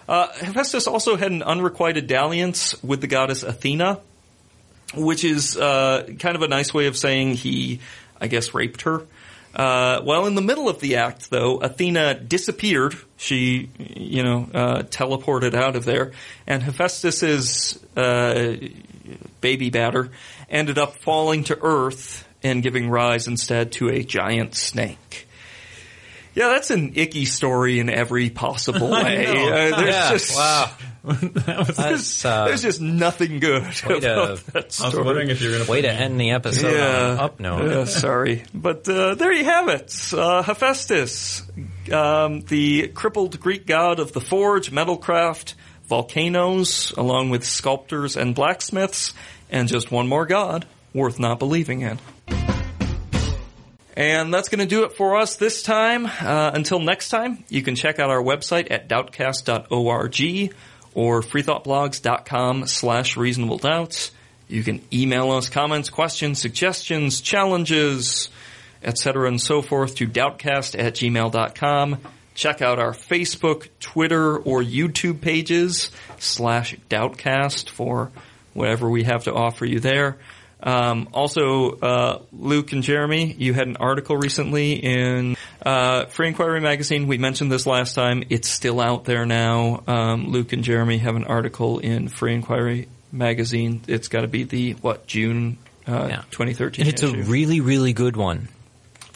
Uh, 0.08 0.28
Hephaestus 0.32 0.86
also 0.86 1.16
had 1.16 1.30
an 1.30 1.42
unrequited 1.42 2.06
dalliance 2.06 2.82
with 2.82 3.02
the 3.02 3.06
goddess 3.06 3.42
Athena, 3.42 4.00
which 4.94 5.22
is 5.22 5.56
uh, 5.56 6.08
kind 6.18 6.34
of 6.34 6.42
a 6.42 6.48
nice 6.48 6.72
way 6.72 6.86
of 6.86 6.96
saying 6.96 7.34
he, 7.34 7.80
I 8.18 8.28
guess, 8.28 8.54
raped 8.54 8.82
her. 8.82 9.06
Uh, 9.54 10.00
well, 10.04 10.26
in 10.26 10.34
the 10.34 10.40
middle 10.42 10.68
of 10.68 10.80
the 10.80 10.96
act, 10.96 11.30
though, 11.30 11.58
Athena 11.58 12.14
disappeared. 12.14 12.96
She, 13.18 13.68
you 13.78 14.22
know, 14.22 14.48
uh, 14.52 14.82
teleported 14.84 15.54
out 15.54 15.76
of 15.76 15.84
there, 15.84 16.12
and 16.46 16.62
Hephaestus's 16.62 17.78
uh, 17.96 18.56
baby 19.40 19.70
batter 19.70 20.10
ended 20.48 20.78
up 20.78 20.96
falling 20.96 21.44
to 21.44 21.58
Earth 21.60 22.26
and 22.42 22.62
giving 22.62 22.88
rise 22.88 23.26
instead 23.28 23.72
to 23.72 23.88
a 23.88 24.02
giant 24.02 24.54
snake. 24.54 25.28
Yeah, 26.34 26.48
that's 26.48 26.70
an 26.70 26.92
icky 26.94 27.26
story 27.26 27.78
in 27.78 27.90
every 27.90 28.30
possible 28.30 28.90
way. 28.90 29.26
Uh, 29.26 29.76
there's 29.76 29.88
Yeah, 29.88 30.10
just 30.10 30.34
wow. 30.34 30.70
there's, 31.04 32.24
uh, 32.24 32.44
there's 32.46 32.62
just 32.62 32.80
nothing 32.80 33.40
good 33.40 33.62
Way 33.86 34.00
to- 34.00 34.12
about 34.12 34.46
that 34.46 34.56
I 34.56 34.66
was 34.66 34.74
story. 34.74 35.04
wondering 35.04 35.30
if 35.30 35.40
you're 35.42 35.52
going 35.52 35.64
to 35.64 35.70
Way 35.70 35.82
to 35.82 35.90
end 35.92 36.20
the 36.20 36.30
episode 36.30 36.74
on 36.78 37.10
an 37.12 37.18
up 37.18 37.40
note. 37.40 37.70
Yeah, 37.70 37.84
sorry. 37.86 38.44
But 38.54 38.88
uh, 38.88 39.16
there 39.16 39.32
you 39.32 39.44
have 39.44 39.68
it. 39.68 40.12
Uh, 40.12 40.42
Hephaestus, 40.42 41.42
um, 41.92 42.42
the 42.42 42.88
crippled 42.88 43.40
Greek 43.40 43.66
god 43.66 43.98
of 43.98 44.12
the 44.12 44.20
forge, 44.20 44.70
metalcraft, 44.70 45.54
volcanoes, 45.88 46.92
along 46.96 47.30
with 47.30 47.44
sculptors 47.44 48.16
and 48.16 48.34
blacksmiths, 48.34 49.12
and 49.50 49.68
just 49.68 49.90
one 49.90 50.06
more 50.06 50.24
god 50.26 50.66
worth 50.94 51.18
not 51.18 51.38
believing 51.40 51.80
in. 51.80 51.98
And 53.94 54.32
that's 54.32 54.48
going 54.48 54.60
to 54.60 54.66
do 54.66 54.84
it 54.84 54.92
for 54.94 55.16
us 55.16 55.36
this 55.36 55.62
time. 55.62 56.06
Uh, 56.06 56.50
until 56.54 56.78
next 56.78 57.10
time, 57.10 57.44
you 57.50 57.60
can 57.62 57.74
check 57.74 57.98
out 57.98 58.08
our 58.08 58.22
website 58.22 58.70
at 58.70 58.88
doubtcast.org 58.88 60.54
or 60.94 61.20
freethoughtblogs.com 61.20 62.66
slash 62.66 63.16
reasonable 63.16 63.58
doubts. 63.58 64.10
You 64.48 64.62
can 64.62 64.82
email 64.92 65.30
us 65.30 65.48
comments, 65.48 65.88
questions, 65.88 66.40
suggestions, 66.40 67.20
challenges, 67.20 68.28
etc. 68.82 69.28
and 69.28 69.40
so 69.40 69.62
forth 69.62 69.94
to 69.96 70.06
doubtcast 70.06 70.78
at 70.78 70.94
gmail.com. 70.94 71.98
Check 72.34 72.62
out 72.62 72.78
our 72.78 72.92
Facebook, 72.92 73.68
Twitter, 73.80 74.36
or 74.36 74.62
YouTube 74.62 75.20
pages 75.20 75.90
slash 76.18 76.76
doubtcast 76.88 77.68
for 77.68 78.10
whatever 78.54 78.88
we 78.88 79.04
have 79.04 79.24
to 79.24 79.34
offer 79.34 79.64
you 79.64 79.80
there. 79.80 80.18
Um, 80.62 81.08
also, 81.12 81.72
uh, 81.72 82.22
Luke 82.32 82.72
and 82.72 82.82
Jeremy, 82.82 83.32
you 83.32 83.52
had 83.52 83.66
an 83.66 83.76
article 83.78 84.16
recently 84.16 84.74
in 84.74 85.36
uh, 85.64 86.06
Free 86.06 86.28
Inquiry 86.28 86.60
magazine. 86.60 87.06
We 87.06 87.18
mentioned 87.18 87.50
this 87.52 87.66
last 87.66 87.94
time. 87.94 88.24
It's 88.30 88.48
still 88.48 88.80
out 88.80 89.04
there 89.04 89.24
now. 89.26 89.82
Um, 89.86 90.28
Luke 90.28 90.52
and 90.52 90.62
Jeremy 90.64 90.98
have 90.98 91.16
an 91.16 91.24
article 91.24 91.78
in 91.78 92.08
Free 92.08 92.34
Inquiry 92.34 92.88
magazine. 93.10 93.82
It's 93.86 94.08
got 94.08 94.22
to 94.22 94.28
be 94.28 94.44
the 94.44 94.72
what 94.74 95.06
June 95.06 95.58
uh, 95.86 96.06
Yeah. 96.08 96.22
2013. 96.30 96.86
And 96.86 96.92
it's 96.92 97.02
a 97.02 97.12
really, 97.12 97.60
really 97.60 97.92
good 97.92 98.16
one. 98.16 98.48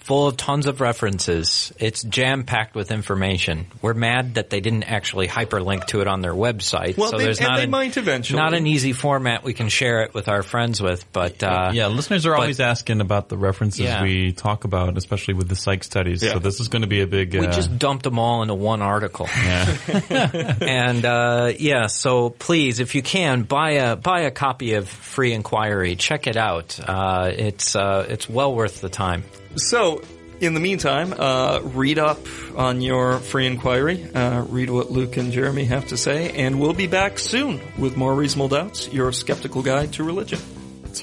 Full 0.06 0.28
of 0.28 0.36
tons 0.36 0.66
of 0.66 0.80
references. 0.80 1.72
It's 1.80 2.00
jam 2.04 2.44
packed 2.44 2.76
with 2.76 2.92
information. 2.92 3.66
We're 3.82 3.92
mad 3.94 4.34
that 4.34 4.50
they 4.50 4.60
didn't 4.60 4.84
actually 4.84 5.26
hyperlink 5.26 5.86
to 5.88 6.00
it 6.00 6.06
on 6.06 6.20
their 6.20 6.32
website. 6.32 6.96
Well, 6.96 7.10
so 7.10 7.18
they- 7.18 7.24
there's 7.24 7.40
not 7.40 7.56
they 7.56 7.64
an, 7.64 7.70
might 7.70 7.96
eventually. 7.96 8.38
not 8.40 8.54
an 8.54 8.68
easy 8.68 8.92
format 8.92 9.42
we 9.42 9.52
can 9.52 9.68
share 9.68 10.02
it 10.02 10.14
with 10.14 10.28
our 10.28 10.44
friends 10.44 10.80
with. 10.80 11.04
But 11.12 11.42
uh, 11.42 11.70
Yeah, 11.74 11.88
listeners 11.88 12.24
are 12.24 12.30
But- 12.30 12.40
always 12.42 12.60
asking 12.60 13.00
about 13.00 13.28
the 13.28 13.36
references 13.36 13.80
Yeah. 13.80 14.00
we 14.00 14.30
talk 14.30 14.62
about, 14.62 14.96
especially 14.96 15.34
with 15.34 15.48
the 15.48 15.56
psych 15.56 15.82
studies. 15.82 16.22
Yeah. 16.22 16.34
So 16.34 16.38
this 16.38 16.60
is 16.60 16.68
going 16.68 16.82
to 16.82 16.88
be 16.88 17.00
a 17.00 17.06
big. 17.08 17.34
Uh, 17.34 17.40
we 17.40 17.46
uh, 17.48 17.52
just 17.52 17.76
dumped 17.76 18.04
them 18.04 18.20
all 18.20 18.42
into 18.42 18.54
one 18.54 18.82
article. 18.82 19.28
yeah. 19.36 19.76
and 20.60 21.04
uh, 21.04 21.52
yeah, 21.58 21.86
so 21.88 22.30
please, 22.30 22.78
if 22.78 22.94
you 22.94 23.02
can, 23.02 23.42
buy 23.42 23.70
a 23.72 23.96
buy 23.96 24.20
a 24.20 24.30
copy 24.30 24.74
of 24.74 24.88
Free 24.88 25.32
Inquiry. 25.32 25.96
Check 25.96 26.28
it 26.28 26.36
out. 26.36 26.78
Uh, 26.78 27.32
it's 27.36 27.74
uh, 27.74 28.06
it's 28.08 28.28
well 28.30 28.54
worth 28.54 28.80
the 28.80 28.88
time. 28.88 29.24
So, 29.56 30.02
in 30.40 30.54
the 30.54 30.60
meantime, 30.60 31.14
uh, 31.18 31.60
read 31.62 31.98
up 31.98 32.18
on 32.56 32.82
your 32.82 33.18
free 33.18 33.46
inquiry. 33.46 34.04
Uh, 34.14 34.44
read 34.48 34.68
what 34.68 34.90
Luke 34.90 35.16
and 35.16 35.32
Jeremy 35.32 35.64
have 35.64 35.88
to 35.88 35.96
say, 35.96 36.30
and 36.30 36.60
we'll 36.60 36.74
be 36.74 36.86
back 36.86 37.18
soon 37.18 37.60
with 37.78 37.96
more 37.96 38.14
Reasonable 38.14 38.48
Doubts, 38.48 38.92
your 38.92 39.12
skeptical 39.12 39.62
guide 39.62 39.94
to 39.94 40.04
religion. 40.04 40.38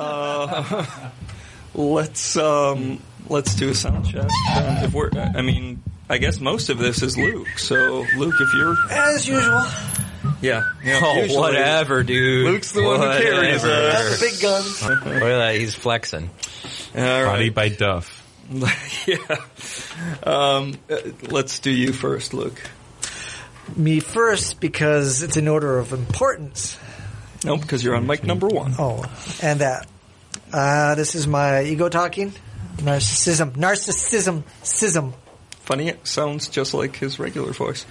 Let's 1.74 2.36
um, 2.36 3.00
let's 3.28 3.54
do 3.54 3.68
a 3.68 3.74
sound 3.74 4.04
check. 4.04 4.24
Um, 4.24 4.76
if 4.84 4.92
we're, 4.92 5.10
I 5.14 5.40
mean, 5.42 5.82
I 6.08 6.18
guess 6.18 6.40
most 6.40 6.68
of 6.68 6.78
this 6.78 7.02
is 7.02 7.16
Luke. 7.16 7.46
So, 7.56 8.04
Luke, 8.16 8.34
if 8.40 8.54
you're 8.54 8.74
As 8.90 9.28
usual. 9.28 9.62
Yeah. 10.42 10.64
yeah 10.84 11.00
Oh, 11.02 11.16
usually 11.16 11.38
whatever, 11.38 12.02
dude. 12.02 12.46
Luke's 12.46 12.72
the 12.72 12.82
one 12.82 13.00
who 13.00 13.06
carries 13.22 13.62
Whatever. 13.62 13.96
us. 13.96 14.20
The 14.20 14.26
big 14.26 14.40
guns. 14.40 14.82
Look 14.88 15.06
at 15.06 15.20
that. 15.20 15.54
He's 15.54 15.74
flexing. 15.74 16.30
All 16.96 17.24
Body 17.24 17.50
by 17.50 17.68
Duff. 17.68 18.16
yeah. 19.06 19.16
Um, 20.24 20.74
uh, 20.90 20.96
let's 21.28 21.60
do 21.60 21.70
you 21.70 21.92
first, 21.92 22.34
Luke. 22.34 22.60
Me 23.76 24.00
first 24.00 24.60
because 24.60 25.22
it's 25.22 25.36
in 25.36 25.46
order 25.46 25.78
of 25.78 25.92
importance. 25.92 26.76
No, 27.44 27.56
because 27.56 27.82
you're 27.82 27.94
on 27.96 28.06
mic 28.06 28.24
number 28.24 28.46
one. 28.48 28.74
Oh, 28.78 29.04
and 29.42 29.60
that. 29.60 29.88
Uh, 30.52 30.94
this 30.94 31.14
is 31.14 31.26
my 31.26 31.62
ego 31.62 31.88
talking. 31.88 32.32
Narcissism. 32.76 33.52
Narcissism. 33.52 34.42
Sism. 34.62 35.14
Funny, 35.60 35.88
it 35.88 36.06
sounds 36.06 36.48
just 36.48 36.74
like 36.74 36.96
his 36.96 37.18
regular 37.18 37.52
voice. 37.52 37.86